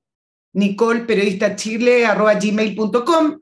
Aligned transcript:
nicolperiodistachile.gmail.com, 0.53 3.39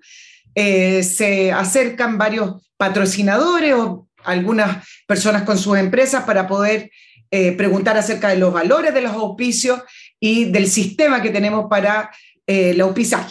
eh, 0.56 1.04
se 1.04 1.52
acercan 1.52 2.18
varios 2.18 2.66
patrocinadores 2.78 3.74
o 3.74 4.08
algunas 4.24 4.88
personas 5.06 5.44
con 5.44 5.58
sus 5.58 5.78
empresas 5.78 6.24
para 6.24 6.48
poder 6.48 6.90
eh, 7.32 7.52
preguntar 7.54 7.98
acerca 7.98 8.30
de 8.30 8.38
los 8.38 8.54
valores 8.54 8.94
de 8.94 9.02
los 9.02 9.12
auspicios 9.12 9.82
y 10.20 10.46
del 10.46 10.68
sistema 10.68 11.22
que 11.22 11.32
tenemos 11.32 11.66
para 11.70 12.10
eh. 12.48 12.78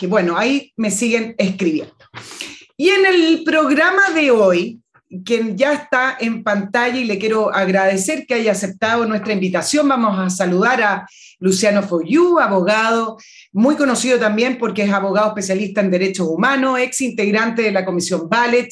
Bueno, 0.09 0.37
ahí 0.37 0.73
me 0.77 0.91
siguen 0.91 1.35
escribiendo. 1.39 1.95
Y 2.77 2.89
en 2.89 3.07
el 3.07 3.45
programa 3.45 4.11
de 4.11 4.31
hoy, 4.31 4.81
quien 5.25 5.57
ya 5.57 5.75
está 5.75 6.17
en 6.19 6.43
pantalla 6.43 6.99
y 6.99 7.05
le 7.05 7.19
quiero 7.19 7.55
agradecer 7.55 8.27
que 8.27 8.35
haya 8.35 8.53
aceptado 8.53 9.07
nuestra 9.07 9.33
invitación, 9.33 9.89
vamos 9.89 10.19
a 10.19 10.29
saludar 10.31 10.83
a 10.83 11.07
Luciano 11.39 11.83
Foyú, 11.83 12.41
abogado, 12.41 13.19
muy 13.53 13.77
conocido 13.77 14.19
también 14.19 14.59
porque 14.59 14.83
es 14.83 14.93
abogado 14.93 15.29
especialista 15.29 15.81
en 15.81 15.91
derechos 15.91 16.27
humanos, 16.27 16.79
ex 16.81 17.01
integrante 17.03 17.63
de 17.63 17.71
la 17.71 17.85
Comisión 17.85 18.29
Ballet, 18.29 18.69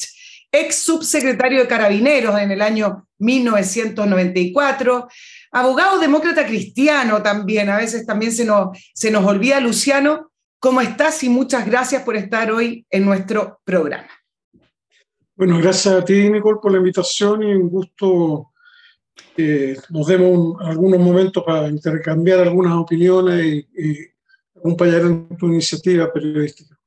ex 0.51 0.83
subsecretario 0.83 1.61
de 1.61 1.67
Carabineros 1.67 2.37
en 2.39 2.51
el 2.51 2.61
año 2.61 3.07
1994, 3.19 5.07
abogado 5.51 5.99
demócrata 5.99 6.45
cristiano 6.45 7.21
también, 7.21 7.69
a 7.69 7.77
veces 7.77 8.05
también 8.05 8.31
se 8.31 8.43
nos, 8.43 8.77
se 8.93 9.11
nos 9.11 9.23
olvida 9.23 9.59
Luciano, 9.59 10.32
¿Cómo 10.63 10.79
estás? 10.79 11.21
Y 11.25 11.29
muchas 11.29 11.65
gracias 11.65 12.03
por 12.03 12.15
estar 12.15 12.49
hoy 12.49 12.85
en 12.89 13.03
nuestro 13.03 13.59
programa. 13.65 14.07
Bueno, 15.35 15.57
gracias 15.57 15.93
a 15.93 16.05
ti, 16.05 16.29
Nicole, 16.29 16.59
por 16.61 16.71
la 16.71 16.77
invitación 16.77 17.43
y 17.43 17.47
un 17.47 17.67
gusto 17.67 18.53
que 19.35 19.75
nos 19.89 20.07
demos 20.07 20.55
algunos 20.61 21.01
momentos 21.01 21.43
para 21.43 21.67
intercambiar 21.67 22.39
algunas 22.39 22.75
opiniones 22.75 23.65
y, 23.77 24.07
acompañar 24.55 25.01
en 25.01 25.37
tu 25.37 25.47
iniciativa 25.47 26.09
periodística. 26.13 26.79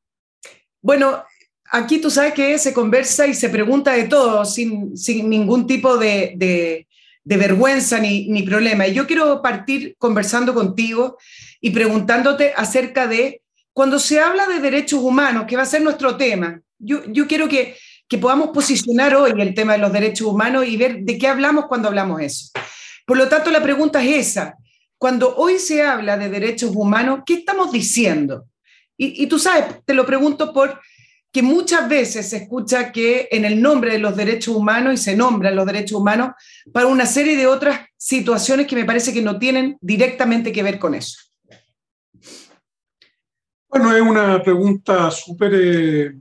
Bueno, 0.81 1.22
aquí 1.70 2.00
tú 2.00 2.10
sabes 2.10 2.32
que 2.32 2.58
se 2.58 2.72
conversa 2.72 3.26
y 3.26 3.34
se 3.34 3.50
pregunta 3.50 3.93
de 3.93 4.04
todo 4.04 4.47
sin, 4.47 4.97
sin 4.97 5.28
ningún 5.28 5.66
tipo 5.66 5.98
de, 5.98 6.32
de, 6.38 6.88
de 7.22 7.37
vergüenza 7.37 8.00
ni, 8.00 8.26
ni, 8.28 8.43
problema. 8.43 8.87
Y 8.87 8.94
yo 8.94 9.06
quiero 9.06 9.43
partir 9.43 9.97
conversando 9.98 10.54
contigo 10.54 11.19
y 11.60 11.72
preguntándote 11.72 12.54
acerca 12.56 13.06
de 13.06 13.43
cuando 13.76 13.98
se 13.98 14.19
habla 14.19 14.47
de 14.47 14.59
derechos 14.59 15.00
humanos, 15.03 15.44
que 15.47 15.54
va 15.54 15.60
a 15.60 15.66
ser 15.66 15.82
nuestro 15.82 16.16
tema, 16.16 16.62
yo, 16.78 17.03
yo 17.09 17.26
quiero 17.26 17.47
que, 17.47 17.76
que 18.09 18.16
podamos 18.16 18.48
posicionar 18.48 19.14
hoy 19.14 19.32
el 19.38 19.53
tema 19.53 19.75
de 19.75 19.78
los 19.81 19.92
derechos 19.92 20.28
humanos 20.28 20.66
y 20.66 20.78
ver 20.78 21.00
de 21.00 21.19
qué 21.19 21.28
hablamos 21.28 21.66
cuando 21.66 21.88
hablamos 21.88 22.22
eso. 22.22 22.53
Por 23.04 23.19
lo 23.19 23.28
tanto, 23.28 23.50
la 23.50 23.62
pregunta 23.62 24.03
es 24.03 24.28
esa. 24.28 24.56
Cuando 24.97 25.37
hoy 25.37 25.59
se 25.59 25.82
habla 25.82 26.16
de 26.16 26.31
derechos 26.31 26.70
humanos, 26.75 27.20
¿qué 27.26 27.34
estamos 27.34 27.70
diciendo? 27.70 28.47
Y, 28.97 29.22
y 29.22 29.26
tú 29.26 29.38
sabes, 29.38 29.66
te 29.84 29.93
lo 29.93 30.06
pregunto 30.06 30.54
por 30.54 30.81
que 31.31 31.43
muchas 31.43 31.87
veces 31.87 32.31
se 32.31 32.38
escucha 32.38 32.91
que 32.91 33.28
en 33.31 33.44
el 33.44 33.60
nombre 33.60 33.93
de 33.93 33.98
los 33.98 34.16
derechos 34.16 34.56
humanos 34.56 34.94
y 34.94 34.97
se 34.97 35.14
nombran 35.14 35.54
los 35.54 35.66
derechos 35.66 36.00
humanos 36.00 36.31
para 36.72 36.87
una 36.87 37.04
serie 37.04 37.37
de 37.37 37.47
otras 37.47 37.81
situaciones 37.98 38.66
que 38.66 38.75
me 38.75 38.87
parece 38.87 39.12
que 39.12 39.20
no 39.20 39.38
tienen 39.38 39.76
directamente 39.82 40.50
que 40.50 40.62
ver 40.62 40.78
con 40.78 40.94
eso. 40.94 41.25
Bueno, 43.69 43.94
es 43.94 44.00
una 44.00 44.43
pregunta 44.43 45.10
súper 45.10 45.53
eh, 45.54 46.15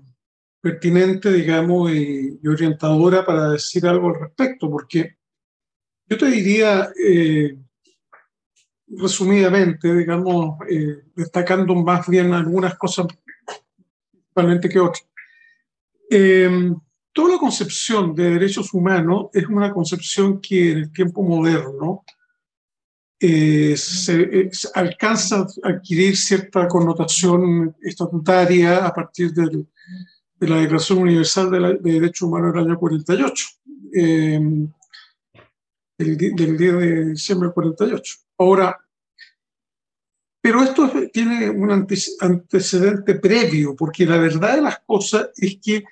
pertinente, 0.59 1.31
digamos, 1.31 1.91
y, 1.91 2.39
orientadora 2.47 3.25
para 3.25 3.49
decir 3.51 3.85
algo 3.85 4.09
al 4.09 4.19
respecto, 4.19 4.69
porque 4.69 5.17
yo 6.07 6.17
te 6.17 6.25
diría, 6.25 6.89
eh, 7.03 7.57
resumidamente, 8.87 9.93
digamos, 9.95 10.57
eh, 10.69 11.03
destacando 11.15 11.75
más 11.75 12.07
bien 12.07 12.33
algunas 12.33 12.75
cosas 12.77 13.07
principalmente 14.11 14.69
que 14.69 14.79
otras. 14.79 15.07
toda 17.13 17.33
la 17.33 17.39
concepción 17.39 18.13
de 18.15 18.31
derechos 18.31 18.73
humanos 18.73 19.27
es 19.33 19.47
una 19.47 19.71
concepción 19.71 20.41
que 20.41 20.71
en 20.71 20.77
el 20.79 20.91
tiempo 20.91 21.23
moderno 21.23 22.03
eh, 23.19 23.75
se, 23.77 24.49
alcanza 24.73 25.47
a 25.63 25.69
adquirir 25.69 26.17
cierta 26.17 26.67
connotación 26.67 27.75
estatutaria 27.81 28.85
a 28.85 28.93
partir 28.93 29.33
del, 29.33 29.67
de 30.35 30.47
la 30.47 30.57
Declaración 30.57 30.99
Universal 30.99 31.51
de, 31.51 31.91
Derechos 31.91 32.23
Humanos 32.23 32.53
del 32.53 32.65
año 32.65 32.79
48, 32.79 33.45
eh, 33.93 34.39
del, 35.97 36.17
del 36.17 36.57
10 36.57 36.73
de 36.77 37.05
diciembre 37.11 37.47
del 37.47 37.53
48. 37.53 38.15
Ahora, 38.37 38.77
pero 40.41 40.61
esto 40.61 40.91
tiene 41.11 41.49
un 41.49 41.71
antecedente 41.71 43.15
previo, 43.15 43.75
porque 43.75 44.05
la 44.05 44.17
verdad 44.17 44.57
de 44.57 44.61
las 44.61 44.79
cosas 44.85 45.29
es 45.37 45.57
que 45.59 45.83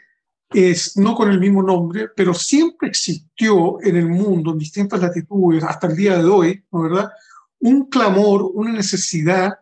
es 0.53 0.97
no 0.97 1.15
con 1.15 1.31
el 1.31 1.39
mismo 1.39 1.63
nombre, 1.63 2.09
pero 2.15 2.33
siempre 2.33 2.89
existió 2.89 3.81
en 3.81 3.95
el 3.95 4.07
mundo, 4.07 4.51
en 4.51 4.59
distintas 4.59 5.01
latitudes, 5.01 5.63
hasta 5.63 5.87
el 5.87 5.95
día 5.95 6.17
de 6.17 6.25
hoy, 6.25 6.63
¿no 6.71 6.83
verdad? 6.83 7.09
Un 7.59 7.85
clamor, 7.85 8.51
una 8.53 8.71
necesidad 8.71 9.53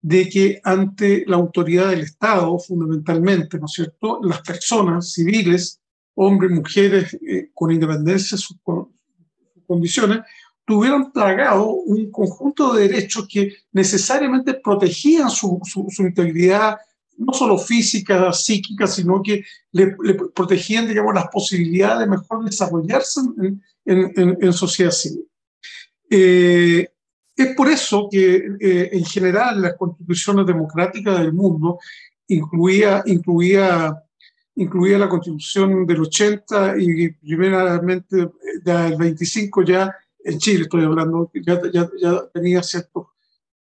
de 0.00 0.28
que 0.28 0.60
ante 0.62 1.24
la 1.26 1.36
autoridad 1.36 1.90
del 1.90 2.00
Estado, 2.00 2.58
fundamentalmente, 2.58 3.58
¿no 3.58 3.66
es 3.66 3.72
cierto?, 3.72 4.20
las 4.22 4.42
personas 4.42 5.12
civiles, 5.12 5.80
hombres, 6.14 6.50
mujeres, 6.50 7.14
eh, 7.26 7.50
con 7.54 7.72
independencia 7.72 8.36
de 8.36 8.42
sus, 8.42 8.56
condiciones, 9.66 10.20
tuvieron 10.66 11.10
plagado 11.10 11.70
un 11.70 12.10
conjunto 12.10 12.74
de 12.74 12.88
derechos 12.88 13.26
que 13.28 13.54
necesariamente 13.72 14.54
protegían 14.54 15.30
su, 15.30 15.58
su 15.64 16.02
integridad 16.02 16.76
no 17.18 17.32
solo 17.32 17.58
física, 17.58 18.32
psíquica, 18.32 18.86
sino 18.86 19.22
que 19.22 19.44
le, 19.72 19.94
protegían, 20.34 20.88
digamos, 20.88 21.14
las 21.14 21.28
posibilidades 21.28 22.00
de 22.00 22.06
mejor 22.06 22.44
desarrollarse 22.44 23.20
en, 23.38 23.62
en, 23.84 24.38
en 24.40 24.52
sociedad 24.52 24.90
civil. 24.90 25.26
Eh, 26.10 26.88
es 27.36 27.56
por 27.56 27.68
eso 27.68 28.08
que 28.10 28.36
eh, 28.60 28.90
en 28.92 29.04
general 29.04 29.60
las 29.60 29.74
constituciones 29.74 30.46
democráticas 30.46 31.18
del 31.18 31.32
mundo 31.32 31.78
incluía, 32.28 33.02
incluía, 33.06 34.00
incluía 34.54 34.98
la 34.98 35.08
constitución 35.08 35.84
del 35.86 36.02
80 36.02 36.74
y 36.78 37.10
primeramente 37.10 38.28
del 38.62 38.96
25 38.96 39.62
ya 39.62 39.94
en 40.24 40.38
Chile, 40.38 40.62
estoy 40.62 40.84
hablando, 40.84 41.30
ya, 41.34 41.60
ya, 41.70 41.90
ya 42.00 42.26
tenía 42.32 42.62
ciertos, 42.62 43.08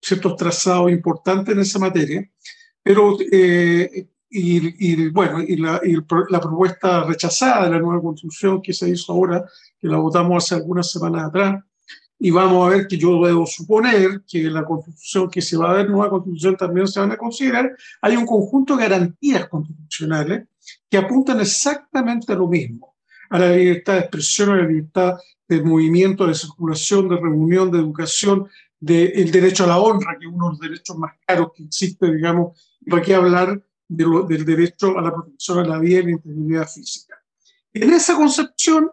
ciertos 0.00 0.36
trazados 0.36 0.90
importantes 0.90 1.54
en 1.54 1.60
esa 1.60 1.78
materia. 1.78 2.28
Pero, 2.82 3.16
eh, 3.32 4.08
y, 4.30 5.08
bueno, 5.08 5.42
y, 5.42 5.56
la, 5.56 5.80
la, 6.28 6.40
propuesta 6.40 7.04
rechazada 7.04 7.64
de 7.64 7.70
la 7.70 7.80
nueva 7.80 8.00
constitución 8.00 8.62
que 8.62 8.72
se 8.72 8.88
hizo 8.88 9.12
ahora, 9.12 9.44
que 9.78 9.88
la 9.88 9.98
votamos 9.98 10.44
hace 10.44 10.54
algunas 10.54 10.90
semanas 10.90 11.28
atrás, 11.28 11.64
y 12.22 12.30
vamos 12.30 12.66
a 12.66 12.76
ver 12.76 12.86
que 12.86 12.98
yo 12.98 13.24
debo 13.24 13.46
suponer 13.46 14.22
que 14.28 14.42
la 14.50 14.64
constitución 14.64 15.30
que 15.30 15.40
se 15.40 15.56
va 15.56 15.70
a 15.70 15.74
ver, 15.74 15.88
nueva 15.88 16.10
constitución 16.10 16.56
también 16.56 16.86
se 16.86 17.00
van 17.00 17.12
a 17.12 17.16
considerar, 17.16 17.74
hay 18.02 18.16
un 18.16 18.26
conjunto 18.26 18.76
de 18.76 18.82
garantías 18.82 19.48
constitucionales 19.48 20.46
que 20.88 20.98
apuntan 20.98 21.40
exactamente 21.40 22.32
a 22.32 22.36
lo 22.36 22.46
mismo, 22.46 22.94
a 23.30 23.38
la 23.38 23.56
libertad 23.56 23.94
de 23.94 24.00
expresión, 24.00 24.50
a 24.50 24.56
la 24.56 24.66
libertad 24.66 25.14
de 25.48 25.62
movimiento, 25.62 26.26
de 26.26 26.34
circulación, 26.34 27.08
de 27.08 27.16
reunión, 27.16 27.70
de 27.70 27.78
educación, 27.78 28.48
del 28.80 29.30
derecho 29.30 29.64
a 29.64 29.68
la 29.68 29.78
honra, 29.78 30.16
que 30.18 30.26
es 30.26 30.32
uno 30.32 30.46
de 30.46 30.50
los 30.52 30.60
derechos 30.60 30.96
más 30.96 31.12
caros 31.26 31.52
que 31.54 31.64
existe, 31.64 32.12
digamos, 32.12 32.78
para 32.88 33.02
qué 33.02 33.14
hablar 33.14 33.62
del 33.86 34.44
derecho 34.44 34.98
a 34.98 35.02
la 35.02 35.12
protección 35.12 35.58
a 35.58 35.68
la 35.68 35.78
vida 35.78 36.00
y 36.00 36.04
la 36.04 36.10
integridad 36.12 36.68
física. 36.68 37.16
En 37.72 37.92
esa 37.92 38.16
concepción, 38.16 38.90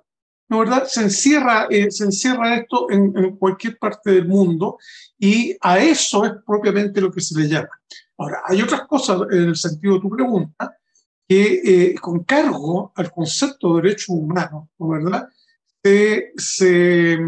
¿no 0.49 0.59
verdad? 0.59 0.85
Se 0.87 1.01
encierra, 1.01 1.67
eh, 1.69 1.89
se 1.89 2.03
encierra 2.03 2.57
esto 2.57 2.91
en, 2.91 3.17
en, 3.17 3.37
cualquier 3.37 3.77
parte 3.77 4.11
del 4.11 4.27
mundo 4.27 4.77
y 5.17 5.55
a 5.61 5.79
eso 5.79 6.25
es 6.25 6.33
propiamente 6.45 6.99
lo 6.99 7.11
que 7.11 7.21
se 7.21 7.39
le 7.39 7.47
llama. 7.47 7.69
Ahora, 8.17 8.41
hay 8.45 8.61
otras 8.61 8.87
cosas 8.87 9.21
en 9.31 9.49
el 9.49 9.55
sentido 9.55 9.95
de 9.95 10.01
tu 10.01 10.09
pregunta 10.09 10.77
que 11.27 11.61
eh, 11.63 11.95
con 11.95 12.23
cargo 12.23 12.93
al 12.95 13.11
concepto 13.11 13.75
de 13.75 13.81
derechos 13.81 14.09
humanos, 14.09 14.69
¿no 14.79 14.87
verdad? 14.87 15.27
Se, 15.83 16.31
se, 16.37 17.19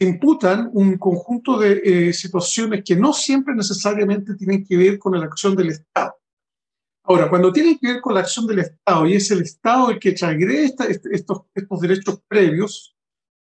imputan 0.00 0.70
un 0.72 0.96
conjunto 0.96 1.58
de 1.58 1.80
eh, 1.84 2.12
situaciones 2.12 2.82
que 2.84 2.96
no 2.96 3.12
siempre 3.12 3.54
necesariamente 3.54 4.34
tienen 4.34 4.64
que 4.64 4.76
ver 4.76 4.98
con 4.98 5.18
la 5.18 5.26
acción 5.26 5.54
del 5.54 5.70
Estado. 5.70 6.16
Ahora, 7.04 7.28
cuando 7.28 7.52
tienen 7.52 7.78
que 7.78 7.92
ver 7.92 8.00
con 8.00 8.14
la 8.14 8.20
acción 8.20 8.46
del 8.46 8.60
Estado 8.60 9.06
y 9.06 9.14
es 9.14 9.30
el 9.30 9.42
Estado 9.42 9.90
el 9.90 9.98
que 9.98 10.12
transgrede 10.12 10.64
este, 10.64 10.98
estos, 11.12 11.42
estos 11.54 11.80
derechos 11.80 12.22
previos 12.26 12.96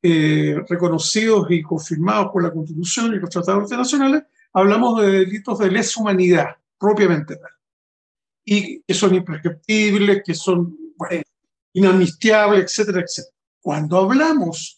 eh, 0.02 0.56
reconocidos 0.68 1.46
y 1.50 1.62
confirmados 1.62 2.30
por 2.32 2.42
la 2.42 2.52
Constitución 2.52 3.14
y 3.14 3.18
los 3.18 3.30
tratados 3.30 3.64
internacionales, 3.64 4.22
hablamos 4.52 5.02
de 5.02 5.10
delitos 5.10 5.58
de 5.58 5.70
lesa 5.70 6.00
humanidad, 6.00 6.56
propiamente 6.78 7.36
tal. 7.36 7.50
Y 8.44 8.80
que 8.82 8.94
son 8.94 9.14
imprescriptibles, 9.14 10.22
que 10.24 10.34
son 10.34 10.76
bueno, 10.96 11.22
inamnistiables, 11.74 12.64
etcétera, 12.64 13.00
etcétera. 13.00 13.34
Cuando 13.60 13.98
hablamos 13.98 14.75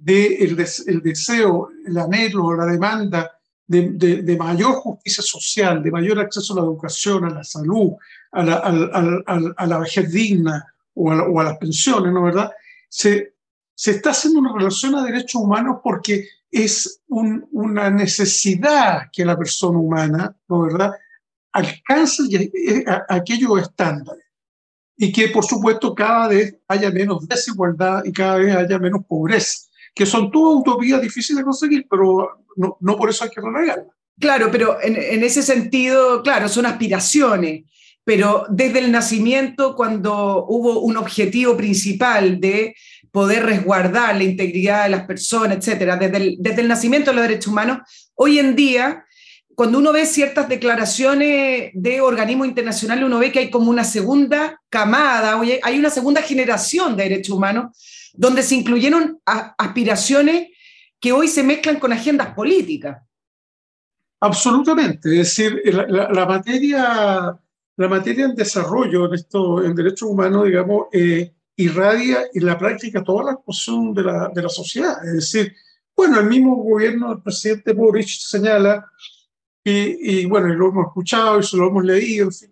del 0.00 0.56
de 0.56 0.68
el 0.86 1.02
deseo, 1.02 1.68
el 1.86 1.98
anhelo, 1.98 2.56
la 2.56 2.64
demanda 2.64 3.30
de, 3.66 3.90
de, 3.90 4.22
de, 4.22 4.36
mayor 4.36 4.72
justicia 4.76 5.22
social, 5.22 5.82
de 5.82 5.90
mayor 5.90 6.18
acceso 6.18 6.54
a 6.54 6.56
la 6.56 6.62
educación, 6.62 7.24
a 7.26 7.30
la 7.30 7.44
salud, 7.44 7.92
a 8.32 8.42
la, 8.42 8.54
a, 8.54 9.32
a, 9.34 9.40
a 9.56 9.66
la 9.66 9.78
vejez 9.78 10.10
digna 10.10 10.64
o 10.94 11.40
a, 11.40 11.44
las 11.44 11.58
pensiones, 11.58 12.12
¿no 12.12 12.22
verdad? 12.22 12.50
Se, 12.88 13.34
se 13.74 13.92
está 13.92 14.10
haciendo 14.10 14.40
una 14.40 14.54
relación 14.56 14.94
a 14.94 15.04
derechos 15.04 15.42
humanos 15.42 15.78
porque 15.84 16.26
es 16.50 17.02
un, 17.08 17.46
una 17.52 17.90
necesidad 17.90 19.02
que 19.12 19.24
la 19.24 19.36
persona 19.36 19.78
humana, 19.78 20.34
¿no 20.48 20.62
verdad?, 20.62 20.92
alcance 21.52 22.22
aquellos 23.08 23.60
estándares 23.60 24.24
y 24.96 25.12
que 25.12 25.28
por 25.28 25.44
supuesto 25.44 25.94
cada 25.94 26.28
vez 26.28 26.56
haya 26.68 26.90
menos 26.90 27.26
desigualdad 27.26 28.04
y 28.04 28.12
cada 28.12 28.36
vez 28.36 28.54
haya 28.54 28.78
menos 28.78 29.04
pobreza 29.04 29.69
que 30.00 30.06
son 30.06 30.30
todas 30.30 30.60
utopías 30.60 30.98
difíciles 31.02 31.36
de 31.36 31.44
conseguir, 31.44 31.86
pero 31.86 32.46
no, 32.56 32.78
no 32.80 32.96
por 32.96 33.10
eso 33.10 33.22
hay 33.22 33.28
que 33.28 33.42
renegarlas. 33.42 33.94
Claro, 34.18 34.50
pero 34.50 34.78
en, 34.80 34.96
en, 34.96 35.22
ese 35.22 35.42
sentido, 35.42 36.22
claro, 36.22 36.48
son 36.48 36.64
aspiraciones, 36.64 37.64
pero 38.02 38.46
desde 38.48 38.78
el 38.78 38.90
nacimiento, 38.90 39.76
cuando 39.76 40.46
hubo 40.48 40.80
un 40.80 40.96
objetivo 40.96 41.54
principal 41.54 42.40
de 42.40 42.74
poder 43.12 43.44
resguardar 43.44 44.16
la 44.16 44.24
integridad 44.24 44.84
de 44.84 44.88
las 44.88 45.04
personas, 45.04 45.58
etcétera, 45.58 45.98
desde 45.98 46.16
el, 46.16 46.36
desde 46.38 46.62
el 46.62 46.68
nacimiento 46.68 47.10
de 47.10 47.16
los 47.16 47.28
derechos 47.28 47.48
humanos, 47.48 47.80
hoy 48.14 48.38
en 48.38 48.56
día, 48.56 49.04
cuando 49.54 49.76
uno 49.76 49.92
ve 49.92 50.06
ciertas 50.06 50.48
declaraciones 50.48 51.72
de 51.74 52.00
organismos 52.00 52.48
internacionales, 52.48 53.04
uno 53.04 53.18
ve 53.18 53.32
que 53.32 53.40
hay 53.40 53.50
como 53.50 53.70
una 53.70 53.84
segunda 53.84 54.62
camada, 54.70 55.38
hay 55.62 55.78
una 55.78 55.90
segunda 55.90 56.22
generación 56.22 56.96
de 56.96 57.02
derechos 57.02 57.36
humanos 57.36 57.76
donde 58.14 58.42
se 58.42 58.56
incluyeron 58.56 59.20
aspiraciones 59.24 60.48
que 60.98 61.12
hoy 61.12 61.28
se 61.28 61.42
mezclan 61.42 61.78
con 61.78 61.92
agendas 61.92 62.34
políticas. 62.34 63.02
Absolutamente, 64.20 65.08
es 65.20 65.36
decir, 65.36 65.62
la, 65.64 66.10
la, 66.10 66.26
materia, 66.26 67.38
la 67.76 67.88
materia 67.88 68.26
en 68.26 68.34
desarrollo 68.34 69.06
en, 69.06 69.14
esto, 69.14 69.64
en 69.64 69.74
derechos 69.74 70.10
humanos, 70.10 70.44
digamos, 70.44 70.88
eh, 70.92 71.32
irradia 71.56 72.24
en 72.32 72.44
la 72.44 72.58
práctica 72.58 73.02
toda 73.02 73.32
la 73.32 73.36
cuestión 73.36 73.94
de 73.94 74.02
la, 74.02 74.30
de 74.34 74.42
la 74.42 74.48
sociedad. 74.48 75.02
Es 75.04 75.14
decir, 75.14 75.54
bueno, 75.96 76.20
el 76.20 76.26
mismo 76.26 76.56
gobierno 76.56 77.10
del 77.10 77.22
presidente 77.22 77.72
Boric 77.72 78.08
señala, 78.08 78.90
y, 79.64 80.20
y 80.22 80.26
bueno, 80.26 80.52
y 80.52 80.56
lo 80.56 80.68
hemos 80.68 80.86
escuchado 80.86 81.42
se 81.42 81.56
lo 81.56 81.68
hemos 81.68 81.84
leído, 81.84 82.26
en 82.26 82.32
fin, 82.32 82.50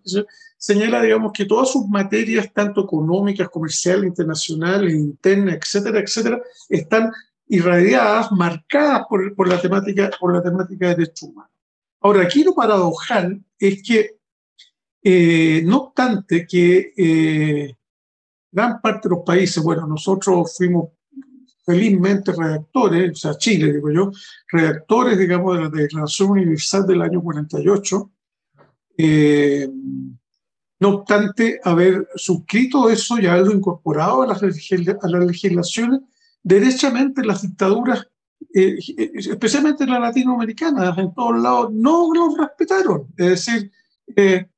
señala, 0.59 1.01
digamos, 1.01 1.31
que 1.31 1.45
todas 1.45 1.71
sus 1.71 1.87
materias, 1.87 2.51
tanto 2.53 2.83
económicas, 2.83 3.49
comerciales, 3.49 4.09
internacionales, 4.09 4.93
internas, 4.93 5.55
etcétera, 5.55 5.99
etcétera, 6.01 6.41
están 6.67 7.11
irradiadas, 7.47 8.31
marcadas 8.33 9.03
por, 9.09 9.33
por, 9.35 9.47
la, 9.47 9.59
temática, 9.59 10.11
por 10.19 10.33
la 10.33 10.43
temática 10.43 10.89
de 10.89 10.95
derechos 10.95 11.29
humanos. 11.29 11.51
Ahora, 12.01 12.23
aquí 12.23 12.43
lo 12.43 12.53
paradojal 12.53 13.41
es 13.57 13.81
que, 13.81 14.17
eh, 15.01 15.61
no 15.65 15.77
obstante 15.77 16.45
que 16.45 16.93
eh, 16.95 17.75
gran 18.51 18.81
parte 18.81 19.07
de 19.07 19.15
los 19.15 19.23
países, 19.25 19.63
bueno, 19.63 19.87
nosotros 19.87 20.55
fuimos 20.57 20.89
felizmente 21.69 22.31
redactores, 22.31 23.11
o 23.11 23.15
sea, 23.15 23.37
Chile, 23.37 23.71
digo 23.71 23.91
yo, 23.91 24.11
redactores, 24.47 25.19
digamos, 25.19 25.55
de 25.55 25.63
la 25.63 25.69
Declaración 25.69 26.31
Universal 26.31 26.87
del 26.87 27.03
año 27.03 27.21
48, 27.21 28.11
eh, 28.97 29.69
no 30.79 30.89
obstante 30.89 31.59
haber 31.63 32.07
suscrito 32.15 32.89
eso 32.89 33.19
y 33.19 33.27
haberlo 33.27 33.53
incorporado 33.53 34.23
a 34.23 34.27
las, 34.27 34.41
legislaciones, 34.41 35.99
derechamente 36.41 37.23
las 37.23 37.43
dictaduras, 37.43 38.07
eh, 38.51 38.79
especialmente 39.13 39.85
las 39.85 40.01
latinoamericanas, 40.01 40.97
en 40.97 41.13
todos 41.13 41.39
lados, 41.39 41.71
no 41.71 42.11
lo 42.11 42.35
respetaron. 42.35 43.09
Es 43.15 43.45
decir, 43.45 43.71
eh, 44.15 44.49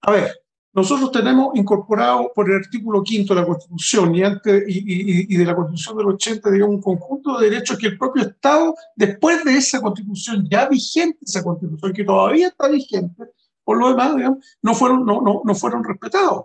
a 0.00 0.10
ver, 0.10 0.30
nosotros 0.76 1.10
tenemos 1.10 1.56
incorporado 1.56 2.30
por 2.34 2.50
el 2.50 2.56
artículo 2.56 3.02
quinto 3.02 3.34
de 3.34 3.40
la 3.40 3.46
Constitución 3.46 4.14
y, 4.14 4.22
antes, 4.22 4.62
y, 4.68 4.78
y, 4.80 5.34
y, 5.34 5.36
de 5.38 5.44
la 5.46 5.56
Constitución 5.56 5.96
del 5.96 6.08
80, 6.08 6.50
digamos, 6.50 6.74
un 6.76 6.82
conjunto 6.82 7.38
de 7.38 7.48
derechos 7.48 7.78
que 7.78 7.86
el 7.86 7.96
propio 7.96 8.24
Estado, 8.24 8.74
después 8.94 9.42
de 9.42 9.54
esa 9.56 9.80
Constitución 9.80 10.46
ya 10.50 10.68
vigente, 10.68 11.20
esa 11.22 11.42
Constitución 11.42 11.94
que 11.94 12.04
todavía 12.04 12.48
está 12.48 12.68
vigente, 12.68 13.24
por 13.64 13.78
lo 13.78 13.88
demás, 13.88 14.16
digamos, 14.16 14.44
no 14.60 14.74
fueron, 14.74 15.06
no, 15.06 15.22
no, 15.22 15.40
no 15.42 15.54
fueron 15.54 15.82
respetados. 15.82 16.44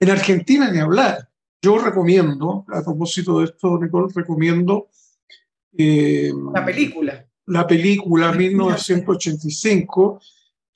En 0.00 0.10
Argentina 0.10 0.68
ni 0.68 0.80
hablar. 0.80 1.28
Yo 1.62 1.78
recomiendo, 1.78 2.64
a 2.72 2.82
propósito 2.82 3.38
de 3.38 3.44
esto, 3.44 3.78
Nicole, 3.78 4.12
recomiendo... 4.12 4.88
Eh, 5.78 6.32
la 6.52 6.64
película. 6.64 7.24
La 7.46 7.68
película 7.68 8.32
1985, 8.32 10.20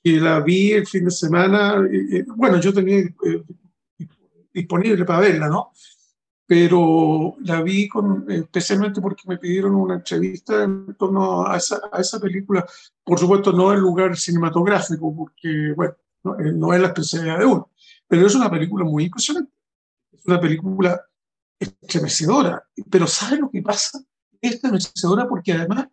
que 0.04 0.20
la 0.20 0.40
vi 0.40 0.72
el 0.72 0.86
fin 0.86 1.06
de 1.06 1.10
semana. 1.10 1.82
Eh, 1.90 2.24
bueno, 2.36 2.60
yo 2.60 2.72
tenía 2.72 2.98
eh, 2.98 3.42
disponible 4.52 5.04
para 5.04 5.20
verla, 5.20 5.48
¿no? 5.48 5.72
pero 6.46 7.36
la 7.40 7.62
vi 7.62 7.88
con, 7.88 8.30
especialmente 8.30 9.00
porque 9.00 9.22
me 9.26 9.38
pidieron 9.38 9.74
una 9.74 9.94
entrevista 9.94 10.62
en 10.64 10.94
torno 10.94 11.46
a 11.46 11.56
esa, 11.56 11.80
a 11.90 12.00
esa 12.00 12.20
película, 12.20 12.66
por 13.02 13.18
supuesto 13.18 13.52
no 13.52 13.72
en 13.72 13.80
lugar 13.80 14.16
cinematográfico, 14.16 15.14
porque, 15.16 15.72
bueno, 15.74 15.94
no, 16.22 16.38
eh, 16.38 16.52
no, 16.52 16.74
es 16.74 16.80
la 16.80 16.88
especialidad 16.88 17.38
de 17.38 17.46
uno, 17.46 17.70
pero 18.06 18.26
es 18.26 18.34
una 18.34 18.50
película 18.50 18.84
muy 18.84 19.04
impresionante, 19.04 19.52
es 20.12 20.26
una 20.26 20.40
película 20.40 21.00
estremecedora, 21.58 22.62
pero 22.90 23.06
¿sabes 23.06 23.40
lo 23.40 23.50
que 23.50 23.62
pasa? 23.62 24.00
Es 24.40 24.54
estremecedora 24.54 25.26
porque 25.26 25.52
además, 25.52 25.88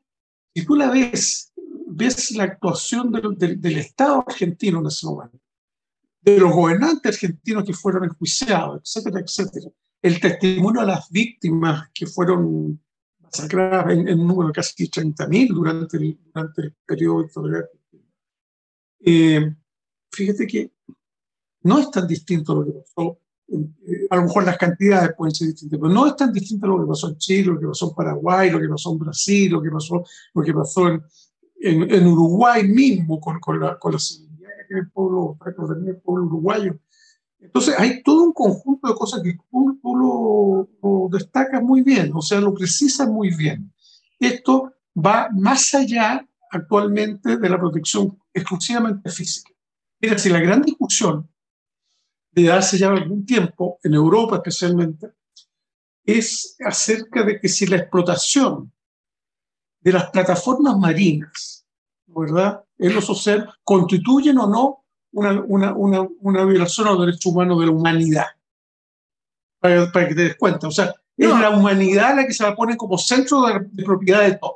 si 0.54 0.66
tú 0.66 0.76
la 0.76 0.92
ves, 0.92 1.51
ves 1.92 2.32
la 2.32 2.44
actuación 2.44 3.12
del, 3.12 3.38
del, 3.38 3.62
del 3.62 3.78
Estado 3.78 4.24
argentino 4.28 4.80
en 4.80 4.88
ese 4.88 5.06
momento, 5.06 5.40
de 6.22 6.38
los 6.40 6.52
gobernantes 6.52 7.16
argentinos 7.16 7.66
que 7.66 7.74
fueron 7.74 8.06
enjuiciados, 8.06 8.82
etcétera, 8.84 9.20
etcétera, 9.20 9.68
el 10.02 10.20
testimonio 10.20 10.82
a 10.82 10.86
las 10.86 11.10
víctimas 11.10 11.90
que 11.94 12.08
fueron 12.08 12.82
masacradas 13.20 13.94
en, 13.94 14.08
en 14.08 14.26
número 14.26 14.48
de 14.48 14.54
casi 14.54 14.90
30.000 14.90 15.54
durante 15.54 15.98
el, 15.98 16.20
durante 16.34 16.62
el 16.62 16.76
periodo 16.86 17.24
dictatorial. 17.24 17.70
Eh, 19.00 19.56
fíjate 20.12 20.48
que 20.48 20.72
no 21.64 21.80
es 21.80 21.92
tan 21.92 22.08
distinto 22.08 22.56
lo 22.56 22.66
que 22.66 22.72
pasó, 22.72 23.20
eh, 23.48 24.08
a 24.10 24.16
lo 24.16 24.24
mejor 24.24 24.46
las 24.46 24.58
cantidades 24.58 25.12
pueden 25.16 25.36
ser 25.36 25.48
distintas, 25.48 25.80
pero 25.80 25.94
no 25.94 26.08
es 26.08 26.16
tan 26.16 26.32
distinto 26.32 26.68
lo 26.68 26.82
que 26.82 26.88
pasó 26.88 27.10
en 27.10 27.18
Chile, 27.18 27.54
lo 27.54 27.60
que 27.60 27.68
pasó 27.68 27.90
en 27.90 27.96
Paraguay, 27.96 28.50
lo 28.50 28.60
que 28.60 28.70
pasó 28.70 28.92
en 28.92 29.00
Brasil, 29.00 29.52
lo 29.52 29.62
que 29.62 29.70
pasó, 29.70 30.04
lo 30.34 30.44
que 30.44 30.54
pasó 30.54 30.88
en, 30.88 31.04
en, 31.62 31.92
en 31.94 32.08
Uruguay 32.08 32.68
mismo 32.68 33.20
con, 33.20 33.40
con, 33.40 33.60
la, 33.60 33.78
con 33.78 33.94
la 33.94 33.98
que 33.98 34.66
tiene 34.68 34.82
el 34.82 34.92
pueblo, 34.92 35.38
el 35.46 35.98
pueblo 35.98 36.26
uruguayo 36.26 36.80
entonces 37.42 37.74
hay 37.78 38.04
todo 38.04 38.24
un 38.24 38.34
conjunto 38.34 38.88
de 38.88 38.94
cosas 38.94 39.22
que 39.24 39.34
tú, 39.50 39.80
tú 39.82 39.96
lo, 39.96 40.70
lo, 40.82 41.10
destacas 41.12 41.62
muy 41.62 41.82
bien, 41.82 42.12
o 42.14 42.22
sea, 42.22 42.40
lo 42.40 42.54
precisas 42.54 43.08
muy 43.08 43.36
bien. 43.36 43.74
Esto 44.20 44.72
va 44.96 45.28
más 45.34 45.74
allá 45.74 46.26
actualmente 46.52 47.38
de 47.38 47.50
la 47.50 47.60
protección 47.60 48.20
exclusivamente 48.32 49.10
física. 49.10 49.52
Mira, 50.00 50.18
si 50.20 50.30
la 50.30 50.40
gran 50.40 50.62
discusión 50.62 51.28
de 52.32 52.52
hace 52.52 52.78
ya 52.78 52.90
algún 52.90 53.26
tiempo, 53.26 53.80
en 53.84 53.96
Europa 53.96 54.36
especialmente, 54.36 55.08
es 56.06 56.56
acerca 56.64 57.24
de 57.24 57.40
que 57.40 57.50
si 57.50 57.66
la 57.66 57.78
explotación 57.78 58.72
de 59.82 59.92
las 59.92 60.10
plataformas 60.12 60.78
marinas, 60.78 61.66
¿verdad? 62.06 62.64
En 62.78 62.94
los 62.94 63.10
océanos, 63.10 63.56
constituyen 63.64 64.38
o 64.38 64.48
no 64.48 64.86
una, 65.12 65.42
una, 65.42 65.74
una, 65.74 66.08
una 66.20 66.46
violación 66.46 66.88
a 66.88 66.92
los 66.92 67.02
derechos 67.02 67.26
humanos 67.26 67.60
de 67.60 67.66
la 67.66 67.72
humanidad. 67.72 68.26
Para, 69.60 69.92
para 69.92 70.08
que 70.08 70.16
te 70.16 70.24
des 70.24 70.38
cuenta. 70.38 70.68
O 70.68 70.72
sea, 70.72 70.94
es 71.18 71.30
la 71.30 71.50
humanidad 71.52 72.16
la 72.16 72.26
que 72.26 72.34
se 72.34 72.44
la 72.44 72.56
pone 72.56 72.78
como 72.78 72.98
centro 72.98 73.44
de, 73.44 73.84
propiedad 73.84 74.22
de 74.22 74.38
todo. 74.38 74.56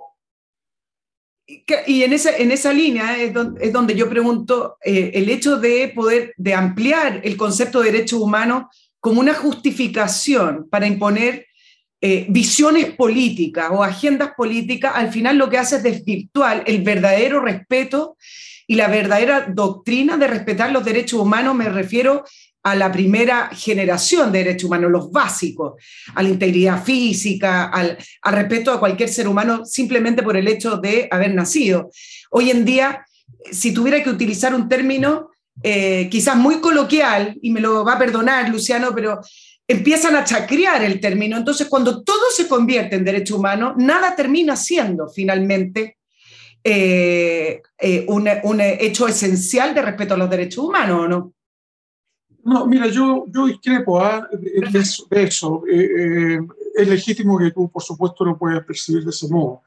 Y 1.86 2.02
en 2.02 2.14
esa, 2.14 2.36
en 2.36 2.52
esa 2.52 2.74
línea 2.74 3.22
es 3.22 3.32
donde, 3.32 3.68
es 3.68 3.72
donde 3.72 3.96
yo 3.96 4.10
pregunto 4.10 4.78
eh, 4.84 5.12
el 5.14 5.30
hecho 5.30 5.58
de 5.58 5.92
poder, 5.94 6.34
de 6.38 6.56
ampliar 6.56 7.22
el 7.24 7.38
concepto 7.38 7.82
de 7.82 7.92
derechos 7.92 8.20
humanos 8.20 8.66
como 9.00 9.20
una 9.20 9.36
justificación 9.36 10.68
para 10.72 10.88
imponer 10.88 11.46
eh, 12.08 12.28
visiones 12.30 12.92
políticas 12.92 13.72
o 13.72 13.84
agendas 13.84 14.34
políticas, 14.38 14.92
al 14.94 15.12
final 15.12 15.40
lo 15.40 15.50
que 15.50 15.58
hace 15.58 15.78
es 15.78 15.82
desvirtuar 15.82 16.64
el 16.68 16.84
verdadero 16.84 17.40
respeto 17.42 18.16
y 18.68 18.76
la 18.76 18.90
verdadera 18.90 19.48
doctrina 19.52 20.16
de 20.16 20.28
respetar 20.28 20.72
los 20.72 20.86
derechos 20.86 21.20
humanos, 21.20 21.56
me 21.56 21.68
refiero 21.68 22.24
a 22.62 22.76
la 22.76 22.92
primera 22.92 23.50
generación 23.50 24.32
de 24.32 24.44
derechos 24.44 24.66
humanos, 24.66 24.92
los 24.92 25.10
básicos, 25.10 25.82
a 26.14 26.22
la 26.22 26.30
integridad 26.30 26.84
física, 26.84 27.70
al, 27.70 27.98
respeto 28.24 28.72
a 28.72 28.80
cualquier 28.80 29.10
ser 29.10 29.28
humano 29.28 29.66
simplemente 29.66 30.22
por 30.22 30.38
el 30.38 30.48
hecho 30.48 30.78
de 30.78 31.08
haber 31.10 31.34
nacido. 31.34 31.90
Hoy 32.30 32.52
en 32.52 32.66
día, 32.66 33.04
si 33.52 33.74
tuviera 33.74 34.04
que 34.04 34.12
utilizar 34.12 34.54
un 34.54 34.70
término 34.70 35.32
eh, 35.64 36.08
quizás 36.12 36.36
muy 36.36 36.60
coloquial, 36.60 37.36
y 37.42 37.50
me 37.50 37.62
lo 37.62 37.84
va 37.84 37.94
a 37.94 38.00
perdonar 38.00 38.48
Luciano, 38.50 38.92
pero 38.94 39.22
empiezan 39.68 40.16
a 40.16 40.24
chacrear 40.24 40.84
el 40.84 41.00
término. 41.00 41.38
Entonces, 41.38 41.68
cuando 41.68 42.04
todo 42.04 42.30
se 42.36 42.48
convierte 42.48 42.96
en 42.96 43.06
derecho 43.06 43.38
humano, 43.38 43.74
nada 43.78 44.16
termina 44.16 44.56
siendo 44.56 45.08
finalmente 45.08 45.98
eh, 46.64 47.62
eh, 47.78 48.06
un, 48.08 48.62
hecho 48.62 49.08
esencial 49.08 49.76
de 49.76 49.82
respeto 49.82 50.14
a 50.14 50.18
los 50.18 50.30
derechos 50.30 50.66
humanos, 50.66 51.02
¿o 51.02 51.08
no? 51.08 51.34
No, 52.44 52.68
mira, 52.68 52.88
yo, 52.88 53.26
yo 53.28 53.48
discrepo 53.48 54.00
¿ah? 54.00 54.28
de, 54.32 55.24
eso. 55.24 55.64
Eh, 55.72 56.40
es 56.76 56.88
legítimo 56.88 57.40
que 57.40 57.52
tú, 57.52 57.70
por 57.70 57.82
supuesto, 57.82 58.24
no 58.24 58.38
puedas 58.38 58.64
percibir 58.66 59.04
de 59.04 59.10
ese 59.10 59.28
modo. 59.28 59.64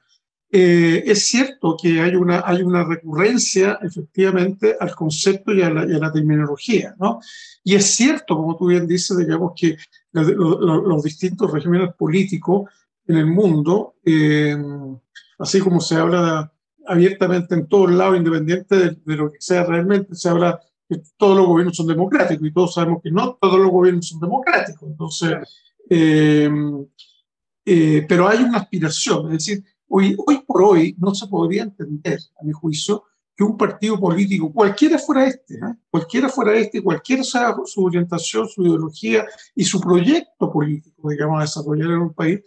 Es 0.51 1.27
cierto 1.27 1.77
que 1.81 2.01
hay 2.01 2.15
una, 2.15 2.43
hay 2.45 2.63
una 2.63 2.85
recurrencia, 2.85 3.79
efectivamente, 3.83 4.77
al 4.81 4.95
concepto 4.95 5.53
y 5.53 5.63
a 5.63 5.71
la, 5.71 5.87
y 5.87 5.95
a 5.95 5.99
la 5.99 6.11
terminología, 6.11 6.95
¿no? 6.99 7.21
Y 7.69 7.75
es 7.75 7.85
cierto, 7.85 8.35
como 8.35 8.57
tú 8.57 8.69
bien 8.69 8.87
dices, 8.87 9.19
digamos 9.19 9.53
que 9.55 9.77
los, 10.13 11.03
distintos 11.03 11.53
regímenes 11.53 11.95
políticos 11.95 12.71
en 13.07 13.19
el 13.19 13.27
mundo, 13.27 13.97
eh, 14.05 14.57
así 15.39 15.61
como 15.61 15.81
se 15.81 15.97
habla 15.97 16.53
abiertamente 16.87 17.55
en 17.55 17.67
todos 17.67 17.91
lados, 17.91 18.17
independiente 18.17 18.77
de, 19.05 19.17
lo 19.17 19.31
que 19.31 19.41
sea 19.41 19.65
realmente, 19.65 20.15
se 20.15 20.29
habla 20.29 20.61
que 20.89 21.03
todos 21.19 21.37
los 21.37 21.47
gobiernos 21.47 21.77
son 21.77 21.87
democráticos 21.87 22.47
y 22.47 22.53
todos 22.53 22.73
sabemos 22.73 23.03
que 23.03 23.11
no 23.11 23.37
todos 23.39 23.59
los 23.61 23.71
gobiernos 23.71 24.09
son 24.09 24.21
democráticos. 24.21 24.89
Entonces, 24.89 25.37
eh, 25.91 26.51
eh, 27.67 28.07
pero 28.09 28.29
hay 28.29 28.43
una 28.43 28.59
aspiración, 28.59 29.27
es 29.27 29.33
decir, 29.45 29.65
hoy, 29.89 30.17
hoy 30.27 30.43
por 30.47 30.63
hoy 30.63 30.97
no 30.99 31.15
se 31.15 31.27
podría 31.27 31.63
entender, 31.63 32.19
a 32.41 32.45
mi 32.45 32.53
juicio, 32.53 33.05
que 33.39 33.45
un 33.45 33.57
partido 33.57 34.01
político, 34.01 34.53
cualquiera 34.53 34.99
fuera 34.99 35.25
este, 35.27 35.55
¿eh? 35.55 35.75
cualquiera 35.89 36.29
fuera 36.29 36.55
este, 36.57 36.83
cualquiera 36.83 37.23
sea 37.23 37.55
su 37.65 37.85
orientación, 37.85 38.49
su 38.49 38.63
ideología 38.63 39.25
y 39.55 39.65
su 39.65 39.81
proyecto 39.81 40.53
político, 40.53 41.09
digamos, 41.09 41.39
a 41.39 41.43
desarrollar 41.43 41.91
en 41.93 41.99
un 41.99 42.15
país, 42.15 42.41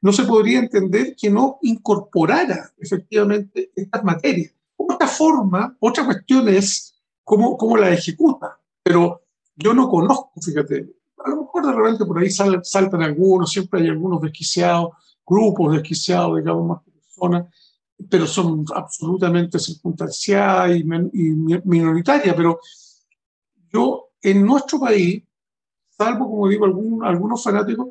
no 0.00 0.10
se 0.10 0.24
podría 0.24 0.60
entender 0.60 1.14
que 1.16 1.28
no 1.28 1.58
incorporara 1.60 2.72
efectivamente 2.78 3.70
estas 3.76 4.02
materias. 4.02 4.54
Otra 4.74 5.06
forma, 5.06 5.76
otra 5.80 6.06
cuestión 6.06 6.48
es 6.48 6.94
cómo, 7.24 7.58
cómo 7.58 7.76
la 7.76 7.92
ejecuta, 7.92 8.58
pero 8.82 9.20
yo 9.54 9.74
no 9.74 9.86
conozco, 9.90 10.32
fíjate, 10.40 10.94
a 11.24 11.28
lo 11.28 11.42
mejor 11.42 11.66
de 11.66 11.72
repente 11.72 12.06
por 12.06 12.18
ahí 12.18 12.30
saltan 12.30 13.02
algunos, 13.02 13.50
siempre 13.50 13.82
hay 13.82 13.88
algunos 13.88 14.22
desquiciados, 14.22 14.92
grupos 15.28 15.74
desquiciados, 15.74 16.36
digamos, 16.38 16.66
más 16.66 16.82
personas, 16.82 17.46
pero 18.08 18.26
son 18.26 18.64
absolutamente 18.74 19.58
circunstanciadas 19.58 20.76
y, 20.76 20.84
minoritarias. 20.84 22.34
Pero 22.34 22.60
yo, 23.72 24.10
en 24.22 24.44
nuestro 24.44 24.78
país, 24.78 25.22
salvo, 25.90 26.30
como 26.30 26.48
digo, 26.48 26.64
algún, 26.64 27.04
algunos 27.04 27.42
fanáticos, 27.42 27.88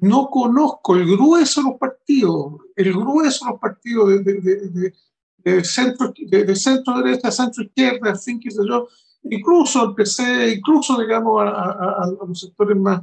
no 0.00 0.28
conozco 0.28 0.96
el 0.96 1.06
grueso 1.06 1.62
de 1.62 1.70
los 1.70 1.78
partidos, 1.78 2.54
el 2.74 2.92
grueso 2.92 3.44
de 3.44 3.50
los 3.52 3.60
partidos 3.60 4.08
de, 4.08 4.34
de, 4.34 4.92
de, 5.38 5.64
centro, 5.64 6.12
de, 6.16 6.56
centro 6.56 7.00
derecha, 7.00 7.30
centro 7.30 7.62
izquierda, 7.62 8.12
qué 8.12 8.50
sé 8.50 8.60
yo, 8.68 8.88
incluso 9.22 9.84
el 9.84 9.94
PC, 9.94 10.54
incluso, 10.56 11.00
digamos, 11.00 11.42
a, 11.42 12.10
los 12.26 12.40
sectores 12.40 12.76
más, 12.76 13.02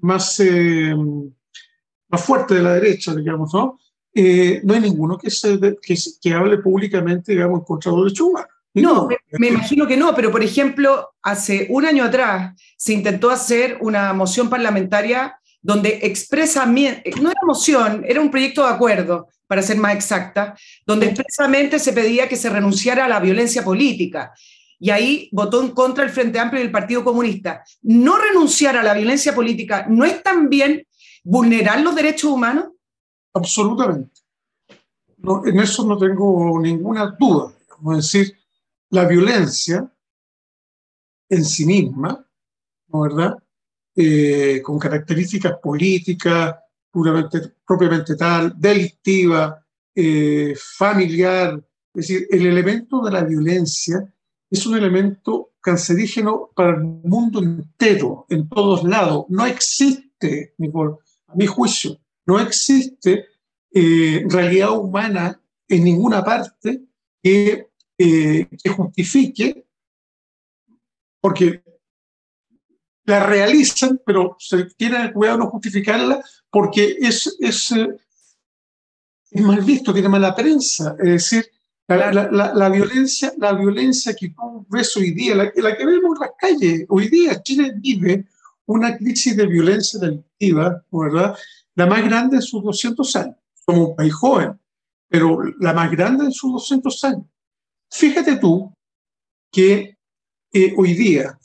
más, 0.00 0.40
eh, 0.40 0.94
más 2.14 2.24
fuertes 2.24 2.56
de 2.56 2.62
la 2.62 2.74
derecha, 2.74 3.14
digamos, 3.14 3.52
¿no? 3.52 3.78
Eh, 4.14 4.60
no 4.62 4.74
hay 4.74 4.80
ninguno 4.80 5.18
que, 5.18 5.30
se, 5.30 5.58
que, 5.82 5.96
que, 6.20 6.32
hable 6.32 6.58
públicamente, 6.58 7.32
digamos, 7.32 7.60
en 7.60 7.64
contra 7.64 7.90
de 7.90 8.22
humanos. 8.22 8.48
No, 8.74 9.08
me, 9.38 9.48
imagino 9.48 9.86
que 9.86 9.96
no, 9.96 10.14
pero 10.14 10.32
por 10.32 10.42
ejemplo, 10.42 11.14
hace 11.22 11.68
un 11.70 11.86
año 11.86 12.04
atrás 12.04 12.60
se 12.76 12.92
intentó 12.92 13.30
hacer 13.30 13.78
una 13.80 14.12
moción 14.12 14.50
parlamentaria 14.50 15.38
donde 15.62 16.00
expresamente, 16.02 17.10
no 17.20 17.30
era 17.30 17.40
moción, 17.46 18.04
era 18.06 18.20
un 18.20 18.30
proyecto 18.30 18.62
de 18.66 18.72
acuerdo, 18.72 19.28
para 19.46 19.62
ser 19.62 19.76
más 19.76 19.94
exacta, 19.94 20.56
donde 20.86 21.06
expresamente 21.06 21.78
se 21.78 21.92
pedía 21.92 22.28
que 22.28 22.36
se 22.36 22.50
renunciara 22.50 23.04
a 23.04 23.08
la 23.08 23.20
violencia 23.20 23.62
política. 23.62 24.32
Y 24.80 24.90
ahí 24.90 25.28
votó 25.32 25.62
en 25.62 25.70
contra 25.70 26.04
el 26.04 26.10
Frente 26.10 26.38
Amplio 26.38 26.60
y 26.60 26.66
el 26.66 26.72
Partido 26.72 27.04
Comunista. 27.04 27.62
No 27.82 28.18
renunciar 28.18 28.76
a 28.76 28.82
la 28.82 28.94
violencia 28.94 29.34
política 29.34 29.86
no 29.88 30.04
es 30.04 30.22
también 30.22 30.84
vulnerar 31.24 31.80
los 31.80 31.94
derechos 31.94 32.30
humanos. 32.30 32.66
Absolutamente. 33.32 34.20
No, 35.18 35.44
en 35.44 35.58
eso 35.58 35.84
no 35.84 35.98
tengo 35.98 36.60
ninguna 36.60 37.16
duda. 37.18 37.52
Es 37.92 38.12
decir, 38.12 38.36
la 38.90 39.06
violencia 39.06 39.90
en 41.28 41.44
sí 41.44 41.66
misma, 41.66 42.24
¿no 42.88 43.00
verdad? 43.00 43.36
Eh, 43.96 44.60
con 44.62 44.78
características 44.78 45.58
políticas, 45.62 46.56
puramente, 46.90 47.40
propiamente 47.66 48.16
tal, 48.16 48.54
delictiva, 48.56 49.64
eh, 49.94 50.54
familiar. 50.56 51.56
Es 51.94 52.08
decir, 52.08 52.28
el 52.30 52.46
elemento 52.46 53.02
de 53.02 53.10
la 53.10 53.24
violencia 53.24 54.12
es 54.50 54.66
un 54.66 54.76
elemento 54.76 55.52
cancerígeno 55.60 56.50
para 56.54 56.76
el 56.76 56.84
mundo 56.84 57.40
entero, 57.40 58.26
en 58.28 58.48
todos 58.48 58.84
lados. 58.84 59.24
No 59.28 59.46
existe, 59.46 60.54
mi 61.36 61.46
juicio, 61.46 61.98
no 62.26 62.40
existe 62.40 63.26
eh, 63.72 64.24
realidad 64.28 64.72
humana 64.72 65.40
en 65.68 65.84
ninguna 65.84 66.24
parte 66.24 66.82
que, 67.22 67.68
eh, 67.98 68.46
que 68.62 68.70
justifique, 68.70 69.66
porque 71.20 71.62
la 73.04 73.24
realizan, 73.26 74.00
pero 74.04 74.36
se 74.38 74.64
tiene 74.76 75.02
el 75.02 75.12
cuidado 75.12 75.38
no 75.38 75.50
justificarla 75.50 76.22
porque 76.50 76.96
es, 77.00 77.36
es, 77.40 77.72
eh, 77.72 77.96
es 79.30 79.42
mal 79.42 79.60
visto, 79.62 79.92
tiene 79.92 80.08
mala 80.08 80.34
prensa. 80.34 80.96
Es 80.98 81.08
decir, 81.08 81.46
la, 81.86 82.12
la, 82.12 82.54
la, 82.54 82.68
violencia, 82.68 83.32
la 83.38 83.52
violencia 83.52 84.14
que 84.14 84.30
tú 84.30 84.66
ves 84.70 84.96
hoy 84.96 85.10
día, 85.10 85.34
la, 85.34 85.52
la, 85.54 85.76
que 85.76 85.84
vemos 85.84 86.16
en 86.16 86.20
las 86.20 86.30
calles, 86.38 86.86
hoy 86.88 87.08
día 87.08 87.42
Chile 87.42 87.74
vive 87.76 88.26
una 88.66 88.96
crisis 88.96 89.36
de 89.36 89.46
violencia 89.46 90.00
delictiva, 90.00 90.82
¿verdad? 90.90 91.36
la 91.74 91.86
más 91.86 92.04
grande 92.04 92.36
en 92.36 92.42
sus 92.42 92.62
200 92.62 93.16
años. 93.16 93.36
Somos 93.54 93.90
un 93.90 93.96
país 93.96 94.14
joven, 94.14 94.58
pero 95.08 95.42
la 95.60 95.72
más 95.72 95.90
grande 95.90 96.24
en 96.24 96.32
sus 96.32 96.52
200 96.52 97.04
años. 97.04 97.26
Fíjate 97.90 98.36
tú 98.36 98.72
que 99.50 99.96
eh, 100.52 100.74
hoy 100.76 100.94
día, 100.94 101.38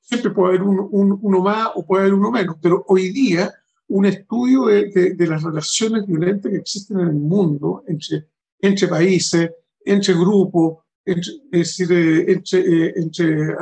siempre 0.00 0.30
puede 0.30 0.56
haber 0.56 0.62
uno, 0.62 1.40
más 1.40 1.70
o 1.74 1.84
puede 1.86 2.02
haber 2.02 2.14
uno 2.14 2.30
menos, 2.30 2.56
pero 2.60 2.84
hoy 2.88 3.12
día 3.12 3.52
un 3.88 4.06
estudio 4.06 4.66
de, 4.66 5.14
de, 5.14 5.26
las 5.26 5.42
relaciones 5.42 6.06
violentas 6.06 6.50
que 6.50 6.58
existen 6.58 7.00
en 7.00 7.08
el 7.08 7.14
mundo 7.14 7.84
entre, 7.86 8.26
entre 8.58 8.88
países, 8.88 9.50
entre 9.84 10.14
grupos, 10.14 10.78
entre, 11.04 11.32
es 11.52 11.76
decir, 11.76 11.92
eh, 11.92 12.32
entre, 12.32 12.60
eh, 12.60 12.92
entre 12.96 13.54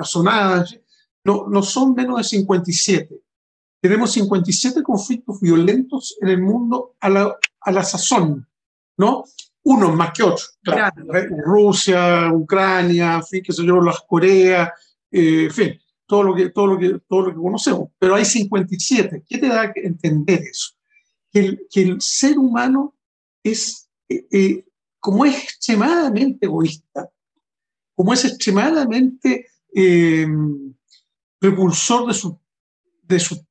no, 1.24 1.46
no 1.48 1.62
son 1.62 1.94
menos 1.94 2.18
de 2.18 2.24
57 2.24 3.20
tenemos 3.80 4.12
57 4.12 4.82
conflictos 4.82 5.40
violentos 5.40 6.16
en 6.20 6.28
el 6.28 6.42
mundo 6.42 6.96
a 7.00 7.08
la, 7.08 7.36
a 7.60 7.72
la 7.72 7.82
sazón, 7.82 8.46
¿no? 8.98 9.24
Unos 9.62 9.94
más 9.94 10.12
que 10.12 10.22
otros, 10.22 10.58
claro. 10.62 10.94
Rusia, 11.44 12.30
Ucrania, 12.32 13.16
en 13.16 13.24
fin, 13.24 13.42
qué 13.44 13.52
sé 13.52 13.64
yo, 13.64 13.80
las 13.80 14.00
Corea, 14.06 14.72
eh, 15.10 15.44
en 15.44 15.50
fin, 15.50 15.80
todo 16.06 16.22
lo, 16.22 16.34
que, 16.34 16.50
todo, 16.50 16.66
lo 16.66 16.78
que, 16.78 17.00
todo 17.08 17.22
lo 17.22 17.30
que 17.30 17.40
conocemos. 17.40 17.90
Pero 17.98 18.14
hay 18.14 18.24
57. 18.24 19.24
¿Qué 19.26 19.38
te 19.38 19.48
da 19.48 19.62
a 19.62 19.72
entender 19.74 20.42
eso? 20.42 20.74
que 21.32 21.58
el, 21.74 22.00
ser 22.00 22.38
humano 22.38 22.96
es, 23.44 23.88
eh, 24.08 24.26
eh, 24.32 24.64
como 24.98 25.24
es 25.24 25.44
extremadamente 25.44 26.46
egoísta, 26.46 27.08
como 27.94 28.12
es 28.12 28.24
extremadamente 28.24 29.46
eh, 29.72 30.26
repulsor 31.40 32.06
de, 32.06 32.14
su, 32.14 32.38
de, 33.02 33.20
su, 33.20 33.44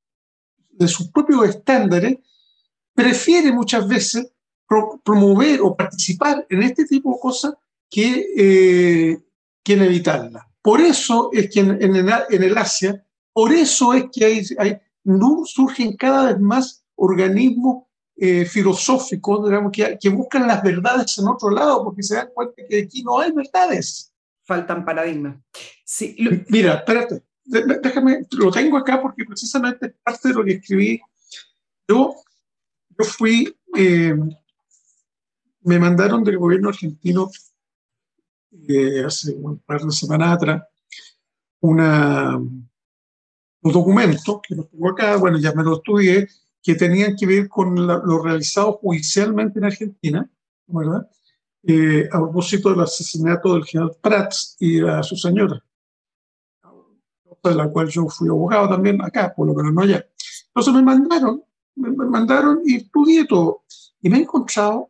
de 0.71 0.87
sus 0.87 1.09
propios 1.09 1.49
estándares, 1.49 2.17
prefiere 2.93 3.51
muchas 3.51 3.87
veces 3.87 4.31
promover 5.03 5.61
o 5.61 5.75
participar 5.75 6.45
en 6.49 6.63
este 6.63 6.85
tipo 6.85 7.13
de 7.13 7.19
cosas 7.19 7.53
que, 7.89 8.25
eh, 8.37 9.17
que 9.63 9.73
evitarlas. 9.73 10.45
Por 10.61 10.81
eso 10.81 11.29
es 11.33 11.49
que 11.49 11.61
en, 11.61 11.95
el, 11.95 12.57
Asia, 12.57 13.03
por 13.33 13.51
eso 13.51 13.93
es 13.93 14.05
que 14.11 14.25
hay, 14.25 14.45
hay, 14.57 14.77
surgen 15.45 15.95
cada 15.95 16.27
vez 16.27 16.39
más 16.39 16.83
organismos 16.95 17.85
eh, 18.15 18.45
filosóficos 18.45 19.45
digamos, 19.45 19.71
que, 19.71 19.97
que, 19.99 20.09
buscan 20.09 20.45
las 20.45 20.61
verdades 20.61 21.17
en 21.17 21.27
otro 21.29 21.49
lado, 21.49 21.85
porque 21.85 22.03
se 22.03 22.15
dan 22.15 22.29
cuenta 22.33 22.61
que 22.69 22.83
aquí 22.83 23.01
no 23.01 23.19
hay 23.19 23.31
verdades. 23.31 24.11
Faltan 24.43 24.83
paradigmas. 24.83 25.37
Sí, 25.85 26.15
Mira, 26.49 26.75
espérate, 26.75 27.23
déjame, 27.49 28.25
lo 28.31 28.51
tengo 28.51 28.77
acá 28.77 29.01
porque 29.01 29.25
precisamente 29.25 29.95
parte 30.03 30.29
de 30.29 30.33
lo 30.33 30.43
que 30.43 30.53
escribí. 30.53 31.01
Yo, 31.87 32.15
yo 32.97 33.05
fui, 33.05 33.55
eh, 33.75 34.15
me 35.61 35.79
mandaron 35.79 36.23
del 36.23 36.37
gobierno 36.37 36.69
argentino 36.69 37.29
eh, 38.67 39.03
hace 39.05 39.33
un 39.33 39.59
par 39.59 39.81
de 39.81 39.91
semanas 39.91 40.33
atrás 40.33 40.63
una, 41.61 42.37
un 42.37 43.71
documento 43.71 44.41
que 44.41 44.55
lo 44.55 44.65
tengo 44.65 44.89
acá, 44.89 45.17
bueno, 45.17 45.37
ya 45.37 45.53
me 45.53 45.63
lo 45.63 45.77
estudié, 45.77 46.27
que 46.61 46.75
tenían 46.75 47.15
que 47.15 47.25
ver 47.25 47.49
con 47.49 47.75
lo 47.87 48.23
realizado 48.23 48.73
judicialmente 48.73 49.59
en 49.59 49.65
Argentina, 49.65 50.29
¿verdad? 50.67 51.09
Eh, 51.63 52.07
a 52.11 52.19
propósito 52.19 52.69
del 52.69 52.81
asesinato 52.81 53.53
del 53.53 53.65
general 53.65 53.95
Prats 54.01 54.55
y 54.59 54.81
a 54.81 55.03
su 55.03 55.15
señora, 55.15 55.61
de 57.47 57.55
la 57.55 57.69
cual 57.69 57.87
yo 57.87 58.07
fui 58.07 58.27
abogado 58.27 58.67
también 58.67 59.01
acá, 59.01 59.33
por 59.33 59.47
lo 59.47 59.53
menos 59.53 59.73
no 59.73 59.81
allá. 59.81 60.05
Entonces 60.47 60.73
me 60.73 60.81
mandaron, 60.81 61.43
me, 61.75 61.91
mandaron 61.91 62.61
y 62.65 62.75
estudié 62.75 63.25
todo. 63.25 63.63
Y 64.01 64.09
me 64.09 64.17
he 64.17 64.21
encontrado, 64.21 64.89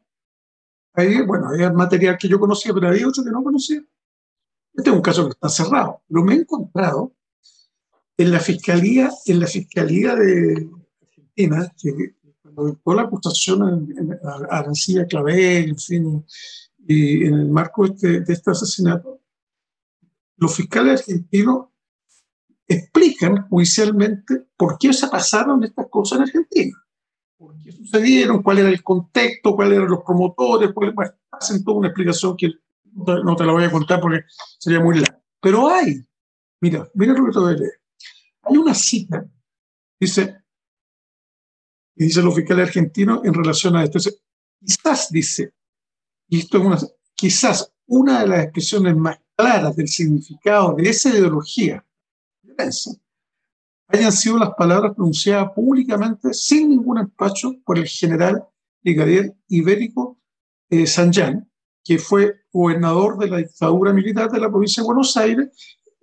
ahí, 0.93 1.21
bueno, 1.21 1.49
había 1.49 1.71
material 1.71 2.17
que 2.17 2.27
yo 2.27 2.39
conocía, 2.39 2.73
pero 2.73 2.87
había 2.87 3.07
otro 3.07 3.23
que 3.23 3.29
no 3.29 3.43
conocía. 3.43 3.83
Este 4.73 4.89
es 4.89 4.95
un 4.95 5.01
caso 5.01 5.25
que 5.25 5.31
está 5.31 5.49
cerrado, 5.49 6.01
pero 6.07 6.23
me 6.23 6.33
he 6.33 6.37
encontrado 6.37 7.13
en 8.17 8.31
la 8.31 8.39
fiscalía, 8.39 9.09
en 9.25 9.39
la 9.39 9.47
fiscalía 9.47 10.15
de 10.15 10.69
Argentina, 11.01 11.71
que 11.81 12.15
cuando 12.41 12.65
dictó 12.65 12.93
la 12.93 13.03
acusación 13.03 13.87
a 14.23 14.57
Arancilla 14.57 15.05
Clavel, 15.05 15.69
en 15.69 15.77
fin, 15.77 16.25
y 16.87 17.25
en 17.25 17.33
el 17.35 17.49
marco 17.49 17.85
este, 17.85 18.21
de 18.21 18.33
este 18.33 18.51
asesinato, 18.51 19.21
los 20.37 20.55
fiscales 20.55 21.01
argentinos 21.01 21.67
explican 22.69 23.47
judicialmente 23.49 24.45
por 24.55 24.77
qué 24.77 24.93
se 24.93 25.07
pasaron 25.07 25.63
estas 25.63 25.87
cosas 25.89 26.17
en 26.17 26.23
Argentina, 26.23 26.85
por 27.35 27.57
qué 27.57 27.71
sucedieron, 27.71 28.43
cuál 28.43 28.59
era 28.59 28.69
el 28.69 28.83
contexto, 28.83 29.55
cuáles 29.55 29.77
eran 29.77 29.89
los 29.89 30.03
promotores, 30.03 30.71
bueno, 30.73 30.93
hacen 31.31 31.63
toda 31.63 31.77
una 31.77 31.87
explicación 31.87 32.37
que 32.37 32.51
no 32.93 33.35
te 33.35 33.45
la 33.45 33.53
voy 33.53 33.63
a 33.63 33.71
contar 33.71 33.99
porque 33.99 34.21
sería 34.59 34.79
muy 34.79 34.99
larga. 34.99 35.19
Pero 35.41 35.67
hay, 35.67 36.05
mira, 36.61 36.87
mira 36.93 37.13
lo 37.13 37.25
que 37.25 37.31
te 37.31 37.39
voy 37.39 37.53
a 37.53 37.57
leer. 37.57 37.81
Hay 38.43 38.57
una 38.57 38.75
cita, 38.75 39.25
dice, 39.99 40.37
y 41.95 42.05
dice 42.05 42.21
los 42.21 42.35
fiscales 42.35 42.67
argentinos 42.67 43.21
en 43.25 43.33
relación 43.33 43.75
a 43.75 43.83
esto. 43.83 43.99
quizás, 44.59 45.09
dice, 45.09 45.53
y 46.27 46.39
esto 46.39 46.59
es 46.59 46.63
una, 46.63 46.77
quizás 47.15 47.73
una 47.87 48.21
de 48.21 48.27
las 48.27 48.43
expresiones 48.43 48.95
más 48.95 49.19
claras 49.35 49.75
del 49.75 49.87
significado 49.87 50.75
de 50.75 50.89
esa 50.89 51.09
ideología 51.09 51.83
hayan 53.89 54.11
sido 54.11 54.37
las 54.37 54.51
palabras 54.51 54.93
pronunciadas 54.93 55.51
públicamente 55.53 56.33
sin 56.33 56.69
ningún 56.69 56.99
empacho 56.99 57.53
por 57.65 57.77
el 57.77 57.87
general 57.87 58.45
brigadier 58.83 59.35
ibérico 59.47 60.19
eh, 60.69 60.85
que 61.83 61.97
fue 61.97 62.41
gobernador 62.51 63.17
de 63.17 63.29
la 63.29 63.37
dictadura 63.37 63.91
militar 63.91 64.29
de 64.29 64.39
la 64.39 64.49
provincia 64.49 64.83
de 64.83 64.87
Buenos 64.87 65.17
Aires 65.17 65.49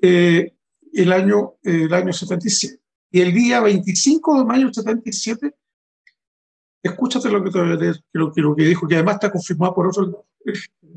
eh, 0.03 0.53
el, 0.92 1.12
año, 1.12 1.55
eh, 1.62 1.85
el 1.85 1.95
año 1.95 2.12
77. 2.12 2.83
Y 3.12 3.21
el 3.21 3.33
día 3.33 3.61
25 3.61 4.38
de 4.38 4.45
mayo 4.45 4.64
del 4.64 4.75
77, 4.75 5.55
escúchate 6.83 7.31
lo 7.31 7.45
que, 7.45 7.51
te, 7.51 7.59
lo, 8.12 8.33
lo 8.35 8.57
que 8.57 8.64
dijo, 8.64 8.88
que 8.88 8.97
además 8.97 9.14
está 9.14 9.31
confirmado 9.31 9.75
por 9.75 9.87
otro 9.87 10.27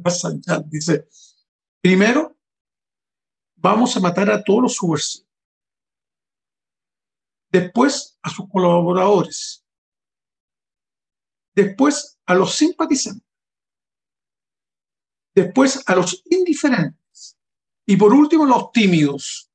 Sanján. 0.10 0.67
Dice, 0.69 1.08
primero, 1.82 2.36
vamos 3.56 3.95
a 3.95 4.00
matar 4.00 4.32
a 4.32 4.43
todos 4.43 4.63
los 4.63 4.76
subversivos 4.76 5.29
después 7.51 8.17
a 8.21 8.29
sus 8.29 8.49
colaboradores, 8.49 9.65
después 11.55 12.19
a 12.25 12.35
los 12.35 12.55
simpatizantes, 12.55 13.27
después 15.33 15.83
a 15.85 15.95
los 15.95 16.23
indiferentes 16.29 17.38
y 17.85 17.95
por 17.97 18.13
último 18.13 18.45
los 18.45 18.71
tímidos. 18.71 19.49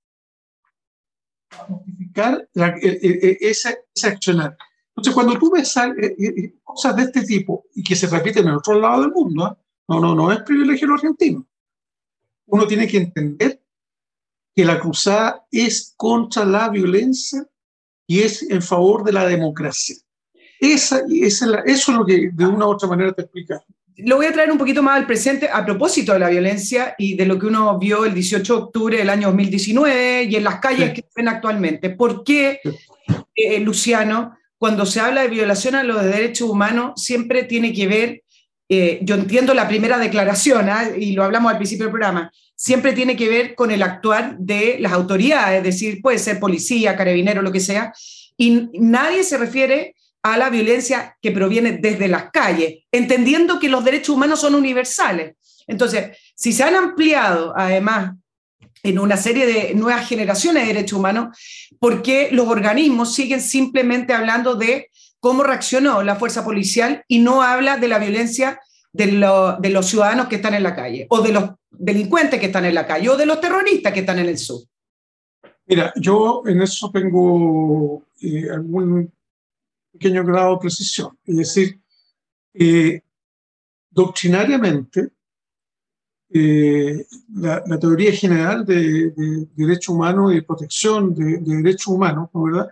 Para 1.48 1.64
justificar 1.64 2.48
ese, 2.52 3.78
accionar. 4.02 4.56
Entonces, 4.88 5.14
cuando 5.14 5.38
tú 5.38 5.50
ves 5.52 5.76
eh, 5.76 6.16
eh, 6.18 6.54
cosas 6.62 6.96
de 6.96 7.02
este 7.02 7.22
tipo 7.22 7.66
y 7.74 7.82
que 7.82 7.96
se 7.96 8.08
repiten 8.08 8.46
en 8.48 8.54
otro 8.54 8.78
lado 8.78 9.02
del 9.02 9.12
mundo, 9.12 9.46
¿eh? 9.46 9.64
no, 9.88 10.00
no, 10.00 10.14
no 10.14 10.32
es 10.32 10.40
privilegio 10.42 10.92
argentino. 10.92 11.46
Uno 12.46 12.66
tiene 12.66 12.86
que 12.86 12.98
entender 12.98 13.64
que 14.54 14.64
la 14.64 14.78
cruzada 14.78 15.46
es 15.50 15.94
contra 15.96 16.44
la 16.44 16.68
violencia 16.68 17.48
y 18.06 18.20
es 18.20 18.42
en 18.50 18.62
favor 18.62 19.04
de 19.04 19.12
la 19.12 19.26
democracia. 19.26 19.96
Esa, 20.60 21.02
esa 21.10 21.60
eso 21.64 21.92
es 21.92 21.98
lo 21.98 22.06
que 22.06 22.30
de 22.32 22.46
una 22.46 22.66
u 22.66 22.70
otra 22.70 22.88
manera 22.88 23.12
te 23.12 23.22
explica. 23.22 23.62
Lo 23.96 24.16
voy 24.16 24.26
a 24.26 24.32
traer 24.32 24.50
un 24.50 24.58
poquito 24.58 24.82
más 24.82 24.96
al 24.96 25.06
presente 25.06 25.48
a 25.48 25.64
propósito 25.64 26.12
de 26.12 26.18
la 26.18 26.28
violencia 26.28 26.96
y 26.98 27.14
de 27.16 27.26
lo 27.26 27.38
que 27.38 27.46
uno 27.46 27.78
vio 27.78 28.04
el 28.04 28.12
18 28.12 28.52
de 28.52 28.62
octubre 28.62 28.98
del 28.98 29.10
año 29.10 29.28
2019 29.28 30.24
y 30.24 30.36
en 30.36 30.44
las 30.44 30.58
calles 30.58 30.92
que 30.92 31.02
se 31.02 31.08
ven 31.14 31.28
actualmente. 31.28 31.90
¿Por 31.90 32.24
qué, 32.24 32.60
eh, 33.34 33.60
Luciano, 33.60 34.36
cuando 34.58 34.84
se 34.84 34.98
habla 34.98 35.22
de 35.22 35.28
violación 35.28 35.76
a 35.76 35.84
los 35.84 36.02
derechos 36.02 36.48
humanos, 36.48 36.94
siempre 36.96 37.44
tiene 37.44 37.72
que 37.72 37.86
ver, 37.86 38.23
eh, 38.68 39.00
yo 39.02 39.14
entiendo 39.14 39.52
la 39.54 39.68
primera 39.68 39.98
declaración, 39.98 40.68
¿ah? 40.68 40.88
y 40.96 41.12
lo 41.12 41.24
hablamos 41.24 41.52
al 41.52 41.58
principio 41.58 41.84
del 41.84 41.92
programa, 41.92 42.32
siempre 42.56 42.92
tiene 42.92 43.16
que 43.16 43.28
ver 43.28 43.54
con 43.54 43.70
el 43.70 43.82
actuar 43.82 44.38
de 44.38 44.78
las 44.80 44.92
autoridades, 44.92 45.58
es 45.58 45.64
decir, 45.64 46.00
puede 46.00 46.18
ser 46.18 46.40
policía, 46.40 46.96
carabinero, 46.96 47.42
lo 47.42 47.52
que 47.52 47.60
sea, 47.60 47.92
y 48.36 48.68
nadie 48.74 49.22
se 49.22 49.38
refiere 49.38 49.94
a 50.22 50.38
la 50.38 50.48
violencia 50.48 51.16
que 51.20 51.32
proviene 51.32 51.72
desde 51.72 52.08
las 52.08 52.30
calles, 52.30 52.84
entendiendo 52.90 53.58
que 53.58 53.68
los 53.68 53.84
derechos 53.84 54.16
humanos 54.16 54.40
son 54.40 54.54
universales. 54.54 55.36
Entonces, 55.66 56.16
si 56.34 56.52
se 56.52 56.62
han 56.62 56.74
ampliado, 56.74 57.52
además, 57.54 58.14
en 58.82 58.98
una 58.98 59.16
serie 59.16 59.46
de 59.46 59.74
nuevas 59.74 60.08
generaciones 60.08 60.62
de 60.62 60.74
derechos 60.74 60.98
humanos, 60.98 61.36
¿por 61.78 62.02
qué 62.02 62.28
los 62.32 62.48
organismos 62.48 63.14
siguen 63.14 63.40
simplemente 63.40 64.12
hablando 64.12 64.54
de 64.54 64.90
cómo 65.24 65.42
reaccionó 65.42 66.02
la 66.02 66.16
fuerza 66.16 66.44
policial 66.44 67.02
y 67.08 67.20
no 67.20 67.40
habla 67.40 67.78
de 67.78 67.88
la 67.88 67.98
violencia 67.98 68.60
de, 68.92 69.06
los 69.10 69.86
ciudadanos 69.86 70.28
que 70.28 70.36
están 70.36 70.52
en 70.52 70.62
la 70.62 70.76
calle 70.76 71.06
o 71.08 71.22
de 71.22 71.32
los 71.32 71.44
delincuentes 71.70 72.38
que 72.38 72.44
están 72.44 72.66
en 72.66 72.74
la 72.74 72.86
calle 72.86 73.08
o 73.08 73.16
de 73.16 73.24
los 73.24 73.40
terroristas 73.40 73.94
que 73.94 74.00
están 74.00 74.18
en 74.18 74.28
el 74.28 74.36
sur. 74.36 74.60
Mira, 75.64 75.94
yo 75.96 76.42
en 76.44 76.60
eso 76.60 76.90
tengo 76.92 78.02
eh, 78.20 78.50
algún 78.52 79.10
pequeño 79.94 80.26
grado 80.26 80.56
de 80.56 80.60
precisión. 80.60 81.18
Es 81.24 81.36
decir, 81.38 81.80
eh, 82.52 83.00
doctrinariamente, 83.88 85.08
eh, 86.34 87.06
la, 87.32 87.78
teoría 87.80 88.12
general 88.12 88.66
de, 88.66 89.10
de, 89.10 89.80
humanos 89.88 90.34
y 90.34 90.42
protección 90.42 91.14
de, 91.14 91.38
de 91.38 91.56
derechos 91.62 91.86
humanos, 91.86 92.28
¿verdad? 92.34 92.68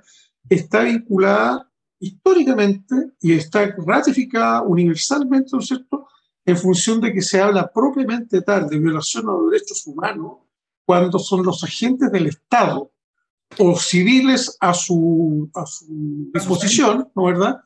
Está 0.50 0.82
vinculada 0.82 1.71
históricamente 2.02 3.12
y 3.20 3.32
está 3.32 3.74
ratificada 3.78 4.62
universalmente, 4.62 5.50
¿no 5.52 5.60
es 5.60 5.66
cierto?, 5.66 6.08
en 6.44 6.56
función 6.56 7.00
de 7.00 7.12
que 7.12 7.22
se 7.22 7.40
habla 7.40 7.70
propiamente 7.72 8.42
tal 8.42 8.68
de 8.68 8.78
violación 8.78 9.28
a 9.28 9.32
los 9.32 9.52
derechos 9.52 9.86
humanos 9.86 10.38
cuando 10.84 11.20
son 11.20 11.44
los 11.44 11.62
agentes 11.62 12.10
del 12.10 12.26
Estado 12.26 12.90
o 13.56 13.78
civiles 13.78 14.56
a 14.58 14.74
su, 14.74 15.48
a 15.54 15.64
su 15.64 15.86
disposición, 16.34 17.08
¿no 17.14 17.24
verdad? 17.24 17.60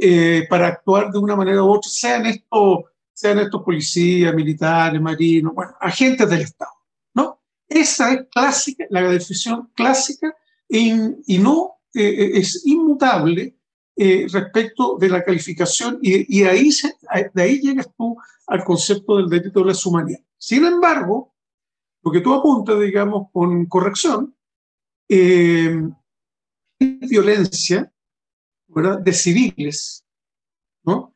Eh, 0.00 0.44
para 0.50 0.66
actuar 0.66 1.12
de 1.12 1.18
una 1.18 1.36
manera 1.36 1.62
u 1.62 1.70
otra, 1.70 1.88
sean 1.88 2.26
estos, 2.26 2.80
sean 3.12 3.38
estos 3.38 3.62
policías, 3.62 4.34
militares, 4.34 5.00
marinos, 5.00 5.54
bueno, 5.54 5.76
agentes 5.80 6.28
del 6.28 6.40
Estado, 6.40 6.72
¿no? 7.14 7.40
Esa 7.68 8.12
es 8.12 8.26
clásica, 8.28 8.86
la 8.90 9.02
definición 9.02 9.70
clásica 9.76 10.34
y, 10.68 10.92
y 11.26 11.38
no 11.38 11.76
eh, 11.94 12.30
es 12.34 12.66
inmutable 12.66 13.56
eh, 13.96 14.26
respecto 14.30 14.96
de 14.98 15.08
la 15.08 15.22
calificación 15.22 15.98
y, 16.00 16.40
y 16.40 16.44
ahí 16.44 16.70
de 17.34 17.42
ahí 17.42 17.60
llegas 17.60 17.88
tú 17.96 18.16
al 18.46 18.64
concepto 18.64 19.16
del 19.16 19.28
delito 19.28 19.60
de 19.60 19.66
la 19.66 19.78
humanidad. 19.84 20.20
Sin 20.38 20.64
embargo, 20.64 21.34
lo 22.02 22.10
que 22.10 22.20
tú 22.20 22.34
apuntas, 22.34 22.80
digamos, 22.80 23.28
con 23.32 23.66
corrección, 23.66 24.34
eh, 25.08 25.82
violencia 26.78 27.92
¿verdad? 28.68 28.98
de 28.98 29.12
civiles, 29.12 30.04
¿no? 30.84 31.14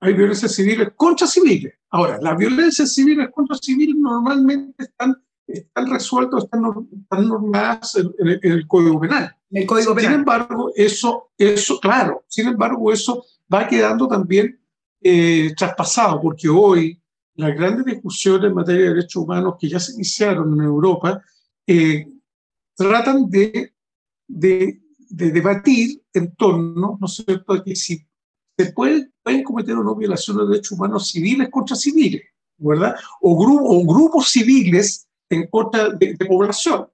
Hay 0.00 0.14
violencia 0.14 0.48
civiles 0.48 0.90
contra 0.96 1.26
civiles. 1.26 1.74
Ahora, 1.90 2.18
las 2.20 2.38
violencias 2.38 2.94
civiles 2.94 3.28
contra 3.34 3.56
civiles 3.56 3.96
normalmente 3.96 4.84
están, 4.84 5.14
están 5.52 5.90
resueltas, 5.90 6.44
están, 6.44 7.28
normadas 7.28 7.96
en, 7.96 8.38
el 8.42 8.66
Código 8.66 9.00
Penal. 9.00 9.34
El 9.50 9.66
Código 9.66 9.94
Penal. 9.94 10.12
Sin 10.12 10.20
embargo, 10.20 10.72
eso, 10.74 11.30
eso, 11.36 11.78
claro, 11.80 12.24
sin 12.28 12.48
embargo, 12.48 12.92
eso 12.92 13.24
va 13.52 13.66
quedando 13.66 14.06
también 14.06 14.58
eh, 15.02 15.52
traspasado, 15.56 16.20
porque 16.20 16.48
hoy 16.48 17.00
las 17.34 17.54
grandes 17.56 17.86
discusiones 17.86 18.48
en 18.48 18.54
materia 18.54 18.82
de 18.82 18.94
derechos 18.94 19.22
humanos 19.22 19.54
que 19.58 19.68
ya 19.68 19.80
se 19.80 19.94
iniciaron 19.94 20.52
en 20.54 20.60
Europa 20.60 21.22
eh, 21.66 22.06
tratan 22.76 23.28
de, 23.28 23.72
de, 24.26 24.80
de, 25.08 25.30
debatir 25.30 26.02
en 26.12 26.34
torno, 26.34 26.98
¿no 27.00 27.06
es 27.06 27.22
cierto?, 27.24 27.52
a 27.52 27.64
que 27.64 27.74
si 27.74 28.06
se 28.56 28.72
puede, 28.72 29.10
pueden 29.22 29.42
cometer 29.42 29.74
o 29.76 29.82
no 29.82 29.94
violaciones 29.94 30.42
de 30.42 30.50
derechos 30.50 30.72
humanos 30.72 31.08
civiles 31.08 31.48
contra 31.50 31.76
civiles, 31.76 32.22
¿verdad? 32.58 32.94
O, 33.20 33.32
o 33.32 33.86
grupos 33.86 34.30
civiles 34.30 35.08
en 35.30 35.46
contra 35.46 35.90
de, 35.90 36.16
población. 36.26 36.88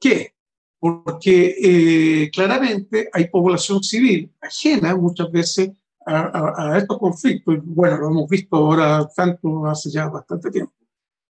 ¿Qué? 0.00 0.34
Porque 0.78 1.56
eh, 1.62 2.30
claramente 2.30 3.08
hay 3.12 3.28
población 3.28 3.82
civil 3.82 4.30
ajena 4.40 4.94
muchas 4.94 5.30
veces 5.32 5.70
a, 6.06 6.76
estos 6.76 6.98
conflictos, 6.98 7.58
bueno, 7.64 7.96
lo 7.96 8.08
hemos 8.10 8.28
visto 8.28 8.56
ahora 8.56 9.08
tanto 9.16 9.64
hace 9.66 9.90
ya 9.90 10.06
bastante 10.08 10.50
tiempo, 10.50 10.74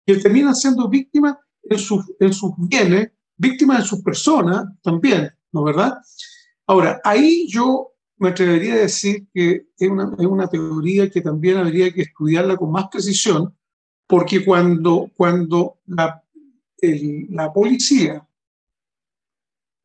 que 0.07 0.17
terminan 0.17 0.55
siendo 0.55 0.89
víctimas 0.89 1.37
en 1.63 1.79
sus, 1.79 2.11
en 2.19 2.33
sus 2.33 2.53
bienes, 2.57 3.11
víctimas 3.37 3.81
en 3.81 3.85
sus 3.85 4.03
personas 4.03 4.65
también, 4.83 5.31
¿no 5.53 5.65
verdad? 5.65 5.99
Ahora, 6.67 7.03
ahí 7.05 7.47
yo 7.49 7.93
me 8.17 8.31
atrevería 8.31 8.75
a 8.75 8.79
decir 8.79 9.27
que 9.35 9.67
es 9.77 9.89
una, 9.91 10.15
es 10.19 10.27
una 10.27 10.49
teoría 10.49 11.11
que 11.11 11.21
también 11.21 11.59
habría 11.59 11.93
que 11.93 12.03
estudiarla 12.03 12.57
con 12.57 12.71
más 12.71 12.89
precisión, 12.89 13.55
porque 14.07 14.45
cuando, 14.45 15.11
cuando 15.17 15.79
la, 15.87 16.23
la 16.81 17.53
policía 17.53 18.27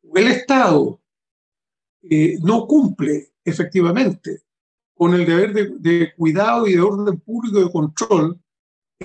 o 0.02 0.16
el 0.16 0.28
Estado 0.28 1.00
eh, 2.02 2.38
no 2.42 2.66
cumple 2.66 3.32
efectivamente 3.44 4.42
con 4.94 5.14
el 5.14 5.24
deber 5.24 5.52
de, 5.52 6.12
cuidado 6.14 6.66
y 6.66 6.74
de 6.74 6.80
orden 6.80 7.20
público 7.20 7.60
de 7.60 7.70
control 7.70 8.40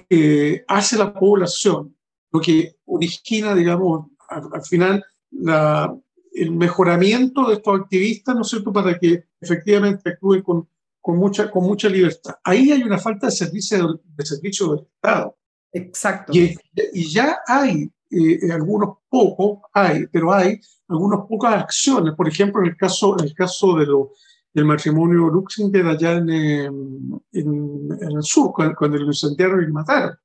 que 0.09 0.63
hace 0.67 0.97
la 0.97 1.13
población, 1.13 1.95
lo 2.31 2.41
que 2.41 2.77
origina, 2.85 3.53
digamos, 3.53 4.07
al, 4.27 4.63
final 4.63 5.05
la, 5.29 5.95
el 6.33 6.51
mejoramiento 6.51 7.47
de 7.47 7.55
estos 7.55 7.79
activistas, 7.79 8.35
¿no 8.35 8.41
es 8.41 8.47
cierto?, 8.47 8.73
para 8.73 8.97
que 8.97 9.25
efectivamente 9.39 10.09
actúen 10.09 10.41
con, 10.41 10.67
con, 11.03 11.17
mucha, 11.17 11.51
con 11.51 11.65
mucha 11.65 11.89
libertad. 11.89 12.35
Ahí 12.45 12.71
hay 12.71 12.81
una 12.81 12.97
falta 12.97 13.27
de 13.27 13.33
servicio, 13.33 14.01
de 14.05 14.25
servicio 14.25 14.69
del 14.69 14.85
Estado. 14.85 15.37
Exacto. 15.73 16.31
Y, 16.33 16.55
y 16.93 17.11
ya 17.11 17.39
hay 17.45 17.91
eh, 18.09 18.51
algunos 18.53 18.99
pocos, 19.09 19.59
hay, 19.73 20.07
pero 20.07 20.31
hay 20.31 20.61
algunas 20.87 21.27
pocas 21.27 21.55
acciones. 21.55 22.13
Por 22.15 22.29
ejemplo, 22.29 22.61
en 22.61 22.69
el 22.69 22.77
caso, 22.77 23.17
en 23.19 23.25
el 23.25 23.33
caso 23.33 23.75
de 23.75 23.85
los 23.85 24.07
del 24.53 24.65
matrimonio 24.65 25.29
Luxinger 25.29 25.85
allá 25.87 26.13
en, 26.13 26.29
em, 26.29 27.19
en, 27.33 27.89
en, 27.99 28.11
el 28.17 28.23
sur, 28.23 28.53
cuando, 28.53 28.75
cuando 28.75 28.97
lo 28.97 29.07
incendiaron 29.07 29.61
y 29.61 29.71
mataron. 29.71 30.15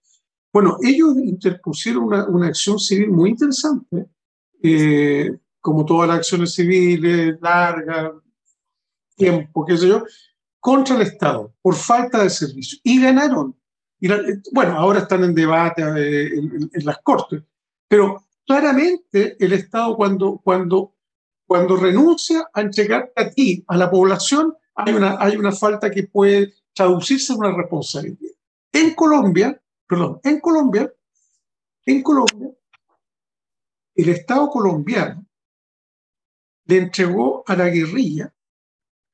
Bueno, 0.53 0.77
ellos 0.81 1.17
interpusieron 1.17 2.05
una, 2.05 2.29
una 2.29 2.47
acción 2.47 2.79
civil 2.79 3.11
muy 3.11 3.31
interesante, 3.31 4.07
eh, 4.63 5.39
como 5.61 5.85
todas 5.85 6.09
las 6.09 6.19
acciones 6.19 6.55
civiles, 6.55 7.37
largas, 7.41 8.13
tiempo, 9.17 9.65
qué 9.67 9.77
sé 9.77 9.89
yo, 9.89 10.05
contra 10.69 10.97
el 10.97 11.03
Estado, 11.03 11.55
por 11.63 11.75
falta 11.75 12.23
de 12.23 12.29
servicio. 12.29 12.79
Y 12.83 13.01
ganaron. 13.01 13.57
Y 13.99 14.09
bueno, 14.53 14.77
ahora 14.77 14.99
están 14.99 15.25
en 15.25 15.35
debate 15.35 15.83
eh, 15.83 16.27
en, 16.39 16.71
en, 16.73 16.85
las 16.85 16.99
cortes, 16.99 17.43
pero 17.89 18.27
claramente 18.47 19.37
el 19.41 19.55
Estado 19.55 19.97
cuando, 19.97 20.39
cuando 20.45 20.95
cuando 21.49 21.77
renuncia 21.77 22.47
a 22.53 22.61
entregar 22.61 23.11
a 23.17 23.31
ti, 23.31 23.65
a 23.67 23.79
la 23.79 23.91
población, 23.91 24.55
hay 24.75 24.93
una, 24.93 25.17
hay 25.19 25.35
una 25.35 25.51
falta 25.51 25.91
que 25.91 26.03
puede 26.03 26.53
traducirse 26.75 27.33
en 27.33 27.39
una 27.39 27.57
responsabilidad. 27.57 28.35
En 28.71 28.95
Colombia, 28.95 29.59
perdón, 29.87 30.21
en 30.23 30.41
Colombia, 30.41 30.93
en 31.87 32.03
Colombia, 32.03 32.51
el 33.95 34.09
Estado 34.11 34.51
colombiano 34.51 35.27
le 36.67 36.77
entregó 36.77 37.43
a 37.47 37.57
la 37.57 37.71
guerrilla 37.71 38.31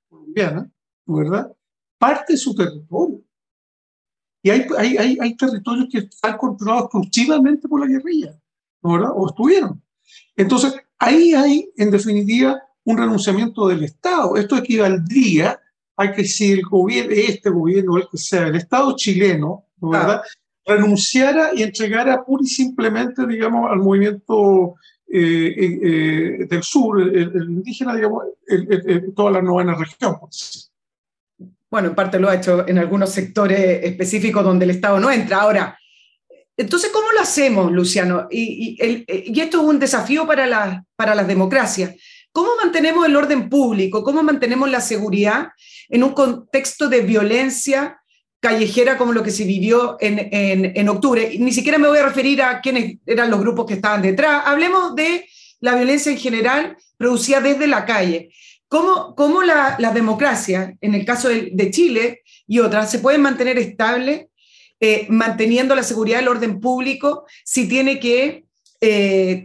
colombiana, 0.08 0.68
¿verdad? 1.06 1.52
Parte 1.98 2.34
de 2.34 2.38
su 2.38 2.54
territorio. 2.54 3.22
Y 4.42 4.50
hay, 4.50 4.66
hay, 4.76 4.96
hay, 4.96 5.18
hay 5.20 5.36
territorios 5.36 5.88
que 5.90 5.98
están 5.98 6.36
controlados 6.36 6.84
exclusivamente 6.84 7.66
por 7.66 7.80
la 7.80 7.86
guerrilla, 7.86 8.38
¿verdad? 8.82 9.10
O 9.14 9.28
estuvieron. 9.28 9.82
Entonces, 10.36 10.74
Ahí 11.04 11.34
hay, 11.34 11.70
en 11.76 11.90
definitiva, 11.90 12.62
un 12.84 12.96
renunciamiento 12.96 13.68
del 13.68 13.84
Estado. 13.84 14.36
Esto 14.36 14.56
equivaldría 14.56 15.60
a 15.96 16.12
que 16.12 16.24
si 16.24 16.52
el 16.52 16.62
gobierno, 16.62 17.12
este 17.12 17.50
gobierno, 17.50 17.98
el 17.98 18.08
que 18.10 18.16
sea, 18.16 18.46
el 18.46 18.56
Estado 18.56 18.96
chileno, 18.96 19.66
¿verdad? 19.76 20.22
renunciara 20.66 21.50
y 21.54 21.62
entregara 21.62 22.24
pura 22.24 22.42
y 22.42 22.46
simplemente, 22.46 23.26
digamos, 23.26 23.70
al 23.70 23.80
movimiento 23.80 24.76
eh, 25.06 25.54
eh, 25.58 25.78
eh, 25.82 26.46
del 26.48 26.62
sur, 26.62 27.02
el, 27.02 27.50
indígena, 27.50 27.94
digamos, 27.94 28.24
toda 29.14 29.30
la 29.32 29.42
novena 29.42 29.74
región. 29.74 30.16
Bueno, 31.70 31.88
en 31.88 31.94
parte 31.94 32.18
lo 32.18 32.28
ha 32.28 32.36
hecho 32.36 32.66
en 32.68 32.78
algunos 32.78 33.10
sectores 33.10 33.84
específicos 33.84 34.44
donde 34.44 34.64
el 34.64 34.70
Estado 34.70 35.00
no 35.00 35.10
entra. 35.10 35.40
Ahora, 35.40 35.78
entonces, 36.56 36.90
¿cómo 36.92 37.10
lo 37.12 37.20
hacemos, 37.20 37.72
Luciano? 37.72 38.28
Y, 38.30 38.76
esto 38.80 39.60
es 39.60 39.64
un 39.64 39.78
desafío 39.78 40.26
para, 40.26 40.84
para 40.96 41.14
las 41.14 41.26
democracias. 41.26 41.94
¿Cómo 42.34 42.50
mantenemos 42.60 43.06
el 43.06 43.14
orden 43.14 43.48
público? 43.48 44.02
¿Cómo 44.02 44.22
mantenemos 44.22 44.68
la 44.68 44.80
seguridad 44.80 45.48
en 45.88 46.02
un 46.02 46.12
contexto 46.12 46.88
de 46.88 47.00
violencia 47.00 48.00
callejera 48.40 48.98
como 48.98 49.12
lo 49.12 49.22
que 49.22 49.30
se 49.30 49.44
vivió 49.44 49.96
en, 50.00 50.88
octubre? 50.88 51.36
Ni 51.38 51.52
siquiera 51.52 51.78
me 51.78 51.86
voy 51.88 51.98
a 51.98 52.06
referir 52.06 52.42
a 52.42 52.60
quiénes 52.60 52.98
eran 53.06 53.30
los 53.30 53.40
grupos 53.40 53.66
que 53.66 53.74
estaban 53.74 54.02
detrás. 54.02 54.42
Hablemos 54.46 54.96
de 54.96 55.24
la 55.60 55.76
violencia 55.76 56.10
en 56.10 56.18
general 56.18 56.76
producida 56.96 57.40
desde 57.40 57.68
la 57.68 57.84
calle. 57.84 58.30
¿Cómo, 58.74 59.14
cómo 59.14 59.44
la, 59.44 59.76
democracia, 59.94 60.76
en 60.80 60.94
el 60.94 61.04
caso 61.04 61.28
de, 61.28 61.70
Chile 61.70 62.22
y 62.48 62.58
otras, 62.58 62.90
se 62.90 62.98
pueden 62.98 63.22
mantener 63.22 63.56
estables 63.56 64.26
eh, 64.80 65.06
manteniendo 65.10 65.76
la 65.76 65.84
seguridad 65.84 66.18
del 66.18 66.26
orden 66.26 66.58
público, 66.58 67.24
si 67.44 67.68
tiene 67.68 68.00
que, 68.00 68.46
eh, 68.80 69.44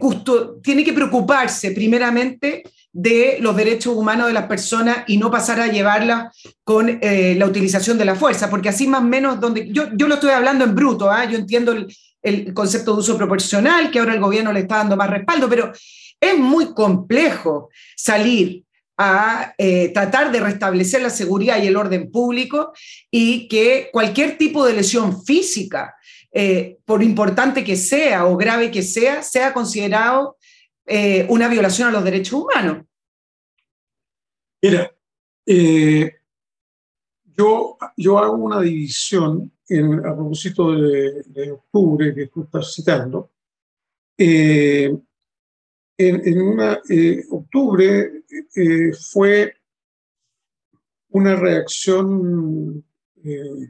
tiene 0.64 0.82
que 0.82 0.92
preocuparse 0.92 1.70
primeramente 1.70 2.64
de 2.92 3.36
los 3.38 3.54
derechos 3.54 3.94
humanos 3.94 4.26
de 4.26 4.32
las 4.32 4.48
personas 4.48 5.04
y 5.06 5.16
no 5.16 5.30
pasar 5.30 5.60
a 5.60 5.68
llevarla 5.68 6.32
con 6.64 6.98
eh, 7.00 7.36
la 7.38 7.46
utilización 7.46 7.98
de 7.98 8.06
la 8.06 8.16
fuerza, 8.16 8.50
porque 8.50 8.70
así 8.70 8.88
más 8.88 9.02
o 9.02 9.04
menos, 9.04 9.38
donde 9.38 9.70
yo, 9.70 9.90
yo 9.94 10.08
lo 10.08 10.14
estoy 10.14 10.30
hablando 10.30 10.64
en 10.64 10.74
bruto, 10.74 11.08
¿ah? 11.08 11.24
yo 11.26 11.38
entiendo 11.38 11.70
el, 11.70 11.86
el 12.20 12.52
concepto 12.52 12.94
de 12.94 12.98
uso 12.98 13.16
proporcional, 13.16 13.92
que 13.92 14.00
ahora 14.00 14.14
el 14.14 14.20
gobierno 14.20 14.52
le 14.52 14.58
está 14.58 14.78
dando 14.78 14.96
más 14.96 15.08
respaldo, 15.08 15.48
pero 15.48 15.72
es 16.20 16.36
muy 16.36 16.74
complejo 16.74 17.70
salir 17.94 18.64
a 19.02 19.54
eh, 19.56 19.88
tratar 19.94 20.30
de 20.30 20.40
restablecer 20.40 21.00
la 21.00 21.08
seguridad 21.08 21.62
y 21.62 21.66
el 21.66 21.78
orden 21.78 22.10
público 22.10 22.74
y 23.10 23.48
que 23.48 23.88
cualquier 23.90 24.36
tipo 24.36 24.66
de 24.66 24.74
lesión 24.74 25.24
física, 25.24 25.96
eh, 26.30 26.76
por 26.84 27.02
importante 27.02 27.64
que 27.64 27.76
sea 27.76 28.26
o 28.26 28.36
grave 28.36 28.70
que 28.70 28.82
sea, 28.82 29.22
sea 29.22 29.54
considerado 29.54 30.36
eh, 30.84 31.24
una 31.30 31.48
violación 31.48 31.88
a 31.88 31.92
los 31.92 32.04
derechos 32.04 32.42
humanos. 32.42 32.84
Mira, 34.60 34.92
yo, 37.24 37.78
yo 37.96 38.18
hago 38.18 38.36
una 38.36 38.60
división 38.60 39.50
a 40.04 40.14
propósito 40.14 40.72
de, 40.72 41.52
octubre 41.52 42.14
que 42.14 42.26
tú 42.26 42.42
estás 42.42 42.74
citando 42.74 43.30
en, 46.08 46.40
una, 46.40 46.80
eh, 46.88 47.24
octubre 47.30 48.24
eh, 48.54 48.92
fue 49.10 49.54
una 51.10 51.36
reacción 51.36 52.82
eh, 53.22 53.68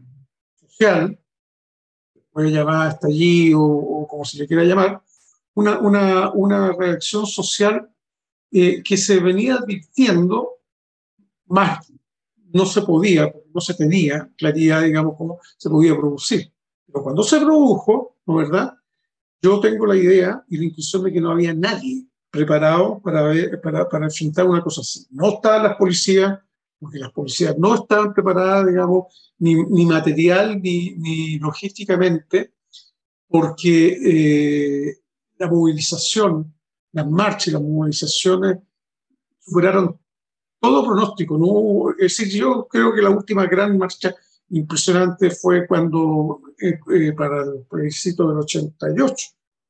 social, 0.60 1.18
puede 2.30 2.50
llamar 2.50 2.88
hasta 2.88 3.08
allí 3.08 3.52
o, 3.54 4.06
como 4.08 4.24
se 4.24 4.38
le 4.38 4.46
quiera 4.46 4.64
llamar, 4.64 5.02
una, 5.54 5.80
una, 5.80 6.30
una 6.32 6.72
reacción 6.72 7.26
social 7.26 7.88
que 8.50 8.96
se 8.96 9.20
venía 9.20 9.54
advirtiendo 9.54 10.58
más 11.46 11.92
no 12.52 12.66
se 12.66 12.82
podía, 12.82 13.32
no 13.54 13.60
se 13.60 13.74
tenía 13.74 14.28
claridad, 14.36 14.82
digamos, 14.82 15.14
cómo 15.16 15.38
se 15.56 15.70
podía 15.70 15.96
producir. 15.96 16.52
Pero 16.84 17.04
cuando 17.04 17.22
se 17.22 17.38
produjo, 17.38 18.16
¿no 18.26 18.34
verdad? 18.34 18.74
Yo 19.40 19.60
tengo 19.60 19.86
la 19.86 19.96
idea 19.96 20.44
y 20.48 20.56
la 20.56 20.64
intuición 20.64 21.04
de 21.04 21.12
que 21.12 21.20
no 21.20 21.30
había 21.30 21.54
nadie 21.54 22.09
preparado 22.30 23.00
para, 23.00 23.22
ver, 23.22 23.60
para, 23.60 23.88
para 23.88 24.06
enfrentar 24.06 24.46
una 24.46 24.62
cosa 24.62 24.82
así. 24.82 25.06
No 25.10 25.28
estaban 25.30 25.64
las 25.64 25.76
policías, 25.76 26.38
porque 26.78 26.98
las 26.98 27.12
policías 27.12 27.56
no 27.58 27.74
estaban 27.74 28.14
preparadas, 28.14 28.66
digamos, 28.66 29.32
ni, 29.38 29.54
ni 29.54 29.86
material 29.86 30.60
ni, 30.62 30.90
ni, 30.96 31.38
logísticamente, 31.38 32.52
porque 33.28 33.98
eh, 34.04 34.98
la 35.38 35.48
movilización, 35.48 36.54
las 36.92 37.06
marchas 37.08 37.48
y 37.48 37.50
las 37.52 37.62
movilizaciones 37.62 38.58
superaron 39.38 39.98
todo 40.60 40.84
pronóstico. 40.84 41.38
¿no? 41.38 41.90
Es 41.92 42.16
decir, 42.16 42.28
yo 42.28 42.66
creo 42.68 42.94
que 42.94 43.02
la 43.02 43.10
última 43.10 43.46
gran 43.46 43.76
marcha 43.78 44.14
impresionante 44.50 45.30
fue 45.30 45.66
cuando, 45.66 46.40
eh, 46.60 46.78
eh, 46.92 47.12
para 47.12 47.42
el 47.42 47.64
plebiscito 47.68 48.28
del 48.28 48.38
88, 48.38 49.26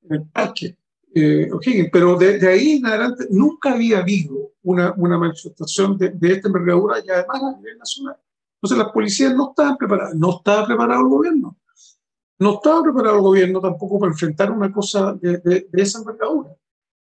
en 0.09 0.15
el 0.15 0.23
parque, 0.29 0.77
eh, 1.15 1.51
pero 1.93 2.17
de, 2.17 2.47
ahí 2.49 2.77
en 2.77 2.87
adelante 2.87 3.27
nunca 3.31 3.73
había 3.73 3.99
habido 3.99 4.53
una, 4.63 4.95
una 4.97 5.19
manifestación 5.19 5.99
de, 5.99 6.11
de, 6.11 6.33
esta 6.33 6.49
envergadura 6.49 6.99
y 7.05 7.11
además 7.11 7.43
a 7.43 7.57
nivel 7.57 7.79
nacional. 7.79 8.17
Entonces 8.57 8.79
las 8.79 8.93
policías 8.93 9.35
no 9.35 9.51
estaban 9.51 9.77
preparadas, 9.77 10.15
no 10.15 10.37
estaba 10.37 10.67
preparado 10.67 11.01
el 11.03 11.09
gobierno. 11.09 11.57
No 12.39 12.55
estaba 12.55 12.83
preparado 12.83 13.17
el 13.17 13.23
gobierno 13.23 13.61
tampoco 13.61 13.99
para 13.99 14.13
enfrentar 14.13 14.51
una 14.51 14.73
cosa 14.73 15.15
de, 15.15 15.39
de 15.39 15.69
esa 15.73 15.99
envergadura. 15.99 16.57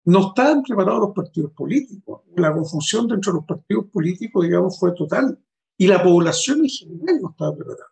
No 0.06 0.30
estaban 0.30 0.63
preparados 0.63 1.02
los 1.02 1.12
partidos 1.12 1.52
políticos. 1.54 2.22
La 2.36 2.54
confusión 2.54 3.08
dentro 3.08 3.32
de 3.32 3.38
los 3.39 3.45
partidos 3.45 3.86
políticos, 3.88 4.43
digamos, 4.43 4.80
fue 4.80 4.93
total. 4.93 5.38
Y 5.78 5.88
la 5.88 6.04
población 6.04 6.60
en 6.60 6.69
general 6.69 7.22
no 7.22 7.30
estaba 7.30 7.56
preparada. 7.56 7.88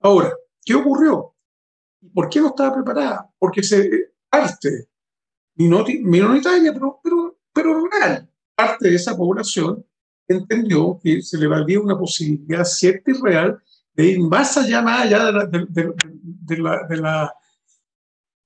Ahora, 0.00 0.32
¿qué 0.64 0.74
ocurrió? 0.74 1.34
¿Por 2.14 2.28
qué 2.28 2.40
no 2.40 2.48
estaba 2.48 2.74
preparada? 2.74 3.30
Porque 3.38 3.62
se 3.62 4.12
parte 4.30 4.88
minoritaria, 5.58 6.72
pero, 6.72 7.00
pero, 7.02 7.38
pero 7.52 7.88
real, 7.88 8.28
parte 8.54 8.88
de 8.88 8.94
esa 8.94 9.16
población 9.16 9.84
entendió 10.26 10.98
que 11.02 11.22
se 11.22 11.38
le 11.38 11.46
valía 11.46 11.80
una 11.80 11.98
posibilidad 11.98 12.64
cierta 12.64 13.10
y 13.10 13.14
real 13.14 13.60
de 13.94 14.04
ir 14.04 14.20
más 14.20 14.56
allá, 14.56 14.82
más 14.82 15.06
allá 15.06 15.24
de, 15.24 15.32
la, 15.32 15.46
de, 15.46 15.66
de, 15.68 15.92
de 16.04 16.56
la, 16.58 16.86
la, 16.90 17.34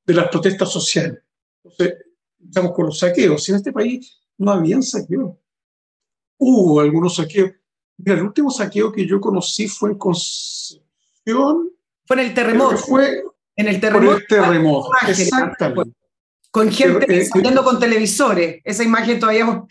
las 0.07 0.29
protestas 0.29 0.71
sociales. 0.71 1.19
Entonces, 1.63 1.99
estamos 2.43 2.73
con 2.73 2.87
los 2.87 2.99
saqueos. 2.99 3.47
En 3.49 3.57
este 3.57 3.73
país 3.73 4.19
no 4.39 4.53
habían 4.53 4.83
saqueos. 4.83 5.37
Hubo 6.39 6.81
algunos 6.81 7.17
saqueos. 7.17 7.53
Mira, 7.99 8.17
el 8.17 8.25
último 8.25 8.51
saqueo 8.51 8.91
que 8.91 9.07
yo 9.07 9.21
conocí 9.21 9.69
fue 9.69 9.91
en 9.91 9.99
Concepción. 9.99 11.71
Fue 12.07 12.17
en 12.17 12.29
el 12.29 12.35
terremoto. 12.35 12.77
Fue 12.79 13.23
en 13.55 13.69
el 13.69 13.79
terremoto. 13.79 14.17
el 14.17 14.27
terremoto, 14.27 14.91
exactamente 15.07 16.02
con 16.53 16.71
gente 16.71 17.07
eh, 17.09 17.25
saliendo 17.25 17.65
con 17.65 17.81
televisores. 17.81 18.61
Esa 18.63 18.85
imagen 18.85 19.19
todavía... 19.19 19.65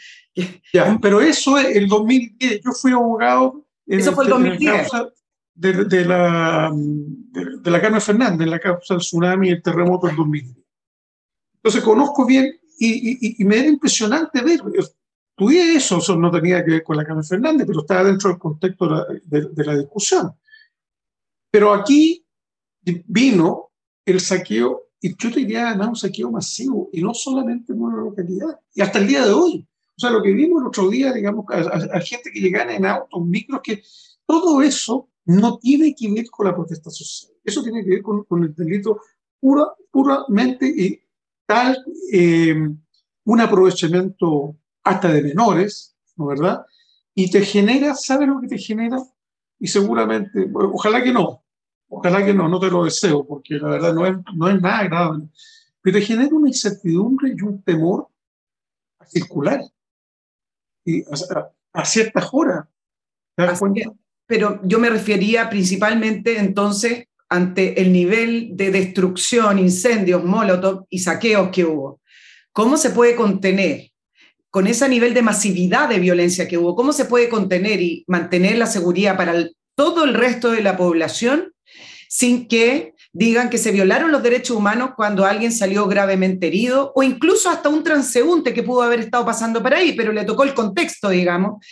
Ya, 0.74 0.98
pero 1.02 1.22
eso 1.22 1.58
es 1.58 1.76
el 1.76 1.88
2010. 1.88 2.62
Yo 2.66 2.72
fui 2.72 2.92
abogado... 2.92 3.66
eso 3.86 4.12
fue 4.14 4.26
el 4.26 4.32
2010. 4.32 4.90
De, 5.54 5.86
de, 5.86 6.06
la, 6.06 6.72
de, 6.74 7.72
la 7.72 7.82
Carmen 7.82 8.02
Fernández, 8.02 8.42
en 8.42 8.50
la 8.50 8.60
causa 8.60 8.96
del 8.96 9.02
tsunami 9.02 9.50
y 9.50 9.52
el 9.52 9.62
terremoto 9.62 10.08
del 10.08 10.16
2010. 10.16 10.58
Entonces 11.58 11.84
conozco 11.84 12.26
bien 12.26 12.60
y, 12.80 13.28
y, 13.28 13.36
y 13.38 13.46
me 13.46 13.60
era 13.60 13.68
impresionante 13.68 14.42
ver. 14.42 14.62
Tuve 15.36 15.76
eso, 15.76 16.00
eso 16.00 16.16
no 16.16 16.32
tenía 16.32 16.66
que 16.66 16.72
ver 16.72 16.84
con 16.84 16.98
la 16.98 17.06
Carmen 17.06 17.24
Fernández, 17.24 17.68
pero 17.68 17.82
estaba 17.82 18.06
dentro 18.06 18.32
del 18.32 18.40
contexto 18.40 19.06
de, 19.26 19.50
de 19.52 19.66
la 19.66 19.78
discusión. 19.78 20.32
Pero 21.52 21.74
aquí 21.74 22.26
vino 22.82 23.72
el 24.04 24.20
saqueo 24.20 24.91
y 25.02 25.10
yo 25.18 25.32
te 25.32 25.40
diría, 25.40 25.70
además, 25.70 25.88
un 25.90 25.96
saqueo 25.96 26.32
masivo, 26.32 26.90
y 26.94 27.02
no 27.02 27.14
solamente 27.14 27.74
en 27.74 27.82
una 27.82 27.98
localidad, 27.98 28.60
y 28.76 28.82
hasta 28.82 29.00
el 29.00 29.08
día 29.08 29.26
de 29.26 29.34
hoy. 29.34 29.68
O 29.98 30.00
sea, 30.00 30.12
lo 30.12 30.22
que 30.22 30.32
vimos 30.32 30.62
el 30.62 30.68
otro 30.68 30.90
día, 30.90 31.12
digamos, 31.12 31.46
a, 31.50 32.00
gente 32.00 32.30
que 32.32 32.40
llegaba 32.40 32.74
en 32.74 32.86
autos, 32.86 33.26
micros, 33.26 33.62
que 33.64 33.82
todo 34.26 34.62
eso 34.62 35.10
no 35.26 35.58
tiene 35.58 35.96
que 35.96 36.12
ver 36.12 36.30
con 36.30 36.48
la 36.48 36.56
protesta 36.56 36.92
social. 36.92 37.34
Eso 37.44 37.64
tiene 37.64 37.84
que 37.84 37.90
ver 37.90 38.02
con, 38.04 38.24
con 38.26 38.44
el 38.44 38.54
delito 38.54 39.02
pura, 39.40 39.74
puramente 39.90 40.68
y 40.68 41.02
tal, 41.48 41.84
eh, 42.14 42.56
un 43.26 43.42
aprovechamiento 43.42 44.56
hasta 44.84 45.12
de 45.12 45.24
menores, 45.24 45.96
¿no 46.16 46.28
verdad? 46.28 46.66
Y 47.14 47.30
te 47.30 47.42
genera, 47.42 47.96
¿sabes 47.96 48.28
lo 48.28 48.40
que 48.40 48.48
te 48.48 48.58
genera? 48.58 48.98
Y 49.60 49.68
seguramente, 49.68 50.50
ojalá 50.54 51.04
que 51.04 51.12
no, 51.12 51.41
Ojalá 51.94 52.26
que 52.26 52.34
no, 52.34 52.48
no 52.48 52.58
te 52.58 52.70
lo 52.70 52.86
deseo, 52.86 53.26
porque 53.28 53.56
la 53.56 53.68
verdad 53.68 53.94
no 53.94 54.06
es, 54.06 54.16
no 54.34 54.50
es 54.50 54.62
nada 54.62 54.80
agradable. 54.80 55.26
Pero 55.82 56.00
te 56.00 56.06
genera 56.06 56.34
una 56.34 56.48
incertidumbre 56.48 57.34
y 57.36 57.42
un 57.42 57.62
temor 57.64 58.08
a 58.98 59.06
circular 59.06 59.60
y 60.86 61.04
a, 61.74 61.86
ciertas 61.86 62.30
horas. 62.32 62.66
¿Te 63.36 63.44
das 63.44 63.60
cuenta? 63.60 63.92
Pero 64.26 64.62
yo 64.64 64.80
me 64.80 64.90
refería 64.90 65.50
principalmente 65.50 66.40
entonces 66.40 67.08
ante 67.28 67.82
el 67.82 67.92
nivel 67.92 68.52
de 68.54 68.72
destrucción, 68.72 69.60
incendios, 69.60 70.24
molotov 70.24 70.86
y 70.90 71.00
saqueos 71.00 71.50
que 71.50 71.66
hubo. 71.66 72.00
¿Cómo 72.54 72.78
se 72.78 72.92
puede 72.92 73.16
contener 73.16 73.92
con 74.50 74.66
ese 74.66 74.88
nivel 74.88 75.14
de 75.14 75.24
masividad 75.24 75.90
de 75.90 76.00
violencia 76.00 76.48
que 76.48 76.58
hubo? 76.58 76.74
¿Cómo 76.74 76.94
se 76.94 77.04
puede 77.04 77.28
contener 77.28 77.82
y 77.82 78.06
mantener 78.08 78.58
la 78.58 78.68
seguridad 78.68 79.18
para 79.18 79.34
todo 79.76 80.06
el 80.06 80.14
resto 80.14 80.52
de 80.52 80.64
la 80.64 80.78
población 80.78 81.51
sin 82.14 82.50
que 82.50 82.94
digan 83.14 83.50
que 83.50 83.58
se 83.58 83.72
violaron 83.72 84.12
los 84.12 84.22
derechos 84.22 84.58
humanos 84.58 84.92
cuando 84.98 85.26
alguien 85.26 85.54
salió 85.54 85.88
gravemente 85.88 86.48
herido 86.48 86.92
o 86.94 87.04
incluso 87.04 87.50
hasta 87.50 87.70
un 87.70 87.86
transeúnte 87.86 88.54
que 88.54 88.64
pudo 88.64 88.82
haber 88.82 89.00
estado 89.00 89.26
pasando 89.26 89.64
por 89.64 89.74
ahí, 89.74 89.94
pero 89.94 90.12
le 90.12 90.26
tocó 90.26 90.44
el 90.44 90.54
contexto, 90.54 91.08
digamos. 91.08 91.66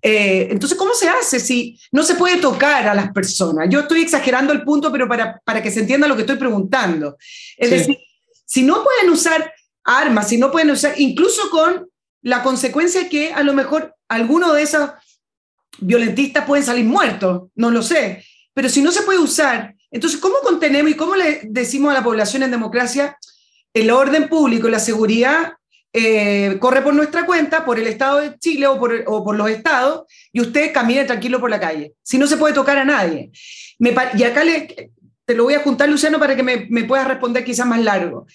Eh, 0.00 0.46
entonces, 0.48 0.78
¿cómo 0.78 0.94
se 0.94 1.08
hace 1.08 1.40
si 1.40 1.76
no 1.90 2.04
se 2.04 2.14
puede 2.14 2.36
tocar 2.36 2.86
a 2.86 2.94
las 2.94 3.10
personas? 3.10 3.66
Yo 3.68 3.80
estoy 3.80 4.02
exagerando 4.02 4.52
el 4.52 4.62
punto, 4.62 4.92
pero 4.92 5.08
para, 5.08 5.40
para 5.44 5.60
que 5.60 5.72
se 5.72 5.80
entienda 5.80 6.06
lo 6.06 6.14
que 6.14 6.22
estoy 6.22 6.36
preguntando. 6.36 7.16
Es 7.56 7.70
decir, 7.70 7.98
si 8.46 8.62
no 8.62 8.84
pueden 8.84 9.10
usar 9.10 9.52
armas, 9.82 10.28
si 10.28 10.38
no 10.38 10.52
pueden 10.52 10.70
usar, 10.70 10.94
incluso 11.00 11.50
con 11.50 11.90
la 12.22 12.44
consecuencia 12.44 13.08
que 13.08 13.32
a 13.32 13.42
lo 13.42 13.54
mejor 13.54 13.96
alguno 14.08 14.52
de 14.52 14.62
esos 14.62 14.88
violentistas 15.80 16.44
pueden 16.44 16.64
salir 16.64 16.84
muertos, 16.84 17.48
no 17.56 17.72
lo 17.72 17.82
sé, 17.82 18.24
pero 18.54 18.68
si 18.68 18.82
no 18.82 18.92
se 18.92 19.02
puede 19.02 19.18
usar 19.18 19.74
entonces, 19.90 20.20
¿cómo 20.20 20.36
contenemos 20.42 20.92
y 20.92 20.96
cómo 20.96 21.16
le 21.16 21.40
decimos 21.44 21.90
a 21.90 21.94
la 21.94 22.04
población 22.04 22.42
en 22.42 22.50
democracia 22.50 23.18
el 23.74 23.90
orden 23.90 24.28
público 24.28 24.68
y 24.68 24.70
la 24.70 24.78
seguridad 24.78 25.54
eh, 25.92 26.56
corre 26.60 26.82
por 26.82 26.94
nuestra 26.94 27.26
cuenta, 27.26 27.64
por 27.64 27.78
el 27.78 27.86
Estado 27.86 28.20
de 28.20 28.38
Chile 28.38 28.66
o 28.66 28.78
por, 28.78 29.04
o 29.06 29.24
por, 29.24 29.36
los 29.36 29.50
estados, 29.50 30.04
y 30.32 30.40
usted 30.40 30.72
camine 30.72 31.04
tranquilo 31.04 31.40
por 31.40 31.50
la 31.50 31.60
calle? 31.60 31.94
Si 32.02 32.18
no 32.18 32.26
se 32.26 32.36
puede 32.36 32.54
tocar 32.54 32.78
a 32.78 32.84
nadie. 32.84 33.30
y 33.78 34.22
acá 34.22 34.42
te 35.24 35.34
lo 35.34 35.44
voy 35.44 35.54
a 35.54 35.62
juntar, 35.62 35.88
Luciano, 35.88 36.18
para 36.18 36.36
que 36.36 36.42
me, 36.42 36.66
me 36.70 36.84
puedas 36.84 37.06
responder 37.06 37.44
quizás 37.44 37.66
más 37.66 37.82
largo. 37.82 38.26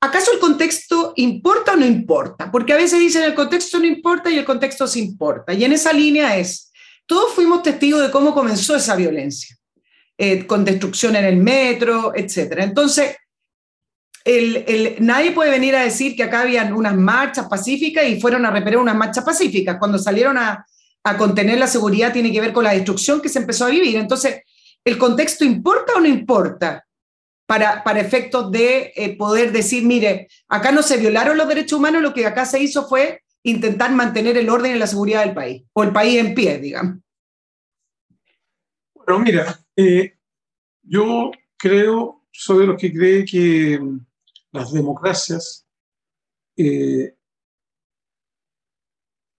¿Acaso 0.00 0.32
el 0.32 0.38
contexto 0.38 1.12
importa 1.16 1.72
o 1.72 1.76
no 1.76 1.84
importa? 1.84 2.50
Porque 2.52 2.72
a 2.72 2.76
veces 2.76 3.00
dicen 3.00 3.24
el 3.24 3.34
contexto 3.34 3.80
no 3.80 3.86
importa 3.86 4.30
y 4.30 4.38
el 4.38 4.44
contexto 4.44 4.86
sí 4.86 5.00
importa. 5.00 5.52
Y 5.52 5.64
en 5.64 5.72
esa 5.72 5.92
línea 5.92 6.36
es, 6.36 6.70
todos 7.04 7.34
fuimos 7.34 7.64
testigos 7.64 8.02
de 8.02 8.10
cómo 8.10 8.32
comenzó 8.32 8.76
esa 8.76 8.94
violencia. 8.94 9.57
Eh, 10.20 10.48
con 10.48 10.64
destrucción 10.64 11.14
en 11.14 11.24
el 11.24 11.36
metro, 11.36 12.12
etc. 12.12 12.56
Entonces, 12.58 13.14
nadie 14.98 15.30
puede 15.30 15.52
venir 15.52 15.76
a 15.76 15.84
decir 15.84 16.16
que 16.16 16.24
acá 16.24 16.40
habían 16.40 16.72
unas 16.72 16.96
marchas 16.96 17.46
pacíficas 17.48 18.04
y 18.08 18.20
fueron 18.20 18.44
a 18.44 18.50
repeler 18.50 18.80
unas 18.80 18.96
marchas 18.96 19.24
pacíficas. 19.24 19.76
Cuando 19.78 19.96
salieron 19.96 20.36
a, 20.36 20.66
a 21.04 21.16
contener 21.16 21.58
la 21.58 21.68
seguridad 21.68 22.12
tiene 22.12 22.32
que 22.32 22.40
ver 22.40 22.52
con 22.52 22.64
la 22.64 22.72
destrucción 22.72 23.20
que 23.20 23.28
se 23.28 23.38
empezó 23.38 23.66
a 23.66 23.70
vivir. 23.70 23.94
Entonces, 23.94 24.42
¿el 24.84 24.98
contexto 24.98 25.44
importa 25.44 25.92
o 25.94 26.00
no 26.00 26.08
importa? 26.08 26.84
Para, 27.46 27.84
para, 27.84 28.00
efectos 28.00 28.50
de 28.50 28.92
eh, 28.96 29.16
poder 29.16 29.52
decir, 29.52 29.84
mire, 29.84 30.26
acá 30.48 30.72
no 30.72 30.82
se 30.82 30.98
violaron 30.98 31.38
los 31.38 31.48
derechos 31.48 31.78
humanos, 31.78 32.02
lo 32.02 32.12
que 32.12 32.26
acá 32.26 32.44
se 32.44 32.60
hizo 32.60 32.86
fue 32.88 33.22
intentar 33.44 33.92
mantener 33.92 34.36
el 34.36 34.50
orden 34.50 34.74
y 34.74 34.78
la 34.78 34.86
seguridad 34.86 35.24
del 35.24 35.32
país, 35.32 35.62
o 35.72 35.82
el 35.84 35.92
país 35.92 36.18
en 36.18 36.34
pie, 36.34 36.58
digamos. 36.58 36.96
Bueno, 39.08 39.24
mira, 39.24 39.58
eh, 39.74 40.18
yo 40.82 41.30
creo, 41.56 42.26
soy 42.30 42.58
de 42.58 42.66
los 42.66 42.76
que 42.78 42.92
cree 42.92 43.24
que 43.24 43.80
mm, 43.80 44.00
las 44.52 44.70
democracias 44.70 45.66
eh, 46.54 47.16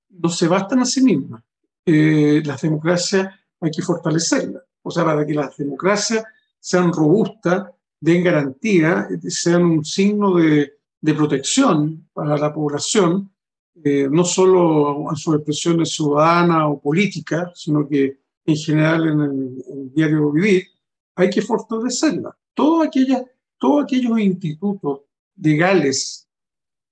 no 0.09 0.29
se 0.29 0.47
bastan 0.47 0.79
a 0.79 0.85
sí 0.85 1.03
mismas. 1.03 1.43
Eh, 1.85 2.41
las 2.43 2.63
democracias 2.63 3.31
hay 3.61 3.69
que 3.69 3.83
fortalecerlas. 3.83 4.63
O 4.81 4.89
sea, 4.89 5.05
para 5.05 5.23
que 5.23 5.35
las 5.35 5.55
democracias 5.55 6.23
sean 6.59 6.91
robustas, 6.91 7.69
den 7.99 8.23
garantía, 8.23 9.07
sean 9.27 9.65
un 9.65 9.85
signo 9.85 10.33
de, 10.33 10.79
de 10.99 11.13
protección 11.13 12.09
para 12.11 12.39
la 12.39 12.51
población, 12.51 13.31
no 13.75 14.23
solo 14.25 15.11
en 15.11 15.15
sus 15.15 15.35
expresiones 15.35 15.91
ciudadanas 15.91 16.63
o 16.69 16.81
políticas, 16.81 17.51
sino 17.53 17.87
que 17.87 18.17
en 18.49 18.57
general 18.57 19.07
en 19.07 19.19
el, 19.21 19.93
diario 19.93 20.31
vivir, 20.31 20.67
hay 21.15 21.29
que 21.29 21.41
fortalecerla. 21.41 22.35
Todos 22.53 22.87
aquellos, 22.87 24.19
institutos 24.19 25.01
legales 25.35 26.27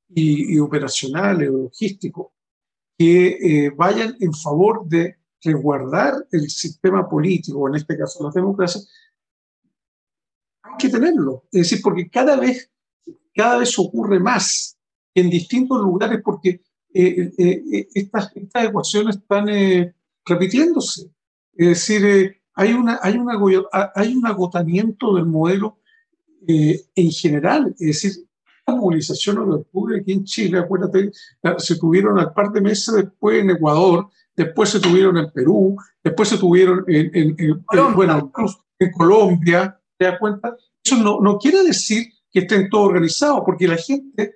y, 0.09 0.59
operacionales 0.59 1.49
o 1.49 1.63
logísticos 1.63 2.27
que 2.97 3.27
eh, 3.27 3.69
vayan 3.75 4.15
en 4.19 4.33
favor 4.33 4.87
de 4.87 5.17
resguardar 5.41 6.13
el 6.31 6.49
sistema 6.49 7.07
político, 7.07 7.67
en 7.67 7.75
este 7.75 7.97
caso 7.97 8.23
la 8.23 8.31
democracia, 8.31 8.81
hay 10.63 10.73
que 10.79 10.89
tenerlo. 10.89 11.45
Es 11.51 11.69
decir, 11.69 11.79
porque 11.81 12.09
cada 12.09 12.37
vez, 12.37 12.69
cada 13.33 13.57
vez 13.59 13.77
ocurre 13.79 14.19
más 14.19 14.77
en 15.13 15.29
distintos 15.29 15.79
lugares 15.79 16.21
porque 16.23 16.61
eh, 16.93 17.31
eh, 17.37 17.87
estas, 17.93 18.31
ecuaciones 18.35 19.17
están 19.17 19.47
repitiéndose. 20.25 21.11
Es 21.57 21.67
decir, 21.67 22.37
hay, 22.53 22.73
una, 22.73 22.99
hay, 23.01 23.17
una, 23.17 23.33
hay 23.95 24.15
un 24.15 24.25
agotamiento 24.25 25.15
del 25.15 25.25
modelo 25.25 25.79
en 26.47 27.11
general. 27.11 27.75
Es 27.79 28.01
decir, 28.01 28.27
movilizaciones 28.75 29.47
de 29.47 29.53
octubre 29.53 29.99
aquí 29.99 30.13
en 30.13 30.23
Chile, 30.25 30.59
acuérdate, 30.59 31.11
se 31.57 31.77
tuvieron 31.77 32.19
al 32.19 32.33
par 32.33 32.51
de 32.51 32.61
meses 32.61 32.93
después 32.93 33.41
en 33.41 33.51
Ecuador, 33.51 34.09
después 34.35 34.69
se 34.69 34.79
tuvieron 34.79 35.17
en 35.17 35.31
Perú, 35.31 35.77
después 36.03 36.29
se 36.29 36.37
tuvieron 36.37 36.83
en, 36.87 37.35
en, 37.39 37.65
bueno, 37.95 38.31
en 38.79 38.91
Colombia, 38.91 39.79
¿te 39.97 40.05
das 40.05 40.19
cuenta? 40.19 40.55
Eso 40.83 40.97
no, 40.97 41.19
no 41.21 41.37
quiere 41.37 41.63
decir 41.63 42.07
que 42.31 42.39
estén 42.39 42.69
todos 42.69 42.89
organizados, 42.89 43.41
porque 43.45 43.67
la 43.67 43.77
gente 43.77 44.35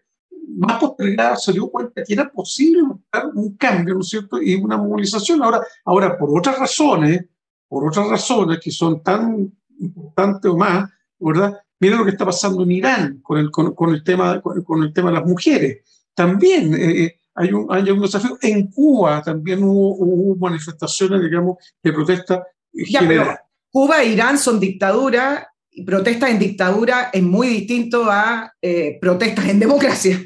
más 0.57 0.79
postergada 0.79 1.35
se 1.35 1.53
dio 1.53 1.69
cuenta 1.69 2.03
que 2.03 2.13
era 2.13 2.29
posible 2.31 2.83
buscar 2.83 3.27
un 3.33 3.55
cambio, 3.55 3.95
¿no 3.95 4.01
es 4.01 4.09
cierto? 4.09 4.41
Y 4.41 4.55
una 4.55 4.77
movilización. 4.77 5.41
Ahora, 5.43 5.61
ahora 5.85 6.17
por 6.17 6.37
otras 6.37 6.57
razones, 6.57 7.25
por 7.67 7.87
otras 7.87 8.07
razones 8.07 8.59
que 8.59 8.71
son 8.71 9.01
tan 9.01 9.51
importantes 9.79 10.51
o 10.51 10.57
más, 10.57 10.89
¿verdad? 11.19 11.57
Mira 11.79 11.97
lo 11.97 12.05
que 12.05 12.11
está 12.11 12.25
pasando 12.25 12.63
en 12.63 12.71
Irán 12.71 13.19
con 13.23 13.39
el, 13.39 13.49
con, 13.49 13.89
el, 13.89 14.03
tema, 14.03 14.41
con, 14.41 14.83
el 14.83 14.93
tema 14.93 15.09
de 15.09 15.15
las 15.15 15.25
mujeres. 15.25 15.79
También 16.13 16.73
eh, 16.75 17.03
eh, 17.03 17.19
hay, 17.33 17.51
un, 17.53 17.67
hay 17.69 17.89
un 17.89 18.01
desafío. 18.01 18.37
En 18.41 18.67
Cuba 18.67 19.21
también 19.23 19.63
hubo, 19.63 20.35
manifestaciones, 20.35 21.21
digamos, 21.21 21.57
de 21.81 21.93
protesta 21.93 22.45
general. 22.73 23.39
Cuba 23.71 24.03
e 24.03 24.09
Irán 24.09 24.37
son 24.37 24.59
dictaduras 24.59 25.45
y 25.71 25.83
protestas 25.83 26.29
en 26.29 26.39
dictadura 26.39 27.09
es 27.13 27.23
muy 27.23 27.47
distinto 27.47 28.11
a 28.11 28.53
eh, 28.61 28.97
protestas 28.99 29.47
en 29.47 29.59
democracia. 29.59 30.19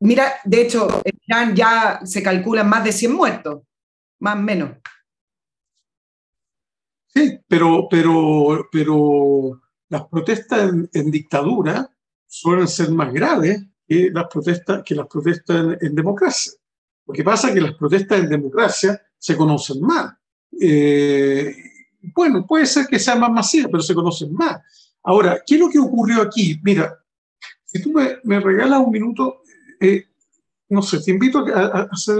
Mira, 0.00 0.34
de 0.44 0.62
hecho, 0.62 1.02
en 1.04 1.18
Irán 1.26 1.56
ya 1.56 2.00
se 2.04 2.22
calculan 2.22 2.68
más 2.68 2.84
de 2.84 2.92
100 2.92 3.12
muertos, 3.12 3.62
más 4.20 4.36
o 4.36 4.40
menos. 4.40 4.70
Sí, 7.08 7.40
pero, 7.48 7.88
pero, 7.90 8.68
pero 8.70 9.60
las 9.88 10.06
protestas 10.06 10.72
en, 10.92 11.10
dictadura 11.10 11.90
suelen 12.26 12.68
ser 12.68 12.90
más 12.90 13.12
graves 13.12 13.64
que 13.86 14.10
las 14.12 14.26
protestas, 14.28 14.82
que 14.84 14.94
las 14.94 15.06
protestas 15.06 15.78
en, 15.80 15.94
democracia. 15.94 16.52
Lo 17.06 17.14
que 17.14 17.24
pasa 17.24 17.48
es 17.48 17.54
que 17.54 17.60
las 17.60 17.74
protestas 17.74 18.20
en 18.20 18.28
democracia 18.28 19.02
se 19.16 19.36
conocen 19.36 19.80
más. 19.80 20.14
Eh, 20.60 21.56
bueno, 22.14 22.46
puede 22.46 22.66
ser 22.66 22.86
que 22.86 22.98
sea 22.98 23.16
más 23.16 23.30
masiva, 23.30 23.68
pero 23.70 23.82
se 23.82 23.94
conocen 23.94 24.32
más. 24.34 24.60
Ahora, 25.02 25.42
¿qué 25.44 25.54
es 25.54 25.60
lo 25.60 25.70
que 25.70 25.78
ocurrió 25.78 26.22
aquí? 26.22 26.60
Mira, 26.62 26.98
si 27.64 27.82
tú 27.82 27.92
me, 27.92 28.40
regalas 28.40 28.80
un 28.80 28.90
minuto, 28.90 29.42
eh, 29.80 30.04
no 30.68 30.82
sé, 30.82 31.00
te 31.00 31.10
invito 31.10 31.44
a, 31.46 31.88
hacer 31.90 32.16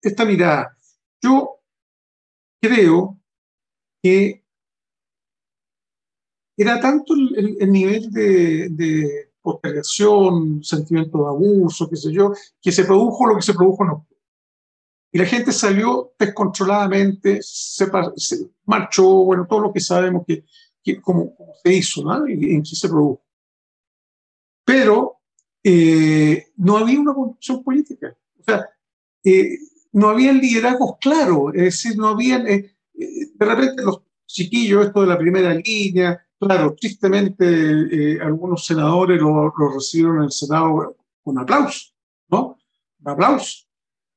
esta 0.00 0.24
mirada. 0.24 0.76
Yo 1.20 1.60
creo 2.60 3.18
que 4.02 4.44
era 6.56 6.80
tanto 6.80 7.14
el, 7.14 7.70
nivel 7.70 8.10
de, 8.10 8.68
de, 8.70 9.32
postergación, 9.40 10.62
sentimiento 10.62 11.18
de 11.18 11.26
abuso, 11.26 11.88
qué 11.88 11.96
sé 11.96 12.12
yo, 12.12 12.32
que 12.60 12.70
se 12.70 12.84
produjo 12.84 13.26
lo 13.26 13.36
que 13.36 13.42
se 13.42 13.54
produjo 13.54 13.84
en 13.84 13.90
octubre. 13.90 14.12
Y 15.14 15.18
la 15.18 15.26
gente 15.26 15.52
salió 15.52 16.14
descontroladamente, 16.18 17.40
se, 17.42 17.86
marchó, 18.64 19.04
bueno, 19.24 19.46
todo 19.48 19.60
lo 19.60 19.72
que 19.72 19.80
sabemos 19.80 20.24
que, 20.26 20.44
que 20.82 21.00
como, 21.00 21.36
se 21.62 21.74
hizo, 21.74 22.02
¿no? 22.02 22.26
Y 22.26 22.54
en 22.54 22.62
qué 22.62 22.74
se 22.74 22.88
produjo. 22.88 23.22
Pero 24.64 25.21
eh, 25.64 26.46
no 26.56 26.78
había 26.78 27.00
una 27.00 27.14
conducción 27.14 27.62
política. 27.62 28.16
O 28.40 28.44
sea, 28.44 28.66
eh, 29.24 29.58
no 29.92 30.08
había 30.08 30.32
liderazgos 30.32 30.96
claros, 31.00 31.54
es 31.54 31.62
decir, 31.62 31.96
no 31.96 32.08
había, 32.08 32.38
eh, 32.38 32.74
de 32.94 33.46
repente 33.46 33.82
los 33.82 34.02
chiquillos, 34.26 34.86
esto 34.86 35.02
de 35.02 35.06
la 35.06 35.18
primera 35.18 35.54
línea, 35.54 36.18
Claro, 36.42 36.74
tristemente 36.74 37.44
eh, 37.46 38.20
algunos 38.20 38.66
senadores 38.66 39.20
lo, 39.20 39.52
recibieron 39.72 40.16
en 40.16 40.22
el 40.24 40.32
Senado 40.32 40.96
con 41.22 41.38
aplauso, 41.38 41.92
¿no? 42.30 42.58
Un 42.98 43.08
aplauso. 43.08 43.64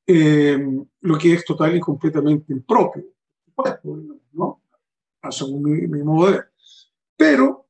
Eh, 0.04 0.58
lo 1.02 1.18
que 1.18 1.34
es 1.34 1.44
total 1.44 1.76
y 1.76 1.80
completamente 1.80 2.52
impropio, 2.52 3.04
¿no? 4.32 4.60
Según 5.30 5.62
mi, 5.62 5.86
mi 5.86 6.02
modo 6.02 6.26
de 6.26 6.32
ver. 6.32 6.52
Pero 7.16 7.65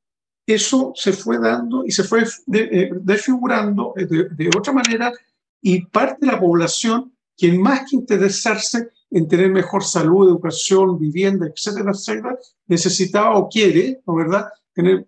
eso 0.47 0.93
se 0.95 1.13
fue 1.13 1.39
dando 1.39 1.85
y 1.85 1.91
se 1.91 2.05
fue 2.05 2.25
eh, 2.53 2.91
desfigurando 3.01 3.93
de, 3.97 4.49
otra 4.57 4.73
manera 4.73 5.13
y 5.61 5.85
parte 5.87 6.25
de 6.25 6.33
la 6.33 6.39
población, 6.39 7.13
quien 7.37 7.61
más 7.61 7.81
que 7.91 7.97
interesarse 7.97 8.91
en 9.11 9.27
tener 9.27 9.51
mejor 9.51 9.83
salud, 9.83 10.29
educación, 10.29 10.99
vivienda, 10.99 11.47
etcétera, 11.47 11.91
etcétera, 11.91 12.39
necesitaba 12.67 13.37
o 13.37 13.49
quiere, 13.49 14.01
¿no 14.07 14.15
verdad?, 14.15 14.47
tener 14.73 15.07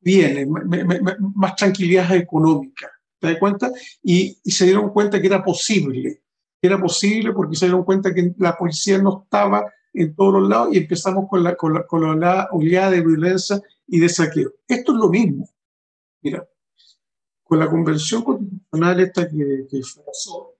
bienes, 0.00 0.46
más 1.34 1.56
tranquilidad 1.56 2.14
económica, 2.14 2.90
¿te 3.18 3.28
das 3.28 3.38
cuenta? 3.38 3.70
Y, 4.02 4.38
se 4.44 4.66
dieron 4.66 4.90
cuenta 4.90 5.20
que 5.20 5.26
era 5.26 5.42
posible, 5.42 6.22
era 6.60 6.78
posible 6.78 7.32
porque 7.32 7.56
se 7.56 7.66
dieron 7.66 7.84
cuenta 7.84 8.12
que 8.12 8.34
la 8.38 8.56
policía 8.56 8.98
no 8.98 9.22
estaba 9.24 9.64
en 9.94 10.14
todos 10.14 10.34
los 10.34 10.48
lados 10.48 10.68
y 10.72 10.78
empezamos 10.78 11.26
con 11.28 11.42
la, 11.42 11.54
con 11.56 11.74
la, 11.74 11.86
con 11.86 12.20
la 12.20 12.48
oleada 12.52 12.90
de 12.90 13.00
violencia 13.00 13.60
y 13.88 13.98
de 13.98 14.08
saqueo. 14.08 14.52
Esto 14.66 14.92
es 14.92 14.98
lo 14.98 15.08
mismo. 15.08 15.48
Mira, 16.22 16.48
con 17.42 17.58
la 17.58 17.68
convención 17.68 18.22
constitucional 18.22 19.00
esta 19.00 19.28
que, 19.28 19.66
que 19.68 19.82
fracasó, 19.82 20.54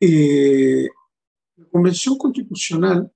eh, 0.00 0.88
la 1.54 1.66
Convención 1.66 2.18
Constitucional, 2.18 3.12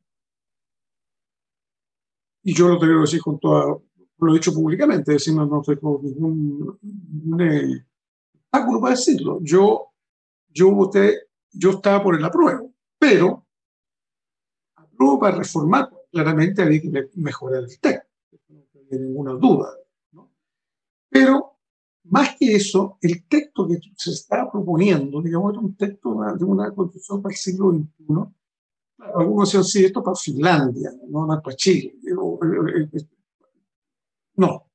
y 2.45 2.55
yo 2.55 2.69
lo 2.69 2.79
tengo 2.79 2.95
que 2.95 3.01
decir 3.01 3.21
con 3.21 3.41
toda, 3.41 3.77
lo 4.19 4.31
he 4.31 4.35
dicho 4.35 4.55
públicamente, 4.55 5.13
decir, 5.13 5.35
no, 5.35 5.47
no 5.47 5.63
tengo 5.63 6.01
ningún, 6.01 6.79
ningún 6.81 7.41
eh, 7.41 7.87
para 8.51 8.91
decirlo. 8.91 9.41
Yo, 9.43 9.89
yo 10.49 10.71
voté, 10.71 11.23
yo 11.51 11.71
estaba 11.71 12.05
por 12.05 12.15
el 12.15 12.25
apruebo, 12.25 12.73
pero 12.99 13.45
apruebo 14.77 15.19
para 15.19 15.39
reformar, 15.39 15.91
claramente 16.17 16.63
había 16.63 16.81
que 16.81 17.09
mejorar 17.17 17.65
el 17.65 17.79
texto, 17.79 18.09
no 18.49 18.65
hay 18.91 18.99
ninguna 18.99 19.33
duda. 19.33 19.69
Pero 21.11 21.59
más 22.05 22.37
que 22.39 22.57
eso, 22.57 22.97
el 23.03 23.27
texto 23.27 23.69
que 23.69 23.79
se 23.97 24.11
estaba 24.13 24.51
proponiendo, 24.51 25.21
digamos, 25.21 25.53
era 25.53 25.61
un 25.61 25.77
texto 25.77 26.19
de 26.39 26.45
una 26.45 26.73
constitución 26.73 27.21
para 27.21 27.35
el 27.35 27.39
siglo 27.39 27.71
XXI. 27.71 28.15
Algunos 29.15 29.49
decían, 29.49 29.65
sí, 29.65 29.85
esto 29.85 30.03
para 30.03 30.17
Finlandia, 30.17 30.91
no, 31.07 31.27
para 31.27 31.57
Chile. 31.57 31.95
Eh, 32.03 32.89
eh, 32.93 33.07
no. 34.37 34.71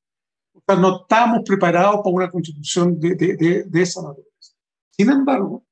O 0.53 0.61
sea, 0.65 0.75
no 0.75 1.01
estamos 1.01 1.41
preparados 1.43 2.01
para 2.03 2.15
una 2.15 2.29
constitución 2.29 2.99
de, 2.99 3.65
esa 3.73 4.01
naturaleza. 4.03 4.53
Sin 4.91 5.09
embargo, 5.09 5.65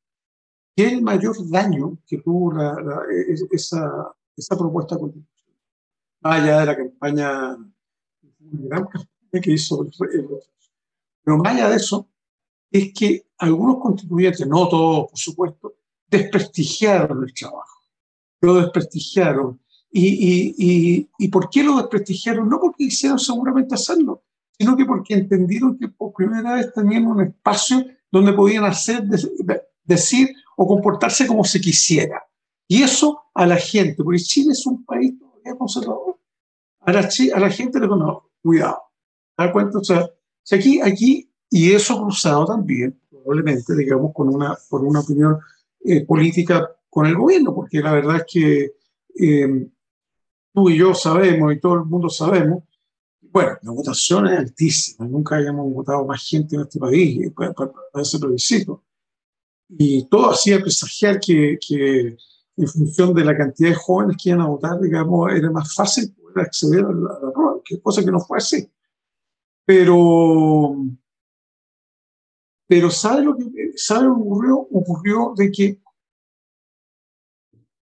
¿qué 0.76 0.88
es 0.88 0.94
el 0.94 1.04
mayor 1.04 1.36
daño 1.48 2.00
que 2.08 2.18
tuvo 2.22 2.54
la, 2.54 2.76
esa, 3.52 4.16
esa 4.36 4.58
propuesta 4.58 4.98
constitucional? 4.98 5.29
Allá 6.22 6.60
de 6.60 6.66
la 6.66 6.76
campaña, 6.76 7.58
que 9.42 9.52
hizo 9.52 9.84
el, 9.84 9.92
el 10.14 10.28
pero 11.24 11.38
más 11.38 11.54
allá 11.54 11.70
de 11.70 11.76
eso, 11.76 12.10
es 12.72 12.94
que 12.94 13.28
algunos 13.38 13.78
constituyentes, 13.80 14.48
no 14.48 14.68
todos, 14.68 15.10
por 15.10 15.20
supuesto, 15.20 15.76
desprestigiaron 16.08 17.24
el 17.24 17.34
trabajo. 17.34 17.84
Lo 18.42 18.56
desprestigiaron. 18.56 19.60
¿Y, 19.92 20.08
y, 20.08 20.56
y, 20.58 21.10
y 21.18 21.28
por 21.30 21.50
qué 21.50 21.64
lo 21.64 21.78
desprestigiaron? 21.78 22.50
No 22.50 22.60
porque 22.60 22.86
quisieron 22.86 23.20
seguramente 23.20 23.76
hacerlo, 23.76 24.24
sino 24.58 24.76
que 24.76 24.86
porque 24.86 25.16
entendieron 25.16 25.78
que 25.78 25.88
por 25.88 26.14
primera 26.14 26.56
vez 26.56 26.74
tenían 26.74 27.08
un 27.08 27.22
espacio 27.22 27.86
donde 28.12 28.34
podían 28.34 28.66
hacer, 28.66 29.04
decir 29.84 30.30
o 30.58 30.68
comportarse 30.68 31.28
como 31.28 31.44
se 31.44 31.60
quisiera. 31.62 32.24
Y 32.68 32.84
eso 32.84 33.22
a 33.34 33.46
la 33.46 33.58
gente, 33.58 34.04
porque 34.04 34.20
Chile 34.20 34.52
es 34.52 34.66
un 34.66 34.84
país 34.84 35.14
todavía 35.50 35.58
conservador. 35.58 36.20
A 36.82 36.94
la, 36.94 37.10
a 37.36 37.40
la 37.40 37.50
gente 37.50 37.80
le 37.80 37.88
digo, 37.88 38.32
cuidado. 38.42 38.82
¿Te 39.36 39.44
das 39.44 39.52
cuenta? 39.52 39.80
O 39.80 39.84
sea, 39.84 40.10
aquí, 40.52 40.82
aquí, 40.82 41.30
y 41.50 41.72
eso 41.72 42.02
cruzado 42.02 42.46
también, 42.46 43.00
probablemente, 43.10 43.76
digamos, 43.76 44.14
con 44.14 44.34
una, 44.34 44.58
con 44.70 44.86
una 44.86 45.02
opinión 45.02 45.38
eh, 45.82 46.06
política 46.06 46.70
con 46.90 47.06
el 47.06 47.16
gobierno, 47.16 47.54
porque 47.54 47.80
la 47.80 47.94
verdad 47.94 48.18
es 48.18 48.26
que 48.32 48.72
eh, 49.16 49.68
tú 50.54 50.70
y 50.70 50.78
yo 50.78 50.94
sabemos 50.94 51.54
y 51.54 51.60
todo 51.60 51.76
el 51.76 51.86
mundo 51.86 52.10
sabemos, 52.10 52.64
bueno, 53.22 53.58
la 53.62 53.72
votación 53.72 54.28
es 54.28 54.40
altísima, 54.40 55.08
nunca 55.08 55.36
hayamos 55.36 55.72
votado 55.72 56.04
más 56.06 56.28
gente 56.28 56.56
en 56.56 56.64
este 56.64 56.80
país 56.80 57.32
para, 57.36 57.54
para, 57.54 57.72
ese 58.02 58.18
plebiscito. 58.18 58.84
Y 59.70 60.08
todo 60.10 60.32
hacía 60.32 60.60
presagiar 60.60 61.20
que, 61.20 61.60
que, 61.66 62.18
en 62.60 62.68
función 62.68 63.14
de 63.14 63.24
la 63.24 63.38
cantidad 63.38 63.70
de 63.70 63.76
jóvenes 63.76 64.18
que 64.22 64.30
iban 64.30 64.42
a 64.42 64.48
votar, 64.48 64.80
digamos, 64.82 65.32
era 65.32 65.50
más 65.50 65.74
fácil 65.74 66.14
poder 66.14 66.46
acceder 66.46 66.84
a 66.84 66.92
la, 66.92 67.10
a 67.14 67.32
prueba, 67.32 67.62
que 67.64 67.82
cosa 67.82 68.04
que 68.04 68.12
no 68.12 68.20
fue 68.20 68.38
así. 68.38 68.70
Pero, 69.66 70.76
pero 72.68 72.90
¿sabe 72.92 73.24
lo 73.24 73.38
que, 73.38 73.46
sabe 73.76 74.06
lo 74.06 74.16
ocurrió? 74.16 74.58
Ocurrió 74.72 75.34
de 75.38 75.52
que 75.52 75.82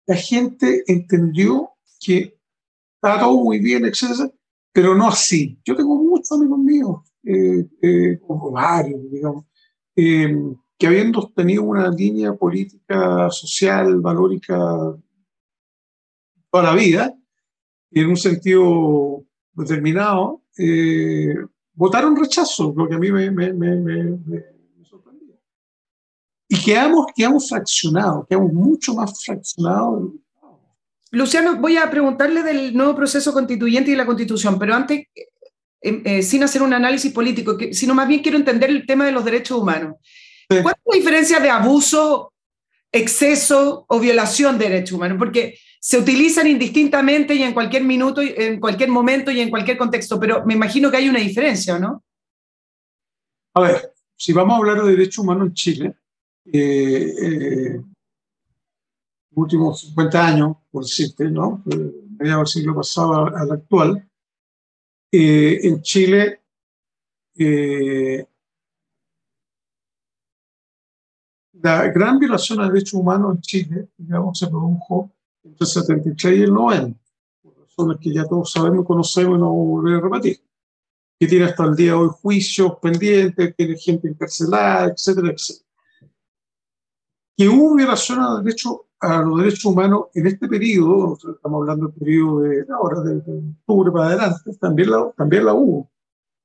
la 0.07 0.15
gente 0.15 0.83
entendió 0.87 1.71
que 1.99 2.37
estaba 2.95 3.21
todo 3.21 3.43
muy 3.43 3.59
bien, 3.59 3.85
etcétera, 3.85 4.29
pero 4.73 4.93
no 4.93 5.07
así. 5.07 5.57
Yo 5.63 5.75
tengo 5.75 5.95
muchos 5.95 6.33
amigos 6.33 6.59
míos, 6.59 6.97
eh, 7.23 7.65
eh, 7.81 8.19
varios, 8.51 9.09
digamos, 9.09 9.45
eh, 9.95 10.35
que 10.77 10.87
habiendo 10.87 11.31
tenido 11.35 11.63
una 11.63 11.89
línea 11.89 12.33
política, 12.33 13.29
social, 13.31 14.01
valórica 14.01 14.57
toda 16.51 16.63
la 16.63 16.73
vida, 16.73 17.13
y 17.91 18.01
en 18.01 18.09
un 18.09 18.17
sentido 18.17 19.23
determinado, 19.53 20.41
eh, 20.57 21.35
votaron 21.73 22.15
rechazo, 22.15 22.73
lo 22.75 22.87
que 22.87 22.95
a 22.95 22.99
mí 22.99 23.11
me, 23.11 23.31
me, 23.31 23.53
me, 23.53 23.75
me 23.77 24.43
sorprendió. 24.83 25.39
Y 26.49 26.61
quedamos, 26.61 27.07
quedamos 27.15 27.47
fraccionados, 27.47 28.27
quedamos 28.27 28.51
mucho 28.51 28.93
más 28.95 29.23
fraccionados. 29.23 30.11
Luciano, 31.11 31.55
voy 31.61 31.77
a 31.77 31.89
preguntarle 31.89 32.43
del 32.43 32.75
nuevo 32.75 32.95
proceso 32.95 33.31
constituyente 33.31 33.91
y 33.91 33.95
la 33.95 34.05
constitución, 34.05 34.59
pero 34.59 34.73
antes, 34.73 35.07
eh, 35.81 36.01
eh, 36.03 36.21
sin 36.21 36.43
hacer 36.43 36.61
un 36.61 36.73
análisis 36.73 37.13
político, 37.13 37.57
que, 37.57 37.73
sino 37.73 37.93
más 37.93 38.09
bien 38.09 38.21
quiero 38.21 38.37
entender 38.37 38.69
el 38.69 38.85
tema 38.85 39.05
de 39.05 39.13
los 39.13 39.23
derechos 39.23 39.57
humanos. 39.57 39.95
¿Cuál 40.47 40.75
es 40.75 40.81
la 40.85 40.97
diferencia 40.97 41.39
de 41.39 41.49
abuso, 41.49 42.33
exceso 42.91 43.85
o 43.87 43.99
violación 43.99 44.57
de 44.57 44.69
derechos 44.69 44.93
humanos? 44.93 45.17
Porque 45.17 45.57
se 45.79 45.97
utilizan 45.97 46.47
indistintamente 46.47 47.35
y 47.35 47.43
en 47.43 47.53
cualquier 47.53 47.83
minuto, 47.83 48.21
en 48.21 48.59
cualquier 48.59 48.89
momento 48.89 49.31
y 49.31 49.39
en 49.39 49.49
cualquier 49.49 49.77
contexto, 49.77 50.19
pero 50.19 50.45
me 50.45 50.53
imagino 50.53 50.89
que 50.89 50.97
hay 50.97 51.09
una 51.09 51.19
diferencia, 51.19 51.77
¿no? 51.77 52.03
A 53.53 53.61
ver, 53.61 53.93
si 54.15 54.33
vamos 54.33 54.55
a 54.55 54.57
hablar 54.57 54.83
de 54.83 54.91
derechos 54.91 55.19
humanos 55.19 55.47
en 55.47 55.53
Chile, 55.53 55.95
eh, 56.51 57.13
eh, 57.21 57.81
últimos 59.35 59.81
50 59.81 60.27
años, 60.27 60.57
por 60.71 60.83
decirte, 60.83 61.29
¿no? 61.29 61.63
Mediados 62.17 62.53
del 62.53 62.61
siglo 62.63 62.75
pasado 62.75 63.35
al 63.35 63.51
actual, 63.51 64.09
eh, 65.11 65.59
en 65.63 65.81
Chile 65.81 66.41
eh, 67.37 68.25
la 71.65 71.87
gran 71.87 72.19
violación 72.19 72.61
a 72.61 72.69
derechos 72.69 72.93
humanos 72.93 73.35
en 73.35 73.41
Chile, 73.41 73.89
digamos, 73.97 74.37
se 74.37 74.47
produjo 74.47 75.11
entre 75.43 75.65
el 75.65 75.67
73 75.67 76.37
y 76.37 76.41
el 76.43 76.53
90, 76.53 76.99
por 77.41 77.57
razones 77.59 77.97
que 77.99 78.13
ya 78.13 78.23
todos 78.27 78.51
sabemos 78.51 78.83
y 78.83 78.87
conocemos 78.87 79.35
y 79.35 79.41
no 79.41 79.51
volver 79.51 79.95
a 79.95 80.01
repetir, 80.01 80.39
que 81.19 81.25
tiene 81.25 81.45
hasta 81.45 81.65
el 81.65 81.75
día 81.75 81.91
de 81.91 81.97
hoy 81.97 82.09
juicios 82.21 82.73
pendientes, 82.79 83.55
tiene 83.55 83.75
gente 83.77 84.07
encarcelada, 84.07 84.91
etcétera, 84.91 85.31
etcétera. 85.31 85.65
Que 87.35 87.49
hubo 87.49 87.75
violación 87.75 88.19
a, 88.19 88.41
derecho, 88.43 88.85
a 88.99 89.23
los 89.23 89.39
derechos 89.39 89.65
humanos 89.65 90.05
en 90.13 90.27
este 90.27 90.47
periodo, 90.47 91.17
estamos 91.17 91.61
hablando 91.61 91.87
del 91.87 91.95
periodo 91.95 92.41
de 92.41 92.65
ahora, 92.69 93.01
de, 93.01 93.21
de 93.21 93.55
octubre 93.61 93.91
para 93.91 94.05
adelante, 94.05 94.53
también 94.59 94.91
la, 94.91 95.11
también 95.17 95.45
la 95.45 95.53
hubo. 95.55 95.89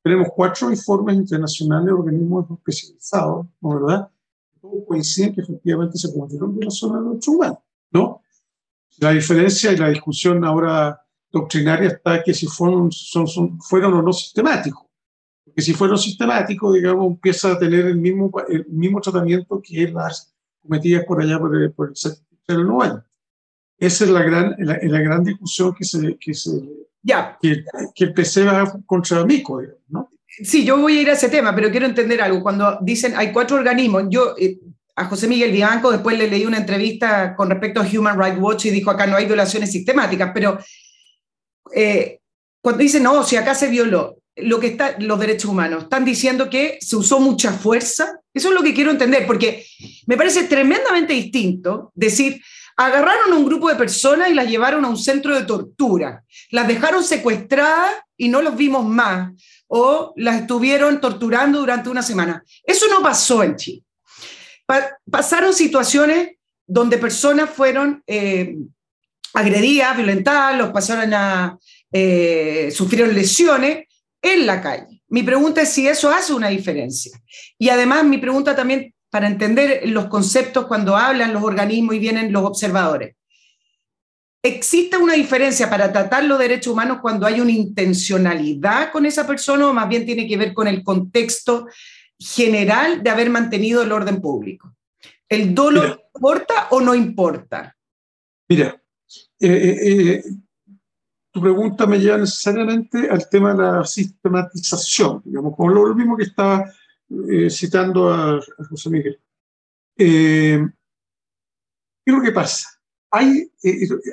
Tenemos 0.03 0.29
cuatro 0.35 0.71
informes 0.71 1.17
internacionales 1.17 1.87
de 1.89 1.93
organismos 1.93 2.51
especializados, 2.51 3.47
¿no 3.61 3.81
verdad? 3.81 4.11
Todos 4.61 4.85
coinciden 4.87 5.35
que 5.35 5.41
efectivamente 5.41 5.99
se 5.99 6.13
cometieron 6.13 6.55
violaciones 6.55 6.97
a 6.97 7.01
los 7.01 7.11
derechos 7.11 7.35
humanos, 7.35 7.59
¿no? 7.91 8.23
La 8.99 9.11
diferencia 9.13 9.73
y 9.73 9.77
la 9.77 9.89
discusión 9.89 10.45
ahora 10.45 11.01
doctrinaria 11.31 11.89
está 11.89 12.23
que 12.23 12.35
si 12.35 12.47
fueron, 12.47 12.91
son, 12.93 13.27
son, 13.27 13.61
fueron 13.61 13.95
o 13.95 14.03
no 14.03 14.13
sistemáticos. 14.13 14.85
Porque 15.45 15.63
si 15.63 15.73
fueron 15.73 15.99
sistemáticos, 15.99 16.75
digamos, 16.75 17.07
empieza 17.07 17.53
a 17.53 17.59
tener 17.59 17.87
el 17.87 17.97
mismo, 17.97 18.31
el 18.49 18.67
mismo 18.67 19.01
tratamiento 19.01 19.61
que 19.63 19.91
las 19.91 20.35
cometidas 20.63 21.05
por 21.05 21.23
allá 21.23 21.39
por 21.39 21.57
el, 21.57 21.73
por 21.73 21.89
el 21.89 21.97
70 21.97 23.05
Esa 23.79 24.05
es 24.05 24.11
la 24.11 24.23
gran, 24.23 24.55
la, 24.59 24.79
la, 24.83 25.01
gran 25.01 25.25
discusión 25.25 25.75
que 25.75 25.85
se, 25.85 26.17
que, 26.19 26.35
se, 26.35 26.51
ya. 27.03 27.39
que, 27.41 27.65
que 27.95 28.05
el 28.05 28.13
PC 28.13 28.45
va 28.45 28.81
contra 28.87 29.25
Mico, 29.25 29.63
¿no? 29.89 30.11
Sí, 30.39 30.65
yo 30.65 30.79
voy 30.79 30.99
a 30.99 31.03
ir 31.03 31.11
a 31.11 31.15
ese 31.15 31.29
tema, 31.29 31.55
pero 31.55 31.71
quiero 31.71 31.87
entender 31.87 32.23
algo. 32.23 32.43
Cuando 32.43 32.79
dicen 32.81 33.15
hay 33.17 33.33
cuatro 33.33 33.57
organismos, 33.57 34.05
yo 34.09 34.35
eh, 34.39 34.59
a 34.97 35.05
José 35.07 35.27
Miguel 35.29 35.53
Vivanco, 35.53 35.91
después 35.91 36.17
le 36.17 36.29
leí 36.29 36.45
una 36.45 36.59
entrevista 36.59 37.35
con 37.35 37.51
respecto 37.51 37.81
a 37.81 37.87
Human 37.87 38.19
Rights 38.19 38.39
Watch 38.41 38.67
y 38.67 38.71
dijo 38.71 38.91
acá 38.91 39.07
no 39.07 39.17
hay 39.17 39.27
violaciones 39.27 39.73
sistemáticas, 39.73 40.31
pero 40.33 40.59
eh, 41.75 42.21
cuando 42.61 42.83
dicen 42.83 43.03
no, 43.03 43.23
si 43.23 43.37
acá 43.37 43.55
se 43.55 43.69
violó 43.69 44.17
lo 44.37 44.61
que 44.61 44.69
está, 44.69 44.97
los 44.99 45.19
derechos 45.19 45.51
humanos, 45.51 45.85
están 45.85 46.05
diciendo 46.05 46.49
que 46.49 46.79
se 46.81 46.97
usó 46.97 47.21
mucha 47.21 47.53
fuerza. 47.53 48.21
Eso 48.33 48.49
es 48.49 48.55
lo 48.55 48.63
que 48.63 48.75
quiero 48.75 48.91
entender, 48.91 49.27
porque 49.27 49.67
me 50.07 50.17
parece 50.17 50.45
tremendamente 50.45 51.13
distinto 51.13 51.93
decir, 51.95 52.41
agarraron 52.77 53.33
a 53.33 53.37
un 53.37 53.45
grupo 53.45 53.69
de 53.69 53.75
personas 53.75 54.31
y 54.31 54.35
las 54.35 54.49
llevaron 54.49 54.85
a 54.85 54.89
un 54.89 54.97
centro 54.97 55.35
de 55.35 55.45
tortura, 55.45 56.25
las 56.51 56.69
dejaron 56.69 57.03
secuestradas 57.03 57.93
y 58.17 58.29
no 58.29 58.41
los 58.41 58.57
vimos 58.57 58.85
más, 58.87 59.33
o 59.73 60.13
las 60.17 60.43
estuvieron 60.43 61.01
torturando 61.01 61.59
durante 61.61 61.89
una 61.89 62.03
semana. 62.03 62.45
Eso 62.65 62.87
no 62.89 63.03
pasó 63.03 63.43
en 63.43 63.57
Chile 63.57 63.85
pa 64.71 64.97
pasaron 65.11 65.53
situaciones 65.53 66.37
donde 66.65 66.97
personas 66.97 67.51
fueron 67.51 68.05
eh, 68.07 68.55
agredidas, 69.35 69.97
violentadas, 69.97 70.57
los 70.57 70.71
pasaron 70.71 71.13
a, 71.13 71.59
eh, 71.91 72.71
sufrieron 72.73 73.13
lesiones 73.13 73.89
en 74.23 74.47
la 74.47 74.61
calle. 74.61 75.03
Mi 75.09 75.25
pregunta 75.25 75.63
es 75.63 75.71
si 75.71 75.89
eso 75.89 76.09
hace 76.11 76.33
una 76.33 76.49
diferencia. 76.49 77.21
Y 77.59 77.69
además 77.69 78.05
mi 78.05 78.19
pregunta 78.19 78.55
también 78.55 78.95
para 79.11 79.27
entender 79.27 79.81
los 79.87 80.07
conceptos 80.07 80.67
cuando 80.67 80.97
hablan 80.97 81.33
los 81.33 81.43
organismos 81.43 81.97
y 81.97 81.99
vienen 81.99 82.33
los 82.33 82.45
observadores. 82.45 83.17
¿Existe 84.43 84.97
una 84.97 85.13
diferencia 85.15 85.69
para 85.69 85.93
tratar 85.93 86.25
los 86.25 86.39
derechos 86.39 86.73
humanos 86.73 86.99
cuando 87.03 87.27
hay 87.27 87.41
una 87.41 87.51
intencionalidad 87.51 88.91
con 88.91 89.05
esa 89.05 89.27
persona 89.27 89.69
o 89.69 89.75
más 89.75 89.87
bien 89.89 90.07
tiene 90.07 90.27
que 90.27 90.39
ver 90.39 90.55
con 90.55 90.67
el 90.67 90.83
contexto 90.83 91.67
general 92.19 93.03
de 93.03 93.11
haber 93.11 93.29
mantenido 93.29 93.83
el 93.83 93.93
orden 93.93 94.21
público. 94.21 94.75
¿El 95.29 95.55
dolo 95.55 95.83
Mira. 95.83 96.01
importa 96.15 96.69
o 96.71 96.81
no 96.81 96.95
importa? 96.95 97.77
Mira, 98.49 98.83
eh, 99.41 99.49
eh, 99.49 99.79
eh, 99.85 100.25
tu 101.31 101.41
pregunta 101.41 101.87
me 101.87 101.99
lleva 101.99 102.17
necesariamente 102.17 103.11
al 103.11 103.29
tema 103.29 103.53
de 103.53 103.63
la 103.63 103.85
sistematización, 103.85 105.21
digamos, 105.25 105.55
como 105.55 105.69
lo, 105.69 105.87
lo 105.87 105.95
mismo 105.95 106.17
que 106.17 106.25
estaba 106.25 106.65
eh, 107.31 107.51
citando 107.51 108.09
a, 108.09 108.37
a, 108.37 108.65
José 108.71 108.89
Miguel. 108.89 109.21
¿Qué 109.97 110.65
es 112.07 112.15
lo 112.15 112.23
que 112.23 112.33
pasa? 112.33 112.80
Hay, 113.11 113.51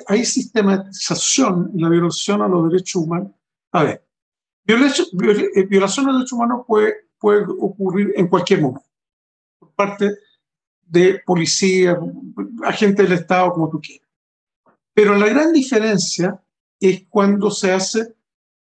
hay 0.08 0.24
sistematización 0.24 1.70
en 1.74 1.80
la 1.80 1.88
violación 1.88 2.42
a 2.42 2.48
los 2.48 2.70
derechos 2.70 3.02
humanos. 3.02 3.32
A 3.72 3.84
ver, 3.84 4.04
violación, 4.64 5.06
violación 5.68 6.06
a 6.06 6.08
los 6.08 6.18
derechos 6.20 6.32
humanos 6.32 6.64
puede 6.66 7.08
puede 7.18 7.44
ocurrir 7.46 8.12
en 8.16 8.28
cualquier 8.28 8.62
momento, 8.62 8.88
por 9.58 9.72
parte 9.72 10.10
de 10.82 11.20
policía, 11.24 11.98
agentes 12.64 13.08
del 13.08 13.18
Estado, 13.18 13.52
como 13.52 13.68
tú 13.68 13.80
quieras. 13.80 14.08
Pero 14.94 15.16
la 15.16 15.28
gran 15.28 15.52
diferencia 15.52 16.40
es 16.80 17.04
cuando 17.08 17.50
se 17.50 17.72
hace 17.72 18.14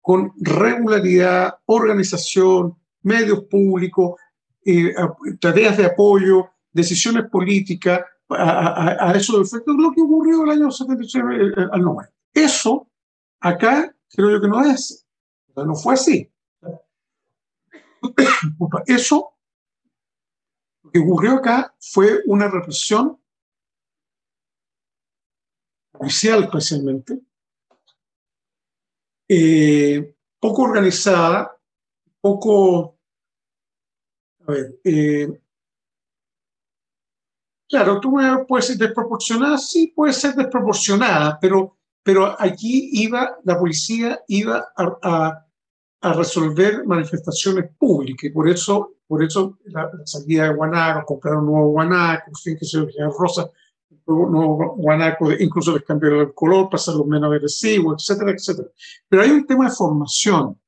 con 0.00 0.32
regularidad, 0.40 1.58
organización, 1.66 2.76
medios 3.02 3.44
públicos, 3.44 4.18
eh, 4.64 4.92
tareas 5.38 5.76
de 5.76 5.86
apoyo, 5.86 6.50
decisiones 6.72 7.28
políticas, 7.30 8.00
a, 8.30 8.68
a, 8.68 9.10
a 9.10 9.16
eso 9.16 9.36
de 9.36 9.44
efecto, 9.44 9.72
lo 9.72 9.92
que 9.92 10.02
ocurrió 10.02 10.44
el 10.44 10.50
año 10.50 10.70
76 10.70 11.24
eh, 11.24 11.66
al 11.72 11.82
90. 11.82 12.12
Eso 12.34 12.88
acá 13.40 13.94
creo 14.08 14.30
yo 14.30 14.40
que 14.40 14.48
no 14.48 14.62
es, 14.64 15.06
no 15.56 15.74
fue 15.74 15.94
así. 15.94 16.30
Eso, 18.86 19.34
lo 20.82 20.90
que 20.90 20.98
ocurrió 20.98 21.34
acá 21.34 21.74
fue 21.78 22.20
una 22.26 22.48
represión 22.48 23.20
policial 25.92 26.44
especialmente, 26.44 27.20
eh, 29.28 30.16
poco 30.40 30.62
organizada, 30.62 31.56
poco, 32.20 32.98
a 34.46 34.52
ver, 34.52 34.80
eh, 34.82 35.40
claro, 37.70 38.00
tú 38.00 38.14
puedes 38.48 38.66
ser 38.66 38.76
desproporcionada, 38.76 39.56
sí, 39.56 39.92
puede 39.94 40.12
ser 40.12 40.34
desproporcionada, 40.34 41.38
pero, 41.40 41.78
pero 42.02 42.36
aquí 42.38 42.90
iba, 42.92 43.38
la 43.44 43.58
policía 43.58 44.20
iba 44.28 44.68
a, 44.76 45.46
a, 46.02 46.12
resolver 46.14 46.84
manifestaciones 46.86 47.70
públicas, 47.78 48.24
y 48.24 48.30
por 48.30 48.48
eso, 48.48 48.94
por 49.06 49.22
eso 49.22 49.58
la, 49.66 49.88
salida 50.04 50.44
de 50.44 50.54
Guanaco, 50.54 51.06
comprar 51.06 51.36
un 51.36 51.46
nuevo 51.46 51.68
Guanaco, 51.68 52.32
fin, 52.42 52.56
que 52.58 52.64
se 52.64 52.80
Rosa, 53.18 53.48
un 54.06 54.32
nuevo 54.32 54.74
Guanaco, 54.76 55.30
incluso 55.32 55.72
les 55.74 55.84
cambiaron 55.84 56.20
el 56.20 56.34
color 56.34 56.68
para 56.68 56.80
hacerlo 56.80 57.04
menos 57.04 57.32
agresivo, 57.32 57.94
etcétera, 57.94 58.32
etcétera. 58.32 58.68
Pero 59.08 59.22
hay 59.22 59.30
un 59.30 59.46
tema 59.46 59.68
de 59.68 59.74
formación. 59.74 60.58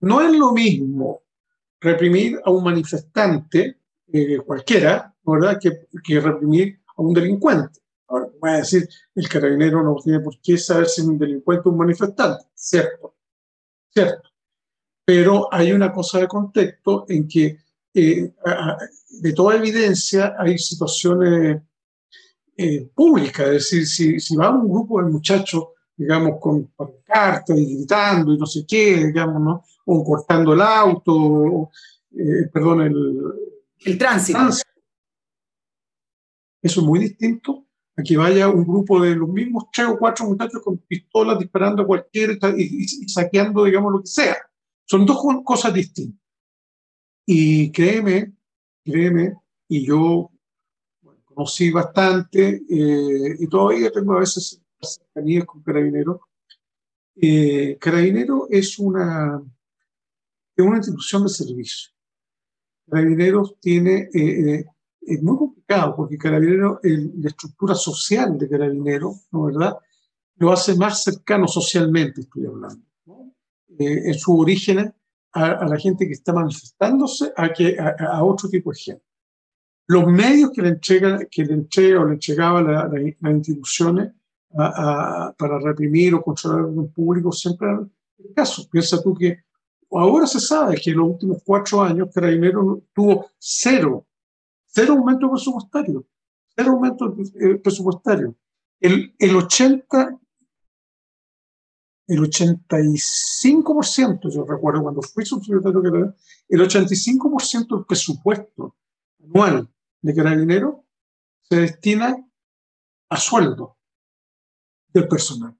No 0.00 0.20
es 0.20 0.32
lo 0.36 0.52
mismo 0.52 1.22
reprimir 1.80 2.40
a 2.44 2.50
un 2.50 2.62
manifestante, 2.62 3.78
eh, 4.16 4.38
cualquiera, 4.38 5.14
¿verdad?, 5.22 5.58
que, 5.60 5.86
que, 6.02 6.20
reprimir 6.20 6.80
a 6.96 7.02
un 7.02 7.12
delincuente. 7.12 7.80
Ahora, 8.08 8.28
voy 8.40 8.50
a 8.50 8.56
decir, 8.58 8.88
el 9.14 9.28
carabinero 9.28 9.82
no 9.82 9.96
tiene 10.02 10.20
por 10.20 10.40
qué 10.40 10.56
saber 10.58 10.86
si 10.86 11.00
es 11.00 11.06
un 11.06 11.18
delincuente 11.18 11.68
o 11.68 11.72
un 11.72 11.78
manifestante, 11.78 12.44
cierto, 12.54 13.16
cierto. 13.92 14.30
Pero 15.04 15.52
hay 15.52 15.72
una 15.72 15.92
cosa 15.92 16.20
de 16.20 16.28
contexto 16.28 17.04
en 17.08 17.26
que, 17.28 17.58
eh, 17.94 18.32
de 19.20 19.32
toda 19.32 19.56
evidencia, 19.56 20.34
hay 20.38 20.58
situaciones 20.58 21.62
eh, 22.56 22.90
públicas, 22.94 23.46
es 23.46 23.52
decir, 23.52 23.86
si, 23.86 24.20
si 24.20 24.36
va 24.36 24.50
un 24.50 24.70
grupo 24.70 25.02
de 25.02 25.10
muchachos 25.10 25.64
digamos, 25.96 26.38
con 26.40 26.70
cartas 27.04 27.56
y 27.56 27.76
gritando 27.76 28.32
y 28.32 28.38
no 28.38 28.46
sé 28.46 28.64
qué, 28.68 29.06
digamos, 29.06 29.40
¿no? 29.40 29.64
O 29.86 30.04
cortando 30.04 30.52
el 30.52 30.60
auto, 30.60 31.70
eh, 32.12 32.48
perdón, 32.52 32.82
el, 32.82 33.16
el 33.84 33.98
tránsito. 33.98 34.38
Eso 36.62 36.80
es 36.80 36.86
muy 36.86 36.98
distinto 36.98 37.66
a 37.96 38.02
que 38.02 38.16
vaya 38.16 38.48
un 38.48 38.64
grupo 38.64 39.00
de 39.00 39.14
los 39.14 39.28
mismos 39.28 39.64
tres 39.72 39.88
o 39.88 39.98
cuatro 39.98 40.26
muchachos 40.26 40.60
con 40.62 40.78
pistolas 40.78 41.38
disparando 41.38 41.82
a 41.82 41.86
cualquier 41.86 42.38
y, 42.56 42.86
saqueando, 43.08 43.64
digamos, 43.64 43.92
lo 43.92 44.00
que 44.00 44.06
sea. 44.06 44.36
Son 44.84 45.06
dos 45.06 45.18
cosas 45.44 45.72
distintas. 45.72 46.20
Y 47.24 47.72
créeme, 47.72 48.34
créeme, 48.84 49.34
y 49.68 49.86
yo 49.86 50.30
conocí 51.24 51.70
bastante 51.70 52.62
eh, 52.68 53.36
y 53.38 53.46
todavía 53.48 53.90
tengo 53.90 54.14
a 54.14 54.20
veces 54.20 54.60
cercanías 54.80 55.44
con 55.44 55.62
Carabinero. 55.62 56.20
Eh, 57.16 57.76
Carabinero 57.80 58.46
es 58.50 58.78
una, 58.78 59.42
es 60.54 60.64
una 60.64 60.76
institución 60.76 61.24
de 61.24 61.28
servicio. 61.30 61.95
Carabineros 62.88 63.58
tiene, 63.60 64.08
eh, 64.12 64.54
eh, 64.54 64.64
es 65.00 65.22
muy 65.22 65.36
complicado 65.36 65.96
porque 65.96 66.18
Carabinero, 66.18 66.80
la 66.82 67.28
estructura 67.28 67.74
social 67.74 68.38
de 68.38 68.48
Carabinero, 68.48 69.14
¿no 69.32 69.44
verdad? 69.44 69.76
Lo 70.36 70.52
hace 70.52 70.74
más 70.76 71.02
cercano 71.02 71.48
socialmente, 71.48 72.22
estoy 72.22 72.46
hablando. 72.46 72.84
en 73.78 74.14
su 74.14 74.38
origen 74.38 74.92
a, 75.32 75.66
la 75.66 75.78
gente 75.78 76.06
que 76.06 76.12
está 76.12 76.32
manifestándose 76.32 77.32
a, 77.36 77.52
que, 77.52 77.76
a, 77.78 78.24
otro 78.24 78.48
tipo 78.48 78.70
de 78.70 78.78
gente. 78.78 79.04
Los 79.88 80.06
medios 80.06 80.50
que 80.50 80.62
le 80.62 80.68
entrega, 80.70 81.20
que 81.30 81.44
le 81.44 81.54
entrega 81.54 82.00
o 82.00 82.06
le 82.06 82.14
entregaba 82.14 82.62
las 82.62 82.90
la, 82.90 83.30
instituciones 83.30 84.12
para 84.50 85.58
reprimir 85.60 86.14
o 86.14 86.22
controlar 86.22 86.68
el 86.68 86.88
público 86.90 87.30
siempre 87.30 87.68
el 88.18 88.34
caso. 88.34 88.68
Piensa 88.70 89.02
tú 89.02 89.14
que 89.14 89.44
ahora 89.90 90.26
se 90.26 90.40
sabe 90.40 90.76
que 90.76 90.90
en 90.90 90.98
los 90.98 91.08
últimos 91.10 91.42
cuatro 91.44 91.82
años 91.82 92.10
Carabineros 92.12 92.80
tuvo 92.92 93.30
cero, 93.38 94.06
cero 94.66 94.94
aumento 94.94 95.30
presupuestario, 95.30 96.06
cero 96.54 96.72
aumento 96.72 97.16
eh, 97.40 97.54
presupuestario. 97.56 98.34
El, 98.80 99.14
el 99.18 99.36
80, 99.36 100.18
el 102.08 102.20
85%, 102.20 104.30
yo 104.30 104.44
recuerdo 104.44 104.82
cuando 104.82 105.00
fui 105.02 105.24
subsecretario, 105.24 106.14
el 106.48 106.60
85% 106.60 107.76
del 107.76 107.86
presupuesto 107.86 108.76
anual 109.22 109.68
de 110.02 110.14
Carabineros 110.14 110.76
se 111.42 111.56
destina 111.56 112.16
a 113.08 113.16
sueldo 113.16 113.78
del 114.88 115.08
personal. 115.08 115.56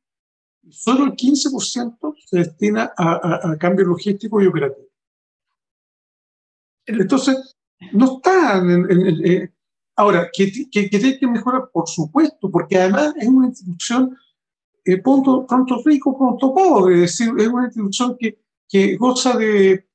Solo 0.71 1.05
el 1.05 1.12
15% 1.12 2.14
se 2.25 2.39
destina 2.39 2.93
a, 2.97 3.51
a, 3.51 3.57
cambio 3.59 3.87
logístico 3.87 4.43
y 4.43 4.47
operativo. 4.47 4.89
Entonces, 6.87 7.57
no 7.93 8.17
está 8.17 8.59
en, 8.59 8.87
eh, 9.25 9.53
ahora, 9.97 10.29
que, 10.33 10.51
que, 10.71 10.89
que, 10.89 10.99
tiene 10.99 11.19
que 11.19 11.27
mejorar, 11.27 11.71
por 11.73 11.89
supuesto, 11.89 12.51
porque 12.51 12.77
además 12.79 13.14
es 13.17 13.29
una 13.29 13.49
institución 13.49 14.17
eh, 14.85 14.99
pronto, 14.99 15.47
pronto, 15.47 15.83
rico, 15.85 16.17
pronto 16.17 16.55
pobre, 16.55 16.95
es 16.95 17.19
decir, 17.19 17.35
es 17.39 17.49
una 17.49 17.64
institución 17.64 18.17
que, 18.19 18.39
que 18.69 18.97
goza 18.97 19.37
de, 19.37 19.89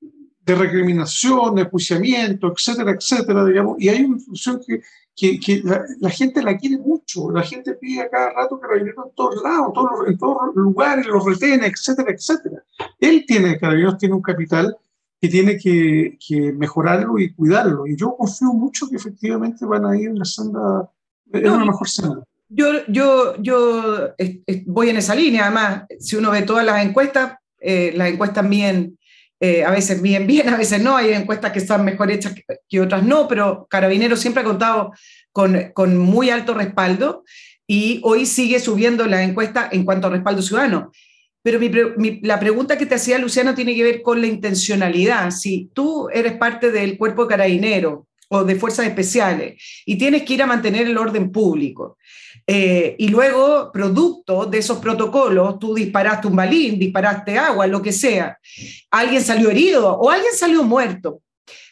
de 0.00 0.54
recriminación, 0.54 1.54
de 1.54 1.64
juiciamiento, 1.64 2.52
etcétera, 2.52 2.92
etcétera, 2.92 3.44
digamos, 3.44 3.76
y 3.78 3.90
hay 3.90 4.04
una 4.04 4.16
institución 4.16 4.60
que, 4.66 4.80
que, 5.18 5.62
la, 6.00 6.10
gente 6.10 6.42
la 6.42 6.56
quiere 6.56 6.78
mucho, 6.78 7.30
la 7.30 7.42
gente 7.42 7.74
pide 7.74 8.02
a 8.02 8.08
cada 8.08 8.30
rato 8.30 8.60
carabineros 8.60 9.06
en 9.06 9.14
todos 9.16 9.42
lados, 9.42 9.72
en 10.06 10.16
todos 10.16 10.54
lugares, 10.54 11.06
los 11.06 11.24
retene, 11.24 11.66
etcétera, 11.66 12.12
etcétera. 12.12 12.62
Él 13.00 13.24
tiene, 13.26 13.58
carabineros 13.58 13.98
tiene 13.98 14.14
un 14.14 14.22
capital 14.22 14.76
que 15.20 15.28
tiene 15.28 15.58
que, 15.58 16.16
que, 16.24 16.52
mejorarlo 16.52 17.18
y 17.18 17.32
cuidarlo. 17.34 17.86
Y 17.86 17.96
yo 17.96 18.14
confío 18.16 18.52
mucho 18.52 18.88
que 18.88 18.96
efectivamente 18.96 19.66
van 19.66 19.86
a 19.86 19.98
ir 19.98 20.10
en 20.10 20.20
la 20.20 20.24
senda, 20.24 20.88
en 21.32 21.50
una 21.50 21.64
mejor 21.64 21.88
senda. 21.88 22.22
Yo, 22.48 22.66
yo, 22.86 23.36
yo 23.42 24.14
voy 24.66 24.90
en 24.90 24.98
esa 24.98 25.16
línea, 25.16 25.46
además, 25.46 25.82
si 25.98 26.14
uno 26.14 26.30
ve 26.30 26.42
todas 26.42 26.64
las 26.64 26.84
encuestas, 26.84 27.34
eh, 27.60 27.92
las 27.96 28.08
encuestas 28.10 28.48
bien 28.48 28.97
eh, 29.40 29.64
a 29.64 29.70
veces 29.70 30.02
bien, 30.02 30.26
bien, 30.26 30.48
a 30.48 30.56
veces 30.56 30.82
no, 30.82 30.96
hay 30.96 31.12
encuestas 31.12 31.52
que 31.52 31.60
están 31.60 31.84
mejor 31.84 32.10
hechas 32.10 32.34
que, 32.68 32.80
otras 32.80 33.04
no, 33.04 33.28
pero 33.28 33.66
Carabineros 33.70 34.20
siempre 34.20 34.42
ha 34.42 34.46
contado 34.46 34.92
con, 35.30 35.70
con, 35.74 35.96
muy 35.96 36.30
alto 36.30 36.54
respaldo 36.54 37.24
y 37.66 38.00
hoy 38.02 38.26
sigue 38.26 38.58
subiendo 38.58 39.06
la 39.06 39.22
encuesta 39.22 39.68
en 39.70 39.84
cuanto 39.84 40.08
a 40.08 40.10
respaldo 40.10 40.42
ciudadano. 40.42 40.90
Pero 41.42 41.60
la 42.22 42.40
pregunta 42.40 42.76
que 42.76 42.86
te 42.86 42.96
hacía 42.96 43.18
Luciano 43.18 43.54
tiene 43.54 43.74
que 43.74 43.84
ver 43.84 44.02
con 44.02 44.20
la 44.20 44.26
intencionalidad. 44.26 45.30
Si 45.30 45.70
tú 45.72 46.08
eres 46.12 46.36
parte 46.36 46.70
del 46.72 46.98
cuerpo 46.98 47.22
de 47.22 47.28
carabineros 47.28 48.00
o 48.28 48.44
de 48.44 48.56
fuerzas 48.56 48.86
especiales 48.86 49.62
y 49.86 49.96
tienes 49.96 50.24
que 50.24 50.34
ir 50.34 50.42
a 50.42 50.46
mantener 50.46 50.88
el 50.88 50.98
orden 50.98 51.30
público, 51.30 51.96
eh, 52.50 52.96
y 52.98 53.08
luego, 53.08 53.70
producto 53.70 54.46
de 54.46 54.56
esos 54.56 54.78
protocolos, 54.78 55.58
tú 55.58 55.74
disparaste 55.74 56.28
un 56.28 56.36
balín, 56.36 56.78
disparaste 56.78 57.36
agua, 57.36 57.66
lo 57.66 57.82
que 57.82 57.92
sea. 57.92 58.38
Alguien 58.90 59.22
salió 59.22 59.50
herido 59.50 59.92
o 59.92 60.08
alguien 60.08 60.32
salió 60.32 60.62
muerto. 60.62 61.20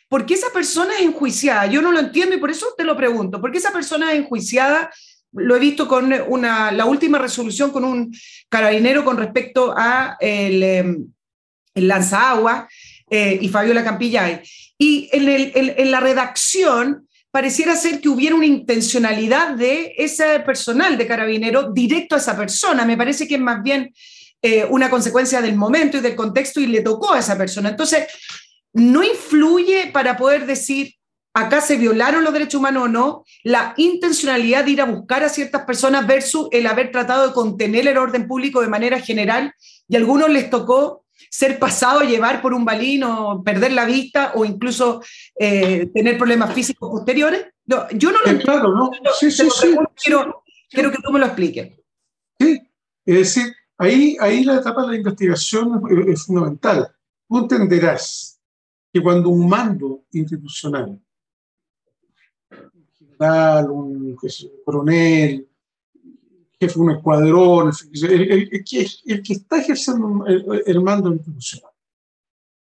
¿Por 0.06 0.26
qué 0.26 0.34
esa 0.34 0.52
persona 0.52 0.92
es 0.96 1.00
enjuiciada? 1.00 1.64
Yo 1.64 1.80
no 1.80 1.92
lo 1.92 1.98
entiendo 1.98 2.36
y 2.36 2.38
por 2.38 2.50
eso 2.50 2.66
te 2.76 2.84
lo 2.84 2.94
pregunto. 2.94 3.40
¿Por 3.40 3.50
qué 3.50 3.56
esa 3.56 3.72
persona 3.72 4.12
es 4.12 4.18
enjuiciada? 4.18 4.90
Lo 5.32 5.56
he 5.56 5.58
visto 5.58 5.88
con 5.88 6.12
una, 6.28 6.70
la 6.70 6.84
última 6.84 7.16
resolución 7.16 7.70
con 7.70 7.82
un 7.82 8.14
carabinero 8.50 9.02
con 9.02 9.16
respecto 9.16 9.72
a 9.74 10.18
el, 10.20 10.62
em, 10.62 11.06
el 11.72 11.88
lanzagua 11.88 12.68
eh, 13.08 13.38
y 13.40 13.48
Fabiola 13.48 13.82
Campillay. 13.82 14.42
Y 14.76 15.08
en, 15.10 15.26
el, 15.26 15.52
en 15.54 15.90
la 15.90 16.00
redacción 16.00 17.05
pareciera 17.36 17.76
ser 17.76 18.00
que 18.00 18.08
hubiera 18.08 18.34
una 18.34 18.46
intencionalidad 18.46 19.50
de 19.56 19.92
ese 19.98 20.40
personal 20.40 20.96
de 20.96 21.06
carabinero 21.06 21.70
directo 21.70 22.14
a 22.14 22.18
esa 22.18 22.34
persona. 22.34 22.86
Me 22.86 22.96
parece 22.96 23.28
que 23.28 23.34
es 23.34 23.40
más 23.42 23.62
bien 23.62 23.92
eh, 24.40 24.64
una 24.70 24.88
consecuencia 24.88 25.42
del 25.42 25.54
momento 25.54 25.98
y 25.98 26.00
del 26.00 26.16
contexto 26.16 26.60
y 26.60 26.66
le 26.66 26.80
tocó 26.80 27.12
a 27.12 27.18
esa 27.18 27.36
persona. 27.36 27.68
Entonces, 27.68 28.06
no 28.72 29.02
influye 29.02 29.90
para 29.92 30.16
poder 30.16 30.46
decir 30.46 30.94
acá 31.34 31.60
se 31.60 31.76
violaron 31.76 32.24
los 32.24 32.32
derechos 32.32 32.58
humanos 32.58 32.84
o 32.84 32.88
no, 32.88 33.24
la 33.44 33.74
intencionalidad 33.76 34.64
de 34.64 34.70
ir 34.70 34.80
a 34.80 34.86
buscar 34.86 35.22
a 35.22 35.28
ciertas 35.28 35.66
personas 35.66 36.06
versus 36.06 36.48
el 36.52 36.66
haber 36.66 36.90
tratado 36.90 37.28
de 37.28 37.34
contener 37.34 37.86
el 37.86 37.98
orden 37.98 38.26
público 38.26 38.62
de 38.62 38.68
manera 38.68 38.98
general 38.98 39.52
y 39.86 39.96
a 39.96 39.98
algunos 39.98 40.30
les 40.30 40.48
tocó 40.48 41.04
ser 41.30 41.58
pasado 41.58 42.00
a 42.00 42.04
llevar 42.04 42.42
por 42.42 42.54
un 42.54 42.64
balín 42.64 43.04
o 43.04 43.42
perder 43.42 43.72
la 43.72 43.84
vista 43.84 44.32
o 44.34 44.44
incluso 44.44 45.02
eh, 45.38 45.90
tener 45.94 46.16
problemas 46.16 46.52
físicos 46.52 46.90
posteriores? 46.90 47.46
yo 47.66 48.12
no 48.12 48.20
lo 48.20 48.30
entiendo. 48.30 48.44
Claro, 48.44 48.74
¿no? 48.74 48.90
Sí, 49.18 49.30
sí, 49.30 49.48
sí, 49.50 49.76
quiero, 50.02 50.44
quiero, 50.70 50.90
que 50.90 50.98
tú 51.02 51.12
me 51.12 51.18
lo 51.18 51.26
expliques. 51.26 51.78
Sí, 52.38 52.60
es 53.04 53.14
decir, 53.16 53.54
ahí, 53.78 54.16
ahí 54.20 54.44
la 54.44 54.56
etapa 54.56 54.82
de 54.82 54.88
la 54.88 54.96
investigación 54.96 55.82
es, 56.08 56.24
fundamental. 56.24 56.88
Tú 57.28 57.38
entenderás 57.38 58.40
que 58.92 59.02
cuando 59.02 59.30
un 59.30 59.48
mando 59.48 60.04
institucional, 60.12 61.00
un 62.50 62.88
general, 62.96 63.70
un 63.70 64.16
coronel, 64.64 65.48
jefe 66.60 66.74
de 66.74 66.80
un 66.80 66.90
escuadrón, 66.92 67.72
el, 67.92 68.64
que, 68.64 69.32
está 69.32 69.58
ejerciendo 69.58 70.24
el, 70.26 70.80
mando 70.80 71.12
institucional, 71.12 71.72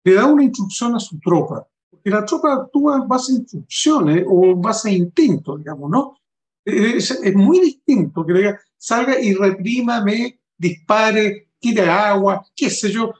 le 0.05 0.15
da 0.15 0.27
una 0.27 0.45
instrucción 0.45 0.95
a 0.95 1.01
su 1.01 1.19
tropa, 1.19 1.67
Porque 1.91 2.11
la 2.11 2.25
tropa 2.25 2.55
actúa 2.55 2.97
en 2.97 3.09
base 3.09 3.33
a 3.33 3.37
instrucciones 3.37 4.25
o 4.27 4.45
en 4.47 4.61
base 4.61 4.91
a 4.91 4.93
instintos, 4.93 5.59
digamos, 5.59 5.91
¿no? 5.91 6.19
Es, 6.65 7.11
es, 7.11 7.35
muy 7.35 7.61
distinto 7.61 8.27
que 8.27 8.35
diga, 8.35 8.61
salga 8.77 9.19
y 9.19 9.33
reprímame, 9.33 10.41
dispare, 10.57 11.49
tire 11.59 11.89
agua, 11.89 12.45
qué 12.55 12.69
sé 12.69 12.93
yo. 12.93 13.15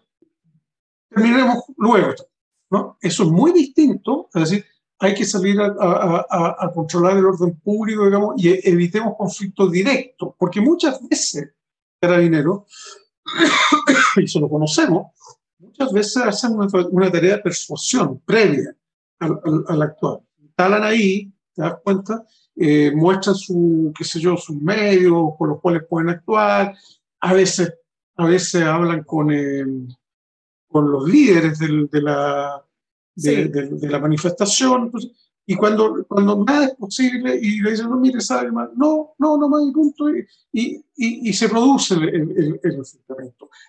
Terminaremos 1.09 1.65
luego, 1.79 2.15
¿no? 2.71 2.99
Eso 3.01 3.23
es 3.23 3.31
muy 3.31 3.53
distinto, 3.53 4.29
es 4.35 4.51
decir, 4.51 4.67
hay 4.99 5.15
que 5.15 5.25
salir 5.25 5.61
a, 5.61 5.67
a, 5.67 6.57
a, 6.59 6.73
controlar 6.73 7.17
el 7.17 7.27
orden 7.27 7.59
público, 7.61 8.05
digamos, 8.05 8.35
y 8.37 8.49
evitemos 8.69 9.15
conflictos 9.17 9.71
directos, 9.71 10.35
porque 10.37 10.61
muchas 10.61 11.01
veces, 11.09 11.53
carabineros, 12.01 12.63
y 14.17 14.25
eso 14.25 14.41
lo 14.41 14.49
conocemos, 14.49 15.13
muchas 15.59 15.93
veces 15.93 16.17
hacen 16.17 16.53
una, 16.53 16.67
una 16.91 17.13
tarea 17.13 17.37
de 17.37 17.43
persuasión 17.43 18.21
previa 18.25 18.75
al, 19.21 19.41
al, 19.45 19.65
al, 19.69 19.83
actual. 19.83 20.21
Instalan 20.43 20.83
ahí, 20.83 21.33
te 21.55 21.63
das 21.63 21.77
cuenta, 21.83 22.25
eh, 22.57 22.91
muestran 22.93 23.37
su, 23.37 23.93
qué 23.97 24.05
sé 24.05 24.19
yo, 24.19 24.37
sus 24.37 24.57
medios 24.57 25.35
con 25.39 25.51
los 25.51 25.61
cuales 25.61 25.85
pueden 25.89 26.09
actuar, 26.11 26.75
a 27.21 27.33
veces, 27.33 27.73
a 28.17 28.27
veces 28.27 28.65
hablan 28.65 29.05
con, 29.05 29.31
eh, 29.31 29.65
con 30.67 30.91
los 30.91 31.09
líderes 31.09 31.61
del, 31.61 31.89
de 31.89 32.03
la 32.03 32.65
de, 33.23 33.45
sí. 33.45 33.49
de, 33.49 33.67
de, 33.69 33.89
la 33.89 33.99
manifestación. 33.99 34.91
Pues, 34.91 35.11
y 35.51 35.57
cuando, 35.57 36.05
cuando 36.07 36.45
nada 36.45 36.67
es 36.67 36.75
posible 36.75 37.35
y 37.41 37.63
le 37.63 37.71
dicen, 37.71 37.89
no, 37.89 37.97
mire, 37.97 38.21
sabe 38.21 38.53
más, 38.53 38.69
no, 38.77 39.15
no, 39.19 39.39
no 39.39 39.49
más, 39.49 39.63
punto, 39.73 40.11
y, 40.11 40.27
y, 40.53 40.83
y, 40.95 41.33
se 41.33 41.49
produce 41.49 41.95
el, 41.95 42.09
el, 42.11 42.61
el. 42.63 42.83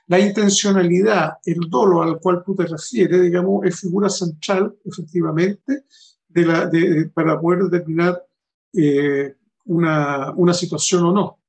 La 0.08 0.20
intencionalidad, 0.20 1.38
el 1.46 1.70
dolo 1.70 2.04
al 2.04 2.20
cual 2.20 2.44
tú 2.46 2.54
te 2.54 2.66
refieres, 2.66 3.22
digamos, 3.22 3.66
es 3.66 3.80
figura 3.80 4.10
central, 4.10 4.76
efectivamente, 4.84 5.86
de 6.28 6.46
la, 6.46 6.66
de, 6.66 7.10
para 7.14 7.40
poder 7.40 7.64
determinar 7.70 8.26
eh, 8.74 9.36
una, 9.64 10.34
una 10.36 10.54
situación 10.54 11.06
o 11.06 11.14
no. 11.14 11.40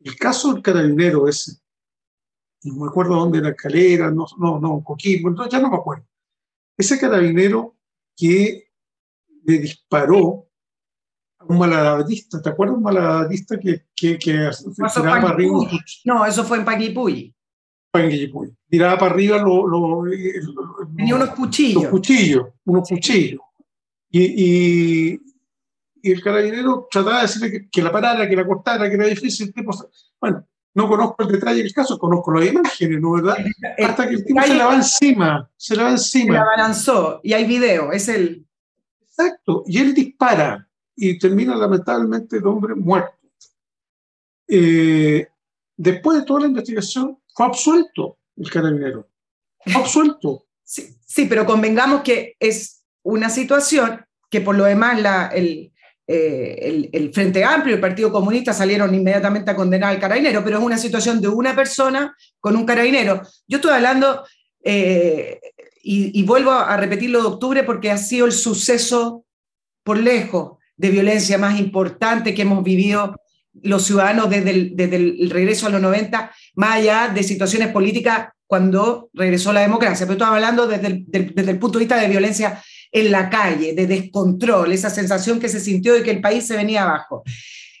El 0.00 0.16
caso 0.16 0.52
del 0.52 0.60
carabinero 0.62 1.28
ese, 1.28 1.52
no 2.64 2.82
me 2.82 2.88
acuerdo 2.88 3.14
dónde, 3.14 3.40
la 3.40 3.50
escalera, 3.50 4.10
no, 4.10 4.26
no, 4.38 4.58
no, 4.58 4.82
Coquimbo, 4.82 5.28
entonces 5.28 5.52
ya 5.52 5.60
no 5.60 5.70
me 5.70 5.76
acuerdo 5.76 6.04
ese 6.78 6.98
carabinero 6.98 7.76
que 8.16 8.70
le 9.44 9.58
disparó 9.58 10.48
a 11.38 11.44
un 11.44 11.58
malabarista, 11.58 12.40
¿te 12.40 12.48
acuerdas 12.48 12.76
un 12.76 12.82
malabarista 12.84 13.58
que, 13.58 13.86
que, 13.94 14.18
que 14.18 14.50
tiraba 14.94 15.20
para 15.20 15.28
arriba? 15.28 15.58
No, 16.04 16.24
eso 16.24 16.44
fue 16.44 16.58
en 16.58 16.64
Paquipuy. 16.64 17.34
Paquipuy. 17.90 18.54
Tiraba 18.68 18.96
para 18.98 19.12
arriba 19.12 19.38
lo, 19.38 19.66
lo, 19.66 20.04
lo, 20.04 20.12
Tenía 20.96 21.16
unos 21.16 21.30
cuchillos. 21.30 21.82
Los 21.82 21.90
cuchillos, 21.90 22.46
unos 22.64 22.88
sí. 22.88 22.94
cuchillos. 22.94 23.40
Y, 24.10 24.22
y, 24.22 25.20
y, 26.02 26.12
el 26.12 26.22
carabinero 26.22 26.86
trataba 26.90 27.16
de 27.16 27.22
decirle 27.22 27.50
que, 27.50 27.68
que, 27.68 27.82
la 27.82 27.92
parara, 27.92 28.28
que 28.28 28.36
la 28.36 28.46
cortara, 28.46 28.88
que 28.88 28.94
era 28.94 29.06
difícil. 29.06 29.52
Tipo, 29.52 29.72
bueno, 30.20 30.46
no 30.74 30.88
conozco 30.88 31.22
el 31.24 31.32
detalle 31.32 31.62
del 31.62 31.72
caso, 31.72 31.98
conozco 31.98 32.32
las 32.32 32.48
imágenes, 32.48 33.00
¿no 33.00 33.12
verdad? 33.12 33.36
Hasta 33.78 34.08
que 34.08 34.14
el 34.14 34.24
tipo 34.24 34.42
se 34.42 34.54
la 34.54 34.66
va 34.66 34.74
encima, 34.76 35.50
se 35.56 35.76
la 35.76 35.84
va 35.84 35.90
encima. 35.90 36.34
Se 36.34 36.38
la 36.38 36.44
balanzó 36.44 37.20
y 37.22 37.32
hay 37.32 37.44
video, 37.44 37.92
es 37.92 38.08
el... 38.08 38.46
Exacto, 39.02 39.64
y 39.66 39.78
él 39.78 39.94
dispara 39.94 40.68
y 40.94 41.18
termina 41.18 41.56
lamentablemente 41.56 42.36
el 42.36 42.46
hombre 42.46 42.74
muerto. 42.74 43.16
Eh, 44.46 45.26
después 45.76 46.18
de 46.18 46.24
toda 46.24 46.40
la 46.40 46.46
investigación, 46.46 47.18
fue 47.34 47.46
absuelto 47.46 48.18
el 48.36 48.50
carabinero. 48.50 49.08
Fue 49.64 49.82
absuelto. 49.82 50.44
Sí, 50.62 50.96
sí, 51.04 51.26
pero 51.26 51.46
convengamos 51.46 52.02
que 52.02 52.36
es 52.38 52.84
una 53.02 53.30
situación 53.30 54.04
que 54.30 54.40
por 54.40 54.56
lo 54.56 54.64
demás 54.64 55.00
la, 55.00 55.26
el, 55.28 55.72
eh, 56.10 56.88
el, 56.90 57.12
Frente 57.12 57.44
Amplio 57.44 57.72
y 57.72 57.74
el 57.74 57.82
Partido 57.82 58.10
Comunista 58.10 58.54
salieron 58.54 58.94
inmediatamente 58.94 59.50
a 59.50 59.56
condenar 59.56 59.90
al 59.90 60.00
carabinero, 60.00 60.42
pero 60.42 60.56
es 60.56 60.64
una 60.64 60.78
situación 60.78 61.20
de 61.20 61.28
una 61.28 61.54
persona 61.54 62.16
con 62.40 62.56
un 62.56 62.64
carabinero. 62.64 63.20
Yo 63.46 63.58
estoy 63.58 63.72
hablando, 63.72 64.24
eh, 64.64 65.38
y, 65.82 66.22
vuelvo 66.22 66.52
a 66.52 66.76
repetirlo 66.78 67.20
de 67.20 67.28
octubre, 67.28 67.62
porque 67.62 67.90
ha 67.90 67.98
sido 67.98 68.24
el 68.24 68.32
suceso 68.32 69.26
por 69.82 69.98
lejos 69.98 70.56
de 70.78 70.88
violencia 70.88 71.36
más 71.36 71.60
importante 71.60 72.34
que 72.34 72.42
hemos 72.42 72.64
vivido 72.64 73.14
los 73.62 73.84
ciudadanos 73.84 74.30
desde 74.30 74.50
el, 74.50 74.76
desde 74.76 74.96
el 74.96 75.28
regreso 75.28 75.66
a 75.66 75.70
los 75.70 75.80
90, 75.82 76.32
más 76.54 76.76
allá 76.76 77.08
de 77.14 77.22
situaciones 77.22 77.68
políticas 77.68 78.28
cuando 78.46 79.10
regresó 79.12 79.52
la 79.52 79.60
democracia, 79.60 80.06
pero 80.06 80.14
estoy 80.14 80.34
hablando 80.34 80.66
desde 80.66 81.04
desde 81.06 81.50
el 81.50 81.58
punto 81.58 81.78
de 81.78 81.84
vista 81.84 82.00
de 82.00 82.08
violencia 82.08 82.62
en 82.92 83.10
la 83.10 83.28
calle, 83.28 83.74
de 83.74 83.86
descontrol, 83.86 84.72
esa 84.72 84.90
sensación 84.90 85.38
que 85.38 85.48
se 85.48 85.60
sintió 85.60 85.94
de 85.94 86.02
que 86.02 86.10
el 86.10 86.20
país 86.20 86.46
se 86.46 86.56
venía 86.56 86.82
abajo. 86.82 87.22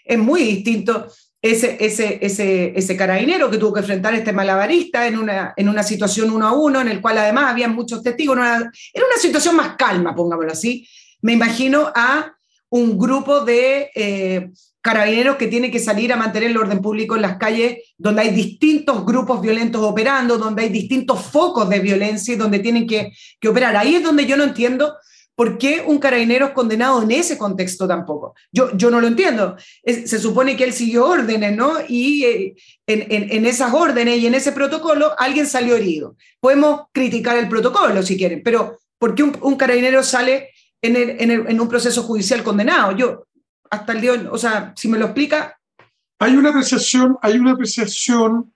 Es 0.04 0.18
muy 0.18 0.42
distinto 0.42 1.08
ese, 1.40 1.76
ese, 1.80 2.18
ese, 2.20 2.72
ese 2.76 2.96
carabinero 2.96 3.50
que 3.50 3.58
tuvo 3.58 3.72
que 3.72 3.80
enfrentar 3.80 4.12
a 4.12 4.18
este 4.18 4.32
malabarista 4.32 5.06
en 5.06 5.18
una, 5.18 5.54
en 5.56 5.68
una 5.68 5.82
situación 5.82 6.30
uno 6.30 6.46
a 6.48 6.52
uno, 6.52 6.80
en 6.80 6.88
el 6.88 7.00
cual 7.00 7.18
además 7.18 7.50
había 7.50 7.68
muchos 7.68 8.02
testigos, 8.02 8.36
era 8.36 8.56
una, 8.56 8.58
una 8.58 9.16
situación 9.20 9.56
más 9.56 9.76
calma, 9.76 10.14
pongámoslo 10.14 10.52
así. 10.52 10.86
Me 11.22 11.32
imagino 11.32 11.92
a 11.94 12.32
un 12.70 12.98
grupo 12.98 13.44
de 13.44 13.90
eh, 13.94 14.50
carabineros 14.80 15.36
que 15.36 15.46
tiene 15.46 15.70
que 15.70 15.78
salir 15.78 16.12
a 16.12 16.16
mantener 16.16 16.50
el 16.50 16.56
orden 16.56 16.80
público 16.80 17.16
en 17.16 17.22
las 17.22 17.36
calles, 17.36 17.78
donde 17.96 18.22
hay 18.22 18.30
distintos 18.30 19.04
grupos 19.04 19.40
violentos 19.40 19.82
operando, 19.82 20.38
donde 20.38 20.62
hay 20.62 20.68
distintos 20.68 21.20
focos 21.22 21.68
de 21.68 21.80
violencia 21.80 22.34
y 22.34 22.36
donde 22.36 22.58
tienen 22.58 22.86
que, 22.86 23.12
operar. 23.48 23.76
Ahí 23.76 23.96
es 23.96 24.02
donde 24.02 24.26
yo 24.26 24.36
no 24.36 24.44
entiendo 24.44 24.94
¿Por 25.34 25.56
qué 25.56 25.84
un 25.86 25.98
carabinero 25.98 26.46
es 26.46 26.52
condenado 26.52 27.00
en 27.00 27.12
ese 27.12 27.38
contexto 27.38 27.86
tampoco? 27.86 28.34
Yo, 28.50 28.76
yo 28.76 28.90
no 28.90 29.00
lo 29.00 29.06
entiendo. 29.06 29.54
Se 29.84 30.18
supone 30.18 30.56
que 30.56 30.64
él 30.64 30.72
siguió 30.72 31.06
órdenes, 31.06 31.56
¿no? 31.56 31.74
Y 31.88 32.24
eh, 32.24 32.54
en, 32.88 33.02
en, 33.08 33.30
en, 33.30 33.46
esas 33.46 33.72
órdenes 33.72 34.18
y 34.18 34.26
en 34.26 34.34
ese 34.34 34.50
protocolo 34.50 35.12
alguien 35.16 35.46
salió 35.46 35.76
herido. 35.76 36.16
Podemos 36.40 36.86
criticar 36.90 37.38
el 37.38 37.48
protocolo 37.48 38.02
si 38.02 38.16
quieren, 38.16 38.42
pero 38.42 38.80
¿por 38.98 39.14
qué 39.14 39.22
un, 39.22 39.56
carabinero 39.56 40.02
sale 40.02 40.50
en, 40.82 41.60
un 41.60 41.68
proceso 41.68 42.02
judicial 42.02 42.42
condenado? 42.42 42.96
Yo, 42.96 43.27
hasta 43.70 43.92
el 43.92 44.00
día, 44.00 44.12
o 44.30 44.38
sea, 44.38 44.72
si 44.76 44.88
me 44.88 44.98
lo 44.98 45.06
explica. 45.06 45.58
Hay 46.20 46.34
una 46.34 46.50
apreciación, 46.50 47.16
hay 47.22 47.38
una 47.38 47.52
apreciación 47.52 48.52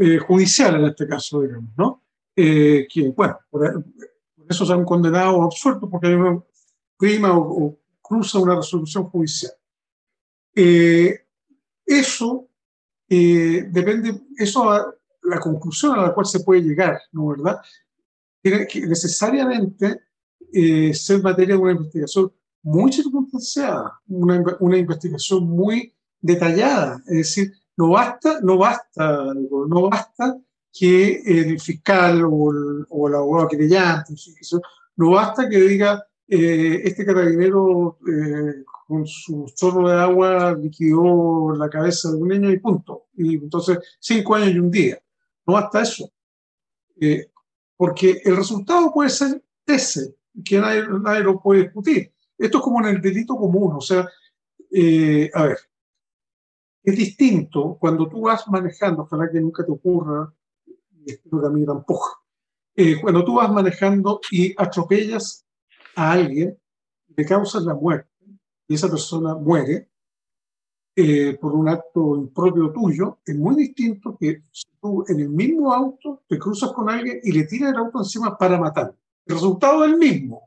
eh, 0.00 0.18
judicial 0.18 0.76
en 0.76 0.84
este 0.86 1.06
caso, 1.06 1.42
digamos, 1.42 1.70
¿no? 1.76 2.02
Eh, 2.36 2.86
que, 2.92 3.08
bueno, 3.08 3.38
por, 3.50 3.84
eso 4.48 4.64
se 4.64 4.72
han 4.72 4.84
condenado 4.84 5.36
o 5.36 5.42
absueltos 5.42 5.88
porque 5.90 6.06
hay 6.06 6.14
una 6.14 6.40
prima 6.96 7.36
o, 7.36 7.66
o, 7.66 7.78
cruza 8.00 8.38
una 8.38 8.54
resolución 8.54 9.04
judicial. 9.04 9.52
Eh, 10.54 11.26
eso 11.84 12.48
eh, 13.08 13.66
depende, 13.70 14.22
eso 14.38 14.70
a, 14.70 14.94
la 15.22 15.40
conclusión 15.40 15.98
a 15.98 16.02
la 16.02 16.14
cual 16.14 16.26
se 16.26 16.40
puede 16.40 16.62
llegar, 16.62 17.00
¿no 17.12 17.28
verdad? 17.28 17.60
Que 18.42 18.86
necesariamente 18.86 20.00
eh, 20.52 20.94
ser 20.94 21.20
materia 21.20 21.56
de 21.56 21.60
una 21.60 21.72
investigación 21.72 22.32
muy 22.66 22.92
circunstanciada, 22.92 24.00
una, 24.08 24.42
una, 24.58 24.76
investigación 24.76 25.48
muy 25.48 25.94
detallada, 26.20 27.00
es 27.06 27.16
decir, 27.16 27.52
no 27.76 27.90
basta, 27.90 28.40
no 28.42 28.58
basta, 28.58 29.34
no 29.68 29.88
basta 29.88 30.36
que 30.72 31.22
el 31.24 31.60
fiscal 31.60 32.24
o 32.24 32.50
el, 32.50 32.86
o 32.88 33.08
el 33.08 33.14
abogado 33.14 33.48
querellante, 33.48 34.14
no 34.96 35.10
basta 35.10 35.48
que 35.48 35.60
diga 35.60 36.04
eh, 36.26 36.82
este 36.82 37.06
carabinero 37.06 37.98
eh, 38.04 38.64
con 38.88 39.06
su 39.06 39.46
chorro 39.54 39.88
de 39.88 39.94
agua 39.94 40.52
liquidó 40.60 41.54
la 41.54 41.70
cabeza 41.70 42.10
de 42.10 42.16
un 42.16 42.28
niño 42.28 42.50
y 42.50 42.58
punto. 42.58 43.06
Y 43.16 43.36
entonces, 43.36 43.78
cinco 44.00 44.34
años 44.34 44.54
y 44.54 44.58
un 44.58 44.70
día. 44.70 44.98
No 45.46 45.54
basta 45.54 45.82
eso. 45.82 46.10
Eh, 47.00 47.30
porque 47.76 48.22
el 48.24 48.36
resultado 48.36 48.92
puede 48.92 49.10
ser 49.10 49.40
ese, 49.66 50.16
que 50.44 50.58
nadie, 50.58 50.82
nadie, 51.00 51.20
lo 51.20 51.40
puede 51.40 51.64
discutir. 51.64 52.12
Esto 52.38 52.58
es 52.58 52.64
como 52.64 52.80
en 52.80 52.94
el 52.94 53.00
delito 53.00 53.36
común, 53.36 53.74
o 53.76 53.80
sea, 53.80 54.06
eh, 54.70 55.30
a 55.32 55.44
ver, 55.44 55.58
es 56.82 56.96
distinto 56.96 57.76
cuando 57.80 58.08
tú 58.08 58.22
vas 58.22 58.46
manejando, 58.48 59.02
ojalá 59.02 59.30
que 59.30 59.40
nunca 59.40 59.64
te 59.64 59.72
ocurra, 59.72 60.32
espero 61.04 61.40
que 61.40 61.46
a 61.46 61.50
mí 61.50 61.64
tampoco. 61.64 62.24
Eh, 62.74 63.00
cuando 63.00 63.24
tú 63.24 63.36
vas 63.36 63.50
manejando 63.50 64.20
y 64.30 64.54
atropellas 64.56 65.46
a 65.94 66.12
alguien, 66.12 66.58
le 67.16 67.24
causas 67.24 67.62
la 67.62 67.74
muerte 67.74 68.10
y 68.68 68.74
esa 68.74 68.88
persona 68.88 69.34
muere 69.34 69.88
eh, 70.94 71.36
por 71.40 71.54
un 71.54 71.68
acto 71.68 72.16
impropio 72.16 72.72
tuyo, 72.72 73.18
es 73.24 73.36
muy 73.36 73.54
distinto 73.54 74.16
que 74.18 74.44
si 74.50 74.64
tú 74.80 75.04
en 75.08 75.20
el 75.20 75.28
mismo 75.28 75.72
auto 75.72 76.22
te 76.28 76.38
cruzas 76.38 76.72
con 76.72 76.88
alguien 76.88 77.20
y 77.22 77.32
le 77.32 77.44
tiras 77.44 77.72
el 77.72 77.78
auto 77.78 77.98
encima 77.98 78.36
para 78.36 78.58
matar. 78.58 78.94
El 79.26 79.34
resultado 79.34 79.84
es 79.84 79.92
el 79.92 79.98
mismo. 79.98 80.45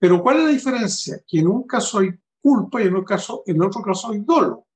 Pero 0.00 0.22
¿cuál 0.22 0.38
es 0.38 0.44
la 0.44 0.50
diferencia? 0.50 1.20
Que 1.28 1.40
en 1.40 1.46
un 1.46 1.64
caso 1.64 1.98
hay 1.98 2.10
culpa 2.40 2.82
y 2.82 2.86
en 2.86 2.94
otro 2.94 3.04
caso, 3.04 3.42
en 3.46 3.62
otro 3.62 3.82
caso 3.82 4.10
hay 4.10 4.20
dolo 4.20 4.66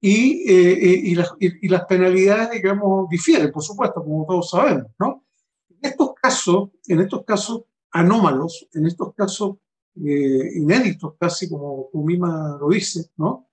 y, 0.00 0.50
eh, 0.50 0.72
eh, 0.72 1.00
y, 1.04 1.14
las, 1.14 1.32
y, 1.40 1.66
y, 1.66 1.68
las, 1.68 1.86
penalidades, 1.86 2.50
digamos, 2.50 3.08
difieren, 3.08 3.50
por 3.50 3.62
supuesto, 3.62 4.02
como 4.02 4.26
todos 4.26 4.50
sabemos, 4.50 4.92
¿no? 4.98 5.24
En 5.70 5.90
estos 5.90 6.12
casos, 6.14 6.70
en 6.86 7.00
estos 7.00 7.24
casos 7.24 7.62
anómalos, 7.90 8.68
en 8.74 8.86
estos 8.86 9.14
casos 9.14 9.56
eh, 9.96 10.52
inéditos, 10.56 11.14
casi 11.18 11.48
como 11.48 11.88
tú 11.90 12.04
misma 12.04 12.58
lo 12.60 12.68
dices, 12.68 13.10
¿no? 13.16 13.48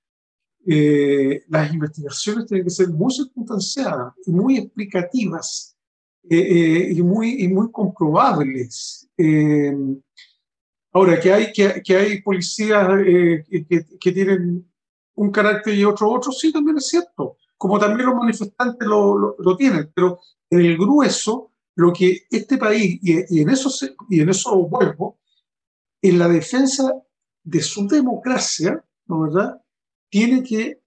Eh, 0.65 1.45
las 1.47 1.73
investigaciones 1.73 2.45
tienen 2.45 2.65
que 2.65 2.69
ser 2.69 2.89
muy 2.89 3.13
circunstanciadas 3.13 4.13
y 4.25 4.31
muy 4.31 4.57
explicativas 4.57 5.77
y, 6.29 7.01
muy, 7.01 7.43
y 7.43 7.47
muy 7.47 7.71
comprobables. 7.71 9.09
Ahora, 10.97 11.19
que 11.19 11.31
hay, 11.31 11.51
que, 11.51 11.81
que 11.83 11.95
hay 11.95 12.21
policías 12.21 12.87
que, 13.05 13.85
que, 13.99 14.11
tienen 14.11 14.69
un 15.15 15.31
carácter 15.31 15.73
y 15.73 15.83
otro 15.83 16.11
otro, 16.11 16.31
sí, 16.31 16.51
también 16.51 16.77
es 16.77 16.87
cierto, 16.87 17.37
como 17.57 17.79
también 17.79 18.07
los 18.07 18.15
manifestantes 18.15 18.87
lo, 18.87 19.17
lo, 19.17 19.35
lo 19.39 19.57
tienen, 19.57 19.91
pero 19.93 20.19
en 20.49 20.59
el 20.59 20.77
grueso 20.77 21.51
lo 21.77 21.93
que 21.93 22.25
este 22.31 22.57
país, 22.57 22.99
y, 23.03 23.39
en 23.39 23.49
eso 23.49 23.69
y 24.09 24.21
en 24.21 24.29
eso 24.29 24.57
vuelvo, 24.67 25.19
en 26.01 26.17
la 26.17 26.27
defensa 26.27 26.91
de 27.43 27.61
su 27.61 27.87
democracia, 27.87 28.83
¿no 29.05 29.21
verdad? 29.21 29.61
Tiene 30.09 30.41
que, 30.41 30.81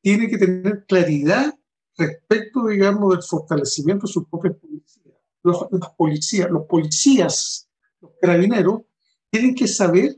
tiene 0.00 0.28
que 0.28 0.38
tener 0.38 0.86
claridad 0.86 1.54
respecto, 1.98 2.66
digamos, 2.68 3.10
del 3.10 3.22
fortalecimiento 3.22 4.06
de 4.06 4.12
sus 4.12 4.26
propias 4.28 4.56
policías. 4.56 5.14
Los, 5.42 5.90
policías, 5.96 6.50
los 6.50 6.66
policías, 6.66 7.68
los 8.00 8.12
carabineros, 8.20 8.82
tienen 9.30 9.54
que 9.54 9.66
saber 9.66 10.16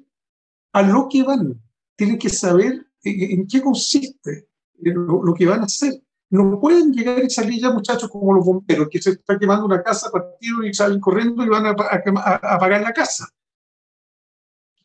a 0.73 0.83
lo 0.83 1.09
que 1.09 1.23
van, 1.23 1.61
tienen 1.97 2.19
que 2.19 2.29
saber 2.29 2.87
en, 3.03 3.47
qué 3.47 3.61
consiste 3.61 4.49
lo, 4.79 5.35
que 5.35 5.47
van 5.47 5.61
a 5.61 5.65
hacer. 5.65 5.95
No 6.31 6.61
pueden 6.61 6.93
llegar 6.93 7.25
y 7.25 7.31
salir 7.31 7.61
ya 7.61 7.71
muchachos 7.71 8.09
como 8.09 8.33
los 8.33 8.45
bomberos, 8.45 8.89
que 8.89 9.03
se 9.03 9.11
está 9.11 9.39
quemando 9.39 9.67
una 9.67 9.83
casa 9.83 10.11
partido 10.11 10.63
y 10.63 10.73
salen 10.73 11.01
corriendo 11.01 11.43
y 11.45 11.49
van 11.49 11.67
a, 11.67 11.71
apagar 11.71 12.83
la 12.83 12.93
casa. 12.93 13.29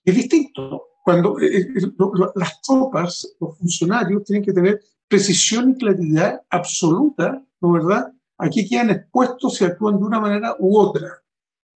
Es 0.04 0.16
distinto. 0.16 0.88
Cuando 1.04 1.40
eh, 1.40 1.60
eh, 1.60 1.72
las 2.36 2.62
tropas, 2.62 3.36
los 3.40 3.58
funcionarios 3.60 4.24
tienen 4.24 4.44
que 4.44 4.54
tener 4.54 4.82
precisión 5.08 5.72
y 5.72 5.78
claridad 5.78 6.42
absoluta, 6.50 7.46
¿no 7.62 7.74
verdad? 7.74 8.12
Aquí 8.40 8.68
quedan 8.68 8.90
expuestos 8.90 9.56
si 9.56 9.66
actúan 9.66 10.00
de 10.00 10.04
una 10.04 10.20
manera 10.20 10.56
u 10.58 10.78
otra. 10.80 11.22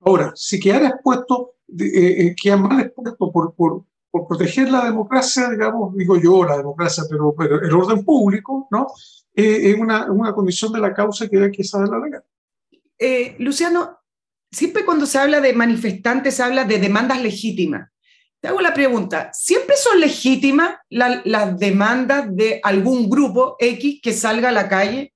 Ahora, 0.01 0.31
si 0.35 0.59
quedan 0.59 0.85
expuestos, 1.71 2.25
eh, 2.27 2.35
quedan 2.41 2.61
mal 2.63 2.93
por, 3.17 3.55
por, 3.55 3.85
por 4.11 4.27
proteger 4.27 4.71
la 4.71 4.85
democracia, 4.85 5.49
digamos, 5.49 5.95
digo 5.95 6.17
yo 6.17 6.43
la 6.43 6.57
democracia, 6.57 7.03
pero, 7.09 7.33
pero 7.37 7.61
el 7.61 7.73
orden 7.73 8.03
público, 8.03 8.67
¿no? 8.71 8.87
Eh, 9.35 9.71
es 9.71 9.79
una, 9.79 10.11
una, 10.11 10.33
condición 10.33 10.73
de 10.73 10.79
la 10.79 10.93
causa 10.93 11.27
que 11.27 11.37
hay 11.37 11.51
que 11.51 11.63
saber 11.63 11.89
la 11.89 11.99
legal. 11.99 12.23
Eh, 12.97 13.35
Luciano, 13.39 13.99
siempre 14.51 14.83
cuando 14.83 15.05
se 15.05 15.19
habla 15.19 15.39
de 15.39 15.53
manifestantes 15.53 16.35
se 16.35 16.43
habla 16.43 16.65
de 16.65 16.79
demandas 16.79 17.21
legítimas. 17.21 17.89
Te 18.41 18.47
hago 18.47 18.61
la 18.61 18.73
pregunta, 18.73 19.31
¿siempre 19.33 19.75
son 19.75 19.99
legítimas 19.99 20.77
las 20.89 21.59
demandas 21.59 22.33
de 22.33 22.61
algún 22.63 23.09
grupo 23.09 23.57
X 23.59 23.99
que 24.01 24.13
salga 24.13 24.49
a 24.49 24.53
la 24.53 24.69
calle? 24.69 25.13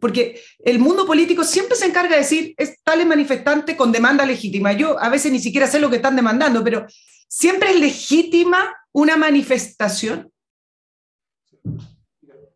Porque 0.00 0.40
el 0.58 0.78
mundo 0.78 1.06
político 1.06 1.44
siempre 1.44 1.76
se 1.76 1.86
encarga 1.86 2.12
de 2.12 2.22
decir, 2.22 2.54
es 2.56 2.82
tal 2.82 3.04
manifestante 3.06 3.76
con 3.76 3.92
demanda 3.92 4.24
legítima. 4.26 4.72
Yo 4.72 4.98
a 5.00 5.08
veces 5.08 5.32
ni 5.32 5.38
siquiera 5.38 5.66
sé 5.66 5.78
lo 5.78 5.90
que 5.90 5.96
están 5.96 6.16
demandando, 6.16 6.62
pero 6.62 6.86
¿siempre 7.28 7.70
es 7.70 7.80
legítima 7.80 8.74
una 8.92 9.16
manifestación? 9.16 10.32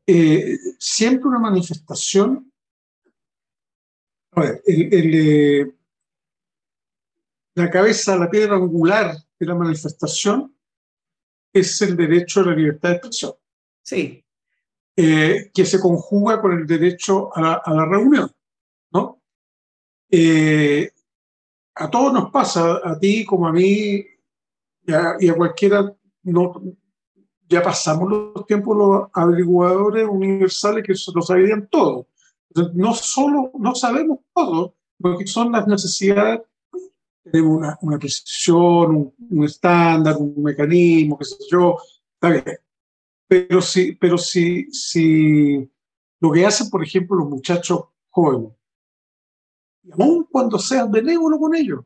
Eh, 0.06 0.58
siempre 0.78 1.28
una 1.28 1.38
manifestación. 1.38 2.52
A 4.32 4.40
ver, 4.40 4.62
eh, 4.66 5.72
la 7.54 7.70
cabeza, 7.70 8.16
la 8.16 8.30
piedra 8.30 8.56
angular 8.56 9.16
de 9.38 9.46
la 9.46 9.54
manifestación 9.54 10.54
es 11.52 11.82
el 11.82 11.96
derecho 11.96 12.40
a 12.40 12.46
la 12.46 12.54
libertad 12.54 12.90
de 12.90 12.94
expresión. 12.96 13.34
Sí. 13.82 14.24
Eh, 14.96 15.50
que 15.54 15.64
se 15.64 15.80
conjuga 15.80 16.40
con 16.40 16.52
el 16.52 16.66
derecho 16.66 17.30
a 17.34 17.62
la, 17.72 17.86
reunión, 17.86 18.30
¿no? 18.92 19.22
a 21.74 21.90
todos 21.90 22.12
nos 22.12 22.30
pasa, 22.30 22.80
a 22.84 22.98
ti 22.98 23.24
como 23.24 23.46
a 23.46 23.52
mí 23.52 24.04
y 24.86 24.92
a, 24.92 25.16
y 25.18 25.28
a 25.28 25.34
cualquiera, 25.34 25.94
no, 26.24 26.60
ya 27.50 27.62
pasamos 27.62 28.08
los 28.08 28.46
tiempos 28.46 28.76
los 28.76 29.08
averiguadores 29.12 30.06
universales 30.08 30.84
que 30.84 30.94
lo 31.12 31.20
sabían 31.20 31.68
todo. 31.68 32.06
no 32.74 32.94
solo 32.94 33.50
no 33.58 33.74
sabemos 33.74 34.20
todo, 34.32 34.76
porque 34.98 35.26
son 35.26 35.50
las 35.52 35.66
necesidades, 35.66 36.42
tenemos 37.24 37.58
una, 37.58 37.78
una 37.82 37.98
precisión, 37.98 39.12
un, 39.30 39.44
estándar, 39.44 40.16
un 40.16 40.42
mecanismo, 40.42 41.18
qué 41.18 41.24
sé 41.24 41.36
yo, 41.50 41.76
está 42.14 42.30
bien. 42.30 42.58
Pero 43.30 43.62
si, 43.62 43.92
pero 43.92 44.18
si, 44.18 44.72
si 44.72 45.70
lo 46.18 46.32
que 46.32 46.44
hacen, 46.44 46.68
por 46.68 46.82
ejemplo, 46.82 47.16
los 47.16 47.28
muchachos 47.28 47.84
jóvenes, 48.08 48.50
aún 49.92 50.26
cuando 50.28 50.58
sean 50.58 50.90
benévolos 50.90 51.38
con 51.38 51.54
ellos, 51.54 51.84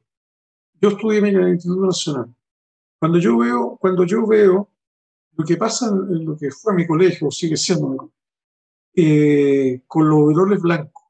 yo 0.81 0.89
estudié 0.89 1.19
en 1.19 1.27
el 1.27 1.49
Instituto 1.51 1.85
Nacional. 1.85 2.35
Cuando 2.99 3.19
yo 3.19 3.37
veo, 3.37 3.77
cuando 3.79 4.05
yo 4.05 4.27
veo 4.27 4.71
lo 5.37 5.45
que 5.45 5.59
pasa 5.59 5.89
en 5.89 6.25
lo 6.25 6.35
que 6.35 6.51
fue 6.51 6.73
mi 6.73 6.87
colegio, 6.87 7.31
sigue 7.31 7.59
siendo 7.59 8.11
eh, 8.95 9.83
con 9.87 10.09
los 10.09 10.21
overoles 10.21 10.63
blancos, 10.63 11.05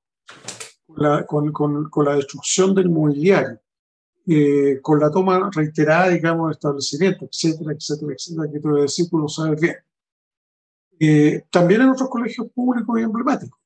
con 0.84 0.96
la, 1.00 1.24
con, 1.24 1.52
con, 1.52 1.88
con 1.90 2.04
la 2.06 2.16
destrucción 2.16 2.74
del 2.74 2.90
mobiliario, 2.90 3.60
eh, 4.26 4.80
con 4.82 4.98
la 4.98 5.12
toma 5.12 5.48
reiterada, 5.54 6.08
digamos, 6.08 6.48
de 6.48 6.52
establecimientos, 6.54 7.28
etcétera, 7.30 7.72
etcétera, 7.72 8.12
etcétera, 8.14 8.50
que 8.50 8.68
a 8.68 8.82
decir, 8.82 9.08
tú 9.08 9.28
sabes 9.28 9.60
bien. 9.60 9.76
Eh, 11.06 11.44
también 11.50 11.82
en 11.82 11.90
otros 11.90 12.08
colegios 12.08 12.46
públicos 12.54 12.98
y 12.98 13.02
emblemáticos. 13.02 13.60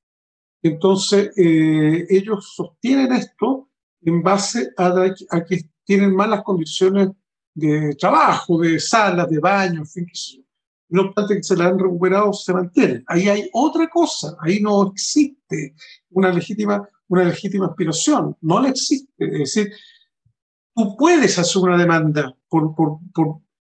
Entonces, 0.60 1.30
ellos 1.36 2.52
sostienen 2.56 3.12
esto 3.12 3.68
en 4.02 4.22
base 4.22 4.70
a, 4.76 4.88
a, 5.30 5.44
que 5.44 5.70
tienen 5.84 6.16
malas 6.16 6.42
condiciones 6.42 7.10
de 7.54 7.94
trabajo, 7.94 8.58
de 8.58 8.80
salas, 8.80 9.30
de 9.30 9.38
baños, 9.38 9.78
en 9.78 9.86
fin, 9.86 10.06
que 10.06 10.42
no 10.88 11.02
obstante 11.02 11.36
que 11.36 11.42
se 11.42 11.56
la 11.56 11.66
han 11.66 11.78
recuperado, 11.78 12.32
se 12.32 12.52
mantiene. 12.52 13.04
Ahí 13.06 13.28
hay 13.28 13.48
otra 13.52 13.88
cosa, 13.88 14.36
ahí 14.40 14.60
no 14.60 14.88
existe 14.90 15.74
una 16.10 16.32
legítima, 16.32 16.88
una 17.08 17.24
legítima 17.24 17.66
aspiración, 17.66 18.36
no 18.40 18.60
le 18.60 18.70
existe. 18.70 19.12
Es 19.18 19.38
decir, 19.54 19.72
tú 20.74 20.96
puedes 20.96 21.38
hacer 21.38 21.62
una 21.62 21.78
demanda 21.78 22.34
por 22.48 22.74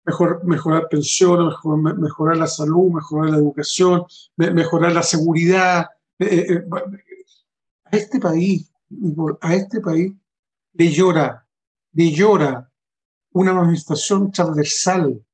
mejor, 0.04 0.44
mejorar 0.44 0.88
pensiones, 0.88 1.46
mejor, 1.46 1.98
mejorar 1.98 2.36
la 2.36 2.46
salud, 2.46 2.92
mejorar 2.92 3.30
la 3.30 3.38
educación, 3.38 4.04
mejorar 4.36 4.92
la 4.92 5.02
seguridad. 5.02 5.86
Eh, 6.18 6.46
eh, 6.48 6.64
a 7.84 7.96
este 7.96 8.20
país, 8.20 8.70
a 9.40 9.54
este 9.54 9.80
país 9.80 10.12
le 10.72 10.90
llora, 10.90 11.46
le 11.92 12.10
llora 12.10 12.70
una 13.32 13.52
manifestación 13.52 14.30
transversal 14.30 15.24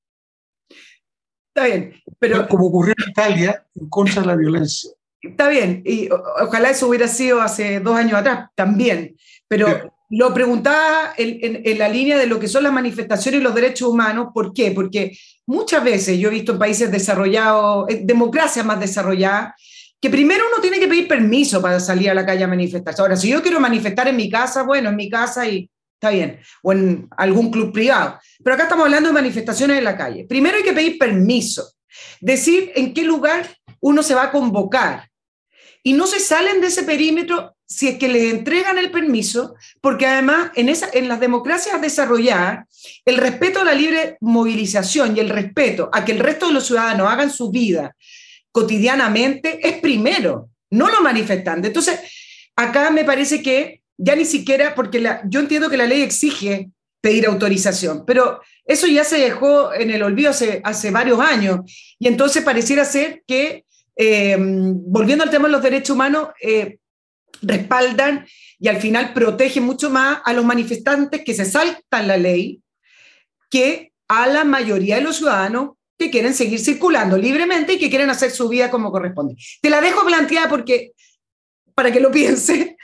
Está 1.55 1.67
bien, 1.67 1.95
pero... 2.19 2.47
Como 2.47 2.67
ocurrió 2.67 2.95
en 2.97 3.11
Italia 3.11 3.67
en 3.75 3.89
contra 3.89 4.21
de 4.21 4.29
la 4.29 4.37
violencia. 4.37 4.91
Está 5.21 5.49
bien, 5.49 5.83
y 5.85 6.09
ojalá 6.43 6.71
eso 6.71 6.89
hubiera 6.89 7.09
sido 7.09 7.41
hace 7.41 7.81
dos 7.81 7.97
años 7.97 8.15
atrás 8.15 8.49
también, 8.55 9.17
pero 9.49 9.93
lo 10.11 10.35
preguntaba 10.35 11.15
en, 11.17 11.79
la 11.79 11.89
línea 11.89 12.19
de 12.19 12.27
lo 12.27 12.41
que 12.41 12.49
son 12.49 12.65
las 12.65 12.73
manifestaciones 12.73 13.41
y 13.41 13.45
los 13.45 13.55
derechos 13.55 13.89
humanos, 13.89 14.29
¿por 14.35 14.53
qué? 14.53 14.73
Porque 14.73 15.17
muchas 15.47 15.85
veces 15.85 16.19
yo 16.19 16.29
he 16.29 16.33
visto 16.33 16.53
en 16.53 16.59
países 16.59 16.91
desarrollados, 16.91 17.87
democracias 18.03 18.67
más 18.67 18.81
desarrolladas, 18.81 19.55
que 20.01 20.11
primero 20.11 20.45
uno 20.53 20.61
tiene 20.61 20.81
que 20.81 20.89
pedir 20.89 21.07
permiso 21.07 21.63
para 21.63 21.79
salir 21.79 22.11
a 22.11 22.15
la 22.15 22.27
calle 22.27 22.43
a 22.43 22.49
manifestarse. 22.49 23.01
Ahora, 23.01 23.17
si 23.17 23.29
yo 23.29 23.41
quiero 23.41 23.61
manifestar 23.61 24.09
en 24.09 24.17
mi 24.17 24.29
casa, 24.29 24.65
bueno, 24.65 24.89
en 24.89 24.97
mi 24.97 25.09
casa 25.09 25.47
y 25.47 25.71
está 25.95 26.11
bien, 26.11 26.41
o 26.63 26.73
en 26.73 27.07
algún 27.17 27.51
club 27.51 27.73
privado. 27.73 28.19
Pero 28.43 28.55
acá 28.55 28.65
estamos 28.65 28.87
hablando 28.87 29.11
de 29.11 29.15
manifestaciones 29.15 29.79
en 29.79 29.85
la 29.85 29.97
calle. 29.97 30.25
Primero 30.25 30.57
hay 30.57 30.65
que 30.65 30.73
pedir 30.73 30.99
permiso, 30.99 31.71
decir 32.21 32.73
en 32.75 32.95
qué 32.95 33.05
lugar 33.05 33.47
uno 33.81 34.03
se 34.03 34.15
va 34.15 34.25
a 34.25 34.31
convocar. 34.33 35.09
Y 35.83 35.93
no 35.93 36.07
se 36.07 36.19
salen 36.19 36.61
de 36.61 36.67
ese 36.67 36.83
perímetro 36.83 37.55
si 37.71 37.87
es 37.87 37.99
que 37.99 38.09
les 38.09 38.33
entregan 38.33 38.79
el 38.79 38.91
permiso, 38.91 39.55
porque 39.81 40.05
además 40.05 40.51
en, 40.57 40.69
esa, 40.69 40.91
en 40.93 41.07
las 41.07 41.21
democracias 41.21 41.81
desarrolladas, 41.81 42.67
el 43.05 43.17
respeto 43.17 43.61
a 43.61 43.65
la 43.65 43.75
libre 43.75 44.19
movilización 44.21 45.17
y 45.17 45.21
el 45.21 45.29
respeto 45.29 45.89
a 45.93 46.05
que 46.05 46.11
el 46.11 46.19
resto 46.19 46.49
de 46.49 46.55
los 46.55 46.67
ciudadanos 46.67 47.09
hagan 47.09 47.31
su 47.31 47.53
vida 47.53 47.95
cotidianamente 48.51 49.61
es 49.63 49.79
primero, 49.79 50.51
no 50.71 50.91
lo 50.91 51.01
manifestantes. 51.01 51.69
Entonces, 51.69 52.01
acá 52.57 52.91
me 52.91 53.05
parece 53.05 53.41
que 53.41 53.83
ya 53.97 54.17
ni 54.17 54.25
siquiera, 54.25 54.75
porque 54.75 54.99
la, 54.99 55.23
yo 55.29 55.39
entiendo 55.39 55.71
que 55.71 55.77
la 55.77 55.87
ley 55.87 56.03
exige 56.03 56.71
pedir 57.01 57.27
autorización, 57.27 58.05
pero 58.05 58.41
eso 58.65 58.89
ya 58.89 59.05
se 59.05 59.19
dejó 59.19 59.73
en 59.73 59.93
el 59.93 60.03
olvido 60.03 60.31
hace, 60.31 60.61
hace 60.65 60.91
varios 60.91 61.21
años 61.21 61.61
y 62.01 62.09
entonces 62.09 62.43
pareciera 62.43 62.85
ser 62.85 63.23
que, 63.29 63.65
eh, 63.95 64.37
volviendo 64.41 65.23
al 65.23 65.31
tema 65.31 65.47
de 65.47 65.53
los 65.53 65.63
derechos 65.63 65.95
humanos, 65.95 66.31
eh, 66.43 66.79
respaldan 67.43 68.27
y 68.59 68.69
al 68.69 68.77
final 68.79 69.13
protegen 69.13 69.65
mucho 69.65 69.91
más 69.91 70.19
a 70.25 70.33
los 70.33 70.45
manifestantes 70.45 71.23
que 71.25 71.35
se 71.35 71.45
saltan 71.45 72.09
la 72.09 72.17
ley 72.17 72.61
que 73.51 73.93
a 74.09 74.27
la 74.27 74.45
mayoría 74.45 74.97
de 74.97 75.03
los 75.03 75.17
ciudadanos 75.17 75.71
que 75.99 76.11
quieren 76.11 76.35
seguir 76.35 76.61
circulando 76.61 77.19
libremente 77.19 77.75
y 77.75 77.79
que 77.79 77.91
quieren 77.91 78.11
hacer 78.11 78.31
su 78.31 78.49
vida 78.49 78.71
como 78.71 78.91
corresponde. 78.91 79.37
Te 79.61 79.69
la 79.69 79.81
dejo 79.81 80.05
planteada 80.07 80.49
porque, 80.49 80.93
para 81.75 81.93
que 81.93 82.01
lo 82.01 82.11
piense, 82.13 82.77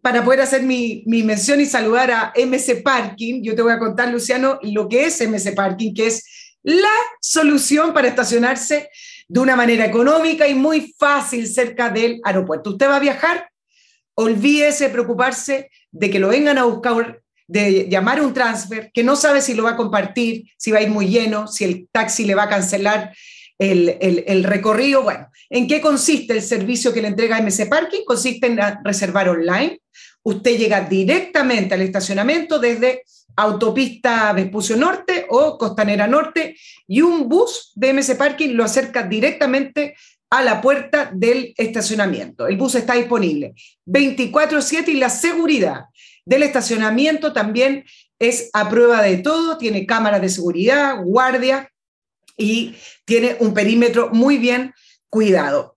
para 0.00 0.24
poder 0.24 0.42
hacer 0.42 0.62
mi, 0.62 1.02
mi, 1.06 1.22
mención 1.22 1.60
y 1.60 1.66
saludar 1.66 2.10
a 2.12 2.32
MC 2.36 2.82
Parking, 2.82 3.42
yo 3.42 3.56
te 3.56 3.62
voy 3.62 3.72
a 3.72 3.78
contar, 3.78 4.10
Luciano, 4.10 4.60
lo 4.62 4.88
que 4.88 5.06
es 5.06 5.20
MC 5.20 5.54
Parking, 5.54 5.92
que 5.92 6.06
es 6.06 6.24
la 6.62 6.88
solución 7.20 7.92
para 7.92 8.08
estacionarse 8.08 8.88
de 9.26 9.40
una 9.40 9.56
manera 9.56 9.84
económica 9.84 10.46
y 10.46 10.54
muy 10.54 10.94
fácil 10.98 11.46
cerca 11.46 11.90
del 11.90 12.20
aeropuerto. 12.24 12.70
Usted 12.70 12.88
va 12.88 12.96
a 12.96 13.00
viajar, 13.00 13.50
olvídese 14.18 14.84
de 14.84 14.90
preocuparse 14.90 15.70
de 15.92 16.10
que 16.10 16.18
lo 16.18 16.28
vengan 16.28 16.58
a 16.58 16.64
buscar, 16.64 17.20
de 17.46 17.88
llamar 17.88 18.20
un 18.20 18.34
transfer, 18.34 18.90
que 18.92 19.04
no 19.04 19.14
sabe 19.14 19.40
si 19.40 19.54
lo 19.54 19.62
va 19.62 19.70
a 19.70 19.76
compartir, 19.76 20.50
si 20.56 20.72
va 20.72 20.78
a 20.78 20.82
ir 20.82 20.90
muy 20.90 21.06
lleno, 21.06 21.46
si 21.46 21.64
el 21.64 21.88
taxi 21.92 22.24
le 22.24 22.34
va 22.34 22.44
a 22.44 22.48
cancelar 22.48 23.14
el, 23.58 23.96
el, 24.00 24.44
recorrido. 24.44 25.04
Bueno, 25.04 25.28
¿en 25.48 25.68
qué 25.68 25.80
consiste 25.80 26.32
el 26.32 26.42
servicio 26.42 26.92
que 26.92 27.00
le 27.00 27.08
entrega 27.08 27.40
MC 27.40 27.68
Parking? 27.68 28.04
Consiste 28.04 28.48
en 28.48 28.58
reservar 28.84 29.28
online. 29.28 29.80
Usted 30.24 30.58
llega 30.58 30.80
directamente 30.80 31.74
al 31.74 31.82
estacionamiento 31.82 32.58
desde 32.58 33.04
autopista 33.36 34.32
Vespucio 34.32 34.76
Norte 34.76 35.26
o 35.28 35.56
Costanera 35.56 36.08
Norte 36.08 36.56
y 36.88 37.02
un 37.02 37.28
bus 37.28 37.70
de 37.76 37.92
MS 37.92 38.16
Parking 38.16 38.54
lo 38.54 38.64
acerca 38.64 39.04
directamente 39.04 39.94
a 40.30 40.42
la 40.42 40.60
puerta 40.60 41.10
del 41.12 41.54
estacionamiento. 41.56 42.46
El 42.46 42.56
bus 42.56 42.74
está 42.74 42.94
disponible 42.94 43.54
24/7 43.86 44.92
y 44.92 44.96
la 44.96 45.10
seguridad 45.10 45.86
del 46.24 46.42
estacionamiento 46.42 47.32
también 47.32 47.84
es 48.18 48.50
a 48.52 48.68
prueba 48.68 49.02
de 49.02 49.18
todo, 49.18 49.56
tiene 49.56 49.86
cámaras 49.86 50.20
de 50.20 50.28
seguridad, 50.28 51.02
guardia 51.02 51.70
y 52.36 52.74
tiene 53.04 53.36
un 53.40 53.54
perímetro 53.54 54.10
muy 54.10 54.38
bien 54.38 54.74
cuidado. 55.08 55.76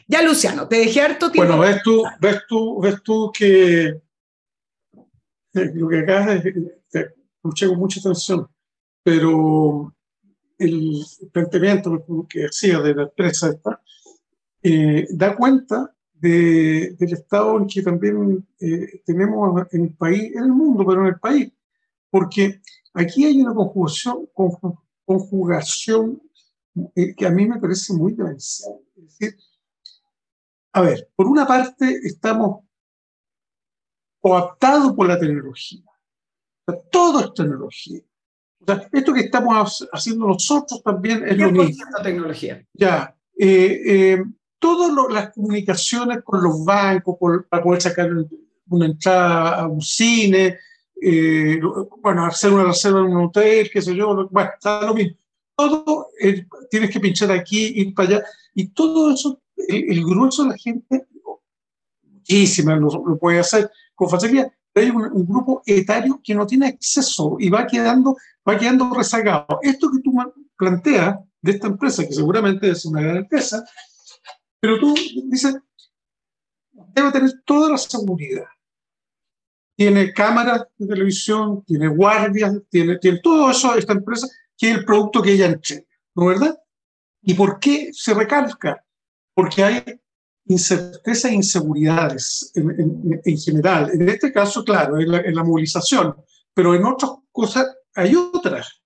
Ya, 0.07 0.23
Luciano, 0.23 0.67
te 0.67 0.77
dejé 0.77 1.01
harto 1.01 1.31
tiempo. 1.31 1.55
Bueno, 1.55 1.61
ves 1.61 1.83
tú, 1.83 2.03
ves 2.19 2.41
tú, 2.47 2.81
ves 2.81 3.03
tú 3.03 3.31
que 3.31 4.01
lo 5.53 5.87
que 5.87 5.99
acabas 5.99 6.43
de 6.43 6.79
escuché 7.39 7.67
con 7.67 7.77
mucha 7.77 7.99
atención, 7.99 8.47
pero 9.03 9.93
el 10.57 11.03
planteamiento 11.31 12.05
que 12.27 12.45
hacía 12.45 12.79
de 12.79 12.95
la 12.95 13.03
empresa 13.03 13.49
esta, 13.49 13.81
eh, 14.61 15.07
da 15.11 15.35
cuenta 15.35 15.95
de, 16.19 16.95
del 16.97 17.13
estado 17.13 17.57
en 17.57 17.67
que 17.67 17.81
también 17.81 18.45
eh, 18.59 19.01
tenemos 19.05 19.65
en 19.71 19.83
el 19.85 19.93
país, 19.95 20.35
en 20.35 20.43
el 20.43 20.51
mundo, 20.51 20.85
pero 20.85 21.01
en 21.01 21.07
el 21.07 21.19
país, 21.19 21.51
porque 22.09 22.61
aquí 22.93 23.25
hay 23.25 23.41
una 23.41 23.53
conjugación, 23.53 24.29
conjugación 25.05 26.21
eh, 26.95 27.15
que 27.15 27.25
a 27.25 27.31
mí 27.31 27.47
me 27.47 27.59
parece 27.59 27.93
muy 27.93 28.13
demencial. 28.13 28.73
Es 28.95 29.03
decir, 29.03 29.37
a 30.73 30.81
ver, 30.81 31.09
por 31.15 31.27
una 31.27 31.47
parte 31.47 31.99
estamos 32.03 32.65
coaptado 34.19 34.95
por 34.95 35.07
la 35.07 35.19
tecnología. 35.19 35.83
todo 36.91 37.21
es 37.21 37.33
tecnología. 37.33 38.01
esto 38.91 39.13
que 39.13 39.21
estamos 39.21 39.87
haciendo 39.91 40.27
nosotros 40.27 40.83
también 40.83 41.25
es 41.25 41.37
lo 41.37 41.51
mismo. 41.51 41.85
tecnología. 42.03 42.65
Ya. 42.73 43.15
Eh, 43.37 44.21
todas 44.59 44.91
las 45.11 45.33
comunicaciones 45.33 46.19
con 46.23 46.43
los 46.43 46.63
bancos 46.63 47.17
para 47.49 47.63
poder 47.63 47.81
sacar 47.81 48.09
una 48.67 48.85
entrada 48.85 49.61
a 49.61 49.67
un 49.67 49.81
cine, 49.81 50.57
eh, 51.01 51.59
bueno, 52.01 52.25
hacer 52.25 52.51
una 52.51 52.65
reserva 52.65 52.99
en 52.99 53.05
un 53.05 53.25
hotel, 53.25 53.69
qué 53.71 53.81
sé 53.81 53.95
yo, 53.95 54.27
bueno, 54.29 54.49
está 54.53 54.85
lo 54.85 54.93
mismo. 54.93 55.17
Todo 55.55 56.07
tienes 56.69 56.89
que 56.89 56.99
pinchar 56.99 57.31
aquí, 57.31 57.73
ir 57.75 57.93
para 57.93 58.09
allá. 58.09 58.23
Y 58.53 58.67
todo 58.67 59.11
eso, 59.11 59.41
el, 59.67 60.03
grueso 60.05 60.43
de 60.43 60.49
la 60.49 60.57
gente, 60.57 61.07
muchísima 62.03 62.75
lo, 62.75 62.89
lo 63.05 63.17
puede 63.17 63.39
hacer, 63.39 63.69
con 63.95 64.09
facilidad. 64.09 64.51
hay 64.75 64.89
un, 64.89 65.25
grupo 65.25 65.61
etario 65.65 66.19
que 66.23 66.35
no 66.35 66.45
tiene 66.45 66.67
acceso 66.67 67.35
y 67.39 67.49
va 67.49 67.67
quedando, 67.67 68.15
va 68.47 68.57
quedando 68.57 68.93
rezagado. 68.93 69.59
Esto 69.61 69.89
que 69.91 70.01
tú 70.01 70.13
planteas 70.57 71.19
de 71.41 71.51
esta 71.51 71.67
empresa, 71.67 72.05
que 72.05 72.13
seguramente 72.13 72.69
es 72.69 72.85
una 72.85 73.01
gran 73.01 73.17
empresa, 73.17 73.65
pero 74.59 74.79
tú 74.79 74.93
dices, 75.25 75.55
debe 76.71 77.11
tener 77.11 77.31
toda 77.45 77.71
la 77.71 77.77
seguridad. 77.77 78.45
Tiene 79.75 80.13
cámaras 80.13 80.65
de 80.77 80.87
televisión, 80.87 81.63
tiene 81.65 81.87
guardias, 81.87 82.53
tiene, 82.69 82.97
tiene 82.97 83.19
todo 83.19 83.49
eso, 83.49 83.75
esta 83.75 83.93
empresa, 83.93 84.27
que 84.57 84.71
es 84.71 84.77
el 84.77 84.85
producto 84.85 85.21
que 85.21 85.31
ella 85.31 85.45
entrega, 85.45 85.85
¿no 86.15 86.25
verdad? 86.25 86.59
¿Y 87.21 87.33
por 87.33 87.59
qué 87.59 87.89
se 87.93 88.13
recalca? 88.13 88.83
Porque 89.33 89.63
hay 89.63 89.83
incerteza 90.47 91.29
e 91.29 91.35
inseguridades 91.35 92.51
en, 92.55 93.21
en, 93.23 93.37
general. 93.37 93.91
En 93.93 94.09
este 94.09 94.33
caso, 94.33 94.63
claro, 94.63 94.99
en 94.99 95.11
la, 95.11 95.19
en 95.19 95.35
la, 95.35 95.43
movilización, 95.43 96.15
pero 96.53 96.75
en 96.75 96.83
otras 96.83 97.11
cosas 97.31 97.67
hay 97.93 98.15
otras, 98.15 98.81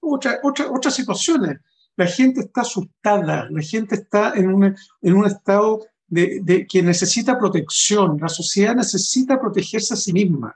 otra, 0.00 0.40
otra, 0.42 0.70
otras 0.70 0.94
situaciones. 0.94 1.58
La 1.96 2.06
gente 2.06 2.40
está 2.40 2.62
asustada, 2.62 3.48
la 3.50 3.62
gente 3.62 3.96
está 3.96 4.32
en 4.34 4.52
un, 4.52 4.76
en 5.02 5.14
un 5.14 5.26
estado 5.26 5.86
de, 6.06 6.40
de, 6.42 6.66
que 6.66 6.82
necesita 6.82 7.38
protección, 7.38 8.18
la 8.20 8.28
sociedad 8.28 8.74
necesita 8.74 9.40
protegerse 9.40 9.94
a 9.94 9.96
sí 9.96 10.12
misma. 10.12 10.54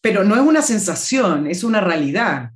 Pero 0.00 0.24
no 0.24 0.34
es 0.34 0.42
una 0.42 0.62
sensación, 0.62 1.46
es 1.46 1.64
una 1.64 1.80
realidad. 1.80 2.52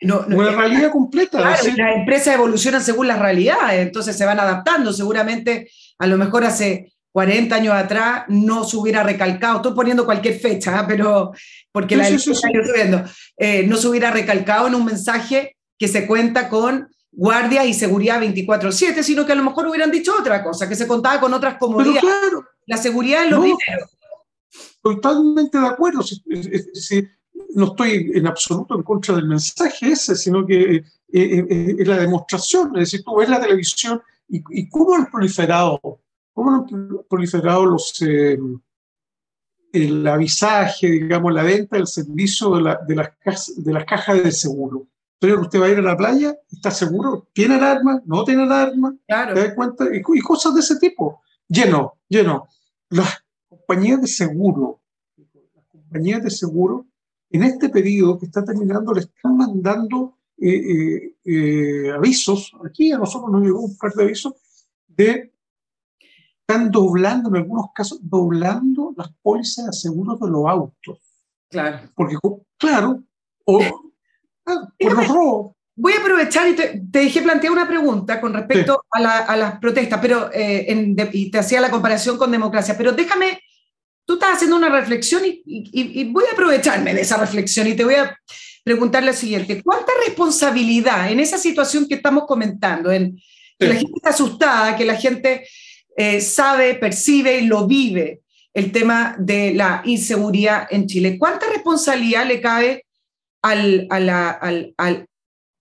No, 0.00 0.24
una 0.28 0.50
realidad 0.50 0.92
completa. 0.92 1.38
Claro, 1.38 1.62
las 1.76 1.96
empresas 1.96 2.34
evolucionan 2.34 2.82
según 2.82 3.08
las 3.08 3.18
realidades, 3.18 3.80
entonces 3.86 4.16
se 4.16 4.24
van 4.24 4.38
adaptando. 4.38 4.92
Seguramente, 4.92 5.70
a 5.98 6.06
lo 6.06 6.16
mejor 6.16 6.44
hace 6.44 6.92
40 7.14 7.54
años 7.54 7.74
atrás 7.74 8.24
no 8.28 8.64
se 8.64 8.76
hubiera 8.76 9.02
recalcado, 9.02 9.56
estoy 9.56 9.72
poniendo 9.72 10.04
cualquier 10.04 10.38
fecha, 10.38 10.80
¿eh? 10.80 10.84
pero 10.88 11.32
porque 11.70 11.96
la 11.96 12.06
sí, 12.06 12.18
sí, 12.18 12.34
subiendo, 12.34 13.04
eh, 13.36 13.64
no 13.66 13.76
se 13.76 13.86
hubiera 13.86 14.10
recalcado 14.10 14.66
en 14.66 14.74
un 14.74 14.84
mensaje 14.84 15.53
que 15.78 15.88
se 15.88 16.06
cuenta 16.06 16.48
con 16.48 16.88
guardia 17.10 17.64
y 17.64 17.74
seguridad 17.74 18.20
24/7, 18.20 19.02
sino 19.02 19.24
que 19.24 19.32
a 19.32 19.36
lo 19.36 19.44
mejor 19.44 19.68
hubieran 19.68 19.90
dicho 19.90 20.12
otra 20.18 20.42
cosa, 20.42 20.68
que 20.68 20.74
se 20.74 20.86
contaba 20.86 21.20
con 21.20 21.32
otras 21.32 21.56
comodidades. 21.58 22.00
Claro, 22.00 22.46
la 22.66 22.76
seguridad 22.76 23.24
es 23.24 23.30
lo 23.30 23.36
no, 23.38 23.42
primero. 23.42 23.86
Totalmente 24.82 25.58
de 25.58 25.66
acuerdo. 25.66 26.02
Si, 26.02 26.22
si, 26.74 27.08
no 27.54 27.66
estoy 27.66 28.10
en 28.14 28.26
absoluto 28.26 28.74
en 28.74 28.82
contra 28.82 29.14
del 29.14 29.26
mensaje 29.26 29.92
ese, 29.92 30.16
sino 30.16 30.44
que 30.44 30.76
eh, 30.76 30.84
eh, 31.12 31.46
eh, 31.48 31.76
es 31.78 31.86
la 31.86 31.98
demostración. 31.98 32.76
Es 32.76 32.90
decir, 32.90 33.04
tú 33.04 33.16
ves 33.16 33.28
la 33.28 33.40
televisión 33.40 34.00
y, 34.28 34.42
y 34.50 34.68
cómo 34.68 34.94
han 34.94 35.06
proliferado, 35.10 35.80
cómo 36.32 36.50
han 36.50 36.66
proliferado 37.08 37.66
los, 37.66 38.02
eh, 38.02 38.38
el 39.72 40.06
avisaje, 40.06 40.88
digamos, 40.88 41.32
la 41.32 41.42
venta 41.42 41.76
del 41.76 41.86
servicio 41.86 42.56
de, 42.56 42.62
la, 42.62 42.80
de, 42.86 42.94
las, 42.94 43.64
de 43.64 43.72
las 43.72 43.84
cajas 43.84 44.22
de 44.22 44.32
seguro. 44.32 44.86
Entonces, 45.20 45.46
usted 45.46 45.60
va 45.60 45.66
a 45.66 45.70
ir 45.70 45.78
a 45.78 45.82
la 45.82 45.96
playa, 45.96 46.36
¿está 46.50 46.70
seguro? 46.70 47.28
¿Tiene 47.32 47.54
alarma? 47.54 48.02
¿No 48.04 48.24
tiene 48.24 48.42
alarma? 48.42 48.94
Claro. 49.06 49.34
¿Te 49.34 49.40
das 49.40 49.54
cuenta? 49.54 49.84
Y, 49.94 49.98
y 49.98 50.20
cosas 50.20 50.54
de 50.54 50.60
ese 50.60 50.78
tipo. 50.78 51.22
Lleno, 51.48 51.94
lleno. 52.08 52.46
Las 52.90 53.24
compañías 53.48 54.00
de 54.00 54.06
seguro, 54.06 54.80
las 55.16 55.64
compañías 55.70 56.22
de 56.22 56.30
seguro 56.30 56.86
en 57.30 57.42
este 57.42 57.68
periodo 57.68 58.18
que 58.18 58.26
está 58.26 58.44
terminando 58.44 58.92
le 58.92 59.00
están 59.00 59.36
mandando 59.36 60.18
eh, 60.36 60.48
eh, 60.50 61.16
eh, 61.24 61.90
avisos, 61.90 62.52
aquí 62.64 62.92
a 62.92 62.98
nosotros 62.98 63.30
nos 63.30 63.42
llegó 63.42 63.60
un 63.60 63.76
par 63.76 63.92
de 63.92 64.04
avisos, 64.04 64.34
de 64.86 65.32
están 66.46 66.70
doblando, 66.70 67.30
en 67.30 67.36
algunos 67.36 67.66
casos, 67.74 67.98
doblando 68.02 68.92
las 68.96 69.10
pólizas 69.22 69.66
de 69.66 69.72
seguros 69.72 70.20
de 70.20 70.28
los 70.28 70.46
autos. 70.46 70.98
Claro. 71.48 71.88
Porque, 71.94 72.18
claro, 72.58 73.02
o 73.46 73.60
ah, 74.46 74.68
por 74.78 74.92
los 74.94 75.08
robos. 75.08 75.56
Voy 75.76 75.92
a 75.94 75.98
aprovechar 75.98 76.48
y 76.48 76.54
te, 76.54 76.82
te 76.90 77.00
dejé 77.00 77.22
plantear 77.22 77.52
una 77.52 77.66
pregunta 77.66 78.20
con 78.20 78.32
respecto 78.32 78.74
sí. 78.74 78.88
a, 78.92 79.00
la, 79.00 79.18
a, 79.18 79.36
las 79.36 79.58
protestas, 79.58 79.98
pero 80.00 80.30
eh, 80.32 80.66
en, 80.68 80.94
de, 80.94 81.10
y 81.12 81.30
te 81.30 81.38
hacía 81.38 81.60
la 81.60 81.70
comparación 81.70 82.16
con 82.16 82.30
democracia, 82.30 82.76
pero 82.78 82.92
déjame 82.92 83.40
tú 84.06 84.14
estás 84.14 84.34
haciendo 84.34 84.56
una 84.56 84.68
reflexión 84.68 85.24
y, 85.24 85.42
y, 85.46 86.00
y, 86.00 86.04
voy 86.04 86.24
a 86.30 86.32
aprovecharme 86.32 86.94
de 86.94 87.00
esa 87.00 87.16
reflexión 87.16 87.66
y 87.66 87.74
te 87.74 87.84
voy 87.84 87.94
a 87.94 88.16
preguntarle 88.62 89.10
lo 89.10 89.16
siguiente, 89.16 89.62
¿cuánta 89.62 89.92
responsabilidad 90.06 91.10
en 91.10 91.20
esa 91.20 91.38
situación 91.38 91.86
que 91.86 91.96
estamos 91.96 92.24
comentando, 92.26 92.90
en 92.90 93.20
que 93.58 93.66
la 93.68 93.74
gente 93.74 93.92
está 93.96 94.10
asustada, 94.10 94.76
que 94.76 94.84
la 94.84 94.96
gente 94.96 95.46
eh, 95.96 96.20
sabe, 96.20 96.74
percibe 96.74 97.38
y 97.38 97.46
lo 97.46 97.66
vive, 97.66 98.22
el 98.52 98.72
tema 98.72 99.16
de 99.18 99.52
la 99.54 99.82
inseguridad 99.84 100.66
en 100.70 100.86
Chile? 100.86 101.18
¿Cuánta 101.18 101.46
responsabilidad 101.50 102.26
le 102.26 102.40
cabe 102.40 102.83
al, 103.44 103.86
al, 103.90 104.74
al, 104.78 105.08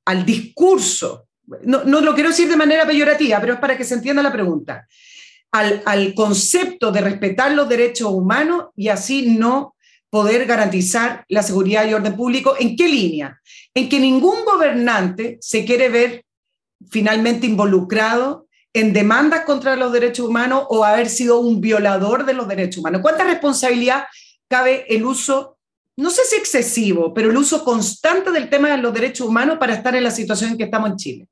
al 0.05 0.25
discurso? 0.25 1.27
No, 1.63 1.83
no, 1.83 1.99
lo 1.99 2.13
quiero 2.13 2.29
decir 2.29 2.47
de 2.47 2.55
manera 2.55 2.85
peyorativa, 2.85 3.39
pero 3.41 3.53
es 3.53 3.59
para 3.59 3.77
que 3.77 3.83
se 3.83 3.95
entienda 3.95 4.23
la 4.23 4.31
pregunta. 4.31 4.87
Al, 5.51 6.13
concepto 6.15 6.91
de 6.91 7.01
respetar 7.01 7.51
los 7.51 7.69
derechos 7.69 8.09
humanos 8.09 8.67
y 8.75 8.87
así 8.87 9.35
no 9.37 9.75
poder 10.09 10.45
garantizar 10.45 11.25
la 11.27 11.43
seguridad 11.43 11.85
y 11.85 11.93
orden 11.93 12.15
público. 12.15 12.55
¿En 12.57 12.75
qué 12.75 12.87
línea? 12.87 13.39
En 13.73 13.89
que 13.89 13.99
ningún 13.99 14.45
gobernante 14.45 15.37
se 15.41 15.65
quiere 15.65 15.89
ver 15.89 16.25
finalmente 16.89 17.45
involucrado 17.45 18.47
en 18.73 18.93
demandas 18.93 19.45
contra 19.45 19.75
los 19.75 19.91
derechos 19.91 20.27
humanos 20.27 20.65
o 20.69 20.83
haber 20.85 21.09
sido 21.09 21.39
un 21.39 21.61
violador 21.61 22.25
de 22.25 22.33
los 22.33 22.47
derechos 22.47 22.79
humanos. 22.79 23.01
¿Cuánta 23.01 23.23
responsabilidad 23.23 24.05
cabe 24.47 24.85
el 24.87 25.05
uso, 25.05 25.57
no 25.95 26.09
sé 26.09 26.23
si 26.25 26.35
excesivo, 26.35 27.13
pero 27.13 27.29
el 27.29 27.37
uso 27.37 27.63
constante 27.63 28.31
del 28.31 28.49
tema 28.49 28.69
de 28.69 28.77
los 28.77 28.93
derechos 28.93 29.27
humanos 29.27 29.57
para 29.59 29.75
estar 29.75 29.95
en 29.95 30.03
la 30.03 30.11
situación 30.11 30.51
en 30.51 30.57
que 30.57 30.63
estamos 30.63 30.89
en 30.89 30.95
Chile? 30.97 31.27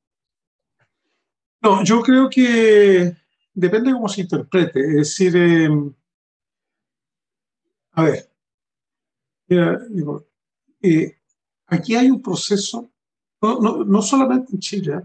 No, 1.61 1.83
yo 1.83 2.01
creo 2.01 2.29
que 2.29 3.15
depende 3.53 3.89
de 3.89 3.93
cómo 3.93 4.09
se 4.09 4.21
interprete. 4.21 4.79
Es 4.79 4.95
decir, 4.95 5.35
eh, 5.35 5.69
a 7.93 8.03
ver, 8.03 8.31
digo, 9.89 10.25
eh, 10.81 11.17
aquí 11.67 11.95
hay 11.95 12.09
un 12.09 12.21
proceso, 12.21 12.89
no, 13.41 13.59
no, 13.59 13.83
no, 13.83 14.01
solamente 14.01 14.53
en 14.53 14.59
Chile, 14.59 15.01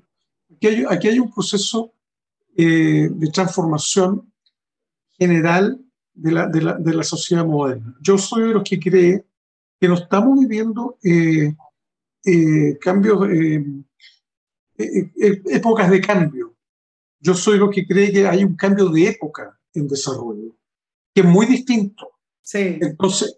aquí 0.54 0.66
hay, 0.66 0.84
aquí 0.88 1.08
hay 1.08 1.18
un 1.18 1.32
proceso 1.32 1.92
eh, 2.56 3.08
de 3.10 3.30
transformación 3.30 4.32
general 5.18 5.80
de 6.14 6.32
la, 6.32 6.46
de, 6.46 6.62
la, 6.62 6.74
de 6.74 6.94
la, 6.94 7.02
sociedad 7.02 7.44
moderna. 7.44 7.94
Yo 8.00 8.16
soy 8.16 8.44
de 8.44 8.54
los 8.54 8.62
que 8.62 8.78
cree 8.78 9.26
que 9.80 9.88
no 9.88 9.94
estamos 9.94 10.38
viviendo 10.38 10.98
eh, 11.02 11.54
eh 12.24 12.78
cambios, 12.80 13.28
eh, 13.30 13.64
épocas 15.46 15.90
de 15.90 16.00
cambio. 16.00 16.54
Yo 17.20 17.34
soy 17.34 17.58
los 17.58 17.70
que 17.70 17.86
cree 17.86 18.12
que 18.12 18.26
hay 18.26 18.44
un 18.44 18.56
cambio 18.56 18.88
de 18.88 19.08
época 19.08 19.58
en 19.74 19.88
desarrollo, 19.88 20.56
que 21.14 21.22
es 21.22 21.26
muy 21.26 21.46
distinto. 21.46 22.12
Sí. 22.42 22.78
Entonces, 22.80 23.36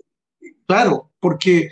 Claro, 0.68 1.12
porque, 1.18 1.70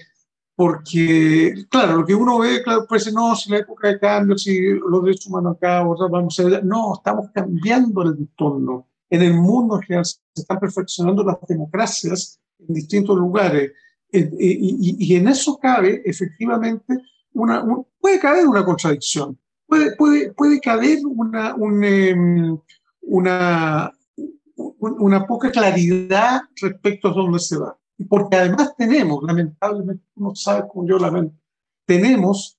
porque, 0.55 1.67
claro, 1.69 1.99
lo 1.99 2.07
que 2.07 2.15
uno 2.15 2.39
ve, 2.39 2.63
claro, 2.63 2.87
parece, 2.89 3.13
no, 3.13 3.37
si 3.37 3.51
la 3.51 3.59
época 3.59 3.89
de 3.89 4.01
cambio, 4.01 4.39
si 4.39 4.59
los 4.71 5.05
derechos 5.05 5.27
humanos 5.27 5.57
acá, 5.57 5.83
vamos 5.83 6.41
a 6.41 6.61
no, 6.63 6.95
estamos 6.95 7.27
cambiando 7.35 8.01
el 8.03 8.17
entorno. 8.17 8.89
En 9.11 9.21
el 9.21 9.35
mundo 9.35 9.77
en 9.77 9.83
general 9.83 10.07
se 10.07 10.19
están 10.35 10.59
perfeccionando 10.59 11.23
las 11.25 11.37
democracias 11.47 12.41
en 12.59 12.75
distintos 12.75 13.19
lugares. 13.19 13.73
Y, 14.39 14.97
y, 14.99 15.17
en 15.17 15.29
eso 15.29 15.59
cabe, 15.59 16.03
efectivamente, 16.05 16.99
una, 17.33 17.65
puede 18.01 18.19
caber 18.19 18.47
una 18.47 18.65
contradicción, 18.65 19.39
puede, 19.67 19.95
puede, 19.97 20.33
puede 20.33 20.61
caber 20.61 20.99
una, 21.05 21.55
em, 21.83 22.59
una, 23.03 23.93
una 24.57 25.27
poca 25.27 25.51
claridad 25.51 26.43
respecto 26.61 27.09
a 27.09 27.13
dónde 27.13 27.39
se 27.39 27.59
va 27.59 27.77
porque 28.09 28.37
además 28.37 28.75
tenemos, 28.77 29.23
lamentablemente, 29.23 30.05
uno 30.17 30.35
sabe 30.35 30.69
como 30.69 30.87
yo 30.87 30.99
lamento, 30.99 31.35
tenemos 31.87 32.59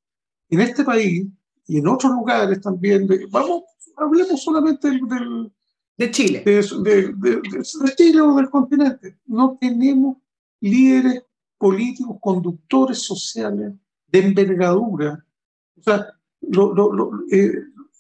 en 0.50 0.62
este 0.62 0.84
país 0.84 1.28
y 1.68 1.78
en 1.78 1.88
otros 1.88 2.12
lugares 2.14 2.62
también, 2.62 3.08
de, 3.08 3.28
vamos, 3.30 3.64
hablemos 3.96 4.42
solamente 4.42 4.90
del, 4.90 5.52
de 5.98 6.12
Chile. 6.12 6.44
De, 6.46 6.62
de, 6.62 7.14
de, 7.14 7.96
Chile 7.96 8.22
o 8.22 8.36
del 8.36 8.50
continente. 8.50 9.20
No 9.26 9.58
tenemos 9.60 10.18
líderes 10.62 11.24
políticos, 11.58 12.18
conductores 12.22 13.02
sociales 13.02 13.74
de 14.08 14.20
envergadura. 14.20 15.26
O 15.78 15.82
sea, 15.82 16.08
lo, 16.42 16.74
lo, 16.74 16.94
lo, 16.94 17.12
eh, 17.32 17.52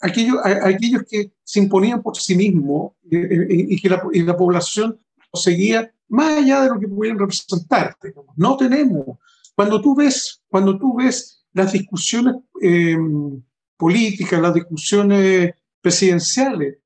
aquellos, 0.01 0.37
aquellos 0.43 1.03
que 1.09 1.33
se 1.43 1.59
imponían 1.59 2.01
por 2.01 2.17
sí 2.17 2.35
mismos 2.35 2.93
eh, 3.11 3.17
eh, 3.17 3.65
y 3.69 3.81
que 3.81 3.89
la, 3.89 4.03
y 4.11 4.21
la 4.23 4.37
población 4.37 4.99
seguía 5.33 5.91
más 6.09 6.37
allá 6.37 6.61
de 6.61 6.69
lo 6.69 6.79
que 6.79 6.87
pudieran 6.87 7.19
representar. 7.19 7.97
No 8.35 8.57
tenemos. 8.57 9.17
Cuando 9.55 9.81
tú 9.81 9.95
ves, 9.95 10.41
cuando 10.49 10.77
tú 10.77 10.95
ves 10.95 11.45
las 11.53 11.71
discusiones 11.71 12.35
eh, 12.61 12.97
políticas, 13.75 14.41
las 14.41 14.53
discusiones 14.53 15.53
presidenciales, 15.81 16.77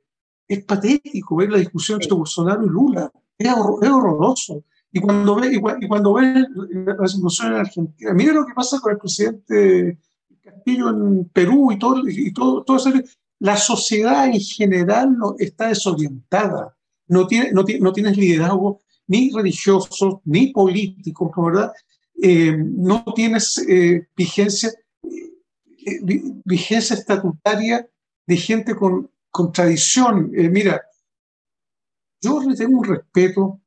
es 0.47 0.63
patético 0.63 1.35
ver 1.35 1.51
la 1.51 1.57
discusión 1.59 2.01
entre 2.01 2.15
Bolsonaro 2.15 2.65
y 2.65 2.69
Lula. 2.69 3.11
Es, 3.37 3.53
horroroso. 3.53 4.63
Y 4.91 4.99
cuando 4.99 5.35
ves 5.35 5.53
y 5.53 5.87
cuando 5.87 6.13
ve 6.13 6.45
la 6.73 7.07
situación 7.07 7.53
en 7.53 7.59
Argentina, 7.59 8.13
mira 8.13 8.33
lo 8.33 8.45
que 8.45 8.53
pasa 8.53 8.79
con 8.79 8.91
el 8.91 8.97
presidente 8.97 9.97
Castillo 10.41 10.89
en 10.89 11.25
Perú 11.25 11.71
y 11.71 11.79
todo, 11.79 12.01
y 12.07 12.33
todo, 12.33 12.63
todo 12.63 12.77
eso. 12.77 12.91
La 13.39 13.57
sociedad 13.57 14.27
en 14.27 14.39
general 14.39 15.17
no, 15.17 15.35
está 15.39 15.69
desorientada. 15.69 16.75
No, 17.07 17.25
tiene, 17.27 17.51
no, 17.51 17.63
no 17.79 17.93
tienes 17.93 18.17
liderazgo 18.17 18.81
ni 19.07 19.31
religiosos, 19.31 20.19
ni 20.25 20.53
políticos, 20.53 21.31
¿verdad? 21.35 21.71
Eh, 22.21 22.55
no 22.55 23.03
tienes 23.15 23.57
eh, 23.67 24.07
vigencia, 24.15 24.71
eh, 25.03 26.21
vigencia 26.45 26.95
estatutaria 26.95 27.87
de 28.27 28.37
gente 28.37 28.75
con, 28.75 29.09
con 29.31 29.51
tradición. 29.51 30.31
mira, 30.31 30.81
yo 32.21 32.41
le 32.41 32.55
tengo 32.55 32.79
un 32.79 32.85
respeto 32.85 33.60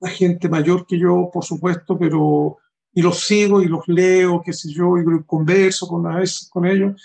a 0.00 0.08
gente 0.08 0.48
mayor 0.48 0.86
que 0.86 0.98
yo, 0.98 1.30
por 1.32 1.44
supuesto, 1.44 1.98
pero 1.98 2.58
y 2.92 3.02
los 3.02 3.20
sigo 3.20 3.60
y 3.60 3.66
los 3.66 3.86
leo, 3.88 4.42
qué 4.42 4.52
sé 4.52 4.70
yo, 4.72 4.96
y 4.98 5.04
converso 5.24 5.86
con, 5.86 6.06
a 6.06 6.18
veces 6.18 6.48
con 6.48 6.64
ellos, 6.66 7.00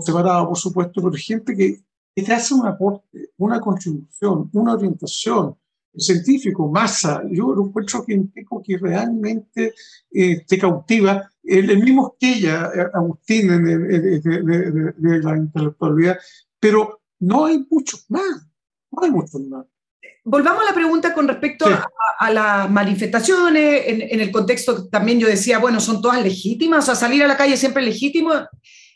separado, 0.00 0.48
por 0.48 0.58
supuesto, 0.58 1.02
pero 1.02 1.14
gente 1.16 1.56
que, 1.56 1.80
que 2.14 2.22
te 2.22 2.32
hace 2.32 2.52
un 2.54 2.66
aporte, 2.66 3.30
una 3.38 3.60
contribución, 3.60 4.50
una 4.52 4.74
orientación, 4.74 5.56
científico, 5.96 6.68
masa, 6.68 7.22
yo 7.30 7.54
lo 7.54 7.66
encuentro 7.66 8.04
que 8.04 8.78
realmente 8.78 9.74
eh, 10.10 10.44
te 10.46 10.58
cautiva, 10.58 11.30
el, 11.42 11.70
el, 11.70 11.82
mismo 11.82 12.16
que 12.18 12.32
ella, 12.34 12.70
eh, 12.74 12.86
Agustín, 12.92 13.48
de, 13.48 15.20
la 15.22 15.36
intelectualidad, 15.36 16.18
pero 16.58 17.00
no 17.20 17.46
hay 17.46 17.64
muchos 17.70 18.06
más, 18.08 18.46
no 18.90 19.02
hay 19.02 19.10
muchos 19.10 19.40
más. 19.42 19.66
Volvamos 20.24 20.62
a 20.62 20.66
la 20.66 20.74
pregunta 20.74 21.12
con 21.12 21.28
respecto 21.28 21.66
sí. 21.66 21.72
a, 21.72 21.86
a, 22.18 22.30
las 22.30 22.70
manifestaciones, 22.70 23.82
en, 23.86 24.02
en, 24.02 24.20
el 24.20 24.32
contexto 24.32 24.88
también 24.88 25.20
yo 25.20 25.28
decía, 25.28 25.58
bueno, 25.58 25.80
son 25.80 26.00
todas 26.00 26.22
legítimas, 26.22 26.84
o 26.84 26.86
sea, 26.86 26.94
salir 26.94 27.22
a 27.22 27.28
la 27.28 27.36
calle 27.36 27.58
siempre 27.58 27.82
es 27.82 27.88
legítimo, 27.90 28.32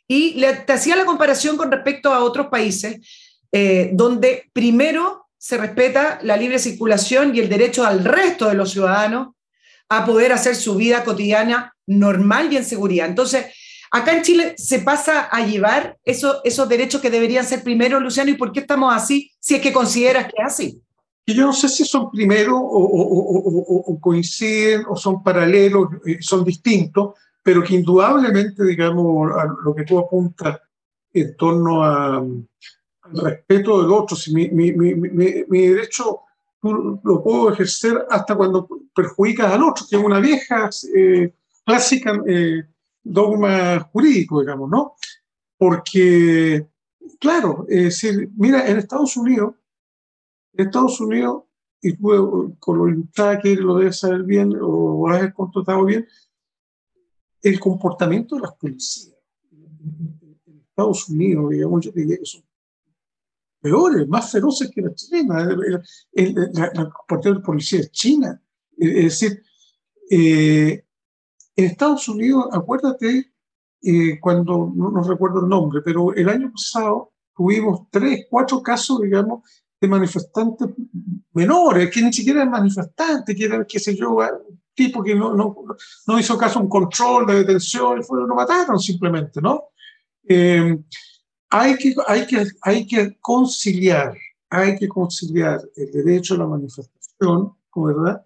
y 0.09 0.35
le, 0.35 0.55
te 0.55 0.73
hacía 0.73 0.97
la 0.97 1.05
comparación 1.05 1.59
con 1.59 1.71
respecto 1.71 2.13
a 2.13 2.25
otros 2.25 2.47
países, 2.47 3.07
eh, 3.53 3.91
donde 3.93 4.51
primero 4.55 5.27
se 5.37 5.59
respeta 5.59 6.19
la 6.23 6.37
libre 6.37 6.59
circulación 6.59 7.37
y 7.37 7.41
el 7.41 7.49
derecho 7.49 7.85
al 7.85 8.05
resto 8.05 8.49
de 8.49 8.55
los 8.55 8.73
ciudadanos 8.73 9.29
a 9.89 10.05
poder 10.05 10.33
hacer 10.33 10.57
su 10.57 10.75
vida 10.75 11.05
cotidiana 11.05 11.75
normal 11.87 12.53
y 12.53 12.57
en 12.57 12.65
seguridad. 12.65 13.07
Entonces, 13.07 13.47
acá 13.91 14.13
en 14.13 14.23
Chile 14.23 14.55
se 14.57 14.81
pasa 14.81 15.29
a 15.31 15.47
llevar 15.47 15.97
eso, 16.05 16.41
esos 16.45 16.69
derechos 16.69 17.01
que 17.01 17.11
deberían 17.11 17.47
ser 17.47 17.63
primero, 17.63 18.01
Luciano, 18.01 18.31
¿y 18.31 18.35
por 18.35 18.53
qué 18.53 18.61
estamos 18.61 18.95
así 18.95 19.33
si 19.39 19.55
es 19.55 19.61
que 19.61 19.73
consideras 19.73 20.25
que 20.25 20.43
es 20.43 20.47
así? 20.47 20.83
Y 21.29 21.35
yo 21.35 21.45
no 21.45 21.53
sé 21.53 21.69
si 21.69 21.85
son 21.85 22.11
primero 22.11 22.57
o, 22.57 22.85
o, 22.85 23.05
o, 23.05 23.93
o 23.93 24.01
coinciden 24.01 24.87
o 24.89 24.97
son 24.97 25.23
paralelos, 25.23 25.91
eh, 26.07 26.17
son 26.23 26.43
distintos, 26.43 27.17
pero 27.43 27.63
que 27.63 27.75
indudablemente, 27.75 28.65
digamos, 28.65 29.31
a 29.33 29.45
lo 29.63 29.75
que 29.75 29.85
tú 29.85 29.99
apuntas 29.99 30.59
en 31.13 31.37
torno 31.37 31.85
a, 31.85 32.25
respeto 33.13 33.83
del 33.83 33.93
otro. 33.93 34.17
Si 34.17 34.33
mi, 34.33 34.49
mi, 34.49 34.73
mi, 34.73 34.95
mi, 34.95 35.67
derecho 35.67 36.21
lo 36.63 37.23
puedo 37.23 37.53
ejercer 37.53 38.07
hasta 38.09 38.35
cuando 38.35 38.67
perjudicas 38.95 39.53
al 39.53 39.65
otro, 39.65 39.85
que 39.89 39.97
es 39.97 40.03
una 40.03 40.21
vieja 40.21 40.71
eh, 40.97 41.35
clásica 41.63 42.23
eh, 42.27 42.63
dogma 43.03 43.81
jurídico, 43.93 44.41
digamos, 44.41 44.71
¿no? 44.71 44.95
Porque, 45.59 46.67
claro, 47.21 47.67
es 47.69 47.85
decir, 47.85 48.31
mira, 48.35 48.67
en 48.67 48.79
Estados 48.79 49.15
Unidos, 49.19 49.57
Estados 50.65 51.01
Unidos, 51.01 51.45
y 51.81 51.97
tú 51.97 52.57
con 52.59 52.79
lo 52.79 52.87
limitada 52.87 53.39
que 53.39 53.55
lo 53.55 53.77
debes 53.77 54.01
saber 54.01 54.25
bien 54.25 54.53
o 54.61 55.09
lo 55.09 55.15
has 55.15 55.33
contratado 55.33 55.85
bien, 55.85 56.07
el 57.43 57.61
comportamiento 57.61 58.35
de 58.35 58.43
las 58.43 58.55
policías 58.55 59.15
en 59.51 60.59
Estados 60.69 61.09
Unidos, 61.09 61.51
digamos, 61.51 61.85
yo 61.85 61.93
diría 61.93 62.19
que 62.19 62.27
son 62.27 62.43
peores, 63.61 64.09
más 64.09 64.31
feroces 64.31 64.71
que 64.71 64.83
la 64.83 64.95
chilena, 64.95 65.43
el, 66.13 66.35
la, 66.53 66.73
la, 66.75 67.19
de 67.19 67.41
policía 67.41 67.81
es 67.81 67.91
china. 67.91 68.41
Es 68.77 69.21
decir, 69.21 69.43
eh, 70.11 70.85
En 71.57 71.65
Estados 71.65 72.09
Unidos, 72.09 72.47
acuérdate, 72.53 73.33
eh, 73.83 74.21
cuando, 74.21 74.73
no, 74.75 75.03
recuerdo 75.03 75.41
el 75.41 75.49
nombre, 75.49 75.81
pero 75.85 76.15
el 76.15 76.29
año 76.29 76.53
pasado 76.53 77.13
tuvimos 77.35 77.89
tres, 77.91 78.27
cuatro 78.31 78.63
casos, 78.63 79.01
digamos, 79.01 79.43
de 79.81 79.89
manifestantes 79.89 80.69
menores, 81.33 81.91
que 81.91 82.03
ni 82.03 82.13
siquiera 82.13 82.41
eran 82.41 82.53
manifestantes, 82.53 83.37
que 83.37 83.45
eran, 83.45 83.65
qué 83.69 83.79
sé 83.79 83.95
yo, 83.97 84.17
un 84.17 84.61
tipo 84.75 85.03
que 85.03 85.15
no, 85.15 85.35
no, 85.35 85.55
no 86.07 86.19
hizo 86.19 86.37
caso 86.37 86.59
a 86.59 86.63
un 86.63 86.69
control 86.69 87.27
de 87.27 87.35
detención, 87.37 88.01
y 88.01 88.03
fueron, 88.03 88.29
lo 88.29 88.35
mataron 88.35 88.79
simplemente, 88.79 89.41
¿no? 89.41 89.69
Eh, 90.29 90.79
hay, 91.51 91.77
que, 91.77 91.95
hay, 92.07 92.27
que, 92.27 92.47
hay 92.63 92.87
que 92.87 93.17
conciliar, 93.21 94.15
hay 94.51 94.77
que 94.77 94.89
conciliar 94.89 95.61
el 95.77 95.93
derecho 95.93 96.35
a 96.35 96.39
la 96.39 96.47
manifestación, 96.47 97.55
¿verdad? 97.75 98.25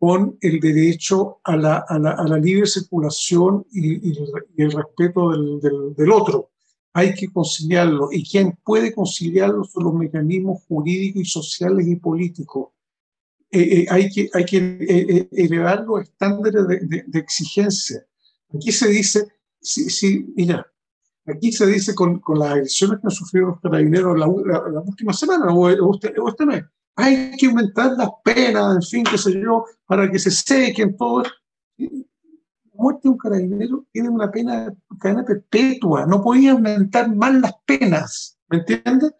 con 0.00 0.38
el 0.40 0.60
derecho 0.60 1.40
a 1.44 1.56
la, 1.56 1.84
a 1.86 1.98
la, 1.98 2.12
a 2.12 2.24
la 2.24 2.38
libre 2.38 2.66
circulación 2.66 3.66
y, 3.70 4.10
y, 4.10 4.16
el 4.56 4.72
respeto 4.72 5.30
del, 5.30 5.60
del, 5.60 5.94
del, 5.94 6.10
otro. 6.10 6.49
Hay 6.92 7.14
que 7.14 7.28
conciliarlo. 7.28 8.08
Y 8.12 8.28
quien 8.28 8.58
puede 8.64 8.92
conciliarlo 8.92 9.64
son 9.64 9.84
los 9.84 9.94
mecanismos 9.94 10.62
jurídicos 10.68 11.22
y 11.22 11.24
sociales 11.24 11.86
y 11.86 11.96
políticos. 11.96 12.68
Eh, 13.50 13.60
eh, 13.60 13.86
hay 13.90 14.08
que, 14.08 14.30
hay 14.32 14.44
que 14.44 14.56
eh, 14.58 15.28
elevar 15.32 15.84
los 15.84 16.02
estándares 16.02 16.66
de, 16.68 16.80
de, 16.80 17.04
de, 17.06 17.18
exigencia. 17.18 18.04
Aquí 18.54 18.70
se 18.70 18.88
dice, 18.88 19.26
sí, 19.60 19.90
sí, 19.90 20.32
mira, 20.36 20.64
aquí 21.26 21.52
se 21.52 21.66
dice 21.66 21.94
con, 21.94 22.20
con 22.20 22.38
las 22.38 22.52
agresiones 22.52 23.00
que 23.00 23.06
han 23.06 23.10
sufrido 23.10 23.46
los 23.48 23.60
carabineros 23.60 24.18
la, 24.18 24.26
la, 24.26 24.70
la 24.70 24.80
última 24.80 25.12
semana 25.12 25.52
o, 25.52 25.66
o, 25.66 25.94
este, 25.94 26.14
o 26.20 26.28
este 26.28 26.46
mes 26.46 26.62
hay 27.00 27.36
que 27.36 27.46
aumentar 27.46 27.92
las 27.92 28.10
penas, 28.22 28.76
en 28.76 28.82
fin, 28.82 29.04
qué 29.04 29.18
sé 29.18 29.40
yo, 29.40 29.64
para 29.86 30.10
que 30.10 30.18
se 30.18 30.30
sequen 30.30 30.96
todo. 30.96 31.22
Muerte 32.80 33.02
de 33.04 33.08
un 33.10 33.18
carabinero 33.18 33.84
tiene 33.92 34.08
una 34.08 34.30
pena, 34.30 34.74
cadena 34.98 35.22
perpetua, 35.22 36.06
no 36.06 36.22
podía 36.22 36.52
aumentar 36.52 37.14
más 37.14 37.34
las 37.34 37.54
penas, 37.66 38.38
¿me 38.48 38.58
entiendes? 38.58 39.12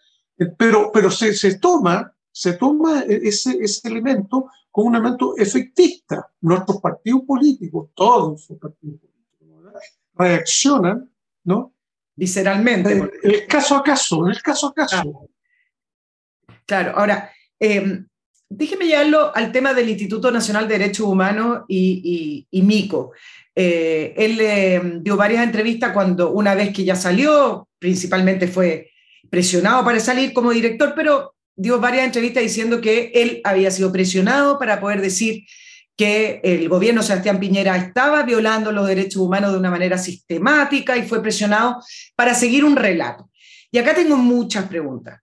Pero, 0.56 0.90
pero 0.90 1.10
se, 1.10 1.34
se 1.34 1.58
toma, 1.58 2.10
se 2.32 2.54
toma 2.54 3.02
ese, 3.02 3.58
ese 3.60 3.86
elemento 3.86 4.48
como 4.70 4.88
un 4.88 4.94
elemento 4.94 5.34
efectista. 5.36 6.26
Nuestros 6.40 6.80
partidos 6.80 7.22
políticos, 7.26 7.90
todos 7.94 8.48
los 8.48 8.58
partidos 8.58 8.98
políticos, 8.98 9.82
reaccionan, 10.14 11.10
¿no? 11.44 11.74
Visceralmente. 12.16 12.92
El, 12.92 13.10
el 13.22 13.46
caso 13.46 13.76
a 13.76 13.82
caso, 13.82 14.26
el 14.26 14.40
caso 14.40 14.68
a 14.68 14.74
caso. 14.74 15.02
Claro, 15.02 15.28
claro. 16.64 16.98
ahora, 16.98 17.30
eh, 17.58 18.04
déjeme 18.50 18.86
llevarlo 18.86 19.34
al 19.34 19.52
tema 19.52 19.72
del 19.72 19.88
Instituto 19.88 20.30
Nacional 20.30 20.66
de 20.66 20.78
Derechos 20.78 21.06
Humanos 21.06 21.60
y, 21.68 22.46
y, 22.50 22.62
Mico. 22.62 23.12
Eh, 23.54 24.12
él 24.16 24.38
eh, 24.40 24.82
dio 25.00 25.16
varias 25.16 25.44
entrevistas 25.44 25.92
cuando 25.92 26.32
una 26.32 26.54
vez 26.54 26.72
que 26.72 26.84
ya 26.84 26.96
salió, 26.96 27.68
principalmente 27.78 28.48
fue 28.48 28.90
presionado 29.30 29.84
para 29.84 30.00
salir 30.00 30.32
como 30.32 30.50
director, 30.50 30.92
pero 30.96 31.34
dio 31.54 31.78
varias 31.78 32.04
entrevistas 32.04 32.42
diciendo 32.42 32.80
que 32.80 33.12
él 33.14 33.40
había 33.44 33.70
sido 33.70 33.92
presionado 33.92 34.58
para 34.58 34.80
poder 34.80 35.00
decir 35.00 35.44
que 35.96 36.40
el 36.42 36.68
gobierno 36.68 37.02
Sebastián 37.02 37.38
Piñera 37.38 37.76
estaba 37.76 38.22
violando 38.24 38.72
los 38.72 38.88
derechos 38.88 39.22
humanos 39.22 39.52
de 39.52 39.58
una 39.58 39.70
manera 39.70 39.98
sistemática 39.98 40.96
y 40.96 41.02
fue 41.02 41.22
presionado 41.22 41.76
para 42.16 42.34
seguir 42.34 42.64
un 42.64 42.74
relato. 42.74 43.30
Y 43.70 43.78
acá 43.78 43.94
tengo 43.94 44.16
muchas 44.16 44.66
preguntas. 44.66 45.20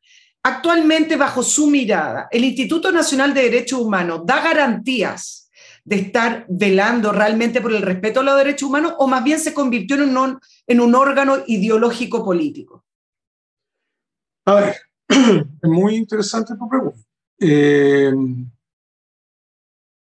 Actualmente, 0.48 1.18
bajo 1.18 1.44
su 1.44 1.68
mirada, 1.68 2.30
el 2.32 2.46
Instituto 2.46 2.90
Nacional 2.90 3.34
de 3.34 3.42
Derechos 3.42 3.82
Humanos 3.82 4.22
da 4.24 4.42
garantías 4.42 5.52
de 5.84 5.98
estar 5.98 6.46
velando 6.48 7.12
realmente 7.12 7.60
por 7.60 7.74
el 7.74 7.82
respeto 7.82 8.22
a 8.22 8.24
los 8.24 8.38
derechos 8.38 8.70
humanos 8.70 8.94
o 8.98 9.10
más 9.10 9.26
bien 9.26 9.42
se 9.42 9.54
convirtió 9.54 9.98
en 9.98 10.80
un, 10.80 10.96
órgano 10.96 11.40
ideológico 11.48 12.24
político? 12.24 12.86
A 14.46 14.54
ver, 14.54 14.76
es 15.10 15.70
muy 15.70 15.96
interesante 15.96 16.56
tu 16.56 16.70
pregunta. 16.70 17.02
Eh, 17.42 18.14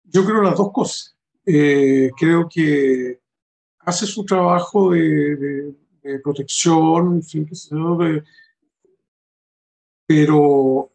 yo 0.02 0.24
creo 0.24 0.42
las 0.42 0.56
dos 0.56 0.72
cosas. 0.72 1.16
Eh, 1.46 2.10
creo 2.18 2.48
que 2.52 3.20
hace 3.78 4.06
su 4.06 4.24
trabajo 4.24 4.90
de, 4.90 5.36
de, 5.36 5.74
de 6.02 6.18
protección, 6.18 7.14
en 7.14 7.22
fin, 7.22 7.44
de, 7.44 8.24
pero 10.14 10.92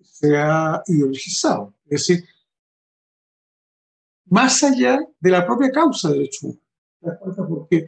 se 0.00 0.36
ha 0.36 0.82
ideologizado. 0.86 1.74
Es 1.86 2.06
decir, 2.06 2.24
más 4.26 4.62
allá 4.62 5.00
de 5.20 5.30
la 5.30 5.44
propia 5.44 5.70
causa 5.72 6.08
de 6.08 6.14
derecho 6.14 6.56
porque 7.48 7.86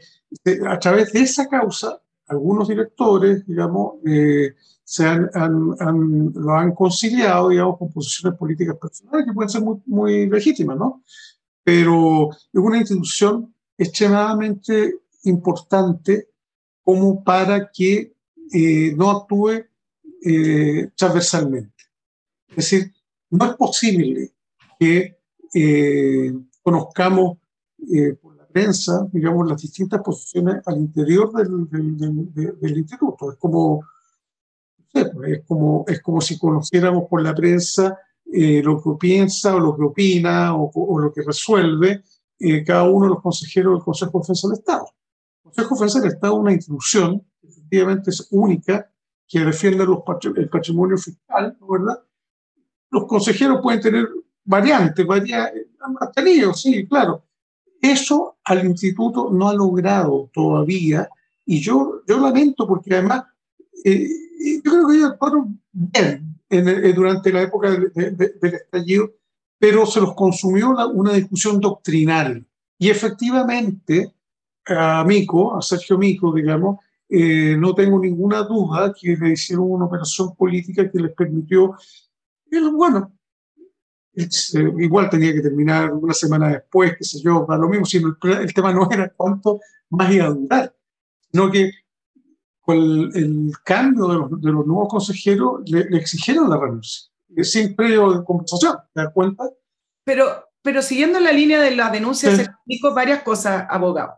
a 0.69 0.79
través 0.79 1.13
de 1.13 1.21
esa 1.21 1.49
causa, 1.49 1.99
algunos 2.27 2.69
directores, 2.69 3.47
digamos, 3.47 3.95
eh, 4.05 4.55
se 4.85 5.07
han, 5.07 5.31
lo 6.35 6.53
han 6.53 6.75
conciliado, 6.75 7.49
digamos, 7.49 7.79
con 7.79 7.91
posiciones 7.91 8.39
políticas 8.39 8.77
personales 8.77 9.27
que 9.27 9.33
pueden 9.33 9.49
ser 9.49 9.63
muy, 9.63 9.81
muy 9.87 10.29
legítimas, 10.29 10.77
¿no? 10.77 11.03
Pero 11.65 12.31
es 12.31 12.61
una 12.61 12.77
institución 12.77 13.55
extremadamente 13.79 15.01
importante 15.25 16.29
como 16.83 17.25
para 17.25 17.71
que 17.73 18.13
eh, 18.53 18.95
no 18.95 19.11
actúe 19.11 19.65
eh, 20.25 20.91
transversalmente. 20.97 21.85
Es 22.49 22.57
decir, 22.57 22.93
no 23.31 23.47
es 23.47 23.57
posible 23.57 24.33
que 24.79 25.19
eh, 25.55 26.33
conozcamos 26.63 27.39
eh, 27.93 28.15
por 28.15 28.37
la 28.37 28.47
prensa, 28.47 29.07
digamos, 29.13 29.49
las 29.49 29.61
distintas 29.61 30.01
posiciones 30.03 30.57
al 30.67 30.79
interior 30.79 31.33
del, 31.33 31.69
del, 31.69 32.33
del, 32.33 32.59
del 32.59 32.79
instituto. 32.79 33.33
Es 33.33 33.39
como, 33.39 33.83
pues, 34.93 35.07
es, 35.27 35.45
como, 35.47 35.85
es 35.87 36.01
como 36.03 36.21
si 36.21 36.39
conociéramos 36.39 37.05
por 37.09 37.23
la 37.23 37.35
prensa 37.35 37.99
eh, 38.33 38.63
lo 38.63 38.83
que 38.83 38.91
piensa 38.99 39.55
o 39.55 39.61
lo 39.61 39.77
que 39.77 39.85
opina 39.85 40.57
o, 40.57 40.71
o 40.75 40.99
lo 40.99 41.13
que 41.13 41.23
resuelve 41.23 42.03
eh, 42.39 42.65
cada 42.65 42.85
uno 42.85 43.07
de 43.07 43.15
los 43.15 43.23
consejeros 43.23 43.75
del 43.75 43.85
Consejo 43.85 44.19
de 44.19 44.23
Defensa 44.23 44.49
del 44.49 44.59
Estado. 44.59 44.87
El 45.37 45.43
Consejo 45.43 45.69
de 45.69 45.75
Defensa 45.75 46.01
del 46.01 46.13
Estado 46.13 46.35
es 46.35 46.41
una 46.41 46.53
institución 46.53 47.27
que 47.41 47.49
efectivamente 47.49 48.11
es 48.11 48.29
única 48.31 48.91
que 49.29 49.41
defiende 49.41 49.85
los, 49.85 49.99
el 50.37 50.49
patrimonio 50.49 50.97
fiscal, 50.97 51.57
¿verdad? 51.69 52.03
Los 52.91 53.07
consejeros 53.07 53.61
pueden 53.63 53.81
tener 53.81 54.09
variantes, 54.45 55.05
varias, 55.05 55.51
han 55.81 56.13
tenido, 56.13 56.55
sí, 56.55 56.87
claro. 56.87 57.25
Eso 57.81 58.39
al 58.45 58.65
instituto 58.65 59.31
no 59.31 59.49
ha 59.49 59.55
logrado 59.55 60.31
todavía, 60.33 61.09
y 61.45 61.61
yo, 61.61 62.03
yo 62.07 62.19
lamento 62.19 62.67
porque 62.67 62.95
además, 62.95 63.25
eh, 63.85 64.09
yo 64.65 64.73
creo 64.73 64.89
que 64.89 64.97
ellos 64.97 65.11
actuaron 65.11 65.61
bien 65.73 66.37
en, 66.49 66.69
en, 66.69 66.95
durante 66.95 67.33
la 67.33 67.43
época 67.43 67.71
del, 67.71 67.93
de, 67.93 68.11
de, 68.13 68.29
del 68.41 68.55
estallido, 68.55 69.13
pero 69.59 69.87
se 69.87 70.01
los 70.01 70.15
consumió 70.15 70.71
una, 70.71 70.87
una 70.87 71.13
discusión 71.13 71.61
doctrinal. 71.61 72.45
Y 72.79 72.91
efectivamente, 72.91 74.13
a 74.67 75.05
Mico, 75.05 75.57
a 75.57 75.63
Sergio 75.63 75.99
Mico, 75.99 76.33
digamos, 76.33 76.79
eh, 77.09 77.57
no 77.57 77.75
tengo 77.75 78.01
ninguna 78.01 78.43
duda 78.43 78.93
que 78.93 79.17
le 79.17 79.31
hicieron 79.31 79.71
una 79.71 79.85
operación 79.85 80.35
política 80.35 80.91
que 80.91 80.99
les 80.99 81.13
permitió, 81.13 81.77
él, 82.51 82.71
bueno, 82.73 83.13
él, 84.13 84.29
igual 84.81 85.09
tenía 85.11 85.33
que 85.33 85.41
terminar 85.41 85.93
una 85.93 86.15
semana 86.15 86.49
después, 86.49 86.97
qué 86.97 87.05
sé 87.05 87.21
yo, 87.21 87.47
para 87.47 87.61
lo 87.61 87.69
mismo, 87.69 87.85
sino 87.85 88.17
el, 88.23 88.33
el, 88.33 88.55
tema 88.55 88.73
no 88.73 88.89
era 88.91 89.13
cuánto 89.15 89.61
más 89.91 90.13
iba 90.13 90.27
a 90.27 90.31
durar, 90.31 90.75
sino 91.31 91.51
que 91.51 91.71
con 92.61 92.77
el, 92.77 93.11
el 93.15 93.53
cambio 93.65 94.09
de 94.09 94.15
los, 94.15 94.41
de 94.41 94.53
los, 94.53 94.67
nuevos 94.67 94.89
consejeros 94.89 95.63
le, 95.67 95.85
le 95.89 95.99
exigieron 95.99 96.51
la 96.51 96.59
renuncia, 96.59 97.09
sin 97.43 97.77
periodo 97.77 98.19
de 98.19 98.25
conversación, 98.25 98.77
¿te 98.93 99.03
das 99.03 99.13
cuenta? 99.13 99.45
Pero, 100.03 100.27
pero 100.63 100.83
siguiendo 100.83 101.21
la 101.21 101.33
línea 101.33 101.61
de 101.61 101.77
la 101.77 101.91
denuncia, 101.91 102.31
sí. 102.31 102.37
se 102.37 102.43
explicó 102.43 102.93
varias 102.95 103.23
cosas, 103.23 103.67
abogado. 103.71 104.17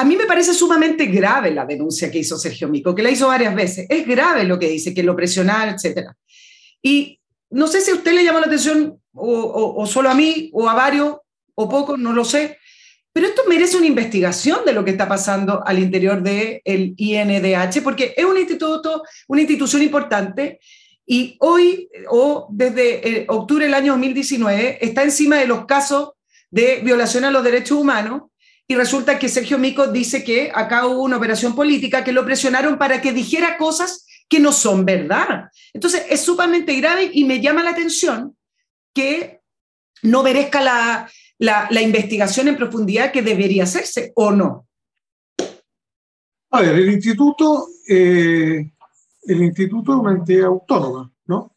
A 0.00 0.04
mí 0.04 0.16
me 0.16 0.24
parece 0.24 0.54
sumamente 0.54 1.06
grave 1.06 1.50
la 1.50 1.66
denuncia 1.66 2.10
que 2.10 2.18
hizo 2.18 2.38
Sergio 2.38 2.68
Mico, 2.68 2.94
que 2.94 3.02
la 3.02 3.10
hizo 3.10 3.28
varias 3.28 3.54
veces. 3.54 3.86
Es 3.88 4.06
grave 4.06 4.44
lo 4.44 4.58
que 4.58 4.68
dice, 4.68 4.94
que 4.94 5.02
lo 5.02 5.14
presionar, 5.14 5.68
etc. 5.68 6.08
Y 6.82 7.20
no 7.50 7.66
sé 7.66 7.80
si 7.80 7.90
a 7.90 7.94
usted 7.94 8.12
le 8.12 8.24
llamó 8.24 8.40
la 8.40 8.46
atención, 8.46 8.98
o 9.12 9.86
solo 9.86 10.08
a 10.08 10.14
mí, 10.14 10.50
o 10.54 10.68
a 10.68 10.74
varios, 10.74 11.16
o 11.54 11.68
pocos, 11.68 11.98
no 11.98 12.12
lo 12.12 12.24
sé, 12.24 12.56
pero 13.12 13.26
esto 13.26 13.42
merece 13.48 13.76
una 13.76 13.86
investigación 13.86 14.64
de 14.64 14.72
lo 14.72 14.84
que 14.84 14.92
está 14.92 15.08
pasando 15.08 15.62
al 15.66 15.78
interior 15.78 16.22
del 16.22 16.62
de 16.64 16.94
INDH, 16.96 17.82
porque 17.82 18.14
es 18.16 18.24
un 18.24 18.38
instituto, 18.38 19.02
una 19.28 19.40
institución 19.40 19.82
importante 19.82 20.60
y 21.04 21.36
hoy, 21.40 21.88
o 22.08 22.46
desde 22.50 23.08
eh, 23.08 23.26
octubre 23.28 23.64
del 23.64 23.74
año 23.74 23.92
2019, 23.92 24.78
está 24.80 25.02
encima 25.02 25.36
de 25.36 25.46
los 25.48 25.66
casos 25.66 26.12
de 26.50 26.80
violación 26.84 27.24
a 27.24 27.32
los 27.32 27.42
derechos 27.42 27.78
humanos 27.78 28.29
y 28.70 28.76
resulta 28.76 29.18
que 29.18 29.28
Sergio 29.28 29.58
Mico 29.58 29.88
dice 29.88 30.22
que 30.22 30.52
acá 30.54 30.86
hubo 30.86 31.02
una 31.02 31.16
operación 31.16 31.56
política 31.56 32.04
que 32.04 32.12
lo 32.12 32.24
presionaron 32.24 32.78
para 32.78 33.02
que 33.02 33.12
dijera 33.12 33.58
cosas 33.58 34.06
que 34.28 34.38
no 34.38 34.52
son 34.52 34.84
verdad. 34.84 35.50
Entonces, 35.72 36.04
es 36.08 36.20
sumamente 36.20 36.76
grave 36.76 37.10
y 37.12 37.24
me 37.24 37.40
llama 37.40 37.64
la 37.64 37.70
atención 37.70 38.36
que 38.94 39.40
no 40.02 40.22
merezca 40.22 40.62
la, 40.62 41.10
la, 41.38 41.82
investigación 41.82 42.46
en 42.46 42.56
profundidad 42.56 43.10
que 43.10 43.22
debería 43.22 43.64
hacerse 43.64 44.12
o 44.14 44.30
no? 44.30 44.68
A 46.52 46.60
ver, 46.60 46.76
el 46.76 46.90
instituto, 46.90 47.66
eh, 47.88 48.70
el 49.22 49.42
instituto 49.42 49.94
es 49.94 49.98
una 49.98 50.12
entidad 50.12 50.46
autónoma, 50.46 51.12
¿no? 51.26 51.56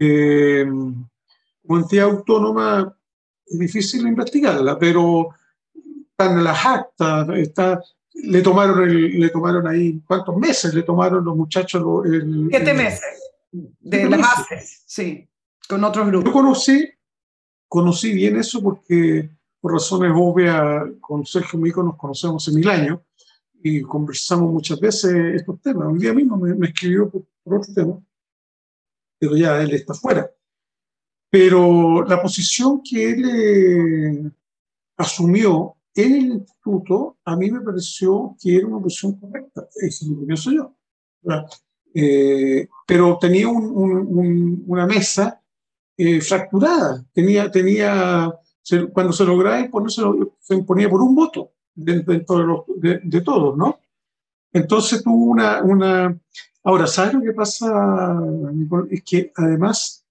Eh, 0.00 0.64
como 0.64 1.78
entidad 1.78 2.06
autónoma 2.06 2.96
es 3.44 3.58
difícil 3.58 4.06
investigarla, 4.06 4.78
pero 4.78 5.28
están 6.18 6.42
las 6.42 6.66
actas, 6.66 7.28
está, 7.36 7.80
le 8.12 8.42
tomaron, 8.42 8.88
le 8.90 9.28
tomaron 9.30 9.68
ahí, 9.68 10.00
¿cuántos 10.04 10.36
meses 10.36 10.74
le 10.74 10.82
tomaron 10.82 11.24
los 11.24 11.36
muchachos? 11.36 11.80
El, 12.06 12.48
Siete 12.50 12.74
meses 12.74 13.22
de 13.52 14.10
las 14.10 14.20
bases, 14.20 14.82
sí, 14.84 15.28
con 15.68 15.84
otros 15.84 16.08
grupos. 16.08 16.26
Yo 16.28 16.32
conocí, 16.32 16.90
conocí 17.68 18.12
bien 18.12 18.36
eso 18.36 18.60
porque 18.60 19.30
por 19.60 19.72
razones 19.72 20.12
obvias 20.14 20.86
con 21.00 21.24
Sergio 21.24 21.58
Mico 21.58 21.84
nos 21.84 21.96
conocemos 21.96 22.46
hace 22.46 22.56
mil 22.56 22.68
años 22.68 22.98
y 23.62 23.82
conversamos 23.82 24.52
muchas 24.52 24.80
veces 24.80 25.36
estos 25.36 25.60
temas. 25.60 25.86
Un 25.86 25.98
día 25.98 26.12
mismo 26.12 26.36
me, 26.36 26.66
escribió 26.66 27.08
por, 27.08 27.22
otro 27.44 27.72
tema, 27.72 28.00
pero 29.20 29.36
ya 29.36 29.62
él 29.62 29.72
está 29.72 29.94
fuera. 29.94 30.28
Pero 31.30 32.02
la 32.04 32.20
posición 32.20 32.82
que 32.82 33.10
él 33.10 33.24
eh, 33.30 34.30
asumió 34.96 35.76
en 36.04 36.14
el 36.14 36.26
instituto, 36.32 37.18
a 37.24 37.36
mí 37.36 37.50
me 37.50 37.60
pareció 37.60 38.36
que 38.40 38.56
era 38.56 38.66
una 38.66 38.80
posición 38.80 39.18
correcta. 39.18 39.68
Eso 39.76 40.04
es 40.04 40.10
lo 40.10 40.20
que 40.20 40.26
pienso 40.26 40.50
yo. 40.52 40.74
Eh, 41.94 42.68
pero 42.86 43.18
tenía 43.20 43.48
una 43.48 44.86
mesa 44.86 45.42
eh, 45.96 46.20
fracturada. 46.20 47.04
Tenía, 47.12 47.50
tenía, 47.50 48.32
cuando 48.92 49.12
se 49.12 49.24
lograba 49.24 49.60
imponer, 49.60 49.90
se, 49.90 50.54
imponía 50.54 50.88
por 50.88 51.02
un 51.02 51.14
voto 51.14 51.52
dentro 51.74 52.14
de, 52.14 53.20
todos, 53.20 53.56
¿no? 53.56 53.80
Entonces 54.52 55.02
tuvo 55.02 55.32
una. 55.32 56.18
Ahora, 56.62 56.86
¿sabes 56.86 57.14
lo 57.14 57.22
que 57.22 57.32
pasa, 57.32 58.20
Es 58.90 59.02
que 59.02 59.32
además, 59.34 60.04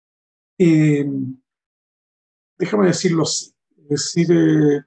eh, 0.57 1.09
déjame 2.57 2.88
decirlo 2.88 3.23
así, 3.23 3.53
decir, 3.89 4.85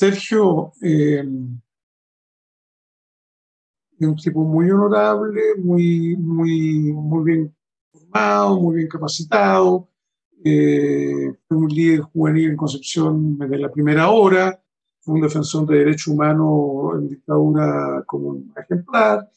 Sergio 0.00 0.72
es 0.80 1.26
un 4.00 4.16
tipo 4.16 4.42
muy 4.44 4.70
honorable, 4.70 5.56
muy, 5.58 6.16
muy, 6.16 6.90
muy 6.90 7.22
bien 7.22 7.54
formado, 7.92 8.58
muy 8.60 8.76
bien 8.76 8.88
capacitado, 8.88 9.90
eh, 10.42 11.34
fue 11.46 11.56
un 11.58 11.68
líder 11.68 12.00
juvenil 12.00 12.48
en 12.48 12.56
Concepción 12.56 13.36
desde 13.36 13.58
la 13.58 13.70
primera 13.70 14.08
hora, 14.08 14.58
fue 15.00 15.16
un 15.16 15.20
defensor 15.20 15.66
de 15.66 15.80
derechos 15.80 16.06
humanos 16.06 16.94
en 16.94 17.08
dictadura 17.10 18.02
como 18.06 18.28
un 18.30 18.54
ejemplar, 18.56 19.30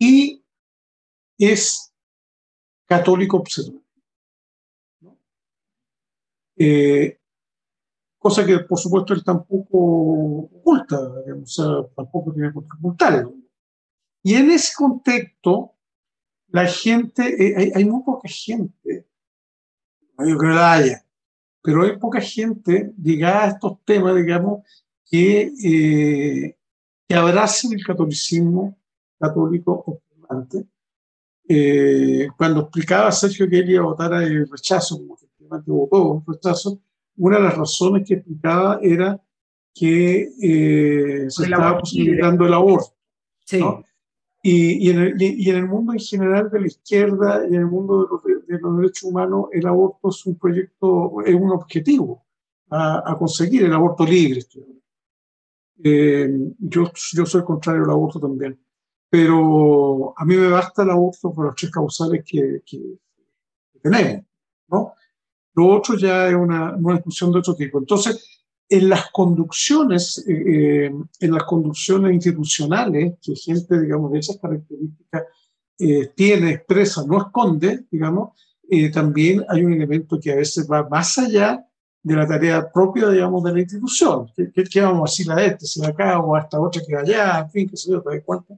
y 0.00 0.42
es 1.38 1.94
católico 2.86 3.36
observador. 3.36 3.82
Eh, 6.56 7.20
cosa 8.24 8.46
que 8.46 8.58
por 8.60 8.78
supuesto 8.78 9.12
él 9.12 9.22
tampoco 9.22 10.48
oculta, 10.50 10.98
o 10.98 11.46
sea, 11.46 11.66
tampoco 11.94 12.32
tiene 12.32 12.52
por 12.52 12.62
qué 12.62 12.70
ocultarlo. 12.78 13.34
Y 14.22 14.34
en 14.36 14.50
ese 14.50 14.72
contexto, 14.74 15.74
la 16.48 16.64
gente, 16.66 17.22
eh, 17.22 17.72
hay, 17.74 17.84
muy 17.84 18.02
poca 18.02 18.26
gente, 18.26 19.06
no 20.16 20.24
digo 20.24 20.40
que 20.40 20.46
la 20.46 20.72
haya, 20.72 21.06
pero 21.62 21.82
hay 21.82 21.98
poca 21.98 22.18
gente 22.22 22.94
ligada 22.96 23.44
a 23.44 23.48
estos 23.48 23.84
temas, 23.84 24.16
digamos, 24.16 24.62
que, 25.04 25.52
eh, 25.62 26.56
que 27.06 27.14
abracen 27.14 27.74
el 27.74 27.84
catolicismo 27.84 28.78
católico 29.18 29.84
observante. 29.86 30.66
Eh, 31.46 32.28
cuando 32.38 32.62
explicaba 32.62 33.12
Sergio 33.12 33.50
que 33.50 33.58
él 33.58 33.68
iba 33.68 33.82
a 33.82 33.88
votar 33.88 34.14
el 34.14 34.48
rechazo, 34.48 34.96
como 34.96 35.14
efectivamente 35.14 35.70
votó 35.70 36.24
el 36.26 36.34
rechazo, 36.34 36.80
una 37.16 37.38
de 37.38 37.42
las 37.44 37.56
razones 37.56 38.06
que 38.06 38.14
explicaba 38.14 38.78
era 38.82 39.20
que 39.74 40.28
eh, 40.40 41.26
se 41.28 41.44
estaba 41.44 41.78
posibilitando 41.78 42.46
el 42.46 42.54
aborto. 42.54 42.94
Y, 44.46 44.86
y, 44.86 44.90
en 44.90 44.98
el, 45.00 45.22
y, 45.22 45.48
en 45.48 45.56
el, 45.56 45.66
mundo 45.66 45.94
en 45.94 45.98
general 45.98 46.50
de 46.50 46.60
la 46.60 46.66
izquierda 46.66 47.44
y 47.44 47.54
en 47.54 47.60
el 47.60 47.66
mundo 47.66 48.02
de 48.02 48.08
los, 48.10 48.46
de 48.46 48.58
los 48.58 48.76
derechos 48.76 49.04
humanos, 49.04 49.46
el 49.52 49.66
aborto 49.66 50.10
es 50.10 50.26
un 50.26 50.38
proyecto, 50.38 51.22
es 51.24 51.34
un 51.34 51.50
objetivo 51.50 52.26
a, 52.68 53.10
a 53.10 53.16
conseguir, 53.16 53.64
el 53.64 53.72
aborto 53.72 54.04
libre. 54.04 54.42
Eh, 55.82 56.28
yo, 56.58 56.92
yo 57.12 57.26
soy 57.26 57.42
contrario 57.42 57.84
al 57.84 57.90
aborto 57.90 58.20
también, 58.20 58.60
pero 59.08 60.12
a 60.16 60.24
mí 60.26 60.36
me 60.36 60.48
basta 60.48 60.82
el 60.82 60.90
aborto 60.90 61.32
por 61.32 61.46
las 61.46 61.54
tres 61.56 61.70
causales 61.70 62.22
que, 62.24 62.62
que, 62.66 62.98
que 63.72 63.80
tenemos. 63.80 64.24
¿no? 64.68 64.92
Lo 65.54 65.68
otro 65.68 65.96
ya 65.96 66.28
es 66.28 66.34
una, 66.34 66.74
una 66.76 66.94
discusión 66.94 67.32
de 67.32 67.38
otro 67.38 67.54
tipo. 67.54 67.78
Entonces, 67.78 68.44
en 68.68 68.88
las 68.88 69.10
conducciones, 69.10 70.24
eh, 70.26 70.86
eh, 70.86 70.92
en 71.20 71.32
las 71.32 71.44
conducciones 71.44 72.12
institucionales, 72.12 73.14
que 73.22 73.34
gente, 73.36 73.80
digamos, 73.80 74.12
de 74.12 74.18
esas 74.18 74.38
características 74.38 75.22
eh, 75.78 76.12
tiene, 76.14 76.50
expresa, 76.52 77.04
no 77.06 77.18
esconde, 77.18 77.86
digamos, 77.90 78.30
también 78.92 79.44
hay 79.48 79.62
un 79.62 79.74
elemento 79.74 80.18
que 80.18 80.32
a 80.32 80.36
veces 80.36 80.66
va 80.68 80.88
más 80.88 81.18
allá 81.18 81.64
de 82.02 82.16
la 82.16 82.26
tarea 82.26 82.72
propia, 82.72 83.08
digamos, 83.08 83.44
de 83.44 83.52
la 83.52 83.60
institución. 83.60 84.26
¿Qué, 84.34 84.64
qué 84.64 84.80
vamos 84.80 85.10
a 85.10 85.12
decir 85.12 85.30
a 85.30 85.44
este, 85.44 85.66
si 85.66 85.84
acá, 85.84 86.18
o 86.18 86.34
a 86.34 86.40
esta 86.40 86.58
otra 86.58 86.82
que 86.84 86.96
allá, 86.96 87.40
en 87.40 87.50
fin, 87.50 87.68
qué 87.68 87.76
sé 87.76 87.92
yo, 87.92 88.02
¿te 88.02 88.22
cuenta? 88.22 88.54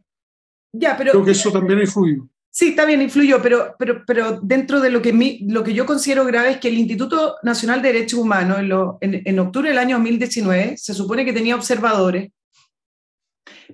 Ya, 0.73 0.97
pero... 0.97 1.10
Creo 1.10 1.24
que 1.24 1.32
eso 1.32 1.51
también 1.51 1.81
influye. 1.81 2.23
Sí, 2.58 2.74
también 2.74 3.02
influyó, 3.02 3.42
pero, 3.42 3.76
pero, 3.78 4.02
pero 4.06 4.40
dentro 4.40 4.80
de 4.80 4.88
lo 4.88 5.02
que, 5.02 5.12
mi, 5.12 5.40
lo 5.40 5.62
que 5.62 5.74
yo 5.74 5.84
considero 5.84 6.24
grave 6.24 6.52
es 6.52 6.56
que 6.56 6.68
el 6.68 6.78
Instituto 6.78 7.36
Nacional 7.42 7.82
de 7.82 7.92
Derechos 7.92 8.18
Humanos, 8.18 8.96
en, 9.02 9.20
en, 9.26 9.38
octubre 9.38 9.68
del 9.68 9.76
año 9.76 9.96
2019, 9.96 10.78
se 10.78 10.94
supone 10.94 11.26
que 11.26 11.34
tenía 11.34 11.54
observadores 11.54 12.30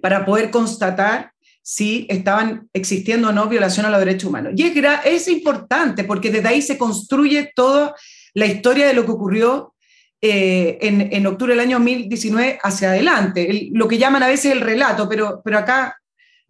para 0.01 0.27
poder 0.27 0.51
constatar 0.51 1.31
si 1.63 2.09
estaban 2.11 2.69
existiendo 2.73 3.29
o 3.29 3.33
no 3.33 3.47
violación 3.47 3.87
a 3.87 3.91
los 3.91 4.01
derechos 4.01 4.29
humanos. 4.29 4.55
Y 4.57 4.65
es, 4.65 4.75
es 5.05 5.29
importante 5.29 6.03
porque 6.03 6.33
desde 6.33 6.49
ahí 6.49 6.61
se 6.61 6.77
construye 6.77 7.53
toda 7.55 7.95
la 8.35 8.47
historia 8.47 8.89
de 8.89 8.95
lo 8.95 9.05
que 9.07 9.13
ocurrió 9.13 9.77
eh, 10.21 10.79
en, 10.81 11.09
en, 11.13 11.27
octubre 11.29 11.53
del 11.53 11.61
año 11.61 11.79
2019 11.79 12.59
hacia 12.61 12.89
adelante, 12.89 13.69
lo 13.71 13.87
que 13.87 13.99
llaman 13.99 14.25
a 14.25 14.29
veces 14.29 14.51
el 14.51 14.61
relato, 14.61 15.09
pero, 15.09 15.41
pero 15.45 15.59
acá 15.59 16.02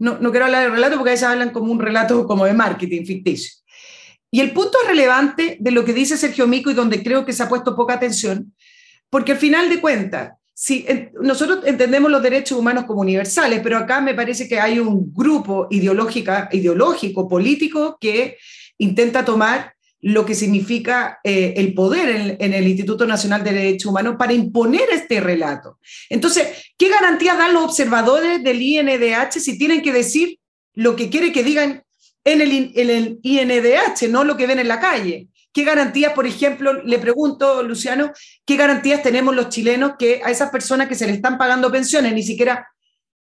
no, 0.03 0.19
no 0.19 0.31
quiero 0.33 0.47
hablar 0.47 0.65
de 0.65 0.71
relato 0.71 0.97
porque 0.97 1.11
a 1.11 1.13
veces 1.13 1.29
hablan 1.29 1.51
como 1.51 1.71
un 1.71 1.79
relato 1.79 2.27
como 2.27 2.45
de 2.45 2.53
marketing 2.53 3.05
ficticio. 3.05 3.53
Y 4.33 4.41
el 4.41 4.51
punto 4.51 4.77
relevante 4.87 5.59
de 5.61 5.71
lo 5.71 5.85
que 5.85 5.93
dice 5.93 6.17
Sergio 6.17 6.49
Mico 6.49 6.71
y 6.71 6.75
donde 6.75 7.05
creo 7.05 7.25
que 7.25 7.33
se 7.33 7.45
ha 7.45 7.49
puesto 7.49 7.77
poca 7.77 7.95
atención, 7.95 8.53
porque 9.09 9.33
al 9.33 9.39
final 9.39 9.69
de 9.69 9.81
cuentas, 9.81 10.33
si 10.53 10.85
nosotros 11.21 11.61
entendemos 11.67 12.11
los 12.11 12.23
derechos 12.23 12.59
humanos 12.59 12.85
como 12.85 13.03
universales, 13.03 13.61
pero 13.63 13.79
acá 13.79 14.01
me 14.01 14.15
parece 14.15 14.49
que 14.49 14.59
hay 14.59 14.81
un 14.81 15.13
grupo 15.15 15.69
ideológica, 15.71 16.49
ideológico, 16.51 17.29
político, 17.29 17.97
que 18.01 18.39
intenta 18.79 19.25
tomar 19.25 19.75
lo 20.03 20.27
que 20.27 20.35
significa 20.35 21.21
eh, 21.23 21.55
el 21.57 21.75
poder 21.75 22.37
en, 22.39 22.53
el 22.53 22.67
Instituto 22.67 23.07
Nacional 23.07 23.45
de 23.45 23.53
Derechos 23.53 23.91
Humanos 23.91 24.17
para 24.19 24.33
imponer 24.33 24.91
este 24.93 25.21
relato. 25.21 25.79
Entonces, 26.11 26.73
¿qué 26.77 26.89
garantías 26.89 27.39
dan 27.39 27.55
los 27.55 27.65
observadores 27.65 28.43
del 28.43 28.61
INDH 28.61 29.39
si 29.39 29.57
tienen 29.57 29.81
que 29.81 29.93
decir 29.93 30.41
lo 30.75 30.97
que 30.97 31.09
quiere 31.09 31.31
que 31.31 31.45
digan 31.45 31.85
en 32.25 32.41
el, 32.41 32.73
en 32.75 32.91
el 32.91 33.21
INDH, 33.23 34.09
no 34.11 34.25
lo 34.25 34.37
que 34.37 34.49
ven 34.49 34.59
en 34.59 34.69
la 34.69 34.81
calle? 34.81 35.29
¿Qué 35.53 35.63
garantías, 35.63 36.15
por 36.15 36.27
ejemplo, 36.27 36.83
le 36.83 36.99
pregunto, 36.99 37.63
Luciano, 37.63 38.13
qué 38.45 38.57
garantías 38.57 39.05
tenemos 39.05 39.37
los 39.37 39.51
chilenos 39.51 39.93
que 39.99 40.21
a 40.25 40.31
esas 40.33 40.51
personas 40.51 40.89
que 40.89 40.97
se 40.97 41.07
le 41.07 41.13
están 41.13 41.39
pagando 41.39 41.71
pensiones, 41.71 42.13
ni 42.13 42.25
siquiera 42.25 42.67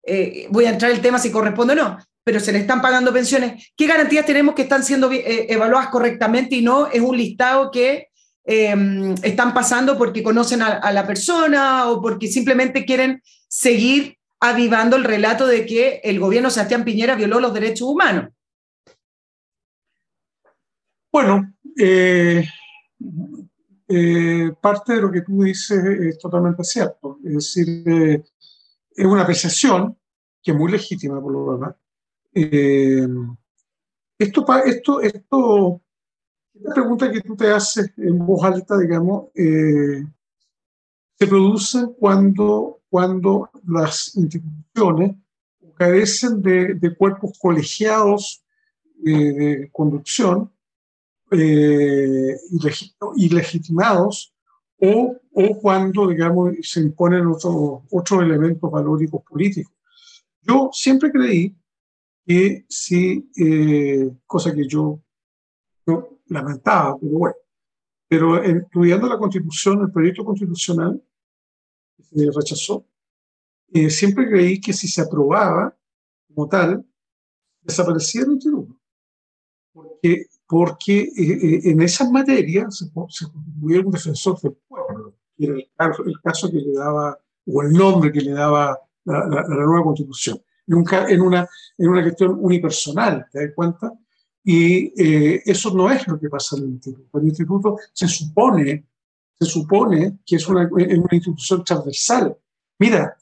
eh, 0.04 0.46
voy 0.48 0.64
a 0.64 0.70
entrar 0.70 0.90
el 0.90 1.02
tema 1.02 1.18
si 1.18 1.30
corresponde 1.30 1.74
o 1.74 1.76
no, 1.76 1.98
pero 2.24 2.40
se 2.40 2.52
le 2.52 2.58
están 2.58 2.80
pagando 2.80 3.12
pensiones, 3.12 3.72
¿qué 3.76 3.86
garantías 3.86 4.26
tenemos 4.26 4.54
que 4.54 4.62
están 4.62 4.84
siendo 4.84 5.10
eh, 5.10 5.46
evaluadas 5.48 5.88
correctamente 5.88 6.56
y 6.56 6.62
no 6.62 6.86
es 6.86 7.00
un 7.00 7.16
listado 7.16 7.70
que 7.70 8.08
em, 8.44 9.14
están 9.22 9.52
pasando 9.52 9.98
porque 9.98 10.22
conocen 10.22 10.62
a, 10.62 10.92
la 10.92 11.06
persona 11.06 11.90
o 11.90 12.00
porque 12.00 12.28
simplemente 12.28 12.84
quieren 12.84 13.22
seguir 13.48 14.18
avivando 14.40 14.96
el 14.96 15.04
relato 15.04 15.46
de 15.46 15.66
que 15.66 16.00
el 16.04 16.20
gobierno 16.20 16.50
Sebastián 16.50 16.84
Piñera 16.84 17.14
violó 17.14 17.40
los 17.40 17.54
derechos 17.54 17.88
humanos? 17.88 18.30
Bueno, 21.12 21.52
eh, 21.78 22.44
eh, 23.88 24.52
parte 24.60 24.94
de 24.94 25.00
lo 25.00 25.12
que 25.12 25.20
tú 25.22 25.42
dices 25.42 25.84
es 25.84 26.18
totalmente 26.18 26.64
cierto. 26.64 27.18
Es 27.24 27.34
decir, 27.34 28.24
es 28.94 29.06
una 29.06 29.22
apreciación 29.22 29.96
que 30.42 30.50
es 30.52 30.56
muy 30.56 30.72
legítima 30.72 31.20
por 31.20 31.32
lo 31.32 31.52
demás, 31.52 31.76
eh, 32.34 33.06
esto, 34.18 34.44
esto, 34.64 35.00
esto, 35.00 35.82
esta 36.54 36.74
pregunta 36.74 37.10
que 37.10 37.20
tú 37.20 37.36
te 37.36 37.50
haces 37.50 37.92
en 37.96 38.18
voz 38.24 38.44
alta, 38.44 38.78
digamos, 38.78 39.26
eh, 39.34 40.04
se 41.18 41.26
producen 41.26 41.94
cuando, 41.98 42.80
cuando 42.88 43.50
las 43.66 44.14
instituciones 44.16 45.16
carecen 45.76 46.40
de, 46.42 46.74
de 46.74 46.94
cuerpos 46.94 47.38
colegiados 47.38 48.44
eh, 49.04 49.10
de 49.10 49.70
conducción 49.72 50.52
eh, 51.32 52.36
o, 54.84 55.16
o, 55.32 55.60
cuando, 55.60 56.08
digamos, 56.08 56.54
se 56.62 56.80
imponen 56.80 57.26
otros 57.26 57.82
otros 57.90 58.22
elementos 58.22 58.70
valóricos 58.70 59.22
políticos. 59.22 59.72
Yo 60.42 60.70
siempre 60.72 61.10
creí 61.10 61.56
que 62.24 62.64
si, 62.68 63.30
eh, 63.36 64.10
cosa 64.26 64.54
que 64.54 64.66
yo, 64.66 65.00
yo, 65.86 66.20
lamentaba, 66.26 66.98
pero 66.98 67.12
bueno, 67.12 67.36
pero 68.08 68.42
estudiando 68.42 69.08
la 69.08 69.18
constitución, 69.18 69.80
el 69.80 69.90
proyecto 69.90 70.24
constitucional, 70.24 71.02
que 71.96 72.02
se 72.02 72.30
rechazó, 72.30 72.86
eh, 73.72 73.88
siempre 73.88 74.28
creí 74.28 74.60
que 74.60 74.72
si 74.72 74.86
se 74.86 75.00
aprobaba 75.00 75.74
como 76.28 76.48
tal, 76.48 76.84
desaparecía 77.62 78.22
el 78.22 78.32
instituto. 78.32 78.76
Porque, 79.72 80.26
porque 80.46 81.00
eh, 81.00 81.10
eh, 81.16 81.60
en 81.70 81.80
esas 81.80 82.10
materias 82.10 82.76
se, 82.76 82.84
se 83.08 83.32
constituía 83.32 83.80
un 83.80 83.90
defensor 83.90 84.38
del 84.40 84.56
pueblo, 84.68 85.14
que 85.36 85.44
era 85.44 85.54
el 85.54 86.08
el 86.08 86.20
caso, 86.20 86.50
que 86.50 86.58
le 86.58 86.72
daba, 86.74 87.18
o 87.46 87.62
el 87.62 87.72
nombre 87.72 88.12
que 88.12 88.20
le 88.20 88.32
daba 88.32 88.78
la, 89.04 89.26
la, 89.26 89.42
la 89.48 89.64
nueva 89.64 89.84
constitución. 89.84 90.38
Nunca 90.66 91.08
en 91.08 91.20
una, 91.20 91.48
en 91.76 91.88
una 91.88 92.02
cuestión 92.02 92.38
unipersonal, 92.40 93.26
¿te 93.30 93.46
das 93.46 93.54
cuenta? 93.54 93.92
Y 94.44 94.92
eh, 95.00 95.42
eso 95.44 95.74
no 95.74 95.90
es 95.90 96.06
lo 96.08 96.18
que 96.18 96.28
pasa 96.28 96.56
en 96.56 96.64
el 96.64 96.70
instituto. 96.70 97.18
El 97.18 97.24
instituto 97.26 97.76
se 97.92 98.08
supone, 98.08 98.86
se 99.38 99.44
supone 99.44 100.18
que 100.24 100.36
es 100.36 100.48
una, 100.48 100.68
una 100.72 101.08
institución 101.12 101.64
transversal. 101.64 102.36
Mira, 102.78 103.16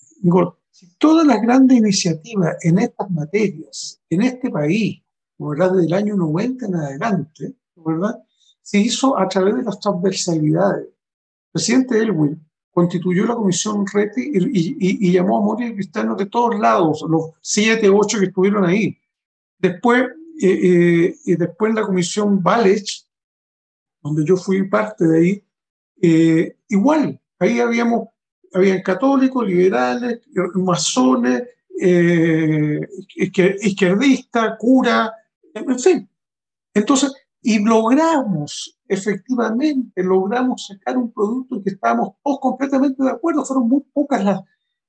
si 0.70 0.94
todas 0.96 1.26
las 1.26 1.42
grandes 1.42 1.78
iniciativas 1.78 2.56
en 2.62 2.78
estas 2.78 3.10
materias, 3.10 4.00
en 4.08 4.22
este 4.22 4.50
país, 4.50 5.02
¿verdad? 5.38 5.72
desde 5.72 5.86
el 5.86 5.94
año 5.94 6.16
90 6.16 6.66
en 6.66 6.74
adelante, 6.76 7.54
¿verdad? 7.76 8.22
se 8.62 8.78
hizo 8.78 9.18
a 9.18 9.28
través 9.28 9.56
de 9.56 9.62
las 9.62 9.80
transversalidades. 9.80 10.86
El 10.86 11.52
presidente 11.52 11.98
Elwin 11.98 12.49
constituyó 12.72 13.26
la 13.26 13.34
comisión 13.34 13.84
RETI 13.86 14.20
y, 14.20 14.38
y, 14.38 15.08
y, 15.08 15.12
llamó 15.12 15.38
a 15.38 15.40
morir 15.42 15.74
cristianos 15.74 16.16
de 16.16 16.26
todos 16.26 16.58
lados, 16.58 17.04
los 17.08 17.30
siete, 17.40 17.88
ocho 17.88 18.18
que 18.18 18.26
estuvieron 18.26 18.64
ahí. 18.64 18.96
Después, 19.58 20.04
eh, 20.40 21.14
eh, 21.26 21.36
después 21.36 21.74
la 21.74 21.82
comisión 21.82 22.42
Valech, 22.42 23.06
donde 24.02 24.24
yo 24.24 24.36
fui 24.36 24.68
parte 24.68 25.06
de 25.06 25.18
ahí, 25.18 25.44
eh, 26.00 26.56
igual, 26.68 27.20
ahí 27.38 27.60
habíamos, 27.60 28.08
habían 28.54 28.82
católicos, 28.82 29.46
liberales, 29.46 30.20
masones, 30.54 31.42
eh, 31.80 32.80
izquierdistas, 33.16 34.56
cura, 34.58 35.12
en 35.54 35.78
fin. 35.78 36.08
Entonces, 36.74 37.12
y 37.42 37.58
logramos, 37.64 38.78
efectivamente, 38.90 40.02
logramos 40.02 40.66
sacar 40.66 40.98
un 40.98 41.12
producto 41.12 41.62
que 41.62 41.70
estábamos 41.70 42.14
todos 42.24 42.40
completamente 42.40 43.02
de 43.02 43.10
acuerdo. 43.10 43.44
Fueron 43.44 43.68
muy 43.68 43.82
pocas 43.92 44.24
las. 44.24 44.40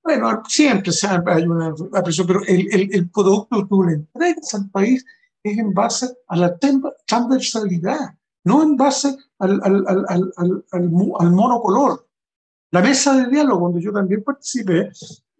Bueno, 0.03 0.41
siempre 0.48 0.91
hay 1.28 1.44
una 1.44 1.68
apreciación, 1.68 2.28
pero 2.28 2.41
el, 2.48 2.68
el, 2.73 2.90
el, 2.91 3.10
producto 3.11 3.57
que 3.57 3.68
tú 3.69 3.84
le 3.84 3.94
entregas 3.94 4.56
al 4.56 4.69
país 4.72 5.06
es 5.44 5.57
en 5.60 5.72
base 5.73 6.10
a 6.28 6.36
la 6.36 6.57
transversalidad, 7.06 8.15
no 8.44 8.64
en 8.64 8.76
base 8.76 9.15
al, 9.38 9.61
al, 9.64 9.86
al, 10.07 10.65
al, 10.72 10.90
monocolor. 10.90 12.07
La 12.72 12.82
mesa 12.82 13.15
de 13.15 13.30
diálogo, 13.30 13.68
donde 13.68 13.82
yo 13.82 13.91
también 13.91 14.23
participé, 14.23 14.90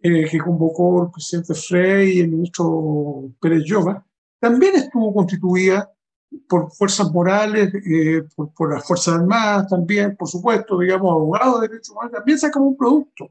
eh, 0.00 0.28
que 0.30 0.38
convocó 0.38 1.04
el 1.04 1.10
presidente 1.10 1.54
Frey 1.54 2.18
y 2.18 2.20
el 2.20 2.28
ministro 2.28 3.32
Pérez 3.40 3.64
Lloma, 3.64 4.06
también 4.38 4.76
estuvo 4.76 5.12
constituida 5.12 5.91
por 6.48 6.70
fuerzas 6.72 7.10
morales, 7.12 7.72
eh, 7.74 8.24
por, 8.34 8.52
por, 8.52 8.74
las 8.74 8.84
Fuerzas 8.86 9.14
Armadas 9.14 9.68
también, 9.68 10.16
por 10.16 10.28
supuesto, 10.28 10.78
digamos, 10.78 11.10
abogados 11.10 11.60
de 11.60 11.68
derechos 11.68 11.90
humanos, 11.90 12.12
también 12.12 12.38
sacamos 12.38 12.68
un 12.70 12.76
producto. 12.76 13.30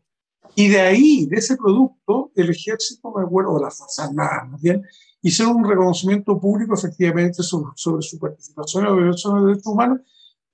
Y 0.56 0.68
de 0.68 0.82
ahí, 0.82 1.26
de 1.28 1.38
ese 1.38 1.56
producto, 1.56 2.32
el 2.36 2.50
ejército, 2.50 3.12
me 3.16 3.24
acuerdo, 3.24 3.56
de 3.56 3.62
las 3.62 3.78
Fuerzas 3.78 4.08
Armadas, 4.10 4.50
más 4.50 4.62
bien, 4.62 4.84
hicieron 5.22 5.58
un 5.58 5.70
reconocimiento 5.70 6.40
público 6.40 6.74
efectivamente 6.74 7.44
sobre, 7.44 7.72
sobre 7.76 8.02
su 8.02 8.20
participación 8.20 8.84
en 8.84 8.90
la 8.90 8.96
violación 8.96 9.40
de 9.40 9.48
derechos 9.48 9.68
humanos 9.68 10.02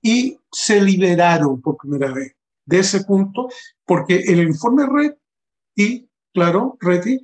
y 0.02 0.38
se 0.52 0.80
liberaron 0.80 1.60
por 1.60 1.76
primera 1.76 2.12
vez 2.12 2.34
de 2.64 2.78
ese 2.80 3.04
punto, 3.04 3.48
porque 3.86 4.16
el 4.16 4.40
informe 4.40 4.86
RED 4.86 5.14
y, 5.74 6.08
claro, 6.34 6.76
RETI, 6.80 7.18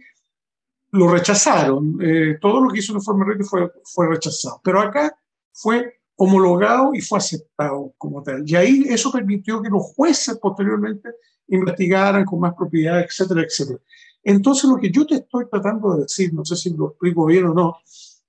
lo 0.95 1.09
rechazaron. 1.09 1.99
Eh, 2.01 2.39
todo 2.41 2.61
lo 2.61 2.71
que 2.71 2.79
hizo 2.79 2.93
el 2.93 2.99
informe 2.99 3.25
RETI 3.25 3.45
fue, 3.45 3.73
fue 3.85 4.09
rechazado. 4.09 4.61
Pero 4.63 4.81
acá 4.81 5.17
fue 5.53 6.01
homologado 6.17 6.95
y 6.95 7.01
fue 7.01 7.19
aceptado 7.19 7.93
como 7.99 8.23
tal. 8.23 8.49
Y 8.49 8.55
ahí 8.55 8.85
eso 8.89 9.11
permitió 9.11 9.61
que 9.61 9.69
los 9.71 9.83
jueces 9.97 10.39
posteriormente 10.39 11.11
investigaran 11.49 12.25
con 12.25 12.39
más 12.41 12.55
propiedad, 12.55 13.01
etcétera, 13.01 13.43
etcétera. 13.43 13.81
Entonces, 14.23 14.71
lo 14.71 14.77
que 14.77 14.91
yo 14.91 15.05
te 15.05 15.17
estoy 15.17 15.47
tratando 15.51 15.95
de 15.95 16.03
decir, 16.03 16.33
no 16.33 16.45
sé 16.45 16.57
si 16.57 16.71
lo 16.71 16.91
explico 16.91 17.27
bien 17.27 17.47
o 17.47 17.55
no, 17.55 17.77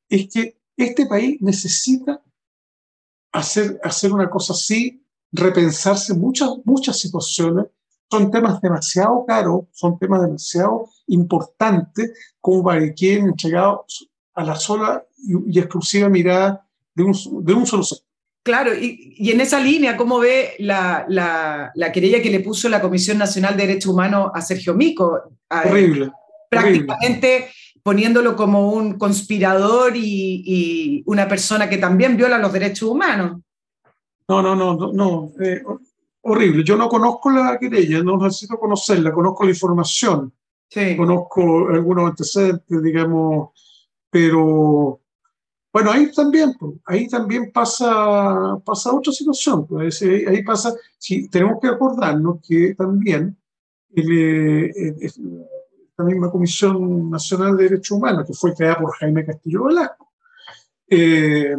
es 0.09 0.27
que 0.33 0.57
este 0.75 1.05
país 1.05 1.37
necesita 1.41 2.21
hacer, 3.31 3.79
hacer 3.83 4.11
una 4.11 4.29
cosa 4.29 4.53
así, 4.53 5.05
repensarse 5.31 6.15
muchas, 6.15 6.49
muchas 6.65 6.97
situaciones. 6.97 7.67
Son 8.09 8.31
temas 8.31 8.61
demasiado 8.61 9.25
caros, 9.25 9.65
son 9.71 9.97
temas 9.97 10.21
demasiado 10.21 10.89
importantes 11.07 12.11
como 12.39 12.63
para 12.63 12.79
que 12.81 12.93
queden 12.93 13.27
entregados 13.27 14.09
a 14.33 14.43
la 14.43 14.55
sola 14.55 15.03
y, 15.17 15.55
y 15.55 15.59
exclusiva 15.59 16.09
mirada 16.09 16.67
de 16.93 17.03
un, 17.03 17.13
de 17.43 17.53
un 17.53 17.65
solo 17.65 17.83
sector. 17.83 18.05
Claro, 18.45 18.75
y, 18.75 19.15
y, 19.17 19.31
en 19.31 19.41
esa 19.41 19.59
línea, 19.59 19.97
¿cómo 19.97 20.19
ve 20.19 20.53
la, 20.59 21.03
la, 21.09 21.71
la, 21.73 21.91
querella 21.91 22.21
que 22.21 22.29
le 22.29 22.41
puso 22.41 22.69
la 22.69 22.79
Comisión 22.79 23.17
Nacional 23.17 23.57
de 23.57 23.65
Derechos 23.65 23.91
Humanos 23.91 24.29
a 24.35 24.41
Sergio 24.41 24.75
Mico? 24.75 25.19
Horrible. 25.49 26.11
Prácticamente 26.47 27.27
horrible. 27.27 27.81
poniéndolo 27.81 28.35
como 28.35 28.71
un 28.71 28.99
conspirador 28.99 29.97
y, 29.97 30.43
y, 30.45 31.03
una 31.07 31.27
persona 31.27 31.67
que 31.67 31.79
también 31.79 32.15
viola 32.17 32.37
los 32.37 32.53
derechos 32.53 32.87
humanos. 32.87 33.41
No, 34.27 34.43
no, 34.43 34.55
no, 34.55 34.75
no, 34.75 34.91
no 34.93 35.31
eh, 35.43 35.63
horrible. 36.25 36.63
Yo 36.63 36.75
no 36.75 36.89
conozco 36.89 37.29
la 37.29 37.57
querella, 37.59 38.03
no 38.03 38.17
necesito 38.17 38.57
conocerla, 38.57 39.11
conozco 39.11 39.43
la 39.43 39.51
información, 39.51 40.33
sí. 40.67 40.97
conozco 40.97 41.69
algunos 41.69 42.09
antecedentes, 42.09 42.81
digamos, 42.81 43.49
pero 44.09 45.01
bueno, 45.71 45.91
ahí 45.91 46.11
también, 46.11 46.53
ahí 46.85 47.07
también 47.07 47.51
pasa, 47.51 48.57
pasa 48.65 48.93
otra 48.93 49.11
situación. 49.13 49.67
Pues, 49.67 50.01
ahí 50.01 50.43
pasa, 50.43 50.73
si 50.97 51.29
tenemos 51.29 51.59
que 51.61 51.67
acordarnos 51.67 52.39
que 52.47 52.73
también 52.75 53.37
el, 53.93 54.73
la 55.97 56.05
misma 56.05 56.31
Comisión 56.31 57.09
Nacional 57.09 57.55
de 57.55 57.63
Derechos 57.65 57.91
Humanos, 57.91 58.25
que 58.25 58.33
fue 58.33 58.55
creada 58.55 58.79
por 58.79 58.95
Jaime 58.95 59.25
Castillo 59.25 59.65
Velasco, 59.65 60.11
eh, 60.89 61.55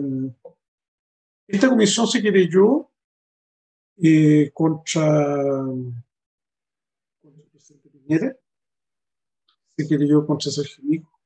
esta 1.47 1.68
comisión 1.68 2.06
se 2.09 2.20
querelló 2.20 2.90
eh, 3.98 4.51
contra, 4.52 5.05
contra 7.23 7.43
el 7.43 7.51
presidente 7.51 7.89
Piñera, 7.89 8.36
se 9.77 9.89
querelló 9.89 10.27
contra 10.27 10.51
Sergio 10.51 10.85
Mico, 10.85 11.20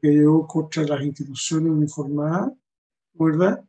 que 0.00 0.08
llegó 0.08 0.46
contra 0.46 0.84
las 0.84 1.02
instituciones 1.02 1.72
uniformadas, 1.72 2.52
¿verdad? 3.14 3.64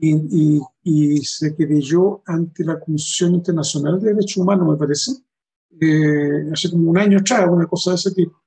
Y, 0.00 0.14
y, 0.14 0.60
y, 0.82 1.24
se 1.24 1.56
querelló 1.56 2.22
ante 2.26 2.64
la 2.64 2.78
Comisión 2.78 3.34
Internacional 3.34 3.98
de 4.00 4.12
Derechos 4.12 4.36
Humanos, 4.36 4.68
me 4.68 4.76
parece, 4.76 5.12
eh, 5.80 6.50
hace 6.52 6.70
como 6.70 6.90
un 6.90 6.98
año 6.98 7.18
atrás, 7.18 7.48
una 7.50 7.66
cosa 7.66 7.90
de 7.90 7.96
ese 7.96 8.14
tipo, 8.14 8.42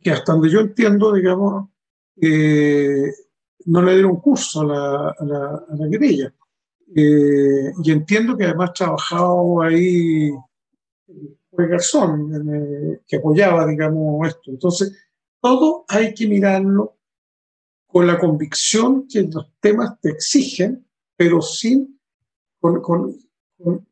que 0.00 0.10
hasta 0.10 0.32
donde 0.32 0.50
yo 0.50 0.60
entiendo, 0.60 1.12
digamos, 1.12 1.68
eh, 2.16 3.12
no 3.66 3.82
le 3.82 3.94
dieron 3.94 4.20
curso 4.20 4.62
a 4.62 4.64
la, 4.64 5.14
a 5.18 5.24
la, 5.24 5.64
a 5.68 5.76
la 5.76 5.90
querella. 5.90 6.34
Eh, 6.96 7.72
y 7.82 7.90
entiendo 7.90 8.36
que 8.36 8.44
además 8.44 8.72
trabajado 8.72 9.62
ahí 9.62 10.30
fue 11.50 11.68
Garzón, 11.68 12.52
eh, 12.54 13.00
que 13.06 13.16
apoyaba, 13.16 13.66
digamos, 13.66 14.28
esto. 14.28 14.50
Entonces, 14.50 14.96
todo 15.40 15.84
hay 15.88 16.14
que 16.14 16.26
mirarlo 16.28 16.96
con 17.86 18.06
la 18.06 18.18
convicción 18.18 19.06
que 19.08 19.22
los 19.22 19.52
temas 19.60 20.00
te 20.00 20.10
exigen, 20.10 20.86
pero 21.16 21.42
sin 21.42 22.00
con, 22.60 22.80
con, 22.80 23.16
con, 23.58 23.86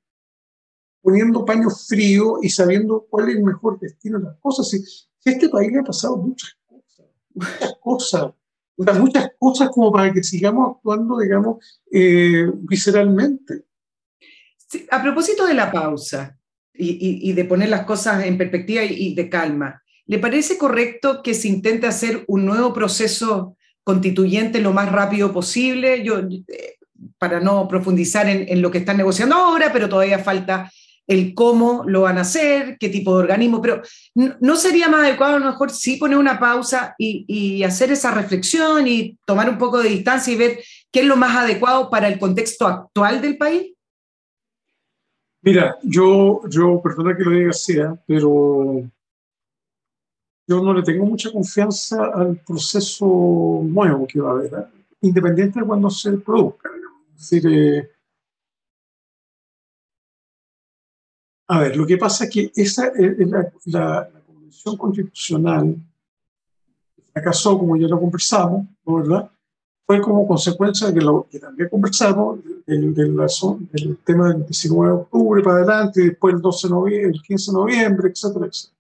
poniendo 1.03 1.45
paño 1.45 1.69
frío 1.71 2.39
y 2.41 2.49
sabiendo 2.49 3.07
cuál 3.11 3.29
es 3.29 3.37
el 3.37 3.45
mejor 3.45 3.79
destino 3.79 4.19
de 4.19 4.25
las 4.27 4.39
cosas. 4.39 4.69
Si, 4.69 4.83
si 4.83 5.07
este 5.25 5.49
país 5.49 5.71
le 5.73 5.81
ha 5.81 5.85
pasado 5.85 6.17
muchas 6.17 6.57
cosas, 6.67 7.07
muchas 7.35 7.75
cosas, 7.81 8.33
muchas 8.99 9.31
cosas 9.39 9.71
como 9.71 9.93
para 9.93 10.13
que 10.13 10.23
sigamos 10.23 10.77
actuando, 10.77 11.19
digamos, 11.19 11.81
eh, 11.91 12.47
visceralmente. 12.55 13.65
A 14.91 15.03
propósito 15.03 15.47
de 15.47 15.55
la 15.55 15.71
pausa, 15.71 16.39
y, 16.75 17.33
de 17.33 17.45
poner 17.45 17.69
las 17.69 17.85
cosas 17.85 18.25
en 18.25 18.39
perspectiva 18.39 18.83
y, 18.85 19.15
de 19.15 19.29
calma. 19.29 19.83
¿Le 20.07 20.19
parece 20.19 20.59
correcto 20.59 21.23
que 21.23 21.35
se 21.35 21.49
intente 21.49 21.87
hacer 21.87 22.25
un 22.27 22.45
nuevo 22.45 22.73
proceso 22.73 23.57
constituyente 23.85 24.61
lo 24.61 24.73
más 24.73 24.91
rápido 24.91 25.33
posible? 25.33 26.03
Yo, 26.03 26.19
eh, 26.19 26.77
para 27.19 27.41
no 27.41 27.69
profundizar 27.69 28.29
en, 28.29 28.49
en, 28.49 28.63
lo 28.63 28.71
que 28.71 28.79
están 28.79 28.97
negociando 28.97 29.37
ahora, 29.37 29.73
pero 29.73 29.89
todavía 29.89 30.19
falta 30.19 30.71
el 31.07 31.35
cómo 31.35 31.85
lo 31.87 32.03
van 32.03 32.19
a 32.19 32.23
hacer, 32.23 32.77
qué 32.79 32.89
tipo 32.89 33.15
de 33.15 33.25
organismo, 33.25 33.61
pero 33.61 33.83
¿no, 34.15 34.57
sería 34.57 34.89
más 34.89 35.07
adecuado 35.07 35.37
a 35.37 35.39
lo 35.39 35.47
mejor 35.47 35.71
sí 35.71 35.97
poner 35.97 36.17
una 36.17 36.39
pausa 36.39 36.95
y, 36.99 37.63
hacer 37.65 37.93
esa 37.93 38.13
reflexión 38.13 38.87
y 38.87 39.19
tomar 39.25 39.49
un 39.49 39.59
poco 39.59 39.81
de 39.83 39.89
distancia 39.89 40.33
y 40.33 40.37
ver 40.37 40.59
qué 40.91 41.01
es 41.01 41.07
lo 41.07 41.17
más 41.17 41.37
adecuado 41.37 41.91
para 41.91 42.09
el 42.09 42.19
contexto 42.19 42.67
actual 42.67 43.21
del 43.21 43.37
país? 43.37 43.73
Mira, 45.43 45.77
yo, 45.83 46.43
yo, 46.49 46.81
perdona 46.83 47.17
que 47.17 47.25
lo 47.25 47.31
diga 47.33 47.51
así, 47.51 47.79
¿eh? 47.79 47.91
pero 48.07 48.83
yo 50.47 50.63
no 50.63 50.75
le 50.75 50.83
tengo 50.83 51.05
mucha 51.05 51.33
confianza 51.33 52.13
al 52.15 52.37
proceso 52.37 53.61
nuevo 53.65 54.07
que 54.07 54.21
va 54.21 54.31
a 54.31 54.33
haber, 54.35 54.53
¿eh? 54.55 54.83
independiente 55.03 55.61
de 55.61 55.67
cuando 55.67 55.91
se 55.91 56.13
produzca. 56.13 56.71
Es 57.17 57.31
decir, 57.31 57.53
eh, 57.53 57.91
a 61.53 61.59
ver, 61.61 61.77
lo 61.77 61.87
que 61.87 61.99
pasa 61.99 62.25
es 62.25 62.31
que 62.31 62.51
esa, 62.57 62.91
la, 62.97 63.53
la, 63.67 64.11
Convención 64.27 64.75
Constitucional 64.79 65.77
fracasó, 67.13 67.59
como 67.59 67.77
ya 67.77 67.89
lo 67.89 68.01
conversamos, 68.01 68.67
¿no 68.87 68.95
¿verdad? 68.97 69.31
fue 69.85 70.01
como 70.01 70.27
consecuencia 70.27 70.91
de 70.91 71.03
lo 71.03 71.29
que 71.31 71.39
también 71.39 71.69
conversamos, 71.69 72.41
del, 72.65 72.95
del, 72.95 73.99
tema 74.03 74.33
del 74.33 74.47
19 74.47 74.95
de 74.95 75.01
octubre 75.03 75.43
para 75.43 75.57
adelante, 75.57 76.01
y 76.01 76.09
después 76.09 76.35
el, 76.35 76.41
12 76.41 76.69
de 76.69 76.73
noviembre, 76.73 77.11
el 77.11 77.23
15 77.23 77.51
de 77.51 77.55
noviembre, 77.55 78.09
etcétera, 78.09 78.47
etcétera. 78.47 78.79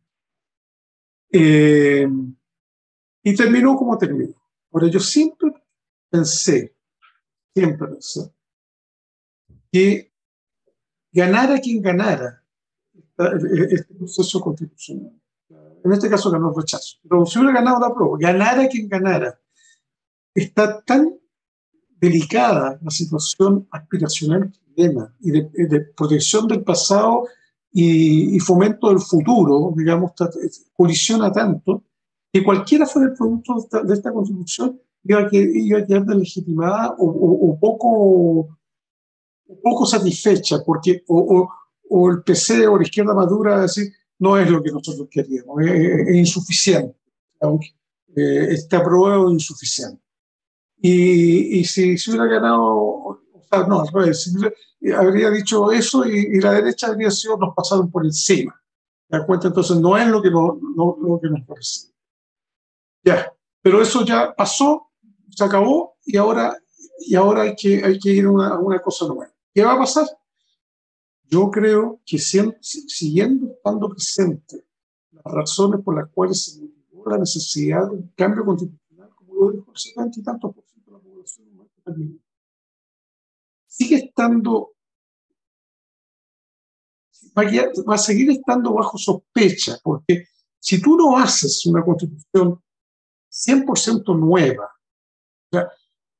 Eh, 1.31 2.09
y 3.23 3.36
terminó 3.36 3.77
como 3.77 3.99
terminó. 3.99 4.35
Ahora, 4.73 4.89
yo 4.89 4.99
siempre 4.99 5.53
pensé, 6.09 6.74
siempre 7.55 7.86
pensé, 7.86 8.32
que 9.70 10.11
ganara 11.12 11.61
quien 11.61 11.82
ganara 11.82 12.41
este 13.70 13.94
proceso 13.94 14.40
constitucional. 14.40 15.12
En 15.85 15.93
este 15.93 16.09
caso 16.09 16.31
ganó 16.31 16.51
el 16.51 16.57
rechazo. 16.57 16.99
Pero 17.03 17.27
si 17.27 17.39
hubiera 17.39 17.61
ganado 17.61 17.81
la 17.81 17.94
prueba, 17.94 18.16
ganara 18.19 18.69
quien 18.69 18.89
ganara, 18.89 19.39
está 20.35 20.81
tan 20.82 21.15
delicada 22.03 22.78
la 22.82 22.90
situación 22.90 23.66
aspiracional 23.70 24.51
chilena 24.51 25.15
y 25.20 25.31
de, 25.31 25.81
protección 25.97 26.49
del 26.49 26.62
pasado 26.62 27.27
y, 27.73 28.39
fomento 28.40 28.89
del 28.89 29.01
futuro, 29.01 29.73
digamos, 29.77 30.12
colisiona 30.74 31.32
tanto 31.32 31.85
que 32.32 32.43
cualquiera 32.43 32.86
fuera 32.86 33.11
el 33.11 33.15
producto 33.15 33.55
de 33.85 33.94
esta, 33.94 34.12
constitución 34.12 34.81
iba 35.05 35.20
a, 35.20 35.28
quedar 35.28 36.05
deslegitimada 36.05 36.94
o, 36.99 37.59
poco, 37.61 38.59
poco 39.62 39.86
satisfecha, 39.86 40.62
porque 40.65 41.05
o, 41.09 41.49
el 42.10 42.23
PC 42.23 42.66
o 42.66 42.77
la 42.77 42.82
izquierda 42.82 43.14
madura 43.14 43.56
a 43.56 43.62
decir 43.62 43.93
no 44.19 44.39
es 44.39 44.48
lo 44.48 44.62
que 44.62 44.70
nosotros 44.70 45.09
queríamos, 45.10 45.60
es, 45.62 46.14
insuficiente, 46.14 46.97
aunque 47.40 47.74
eh, 48.14 48.48
está 48.51 48.78
aprobado 48.78 49.31
insuficiente. 49.31 50.01
Y, 50.81 51.64
si 51.64 51.98
se 51.98 52.10
hubiera 52.10 52.27
ganado, 52.27 52.66
o 52.66 53.20
sea, 53.48 53.66
no, 53.66 53.81
al 53.81 53.89
revés, 53.89 54.32
habría 54.97 55.31
dicho 55.31 55.70
eso 55.73 56.05
y, 56.05 56.40
la 56.40 56.52
derecha 56.52 56.89
habría 56.89 57.10
sido, 57.10 57.36
nos 57.36 57.55
pasaron 57.55 57.90
por 57.90 58.05
encima. 58.05 58.55
¿Te 59.09 59.16
das 59.16 59.27
cuenta? 59.27 59.48
Entonces 59.48 59.77
no 59.78 59.97
es 59.97 60.06
lo 60.06 60.23
que, 60.23 60.31
no, 60.31 60.59
no, 60.77 60.97
lo 61.01 61.20
que 61.20 61.28
nos 61.28 61.44
parece. 61.44 61.89
Ya, 63.05 63.32
pero 63.60 63.82
eso 63.82 64.05
ya 64.05 64.32
pasó, 64.35 64.90
se 65.31 65.44
acabó 65.44 65.97
y 66.05 66.16
ahora, 66.16 66.56
y 67.01 67.14
ahora 67.16 67.43
hay, 67.43 67.56
que, 67.56 67.85
hay 67.85 67.98
que 67.98 68.10
ir 68.10 68.27
a 68.27 68.31
una, 68.31 68.59
una 68.59 68.81
cosa 68.81 69.06
nueva. 69.06 69.32
¿Qué 69.52 69.64
va 69.64 69.74
a 69.74 69.78
pasar? 69.78 70.06
Yo 71.33 71.51
creo 71.51 71.99
que 72.05 72.19
siguiendo 72.19 73.53
estando 73.53 73.89
presente 73.89 74.67
las 75.13 75.25
razones 75.25 75.81
por 75.83 75.97
las 75.97 76.11
cuales 76.11 76.45
se 76.45 76.61
motivó 76.61 77.09
la 77.09 77.17
necesidad 77.17 77.89
de 77.89 77.97
un 77.97 78.13
cambio 78.15 78.45
constitucional, 78.45 79.09
como 79.15 79.35
lo 79.37 79.53
dijo 79.53 79.71
el 79.71 79.79
70 79.79 80.21
y 80.21 80.23
tantos 80.23 80.55
sigue 83.67 83.97
estando, 83.97 84.75
va 87.35 87.95
a, 87.95 87.99
seguir 87.99 88.31
estando 88.31 88.75
bajo 88.75 88.99
sospecha, 88.99 89.79
porque 89.83 90.27
si 90.59 90.83
tú 90.83 90.99
no 90.99 91.17
haces 91.17 91.65
una 91.65 91.83
constitución 91.83 92.63
100% 93.31 94.21
nueva 94.21 94.71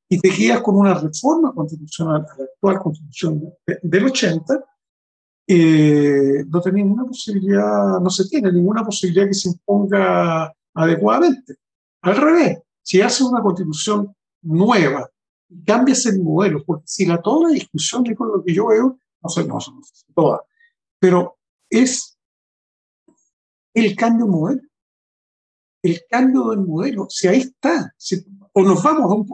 y 0.09 0.19
te 0.19 0.29
guías 0.31 0.63
con 0.63 0.77
una 0.77 0.95
reforma 0.95 1.53
constitucional 1.53 2.27
a 2.33 2.37
la 2.39 2.45
actual 2.45 2.79
constitución 2.79 3.55
del 3.83 4.07
80, 4.07 4.72
eh, 5.47 6.45
no 6.47 6.61
tenés 6.61 6.85
ninguna 6.85 7.05
posibilidad, 7.05 8.01
no 8.01 8.11
se 8.11 8.29
tiene 8.29 8.53
ninguna 8.53 8.85
posibilidad 8.85 9.27
que 9.27 9.35
se 9.35 9.49
imponga 9.49 10.53
adecuadamente. 10.75 11.57
Al 12.03 12.17
revés, 12.17 12.59
si 12.83 13.01
haces 13.01 13.23
una 13.23 13.43
constitución 13.43 14.15
nueva, 14.43 15.09
cambias 15.65 16.07
el 16.07 16.23
modelo, 16.23 16.63
porque 16.65 16.85
si 16.87 17.07
la 17.07 17.21
toda 17.21 17.49
la 17.49 17.55
discusión 17.55 18.03
de 18.03 18.17
lo 18.19 18.43
que 18.45 18.55
yo 18.55 18.69
veo, 18.69 18.99
no 19.23 19.29
sé, 19.29 19.45
no, 19.47 19.55
no 19.55 19.61
sé 19.61 20.07
toda, 20.15 20.43
pero 20.99 21.39
es 21.71 22.19
el 23.75 23.97
cambio 23.97 24.27
de 24.27 24.31
modelo. 24.31 24.63
El 25.83 26.01
cambio 26.09 26.51
del 26.51 26.61
modelo, 26.61 27.07
si 27.09 27.27
ahí 27.27 27.41
está, 27.41 27.93
o 28.53 28.63
nos 28.63 28.83
vamos 28.83 29.27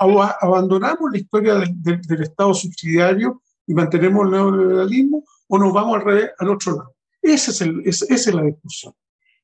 a, 0.00 0.36
abandonamos 0.40 1.10
la 1.12 1.18
historia 1.18 1.54
del, 1.54 2.22
Estado 2.22 2.52
subsidiario 2.52 3.40
y 3.70 3.74
mantenemos 3.74 4.24
el 4.24 4.32
neoliberalismo, 4.32 5.24
o 5.46 5.58
nos 5.58 5.72
vamos 5.72 5.96
al, 5.96 6.04
revés, 6.04 6.30
al 6.38 6.48
otro 6.50 6.72
lado. 6.72 6.94
Ese 7.22 7.52
es 7.52 7.60
el, 7.60 7.82
esa 7.84 8.06
es 8.12 8.34
la 8.34 8.42
discusión. 8.42 8.92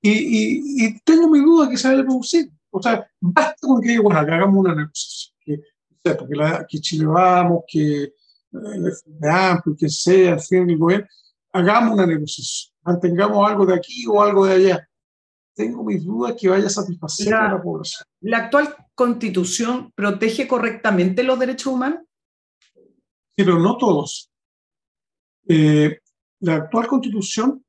Y, 0.03 0.85
y, 0.85 1.01
tengo 1.05 1.31
mi 1.31 1.39
duda 1.39 1.71
que 1.71 1.77
se 1.77 1.87
vaya 1.87 2.01
a 2.01 2.05
producir. 2.05 2.51
O 2.71 2.83
sea, 2.83 3.07
basta 3.21 3.55
con 3.61 3.81
que, 3.81 3.99
bueno, 4.01 4.27
que 4.27 4.33
hagamos 4.33 4.57
una 4.57 4.75
negociación 4.75 5.37
porque 6.19 6.35
la, 6.35 6.67
que 6.69 6.81
Chile 6.81 7.07
Vamos, 7.07 7.63
que 7.69 8.03
eh, 8.03 9.29
Amplio, 9.31 9.77
que 9.79 9.89
sea, 9.89 10.35
el 10.35 10.41
fin 10.41 10.67
del 10.67 10.77
gobierno, 10.79 11.07
hagamos 11.53 11.95
una 11.95 12.07
negociación, 12.07 12.75
mantengamos 12.83 13.49
algo 13.49 13.65
de 13.65 13.75
aquí 13.75 14.07
o 14.09 14.21
algo 14.21 14.47
de 14.47 14.55
allá. 14.55 14.89
Tengo 15.55 15.85
mis 15.85 16.05
dudas 16.05 16.35
que 16.37 16.49
vaya 16.49 16.67
a 16.67 16.71
satisfacer 16.71 17.33
a 17.33 17.53
la 17.53 17.63
población. 17.63 18.05
¿La 18.23 18.39
actual 18.39 18.75
constitución 18.95 19.93
protege 19.95 20.49
correctamente 20.49 21.23
los 21.23 21.39
derechos 21.39 21.73
humanos? 21.73 22.01
Sí, 23.37 23.45
pero 23.45 23.59
no 23.59 23.77
todos. 23.77 24.33
Eh, 25.47 26.01
la 26.41 26.55
actual 26.55 26.87
constitución, 26.87 27.63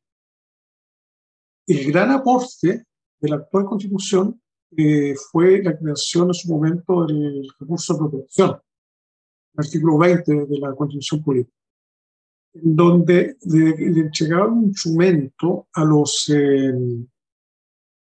el 1.67 1.91
gran 1.91 2.11
aporte 2.11 2.85
de 3.19 3.29
la 3.29 3.35
actual 3.35 3.65
constitución 3.65 4.41
eh, 4.77 5.13
fue 5.29 5.61
la 5.61 5.77
creación 5.77 6.29
en 6.29 6.33
su 6.33 6.49
momento 6.49 7.05
del 7.05 7.49
recurso 7.59 7.93
de 7.93 7.99
protección, 7.99 8.61
el 9.53 9.65
artículo 9.65 9.97
20 9.97 10.45
de 10.45 10.57
la 10.57 10.73
Constitución 10.73 11.21
Política, 11.21 11.57
en 12.53 12.75
donde 12.75 13.37
le, 13.41 13.69
entregaron 13.99 14.59
un 14.59 14.63
instrumento 14.65 15.67
a 15.73 15.83
los, 15.83 16.29
eh, 16.29 16.73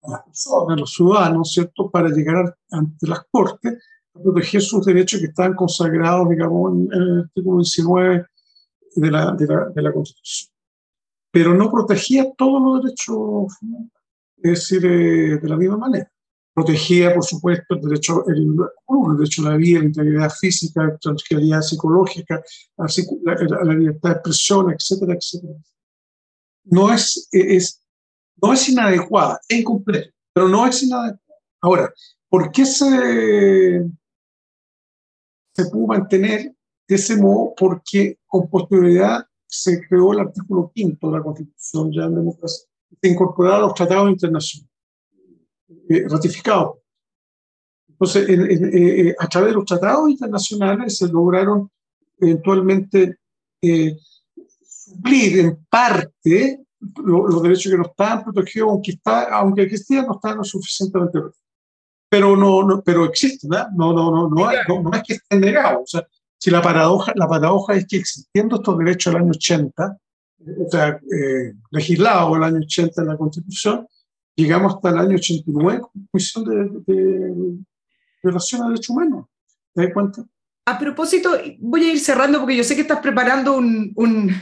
a 0.03 0.77
los 0.77 0.93
ciudadanos, 0.93 1.53
¿cierto?, 1.53 1.89
para 1.91 2.09
llegar 2.09 2.57
ante 2.71 3.07
las 3.07 3.25
Cortes 3.31 3.79
a 4.15 4.23
proteger 4.23 4.63
sus 4.63 4.85
derechos 4.85 5.21
que 5.21 5.27
están 5.27 5.55
consagrados, 5.55 6.29
digamos, 6.29 6.73
en, 6.73 6.89
el 6.93 7.21
artículo 7.21 7.59
19 7.59 8.27
de 8.97 9.11
la, 9.11 9.33
de 9.33 9.47
la, 9.47 9.69
de 9.75 9.83
la 9.83 9.93
Constitución. 9.93 10.53
Pero 11.31 11.55
no 11.55 11.71
protegía 11.71 12.31
todos 12.37 12.63
los 12.63 12.85
derechos 12.85 13.47
es 14.37 14.51
decir, 14.51 14.85
eh, 14.85 15.39
de 15.39 15.49
la 15.49 15.57
misma 15.57 15.77
manera 15.77 16.13
protegía, 16.55 17.15
por 17.15 17.25
supuesto, 17.25 17.75
el 17.75 17.81
derecho, 17.81 18.27
el, 18.29 18.43
el 18.43 19.17
derecho 19.17 19.47
a 19.47 19.51
la 19.51 19.57
vida, 19.57 19.81
la 19.81 19.87
integridad 19.87 20.31
física, 20.31 20.83
la 20.83 21.11
integridad 21.11 21.63
psicológica, 21.63 22.43
la, 22.77 23.65
la, 23.65 23.75
libertad 23.75 24.11
de 24.11 24.15
expresión, 24.17 24.71
etcétera, 24.71 25.15
etcétera. 25.15 25.55
No 26.65 26.93
es, 26.93 27.29
es, 27.33 27.83
no 28.41 28.53
es 28.53 28.69
inadecuada, 28.69 29.41
es 29.49 29.61
incompleta, 29.61 30.11
pero 30.33 30.49
no 30.49 30.67
es 30.67 30.83
inadecuada. 30.83 31.19
Ahora, 31.61 31.95
¿por 32.29 32.53
qué 32.53 32.67
se, 32.67 33.91
se 35.55 35.67
pudo 35.67 35.87
mantener 35.89 36.55
de 36.89 36.95
ese 36.95 37.17
modo? 37.17 37.55
Porque 37.57 38.19
con 38.27 38.49
posterioridad 38.49 39.27
se 39.47 39.87
creó 39.87 40.13
el 40.13 40.21
artículo 40.21 40.73
quinto 40.75 41.09
de 41.09 41.19
la 41.19 41.23
Constitución 41.23 41.93
ya 41.93 42.05
en 42.05 42.15
democracia, 42.15 42.67
se 43.01 43.09
incorporaron 43.09 43.63
los 43.63 43.75
tratados 43.75 44.11
internacionales 44.11 44.73
eh, 45.89 46.07
ratificado. 46.09 46.81
Entonces, 47.89 48.29
eh, 48.29 49.09
eh, 49.11 49.15
a 49.19 49.29
través 49.29 49.51
de 49.51 49.55
los 49.55 49.65
tratados 49.65 50.11
internacionales 50.11 50.97
se 50.97 51.09
lograron 51.09 51.71
eventualmente 52.19 53.19
suplir 54.63 55.39
en 55.39 55.67
parte 55.71 56.65
los 56.97 57.43
derechos 57.43 57.71
que 57.71 57.79
no 57.79 57.85
estaban 57.85 58.25
protegidos, 58.25 58.71
aunque, 58.71 58.93
está, 58.93 59.35
aunque 59.35 59.63
existían, 59.63 60.07
no 60.07 60.15
estaban 60.15 60.39
lo 60.39 60.45
suficientemente 60.45 61.19
pero 62.13 62.37
no, 62.37 62.63
no 62.63 62.83
pero 62.83 63.07
existen, 63.07 63.49
¿no? 63.49 63.71
No, 63.75 63.93
no, 63.95 64.11
no, 64.11 64.29
no, 64.29 64.83
no, 64.83 64.93
es 64.93 65.03
que 65.03 65.15
estén 65.15 65.41
negados. 65.41 65.81
O 65.83 65.87
sea, 65.87 66.07
si 66.37 66.51
la 66.51 66.61
paradoja, 66.61 67.11
la 67.17 67.27
paradoja 67.27 67.73
es 67.73 67.87
que 67.87 67.97
existiendo 67.97 68.57
estos 68.57 68.77
derechos 68.77 69.15
del 69.15 69.23
año 69.23 69.31
80, 69.31 69.99
o 70.67 70.71
sea, 70.71 70.89
eh, 70.89 71.55
legislado 71.71 72.37
el 72.37 72.43
año 72.43 72.59
80 72.59 73.01
en 73.01 73.09
la 73.09 73.17
Constitución, 73.17 73.87
llegamos 74.37 74.75
hasta 74.75 74.91
el 74.91 74.99
año 74.99 75.15
89 75.15 75.81
con 75.81 76.07
Comisión 76.11 76.45
de, 76.45 76.93
de, 76.93 77.57
Relación 78.23 78.63
a 78.63 78.67
Derechos 78.67 78.91
Humanos. 78.91 79.27
¿Te 79.73 79.85
das 79.85 79.95
cuenta? 79.95 80.23
A 80.67 80.79
propósito, 80.79 81.31
voy 81.61 81.85
a 81.85 81.93
ir 81.95 81.99
cerrando 81.99 82.41
porque 82.41 82.59
yo 82.59 82.63
sé 82.63 82.75
que 82.75 82.83
estás 82.83 83.01
preparando 83.01 83.57
un, 83.57 83.91
un, 83.97 84.39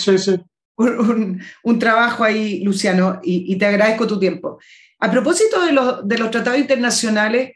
un, 0.76 1.40
un 1.62 1.78
trabajo 1.78 2.24
ahí, 2.24 2.64
Luciano, 2.64 3.20
y, 3.22 3.54
y, 3.54 3.56
te 3.56 3.66
agradezco 3.66 4.08
tu 4.08 4.18
tiempo. 4.18 4.58
A 4.98 5.08
propósito 5.08 5.64
de 5.64 5.72
los, 5.72 6.08
de 6.08 6.18
los 6.18 6.32
tratados 6.32 6.58
internacionales, 6.58 7.52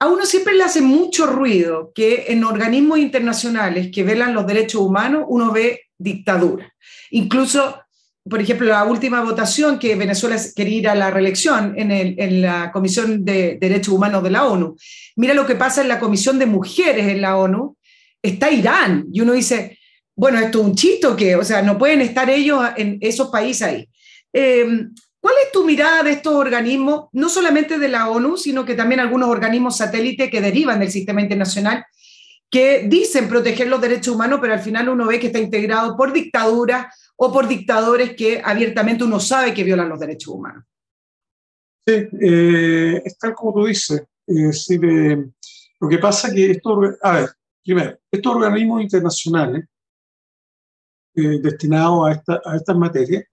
a 0.00 0.06
uno 0.08 0.24
siempre 0.24 0.54
le 0.54 0.64
hace 0.64 0.80
mucho 0.80 1.26
ruido 1.26 1.92
que 1.94 2.26
en 2.28 2.44
organismos 2.44 2.98
internacionales 2.98 3.90
que 3.92 4.04
velan 4.04 4.34
los 4.34 4.46
derechos 4.46 4.80
humanos 4.80 5.24
uno 5.28 5.50
ve 5.50 5.82
dictadura. 5.98 6.72
Incluso 7.10 7.80
por 8.28 8.40
ejemplo, 8.40 8.66
la 8.66 8.84
última 8.84 9.22
votación 9.22 9.78
que 9.78 9.94
Venezuela 9.94 10.36
quería 10.54 10.78
ir 10.78 10.88
a 10.88 10.94
la 10.94 11.10
reelección 11.10 11.74
en, 11.76 12.42
la 12.42 12.70
Comisión 12.72 13.24
de 13.24 13.58
Derechos 13.60 13.94
Humanos 13.94 14.22
de 14.22 14.30
la 14.30 14.46
ONU. 14.46 14.76
Mira 15.16 15.34
lo 15.34 15.46
que 15.46 15.54
pasa 15.54 15.82
en 15.82 15.88
la 15.88 15.98
Comisión 15.98 16.38
de 16.38 16.46
Mujeres 16.46 17.08
en 17.08 17.20
la 17.20 17.36
ONU. 17.36 17.76
Está 18.22 18.50
Irán 18.50 19.06
y 19.12 19.20
uno 19.20 19.32
dice, 19.32 19.78
bueno, 20.14 20.38
esto 20.38 20.60
es 20.60 20.66
un 20.66 20.74
chito 20.74 21.16
que, 21.16 21.36
o 21.36 21.44
sea, 21.44 21.62
no 21.62 21.78
pueden 21.78 22.00
estar 22.00 22.28
ellos 22.28 22.62
en 22.76 22.98
esos 23.00 23.28
países 23.28 23.62
ahí. 23.62 23.88
Em, 24.32 24.92
¿Cuál 25.20 25.34
es 25.44 25.52
tu 25.52 25.64
mirada 25.64 26.04
de 26.04 26.12
estos 26.12 26.34
organismos, 26.34 27.08
no 27.12 27.28
solamente 27.28 27.78
de 27.78 27.88
la 27.88 28.08
ONU, 28.08 28.36
sino 28.36 28.64
que 28.64 28.74
también 28.74 29.00
algunos 29.00 29.28
organismos 29.28 29.76
satélites 29.76 30.30
que 30.30 30.40
derivan 30.40 30.78
del 30.78 30.92
sistema 30.92 31.20
internacional, 31.20 31.84
que 32.50 32.86
dicen 32.88 33.28
proteger 33.28 33.66
los 33.66 33.80
derechos 33.80 34.14
humanos, 34.14 34.38
pero 34.40 34.54
al 34.54 34.60
final 34.60 34.88
uno 34.88 35.06
ve 35.06 35.18
que 35.18 35.26
está 35.26 35.38
integrado 35.38 35.96
por 35.96 36.12
dictaduras 36.12 36.86
o 37.16 37.32
por 37.32 37.48
dictadores 37.48 38.14
que 38.14 38.40
abiertamente 38.42 39.04
uno 39.04 39.18
sabe 39.18 39.52
que 39.52 39.64
violan 39.64 39.88
los 39.88 39.98
derechos 39.98 40.34
humanos. 40.34 40.64
Sí, 41.86 41.94
eh, 42.20 43.02
es 43.04 43.18
tal 43.18 43.34
como 43.34 43.54
tú 43.54 43.66
dices. 43.66 44.02
lo 44.26 45.88
que 45.88 45.98
pasa 45.98 46.32
que 46.32 46.52
esto, 46.52 46.80
a 47.02 47.12
ver, 47.12 47.30
primero, 47.64 47.98
estos 48.10 48.34
organismos 48.34 48.82
internacionales 48.82 49.64
eh, 51.16 51.40
destinados 51.42 52.08
a, 52.08 52.12
esta, 52.12 52.40
a 52.44 52.56
estas 52.56 52.76
materias 52.76 53.24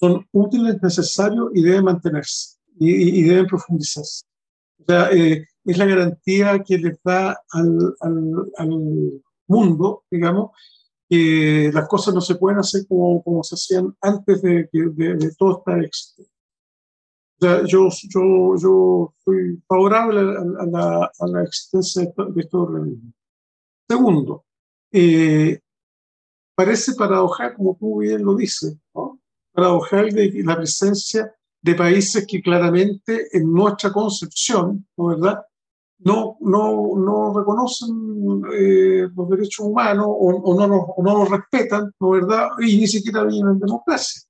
son 0.00 0.26
útiles, 0.32 0.82
necesarios 0.82 1.50
y 1.54 1.62
deben 1.62 1.84
mantenerse 1.84 2.56
y, 2.78 3.22
deben 3.22 3.46
profundizarse. 3.46 4.24
O 4.80 4.84
sea, 4.86 5.10
eh, 5.12 5.46
es 5.64 5.78
la 5.78 5.84
garantía 5.84 6.58
que 6.60 6.78
les 6.78 6.98
da 7.04 7.38
al, 7.50 7.94
al, 8.00 8.52
al 8.56 9.22
mundo, 9.46 10.04
digamos, 10.10 10.52
que 11.08 11.70
las 11.74 11.86
cosas 11.86 12.14
no 12.14 12.20
se 12.20 12.36
pueden 12.36 12.60
hacer 12.60 12.86
como, 12.88 13.22
como 13.22 13.42
se 13.42 13.56
hacían 13.56 13.94
antes 14.00 14.40
de, 14.40 14.68
de, 14.72 15.14
de 15.16 15.34
todo 15.36 15.58
este 15.58 15.86
éxito. 15.86 16.22
O 16.22 17.46
sea, 17.46 17.64
yo, 17.64 17.88
yo, 18.08 18.56
yo 18.56 19.14
favorable 19.66 20.20
a, 20.20 20.66
la, 20.66 21.10
a 21.18 21.26
la, 21.26 21.42
existencia 21.42 22.02
de 22.02 22.40
estos 22.40 22.68
organismos. 22.68 23.14
Segundo, 23.88 24.44
eh, 24.92 25.58
parece 26.54 26.94
paradojal, 26.94 27.54
como 27.54 27.76
tú 27.76 28.00
bien 28.00 28.22
lo 28.22 28.34
dices, 28.34 28.76
¿no? 28.94 29.09
Paradojal 29.52 30.10
de 30.10 30.42
la 30.44 30.56
presencia 30.56 31.34
de 31.62 31.74
países 31.74 32.26
que 32.26 32.40
claramente 32.40 33.28
en 33.36 33.52
nuestra 33.52 33.92
concepción, 33.92 34.86
¿no 34.96 35.06
verdad?, 35.06 35.44
no, 36.02 36.38
no, 36.40 36.96
no 36.96 37.38
reconocen 37.38 38.42
eh, 38.54 39.06
los 39.14 39.28
derechos 39.28 39.66
humanos 39.66 40.06
o, 40.08 40.54
no 40.54 40.66
los, 40.66 40.82
no 40.96 41.18
los 41.18 41.30
respetan, 41.30 41.92
¿no 42.00 42.10
verdad? 42.10 42.48
Y 42.58 42.78
ni 42.78 42.86
siquiera 42.86 43.24
viven 43.24 43.50
en 43.50 43.58
democracia. 43.58 44.22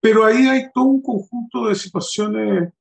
Pero 0.00 0.24
ahí 0.24 0.46
hay 0.48 0.70
todo 0.74 0.84
un 0.84 1.00
conjunto 1.00 1.68
de 1.68 1.74
situaciones 1.76 2.72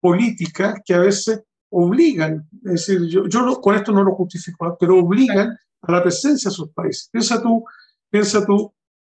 políticas 0.00 0.80
que 0.84 0.94
a 0.94 1.00
veces 1.00 1.42
obligan, 1.70 2.48
es 2.64 2.86
decir, 2.86 3.06
yo, 3.06 3.28
yo 3.28 3.60
con 3.60 3.74
esto 3.76 3.92
no 3.92 4.02
lo 4.02 4.14
justifico, 4.14 4.76
pero 4.80 4.98
obligan 4.98 5.56
a 5.82 5.92
la 5.92 6.02
presencia 6.02 6.48
de 6.48 6.54
esos 6.54 6.70
países. 6.70 7.08
Piensa 7.12 7.42
tú, 7.42 7.64
piensa 8.08 8.44
tú 8.44 8.72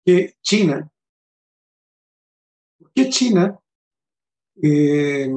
que 0.05 0.35
China, 0.43 0.91
¿por 3.01 3.05
qué 3.05 3.11
China, 3.11 3.59
eh, 4.63 5.31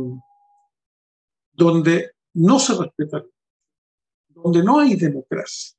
donde 1.54 2.12
no 2.36 2.60
se 2.60 2.74
respeta, 2.76 3.24
donde 4.30 4.64
no 4.64 4.80
hay 4.80 4.96
democracia, 4.96 5.76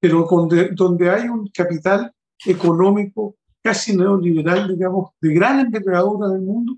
pero 0.00 0.26
donde, 0.30 0.70
donde 0.70 1.10
hay 1.10 1.28
un 1.28 1.48
capital 1.48 2.12
económico 2.44 3.36
casi 3.62 3.96
neoliberal, 3.96 4.68
digamos, 4.68 5.10
de 5.20 5.34
gran 5.34 5.60
envergadura 5.60 6.28
del 6.28 6.42
mundo, 6.42 6.76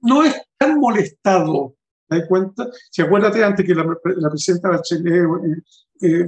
no 0.00 0.22
es 0.22 0.40
tan 0.56 0.78
molestado. 0.78 1.74
¿Te 2.08 2.20
das 2.20 2.28
cuenta? 2.28 2.68
Si 2.90 3.02
acuérdate 3.02 3.44
antes 3.44 3.66
que 3.66 3.74
la, 3.74 3.84
la 3.84 4.30
presidenta 4.30 4.70
Bachelet, 4.70 5.28
eh, 6.00 6.26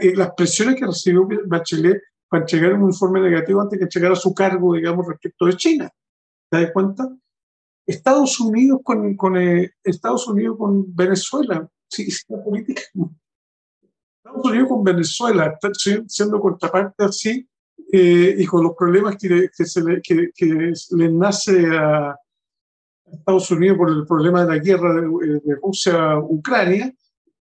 eh, 0.00 0.14
las 0.14 0.32
presiones 0.34 0.76
que 0.76 0.86
recibió 0.86 1.26
Bachelet 1.46 2.02
para 2.28 2.42
entregar 2.42 2.74
un 2.74 2.90
informe 2.90 3.20
negativo 3.20 3.60
antes 3.62 3.78
que 3.78 3.84
entregara 3.84 4.14
su 4.14 4.34
cargo, 4.34 4.74
digamos, 4.74 5.06
respecto 5.06 5.46
de 5.46 5.56
China. 5.56 5.90
¿Te 6.50 6.62
das 6.62 6.72
cuenta? 6.72 7.08
Estados 7.86 8.38
Unidos 8.40 8.80
con, 8.82 9.16
con 9.16 9.36
eh, 9.36 9.70
Estados 9.82 10.28
Unidos 10.28 10.56
con 10.58 10.94
Venezuela, 10.94 11.68
sí, 11.88 12.08
la 12.28 12.42
política. 12.42 12.82
Estados 14.24 14.44
Unidos 14.44 14.68
con 14.68 14.84
Venezuela, 14.84 15.58
siendo 16.06 16.40
contraparte 16.40 17.04
así, 17.04 17.48
eh, 17.92 18.34
y 18.38 18.44
con 18.44 18.62
los 18.62 18.74
problemas 18.76 19.16
que, 19.16 19.48
que, 19.56 19.64
se 19.64 19.82
le, 19.82 20.02
que, 20.02 20.30
que 20.34 20.72
le 20.90 21.12
nace 21.12 21.66
a 21.74 22.14
Estados 23.10 23.50
Unidos 23.50 23.78
por 23.78 23.88
el 23.88 24.06
problema 24.06 24.44
de 24.44 24.56
la 24.56 24.62
guerra 24.62 24.94
de, 24.94 25.40
de 25.42 25.54
Rusia-Ucrania, 25.62 26.94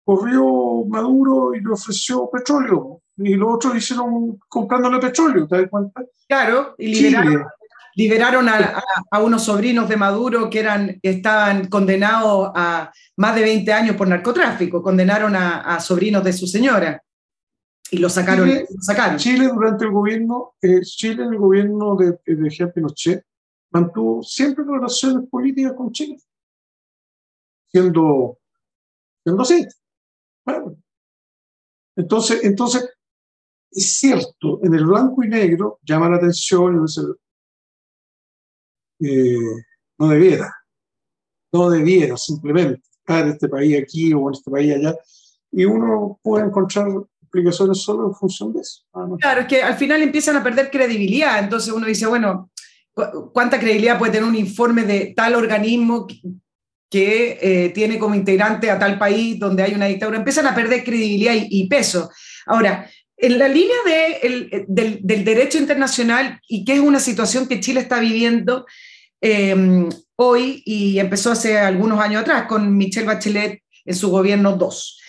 corrió 0.04 0.84
Maduro 0.84 1.54
y 1.54 1.60
le 1.60 1.72
ofreció 1.72 2.30
petróleo. 2.30 3.02
Y 3.16 3.34
los 3.34 3.54
otros 3.54 3.76
hicieron 3.76 4.38
comprándole 4.48 4.98
petróleo, 5.00 5.48
¿te 5.48 5.62
das 5.62 5.70
cuenta? 5.70 6.04
Claro, 6.28 6.74
y 6.78 6.94
liberaron, 6.94 7.46
liberaron 7.96 8.46
a, 8.48 8.84
unos 9.20 9.44
sobrinos 9.44 9.88
de 9.88 9.96
Maduro 9.96 10.48
que, 10.50 10.60
eran, 10.60 10.98
estaban 11.02 11.68
condenados 11.68 12.52
a 12.54 12.92
más 13.16 13.34
de 13.34 13.42
20 13.42 13.72
años 13.72 13.96
por 13.96 14.06
narcotráfico, 14.06 14.82
condenaron 14.82 15.34
a, 15.34 15.80
sobrinos 15.80 16.22
de 16.22 16.32
su 16.32 16.46
señora 16.46 17.02
y 17.90 17.98
lo 17.98 18.10
sacaron. 18.10 18.48
Chile, 18.48 18.66
sacaron. 18.80 19.16
Chile 19.16 19.48
durante 19.48 19.84
el 19.86 19.90
gobierno, 19.92 20.54
eh, 20.60 20.82
Chile 20.82 21.24
el 21.24 21.38
gobierno 21.38 21.96
de, 21.96 22.18
de 22.26 22.50
Jean 22.50 22.70
Pinochet 22.72 23.24
mantuvo 23.70 24.22
siempre 24.22 24.64
relaciones 24.64 25.28
políticas 25.30 25.72
con 25.72 25.90
Chile, 25.90 26.18
siendo, 27.70 28.38
siendo 29.24 29.42
así. 29.42 29.66
Bueno, 30.44 30.76
entonces, 31.96 32.44
entonces, 32.44 32.90
es 33.70 33.90
cierto, 33.92 34.60
en 34.62 34.74
el 34.74 34.84
blanco 34.84 35.24
y 35.24 35.28
negro 35.28 35.78
llama 35.82 36.10
la 36.10 36.16
atención, 36.16 36.84
no 38.98 40.08
debiera, 40.08 40.52
no 41.52 41.70
debiera 41.70 42.16
simplemente 42.16 42.82
estar 42.98 43.26
este 43.28 43.48
país 43.48 43.78
aquí 43.80 44.12
o 44.12 44.30
este 44.30 44.50
país 44.50 44.74
allá, 44.74 44.94
y 45.52 45.64
uno 45.64 46.18
puede 46.22 46.44
encontrar 46.44 46.88
explicaciones 47.22 47.78
solo 47.78 48.08
en 48.08 48.14
función 48.14 48.52
de 48.52 48.60
eso. 48.60 48.82
Claro, 49.20 49.42
es 49.42 49.46
que 49.46 49.62
al 49.62 49.76
final 49.76 50.02
empiezan 50.02 50.36
a 50.36 50.42
perder 50.42 50.70
credibilidad, 50.70 51.38
entonces 51.38 51.72
uno 51.72 51.86
dice, 51.86 52.06
bueno, 52.06 52.50
¿cuánta 53.32 53.58
credibilidad 53.58 53.98
puede 53.98 54.12
tener 54.12 54.28
un 54.28 54.36
informe 54.36 54.84
de 54.84 55.12
tal 55.14 55.34
organismo 55.34 56.06
que 56.88 57.38
eh, 57.40 57.70
tiene 57.70 57.98
como 57.98 58.14
integrante 58.14 58.70
a 58.70 58.78
tal 58.78 58.98
país 58.98 59.38
donde 59.38 59.62
hay 59.62 59.74
una 59.74 59.86
dictadura? 59.86 60.18
Empiezan 60.18 60.46
a 60.46 60.54
perder 60.54 60.84
credibilidad 60.84 61.34
y, 61.36 61.68
peso. 61.68 62.10
Ahora, 62.46 62.88
en 63.16 63.38
la 63.38 63.48
línea 63.48 63.76
de 63.86 64.12
el, 64.22 64.64
del, 64.68 65.00
del, 65.02 65.24
derecho 65.24 65.58
internacional 65.58 66.40
y 66.48 66.64
que 66.64 66.74
es 66.74 66.80
una 66.80 67.00
situación 67.00 67.48
que 67.48 67.60
Chile 67.60 67.80
está 67.80 67.98
viviendo 67.98 68.66
eh, 69.20 69.88
hoy 70.16 70.62
y 70.64 70.98
empezó 70.98 71.32
hace 71.32 71.58
algunos 71.58 72.00
años 72.00 72.22
atrás 72.22 72.46
con 72.46 72.76
Michelle 72.76 73.06
Bachelet 73.06 73.62
en 73.84 73.94
su 73.94 74.10
gobierno 74.10 74.56
2, 74.56 75.00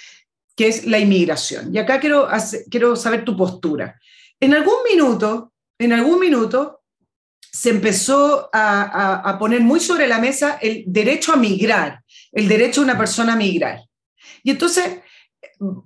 que 0.56 0.68
es 0.68 0.86
la 0.86 1.00
inmigración. 1.00 1.74
Y 1.74 1.78
acá 1.78 2.00
quiero, 2.00 2.28
quiero 2.70 2.96
saber 2.96 3.26
tu 3.26 3.36
postura. 3.36 4.00
En 4.40 4.54
algún 4.54 4.78
minuto, 4.90 5.54
en 5.80 5.94
algún 5.94 6.20
minuto, 6.20 6.82
se 7.40 7.72
empezó 7.72 8.50
a 8.54 9.36
poner 9.40 9.62
muy 9.62 9.80
sobre 9.80 10.08
la 10.08 10.20
mesa 10.20 10.60
el 10.62 10.84
derecho 10.86 11.34
a 11.34 11.38
migrar, 11.38 12.02
el 12.32 12.48
derecho 12.48 12.82
de 12.82 12.86
una 12.86 12.98
persona 12.98 13.34
a 13.34 13.38
migrar. 13.38 13.82
Y 14.44 14.52
entonces 14.52 15.00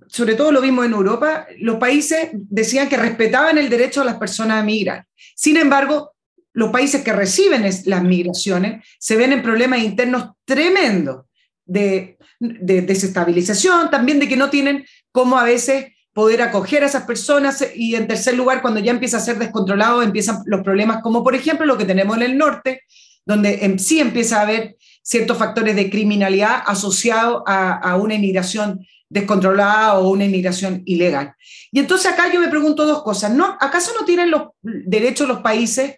sobre 0.07 0.35
todo 0.35 0.51
lo 0.51 0.61
vimos 0.61 0.85
en 0.85 0.93
Europa, 0.93 1.47
los 1.59 1.77
países 1.77 2.29
decían 2.33 2.89
que 2.89 2.97
respetaban 2.97 3.57
el 3.57 3.69
derecho 3.69 4.01
a 4.01 4.05
las 4.05 4.15
personas 4.15 4.61
a 4.61 4.63
migrar. 4.63 5.05
Sin 5.35 5.57
embargo, 5.57 6.13
los 6.53 6.69
países 6.69 7.03
que 7.03 7.13
reciben 7.13 7.63
las 7.85 8.03
migraciones 8.03 8.85
se 8.99 9.15
ven 9.15 9.33
en 9.33 9.41
problemas 9.41 9.79
internos 9.79 10.31
tremendos 10.45 11.25
de, 11.65 12.17
de 12.39 12.81
desestabilización, 12.81 13.89
también 13.89 14.19
de 14.19 14.27
que 14.27 14.35
no 14.35 14.49
tienen 14.49 14.85
cómo 15.11 15.37
a 15.37 15.43
veces 15.43 15.87
poder 16.13 16.41
acoger 16.41 16.83
a 16.83 16.87
esas 16.87 17.03
personas 17.03 17.65
y 17.75 17.95
en 17.95 18.07
tercer 18.07 18.35
lugar, 18.35 18.61
cuando 18.61 18.79
ya 18.79 18.91
empieza 18.91 19.17
a 19.17 19.21
ser 19.21 19.37
descontrolado, 19.37 20.01
empiezan 20.01 20.39
los 20.45 20.61
problemas 20.61 21.01
como 21.01 21.23
por 21.23 21.35
ejemplo 21.35 21.65
lo 21.65 21.77
que 21.77 21.85
tenemos 21.85 22.17
en 22.17 22.23
el 22.23 22.37
norte, 22.37 22.83
donde 23.25 23.65
en 23.65 23.79
sí 23.79 23.99
empieza 23.99 24.39
a 24.39 24.41
haber 24.41 24.75
ciertos 25.03 25.37
factores 25.37 25.75
de 25.75 25.89
criminalidad 25.89 26.63
asociados 26.65 27.43
a, 27.45 27.95
una 27.95 28.15
inmigración 28.15 28.85
descontrolada 29.09 29.99
o 29.99 30.09
una 30.09 30.25
inmigración 30.25 30.83
ilegal. 30.85 31.33
Y 31.71 31.79
entonces 31.79 32.11
acá 32.11 32.31
yo 32.31 32.39
me 32.39 32.47
pregunto 32.47 32.85
dos 32.85 33.03
cosas. 33.03 33.31
¿No, 33.31 33.57
¿Acaso 33.59 33.91
no 33.99 34.05
tienen 34.05 34.31
los 34.31 34.49
derechos 34.61 35.27
los 35.27 35.41
países 35.41 35.95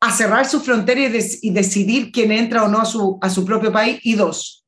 a 0.00 0.12
cerrar 0.12 0.48
su 0.48 0.60
frontera 0.60 1.00
y, 1.00 1.50
decidir 1.50 2.12
quién 2.12 2.32
entra 2.32 2.64
o 2.64 2.68
no 2.68 2.80
a 2.80 2.84
su, 2.84 3.18
a 3.20 3.30
su 3.30 3.44
propio 3.44 3.72
país? 3.72 3.98
Y 4.02 4.14
dos, 4.14 4.64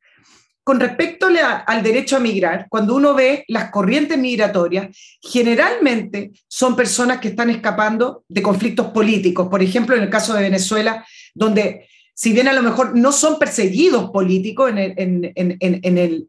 con 0.62 0.78
respecto 0.78 1.28
al 1.66 1.82
derecho 1.82 2.16
a 2.16 2.20
migrar, 2.20 2.66
cuando 2.68 2.94
uno 2.94 3.14
ve 3.14 3.44
las 3.48 3.70
corrientes 3.70 4.18
migratorias, 4.18 4.96
generalmente 5.20 6.32
son 6.46 6.76
personas 6.76 7.18
que 7.18 7.28
están 7.28 7.50
escapando 7.50 8.24
de 8.28 8.42
conflictos 8.42 8.88
políticos. 8.88 9.48
Por 9.50 9.62
ejemplo, 9.62 9.96
en 9.96 10.02
el 10.02 10.10
caso 10.10 10.34
de 10.34 10.42
Venezuela, 10.42 11.04
donde 11.34 11.88
si 12.20 12.32
bien 12.32 12.48
a 12.48 12.52
lo 12.52 12.62
mejor 12.62 12.94
no 12.96 13.12
son 13.12 13.38
perseguidos 13.38 14.10
políticos 14.10 14.70
en 14.70 15.32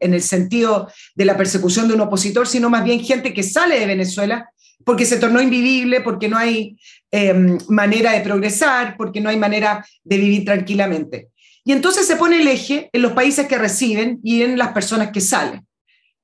el, 0.00 0.22
sentido 0.22 0.88
de 1.14 1.24
la 1.26 1.36
persecución 1.36 1.86
de 1.86 1.94
un 1.94 2.00
opositor, 2.00 2.48
sino 2.48 2.70
más 2.70 2.82
bien 2.82 3.00
gente 3.00 3.34
que 3.34 3.42
sale 3.42 3.78
de 3.78 3.86
Venezuela 3.86 4.50
porque 4.84 5.06
se 5.06 5.18
tornó 5.18 5.40
invivible, 5.40 6.00
porque 6.00 6.28
no 6.28 6.36
hay 6.36 6.76
em, 7.10 7.58
manera 7.68 8.12
de 8.12 8.20
progresar, 8.20 8.96
porque 8.96 9.20
no 9.20 9.28
hay 9.28 9.36
manera 9.36 9.84
de 10.04 10.16
vivir 10.16 10.44
tranquilamente. 10.44 11.28
Y 11.64 11.72
entonces 11.72 12.06
se 12.06 12.16
pone 12.16 12.40
el 12.40 12.48
eje 12.48 12.90
en 12.92 13.02
los 13.02 13.12
países 13.12 13.46
que 13.46 13.58
reciben 13.58 14.20
y 14.22 14.42
en 14.42 14.58
las 14.58 14.72
personas 14.72 15.10
que 15.12 15.20
salen. 15.20 15.66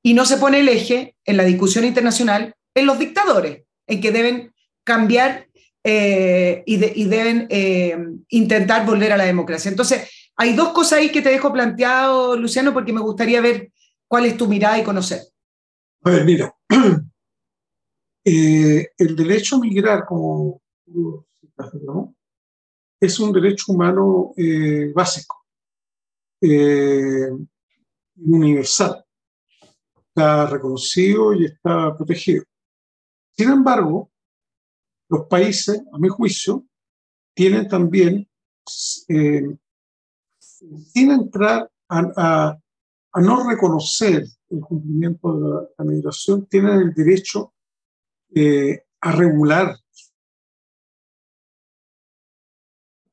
Y 0.02 0.14
no 0.14 0.24
se 0.24 0.36
pone 0.36 0.60
el 0.60 0.68
eje 0.68 1.14
en 1.24 1.36
la 1.36 1.44
discusión 1.44 1.84
internacional 1.84 2.54
en 2.74 2.86
los 2.86 2.98
dictadores, 2.98 3.62
en 3.86 4.00
que 4.00 4.12
deben 4.12 4.52
cambiar 4.84 5.48
eh, 5.84 6.62
y, 6.66 6.76
deben 6.76 7.46
eh, 7.50 7.96
intentar 8.28 8.84
volver 8.84 9.12
a 9.12 9.16
la 9.16 9.24
democracia. 9.24 9.70
Entonces, 9.70 10.30
hay 10.36 10.54
dos 10.54 10.70
cosas 10.70 11.00
ahí 11.00 11.10
que 11.10 11.22
te 11.22 11.30
dejo 11.30 11.52
planteado, 11.52 12.36
Luciano, 12.36 12.72
porque 12.72 12.92
me 12.92 13.00
gustaría 13.00 13.40
ver 13.40 13.70
cuál 14.06 14.26
es 14.26 14.36
tu 14.36 14.46
mirada 14.46 14.78
y 14.78 14.84
conocer. 14.84 15.20
A 16.04 16.10
ver, 16.10 16.24
mira, 16.24 16.54
eh, 18.30 18.88
el 18.98 19.16
derecho 19.16 19.56
a 19.56 19.60
migrar, 19.60 20.04
como 20.04 20.60
¿no? 21.82 22.14
es 23.00 23.18
un 23.20 23.32
derecho 23.32 23.72
humano 23.72 24.32
básico, 24.94 25.44
universal, 28.16 29.04
está 29.96 30.46
reconocido 30.46 31.32
y 31.34 31.46
está 31.46 31.96
protegido. 31.96 32.44
Sin 33.36 33.50
embargo, 33.50 34.10
los 35.08 35.26
países, 35.26 35.80
a 35.92 35.98
mi 35.98 36.08
juicio, 36.08 36.66
tienen 37.34 37.68
también, 37.68 38.28
eh, 39.08 39.56
sin 40.38 41.10
entrar 41.10 41.70
a, 41.88 42.58
no 43.14 43.48
reconocer 43.48 44.24
el 44.50 44.60
cumplimiento 44.60 45.32
de 45.32 45.68
la, 45.78 45.84
migración, 45.84 46.46
tienen 46.46 46.80
el 46.80 46.94
derecho 46.94 47.54
eh, 48.34 48.82
a 49.00 49.12
regular 49.12 49.76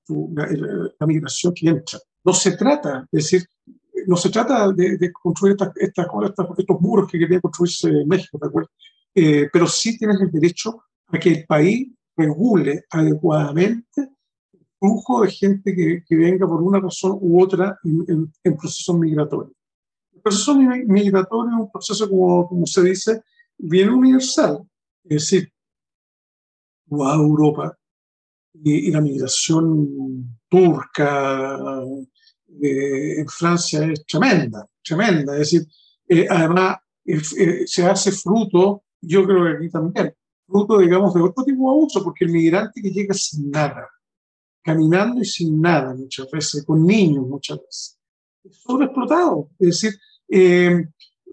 la, 0.08 1.08
migración 1.08 1.54
que 1.54 1.70
entra. 1.70 2.00
No 2.24 2.34
se 2.34 2.56
trata, 2.58 3.08
es 3.12 3.24
decir, 3.24 3.48
no 4.08 4.18
se 4.18 4.30
trata 4.30 4.72
de, 4.72 5.12
construir 5.12 5.54
estas, 5.54 5.72
estos 5.78 6.82
muros 6.82 7.10
que 7.10 7.20
quería 7.20 7.42
construirse 7.42 7.90
en 7.90 8.08
México, 8.08 8.40
eh, 9.14 9.50
pero 9.52 9.68
sí 9.68 9.98
tienes 9.98 10.20
el 10.22 10.32
derecho 10.32 10.84
a 11.08 11.20
que 11.20 11.30
el 11.30 11.46
país 11.46 11.92
regule 12.16 12.86
adecuadamente 12.90 14.02
el 14.54 14.66
flujo 14.80 15.22
de 15.22 15.32
gente 15.32 15.76
que, 15.76 16.04
que 16.06 16.16
venga 16.16 16.48
por 16.48 16.62
una 16.62 16.80
razón 16.80 17.18
u 17.22 17.42
otra 17.42 17.78
en, 17.84 18.32
en, 18.44 18.58
procesos 18.58 18.98
migratorios. 18.98 19.56
El 20.14 20.22
proceso 20.22 20.56
migratorio 20.56 21.56
es 21.56 21.62
un 21.62 21.72
proceso, 21.72 22.10
como, 22.10 22.48
como 22.48 22.66
se 22.66 22.84
dice, 22.84 23.22
bien 23.58 23.90
universal. 23.90 24.68
Es 25.08 25.32
decir, 25.32 25.54
a 26.92 27.16
Europa 27.16 27.78
y, 28.54 28.92
la 28.92 29.02
migración 29.02 30.40
turca 30.50 31.84
eh, 32.62 33.20
en 33.20 33.28
Francia 33.28 33.86
es 33.86 34.06
tremenda, 34.06 34.68
tremenda. 34.84 35.34
Es 35.34 35.52
decir, 35.52 35.68
eh, 36.08 36.28
además 36.30 36.78
eh, 37.06 37.66
se 37.68 37.86
hace 37.86 38.12
fruto, 38.12 38.84
yo 39.02 39.26
creo 39.26 39.44
que 39.44 39.58
aquí 39.58 39.70
también, 39.70 40.14
fruto, 40.48 40.80
digamos, 40.80 41.14
de 41.14 41.22
otro 41.22 41.44
tipo 41.44 41.70
de 41.70 41.78
abuso, 41.78 42.04
porque 42.04 42.26
el 42.26 42.32
migrante 42.32 42.82
que 42.82 42.92
llega 42.92 43.14
sin 43.14 43.52
nada, 43.52 43.88
caminando 44.64 45.22
y 45.22 45.26
sin 45.26 45.62
nada 45.62 45.94
muchas 45.94 46.30
veces, 46.32 46.66
con 46.66 46.86
niños 46.86 47.28
muchas 47.28 47.58
veces, 47.58 48.00
es 48.44 48.58
sobreexplotado. 48.58 49.50
Es 49.60 49.82
decir, 49.82 50.00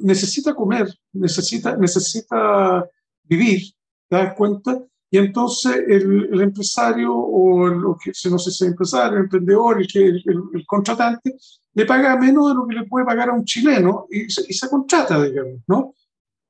necesita 0.01 0.55
comer, 0.55 0.93
necesita, 1.12 1.77
necesita 1.77 2.86
vivir, 3.24 3.62
¿te 4.09 4.16
das 4.16 4.35
cuenta? 4.35 4.85
Y 5.11 5.19
entonces 5.19 5.77
el, 5.89 6.40
empresario 6.40 7.15
o 7.15 7.69
el, 7.69 7.82
que, 8.03 8.12
no 8.31 8.39
sé 8.39 8.51
si 8.51 8.65
es 8.65 8.70
empresario, 8.70 9.19
el 9.19 9.24
emprendedor, 9.24 9.81
el, 9.81 9.86
que, 9.86 10.07
el, 10.07 10.66
contratante, 10.66 11.36
le 11.74 11.85
paga 11.85 12.16
menos 12.16 12.49
de 12.49 12.55
lo 12.55 12.66
que 12.66 12.77
le 12.77 12.86
puede 12.86 13.05
pagar 13.05 13.28
a 13.28 13.35
un 13.35 13.44
chileno 13.44 14.07
y 14.11 14.31
se, 14.31 14.43
y 14.49 14.55
se 14.55 14.69
contrata, 14.69 15.23
digamos, 15.23 15.61
¿no? 15.66 15.94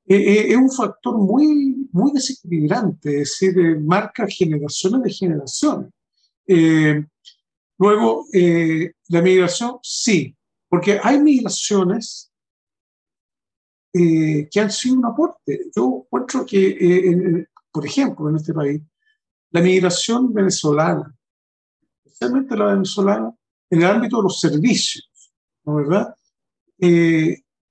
Eh, 0.05 0.17
eh, 0.17 0.51
es 0.51 0.57
un 0.57 0.69
factor 0.69 1.17
muy, 1.17 1.87
muy 1.91 2.11
desequilibrante, 2.11 3.21
es 3.21 3.37
decir, 3.39 3.57
eh, 3.57 3.79
marca 3.79 4.27
generaciones 4.27 5.01
de 5.01 5.09
generaciones. 5.09 5.91
luego, 7.77 8.25
la 9.09 9.21
migración, 9.21 9.77
sí, 9.81 10.35
porque 10.69 10.99
hay 11.01 11.19
migraciones 11.21 12.32
que 13.93 14.59
han 14.59 14.71
sido 14.71 14.95
un 14.95 15.05
aporte. 15.05 15.67
Yo 15.75 16.05
encuentro 16.05 16.45
que, 16.45 17.45
por 17.71 17.85
ejemplo, 17.85 18.29
en 18.29 18.37
este 18.37 18.53
país, 18.53 18.81
la 19.51 19.61
migración 19.61 20.33
venezolana, 20.33 21.15
especialmente 22.03 22.57
la 22.57 22.73
venezolana, 22.73 23.31
en 23.69 23.81
el 23.81 23.87
ámbito 23.87 24.17
de 24.17 24.23
los 24.23 24.39
servicios, 24.39 25.07
¿no 25.63 25.75
verdad? 25.75 26.15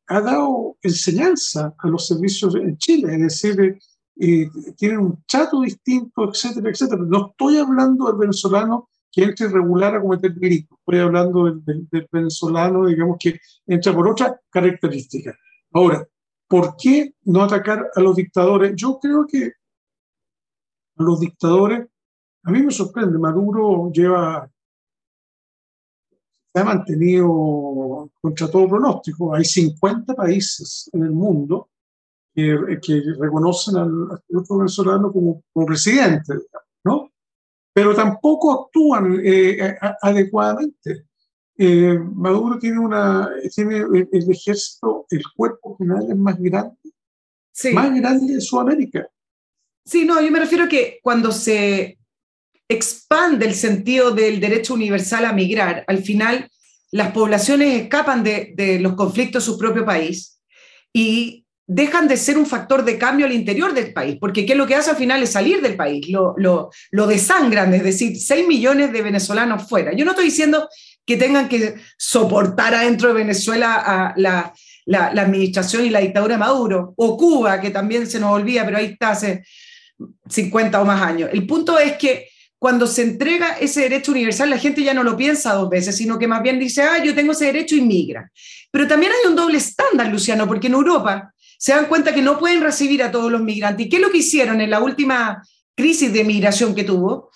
ha 0.09 0.20
dado 0.20 0.77
enseñanza 0.82 1.74
a 1.78 1.89
los 1.89 2.07
servicios 2.07 2.55
en 2.55 2.77
Chile, 2.77 3.15
es 3.15 3.20
decir, 3.20 3.78
eh, 4.20 4.49
tienen 4.77 4.99
un 4.99 5.24
trato 5.27 5.61
distinto, 5.62 6.31
etcétera, 6.31 6.70
etcétera. 6.70 7.03
No 7.07 7.31
estoy 7.31 7.59
hablando 7.59 8.07
del 8.07 8.16
venezolano 8.16 8.89
que 9.11 9.24
entra 9.24 9.47
irregular 9.47 9.94
a 9.94 10.01
cometer 10.01 10.35
delitos, 10.35 10.78
estoy 10.78 10.99
hablando 11.01 11.44
del, 11.44 12.09
venezolano, 12.11 12.86
digamos, 12.86 13.16
que 13.19 13.39
entra 13.66 13.94
por 13.94 14.09
otra 14.09 14.40
característica. 14.51 15.36
Ahora, 15.73 16.07
¿por 16.53 16.77
qué 16.77 17.15
no 17.24 17.43
atacar 17.43 17.91
a 17.95 18.01
los 18.03 18.15
dictadores? 18.15 18.74
Yo 18.77 18.99
creo 19.01 19.27
que 19.27 19.53
los 20.97 21.19
dictadores, 21.19 21.89
a 22.43 22.51
mí 22.51 22.62
me 22.62 22.70
sorprende, 22.70 23.19
Maduro 23.19 23.91
lleva 23.91 24.47
se 26.53 26.61
ha 26.61 26.65
mantenido 26.65 28.11
contra 28.20 28.51
todo 28.51 28.69
pronóstico. 28.69 29.35
Hay 29.35 29.47
50 29.47 30.15
países 30.15 30.91
en 30.93 31.05
el 31.05 31.12
mundo 31.12 31.70
que, 32.35 32.55
reconocen 33.19 33.77
al, 33.79 34.11
otro 34.35 35.11
como, 35.11 35.43
como 35.55 35.66
presidente, 35.66 36.35
¿no? 36.85 37.11
Pero 37.73 37.95
tampoco 37.95 38.65
actúan 38.65 39.19
eh, 39.24 39.74
adecuadamente. 40.03 41.07
Eh, 41.59 41.99
Maduro 42.15 42.59
tiene 42.59 42.79
una 42.79 43.29
tiene 43.55 43.79
el, 43.79 44.31
ejército, 44.31 45.07
el 45.11 45.23
cuerpo 45.37 45.77
general 45.77 46.07
es 46.11 46.16
más 46.16 46.39
grande, 46.39 46.77
más 47.73 47.95
grande 47.95 48.35
de 48.35 48.41
Sudamérica. 48.41 49.07
Sí, 49.85 50.05
no, 50.05 50.20
yo 50.20 50.31
me 50.31 50.41
refiero 50.41 50.65
a 50.65 50.69
que 50.69 50.99
cuando 51.03 51.33
se 51.33 51.99
expande 52.73 53.47
el 53.47 53.55
sentido 53.55 54.11
del 54.11 54.41
derecho 54.41 54.74
universal 54.74 55.24
a 55.24 55.33
migrar. 55.33 55.85
Al 55.87 56.03
final, 56.03 56.49
las 56.91 57.12
poblaciones 57.12 57.83
escapan 57.83 58.23
de, 58.23 58.79
los 58.81 58.95
conflictos 58.95 59.45
de 59.45 59.53
su 59.53 59.59
propio 59.59 59.85
país 59.85 60.41
y 60.93 61.47
dejan 61.66 62.09
de 62.09 62.16
ser 62.16 62.37
un 62.37 62.47
factor 62.47 62.85
de 62.85 62.99
cambio 62.99 63.24
al 63.24 63.33
interior 63.33 63.73
del 63.73 63.93
país, 63.93 64.19
porque 64.20 64.45
¿qué 64.45 64.53
es 64.53 64.59
lo 64.59 64.66
que 64.66 64.74
hace 64.74 64.91
al 64.91 64.97
final? 64.97 65.23
Es 65.23 65.31
salir 65.31 65.62
del 65.62 65.77
país, 65.77 66.09
lo, 66.09 66.35
lo, 66.37 67.07
desangran, 67.07 67.73
es 67.73 67.85
decir, 67.85 68.19
6 68.19 68.47
millones 68.47 68.93
de 68.93 69.01
venezolanos 69.01 69.69
fuera. 69.69 69.93
Yo 69.95 70.05
no 70.05 70.11
estoy 70.11 70.27
diciendo 70.27 70.69
que 71.05 71.16
tengan 71.16 71.49
que 71.49 71.74
soportar 71.97 72.74
adentro 72.74 73.09
de 73.09 73.15
Venezuela 73.15 73.74
a 73.74 74.15
la, 74.16 74.53
la, 74.87 75.07
administración 75.09 75.85
y 75.85 75.91
la 75.91 76.01
dictadura 76.01 76.35
de 76.35 76.41
Maduro, 76.41 76.95
o 76.97 77.16
Cuba, 77.16 77.61
que 77.61 77.70
también 77.70 78.07
se 78.07 78.20
nos 78.20 78.33
olvida, 78.33 78.65
pero 78.65 78.79
ahí 78.79 78.87
está 78.87 79.11
hace 79.11 79.45
50 80.29 80.81
o 80.81 80.85
más 80.85 81.03
años. 81.03 81.31
El 81.33 81.47
punto 81.47 81.79
es 81.79 81.97
que 81.97 82.29
cuando 82.59 82.87
se 82.87 83.03
entrega 83.03 83.59
ese 83.59 83.81
derecho 83.81 84.12
universal, 84.12 84.49
la 84.49 84.59
gente 84.59 84.85
ya 84.85 84.95
no 84.95 85.03
lo 85.03 85.16
piensa 85.16 85.55
dos 85.55 85.69
veces, 85.69 85.97
sino 85.97 86.19
que 86.19 86.29
más 86.29 86.43
bien 86.43 86.61
dice, 86.61 86.83
ah, 86.83 87.03
yo 87.03 87.15
tengo 87.15 87.33
ese 87.33 87.47
derecho 87.47 87.74
y 87.74 87.81
migra. 87.81 88.31
Pero 88.70 88.87
también 88.87 89.11
hay 89.11 89.29
un 89.29 89.35
doble 89.35 89.59
estándar, 89.59 90.07
Luciano, 90.07 90.47
porque 90.47 90.69
en 90.69 90.74
Europa 90.74 91.33
se 91.59 91.73
dan 91.73 91.87
cuenta 91.87 92.15
que 92.15 92.23
no 92.23 92.39
pueden 92.39 92.61
recibir 92.61 93.03
a 93.03 93.11
todos 93.11 93.33
los 93.33 93.41
migrantes. 93.41 93.87
¿Y 93.87 93.89
qué 93.89 93.97
es 93.97 94.03
lo 94.03 94.11
que 94.11 94.19
hicieron 94.19 94.61
en 94.61 94.70
la 94.70 94.81
última 94.81 95.43
crisis 95.77 96.12
de 96.12 96.23
migración 96.24 96.74
que 96.74 96.85
tuvo? 96.85 97.31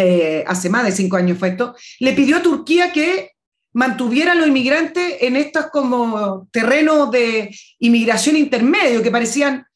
Eh, 0.00 0.44
hace 0.46 0.70
más 0.70 0.84
de 0.84 0.92
cinco 0.92 1.16
años 1.16 1.38
fue 1.38 1.48
esto, 1.48 1.74
le 1.98 2.12
pidió 2.12 2.36
a 2.36 2.42
Turquía 2.42 2.92
que 2.92 3.32
mantuviera 3.72 4.30
a 4.30 4.34
los 4.36 4.46
inmigrantes 4.46 5.16
en 5.22 5.34
estos 5.34 5.66
como 5.72 6.46
terrenos 6.52 7.10
de 7.10 7.52
inmigración 7.80 8.36
intermedio, 8.36 9.02
que 9.02 9.10
parecían 9.10 9.66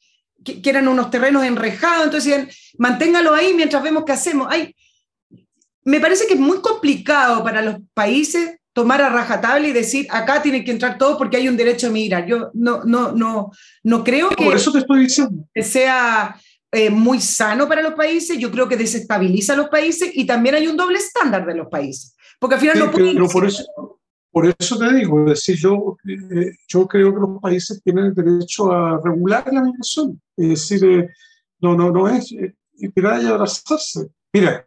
que, 0.44 0.61
eran 0.65 0.86
unos 0.86 1.11
terrenos 1.11 1.44
enrejados, 1.44 2.05
entonces 2.05 2.31
decían, 2.31 2.49
manténgalo 2.78 3.35
ahí 3.35 3.53
mientras 3.55 3.82
vemos 3.82 4.05
qué 4.07 4.12
hacemos. 4.12 4.47
Ay, 4.49 4.77
me 5.85 5.99
parece 5.99 6.28
que 6.28 6.35
es 6.35 6.40
muy 6.40 6.61
complicado 6.61 7.43
para 7.43 7.61
los 7.61 7.77
países 7.93 8.59
tomar 8.73 9.03
a 9.03 9.09
rajatabla 9.09 9.66
y 9.66 9.73
decir, 9.73 10.07
acá 10.09 10.40
tienen 10.40 10.65
que 10.65 10.70
entrar 10.70 10.97
todos 10.99 11.19
porque 11.19 11.36
hay 11.36 11.49
un 11.49 11.57
derecho 11.57 11.89
a 11.89 11.90
migrar. 11.90 12.27
Yo 12.27 12.51
no, 12.55 12.85
no, 12.85 13.11
no, 13.11 13.51
no 13.82 14.05
creo 14.05 14.31
que, 14.31 14.44
Por 14.44 14.55
eso 14.55 14.70
te 14.70 14.78
estoy 14.78 15.01
diciendo. 15.01 15.44
que 15.53 15.65
sea 15.65 16.36
eh, 16.73 16.90
muy 16.90 17.20
sano 17.20 17.69
para 17.69 17.82
los 17.82 17.94
países, 17.94 18.39
yo 18.39 18.51
creo 18.51 18.69
que 18.69 18.77
desestabiliza 18.77 19.53
a 19.53 19.57
los 19.57 19.69
países 19.69 20.11
y 20.15 20.27
también 20.27 20.55
hay 20.55 20.66
un 20.66 20.77
doble 20.77 20.99
estándar 20.99 21.47
de 21.47 21.55
los 21.55 21.69
países. 21.69 22.16
Porque 22.40 22.55
al 22.55 22.61
final 22.61 22.78
no 22.78 22.90
Pero 22.90 23.28
por 23.28 23.47
eso, 23.47 23.65
por 24.32 24.47
eso 24.47 24.78
te 24.78 24.94
digo, 24.94 25.20
es 25.20 25.27
decir, 25.27 25.57
yo, 25.57 25.99
eh, 26.09 26.53
yo 26.66 26.89
creo 26.89 27.12
que 27.12 27.20
los 27.20 27.39
países 27.39 27.82
tienen 27.82 28.07
el 28.07 28.15
derecho 28.15 28.73
a 28.73 28.99
regular 29.05 29.44
la 29.53 29.62
migración. 29.62 30.19
Es 30.35 30.49
decir, 30.49 30.82
eh, 30.86 31.11
no, 31.61 31.77
no, 31.77 31.93
no 31.93 32.09
es 32.09 32.32
eh, 32.32 32.57
esperar 32.81 33.23
y 33.23 33.27
abrazarse. 33.27 34.09
Mira, 34.32 34.66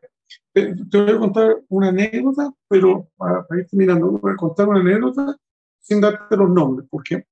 te, 0.54 0.72
voy 0.72 1.10
a 1.10 1.18
contar 1.18 1.64
una 1.68 1.88
anécdota, 1.90 2.54
pero 2.68 3.10
para, 3.18 3.44
ir 3.58 3.66
terminando, 3.68 4.12
voy 4.12 4.34
a 4.34 4.36
contar 4.36 4.68
una 4.68 4.82
anécdota 4.82 5.36
sin 5.82 6.00
darte 6.00 6.38
los 6.38 6.52
nombres, 6.52 6.88
porque 6.88 7.26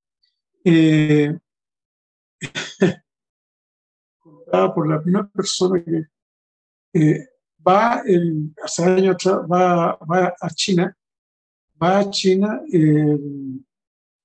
eh, 4.54 4.60
contada 4.60 4.74
por 4.74 4.88
la 4.88 5.02
primera 5.02 5.28
persona 5.28 5.84
que 5.84 7.28
va, 7.66 8.02
el, 8.06 8.54
hace 8.64 8.84
años 8.84 9.16
atrás, 9.16 9.42
va, 9.50 9.98
va 9.98 10.34
a 10.40 10.50
China 10.50 10.96
va 11.84 12.00
a 12.00 12.10
China 12.10 12.62
el 12.72 13.66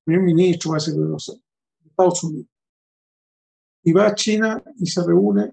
primer 0.04 0.22
ministro, 0.22 0.72
va 0.72 0.76
a 0.76 0.80
ser 0.80 0.94
de 0.94 1.08
los 1.08 1.40
Estados 1.84 2.24
Unidos. 2.24 2.46
Y 3.82 3.92
va 3.92 4.06
a 4.06 4.14
China 4.14 4.62
y 4.76 4.86
se 4.86 5.04
reúne 5.04 5.52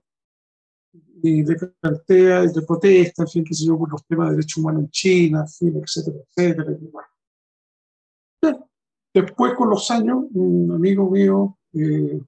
y 1.23 1.43
le 1.43 1.55
plantea 1.55 2.43
y 2.43 2.53
le 2.53 2.61
protesta, 2.61 3.23
en 3.23 3.29
fin, 3.29 3.43
qué 3.43 3.53
sé 3.53 3.65
yo, 3.65 3.77
por 3.77 3.91
los 3.91 4.05
temas 4.05 4.29
de 4.29 4.35
derechos 4.35 4.57
humanos 4.57 4.83
en 4.83 4.89
China, 4.89 5.41
en 5.41 5.47
fin, 5.47 5.81
etcétera, 5.83 6.17
etcétera. 6.35 6.77
Después, 9.13 9.53
con 9.53 9.69
los 9.69 9.89
años, 9.91 10.25
un 10.33 10.71
amigo 10.73 11.09
mío, 11.09 11.57
eh, 11.73 12.21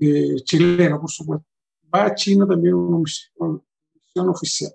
eh, 0.00 0.36
chileno, 0.44 1.00
por 1.00 1.10
supuesto, 1.10 1.46
va 1.94 2.06
a 2.06 2.14
China 2.14 2.46
también 2.46 2.74
una 2.74 2.98
misión 2.98 4.28
oficial. 4.28 4.72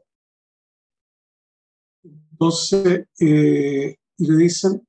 Entonces, 2.04 3.08
eh, 3.20 3.96
y 4.18 4.28
le 4.28 4.38
dicen, 4.38 4.88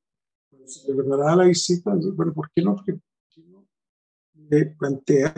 se 0.65 0.89
le 0.89 0.95
preparaba 0.95 1.37
la 1.37 1.45
visita, 1.45 1.93
bueno, 2.15 2.33
¿por 2.33 2.51
qué 2.55 2.63
no? 2.63 2.77
Porque, 2.77 2.99
no 3.37 3.67
le 4.49 4.67
plantea 4.79 5.35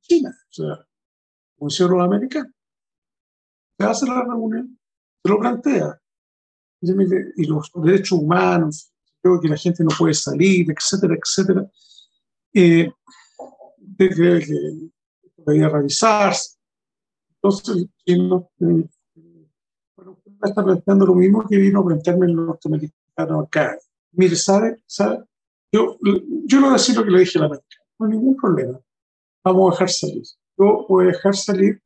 China, 0.00 0.30
o 0.30 0.52
sea, 0.52 0.86
hicieron 1.66 1.98
los 1.98 2.06
americanos. 2.06 2.52
Se 3.78 3.86
hace 3.86 4.06
la 4.06 4.22
reunión, 4.22 4.78
se 5.22 5.30
lo 5.30 5.38
plantea. 5.38 6.00
Y 6.80 7.46
los 7.46 7.70
derechos 7.74 8.18
humanos, 8.18 8.92
creo 9.22 9.40
que 9.40 9.48
la 9.48 9.56
gente 9.56 9.84
no 9.84 9.90
puede 9.96 10.14
salir, 10.14 10.66
etcétera, 10.70 11.14
etcétera. 11.14 11.70
Eh, 12.52 12.90
cree 13.96 14.44
que 14.44 14.90
debería 15.36 15.68
revisarse. 15.68 16.56
Entonces, 17.36 17.86
no 18.06 18.50
está 20.42 20.64
planteando 20.64 21.06
lo 21.06 21.14
mismo 21.14 21.46
que 21.48 21.56
vino 21.56 21.80
a 21.80 21.84
plantearme 21.84 22.26
el 22.26 22.36
norteamericano 22.36 23.40
acá. 23.40 23.78
Mire, 24.12 24.36
¿sabe? 24.36 24.82
¿sabe? 24.86 25.24
Yo, 25.72 25.98
yo 26.02 26.60
no 26.60 26.66
voy 26.66 26.70
a 26.70 26.78
decir 26.78 26.96
lo 26.96 27.04
que 27.04 27.10
le 27.10 27.20
dije 27.20 27.38
a 27.38 27.42
la 27.42 27.46
americana, 27.46 27.84
no 27.98 28.06
hay 28.06 28.12
ningún 28.12 28.36
problema. 28.36 28.80
Vamos 29.44 29.68
a 29.68 29.72
dejar 29.72 29.88
salir. 29.90 30.22
Yo 30.58 30.86
voy 30.88 31.04
a 31.04 31.08
dejar 31.08 31.34
salir 31.34 31.82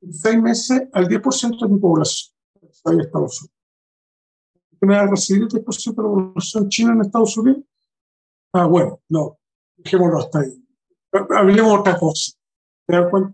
en 0.00 0.12
seis 0.12 0.40
meses 0.40 0.82
al 0.92 1.08
10% 1.08 1.60
de 1.60 1.74
mi 1.74 1.78
población 1.78 2.34
en 2.86 3.00
Estados 3.00 3.42
Unidos. 3.42 3.54
¿Me 4.80 4.94
va 4.94 5.02
a 5.02 5.06
recibir 5.08 5.42
el 5.42 5.48
10% 5.48 5.94
de 5.94 6.02
la 6.02 6.08
población 6.08 6.68
china 6.68 6.92
en 6.92 7.00
Estados 7.02 7.36
Unidos? 7.36 7.64
Ah, 8.52 8.66
bueno, 8.66 9.00
no, 9.08 9.38
dejémoslo 9.76 10.18
hasta 10.18 10.40
ahí. 10.40 10.67
Hablemos 11.12 11.80
otra 11.80 11.98
cosa. 11.98 12.32
¿Te 12.86 12.96
das 12.96 13.10
cuenta? 13.10 13.32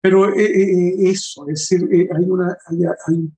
Pero 0.00 0.34
eh, 0.34 0.42
eh, 0.44 0.94
eh, 1.04 1.10
eso, 1.10 1.48
es 1.48 1.68
decir, 1.70 1.88
hay, 2.12 2.24
una, 2.24 2.58
hay, 2.66 3.14
un 3.14 3.36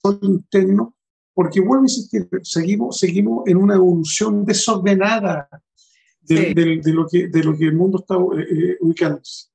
control 0.00 0.30
interno, 0.30 0.96
porque 1.34 1.60
vuelvo 1.60 1.82
a 1.82 1.86
insistir, 1.86 2.28
seguimos, 2.42 2.98
seguimos 2.98 3.48
en 3.48 3.56
una 3.56 3.74
evolución 3.74 4.44
desordenada 4.44 5.48
de, 6.20 6.54
de, 6.54 6.92
lo, 6.92 7.08
que, 7.08 7.26
de 7.26 7.42
lo 7.42 7.56
que 7.56 7.64
el 7.64 7.74
mundo 7.74 7.98
está 7.98 8.16
ubicándose. 8.16 9.48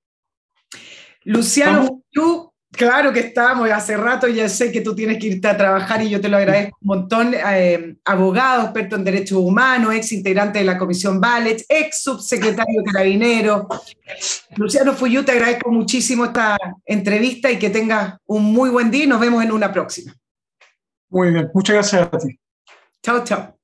Luciano, 1.23 2.03
tú 2.11 2.51
Claro 2.71 3.11
que 3.11 3.21
estamos, 3.21 3.69
hace 3.71 3.97
rato 3.97 4.27
ya 4.27 4.47
sé 4.47 4.71
que 4.71 4.81
tú 4.81 4.95
tienes 4.95 5.17
que 5.17 5.27
irte 5.27 5.47
a 5.47 5.57
trabajar 5.57 6.03
y 6.03 6.09
yo 6.09 6.21
te 6.21 6.29
lo 6.29 6.37
agradezco 6.37 6.77
un 6.81 6.87
montón. 6.87 7.33
Eh, 7.33 7.95
abogado, 8.05 8.63
experto 8.63 8.95
en 8.95 9.03
derechos 9.03 9.39
humanos, 9.39 9.93
ex 9.95 10.11
integrante 10.11 10.59
de 10.59 10.65
la 10.65 10.77
Comisión 10.77 11.19
Ballet, 11.19 11.65
ex 11.67 12.03
subsecretario 12.03 12.83
carabinero. 12.83 13.67
Luciano 14.55 14.93
Fuyú, 14.93 15.23
te 15.23 15.31
agradezco 15.31 15.71
muchísimo 15.71 16.25
esta 16.25 16.57
entrevista 16.85 17.51
y 17.51 17.57
que 17.57 17.71
tengas 17.71 18.17
un 18.27 18.43
muy 18.43 18.69
buen 18.69 18.91
día 18.91 19.05
y 19.05 19.07
nos 19.07 19.19
vemos 19.19 19.43
en 19.43 19.51
una 19.51 19.73
próxima. 19.73 20.13
Muy 21.09 21.31
bien, 21.31 21.49
muchas 21.53 21.73
gracias 21.73 22.01
a 22.03 22.17
ti. 22.17 22.39
Chao, 23.01 23.23
chao. 23.23 23.58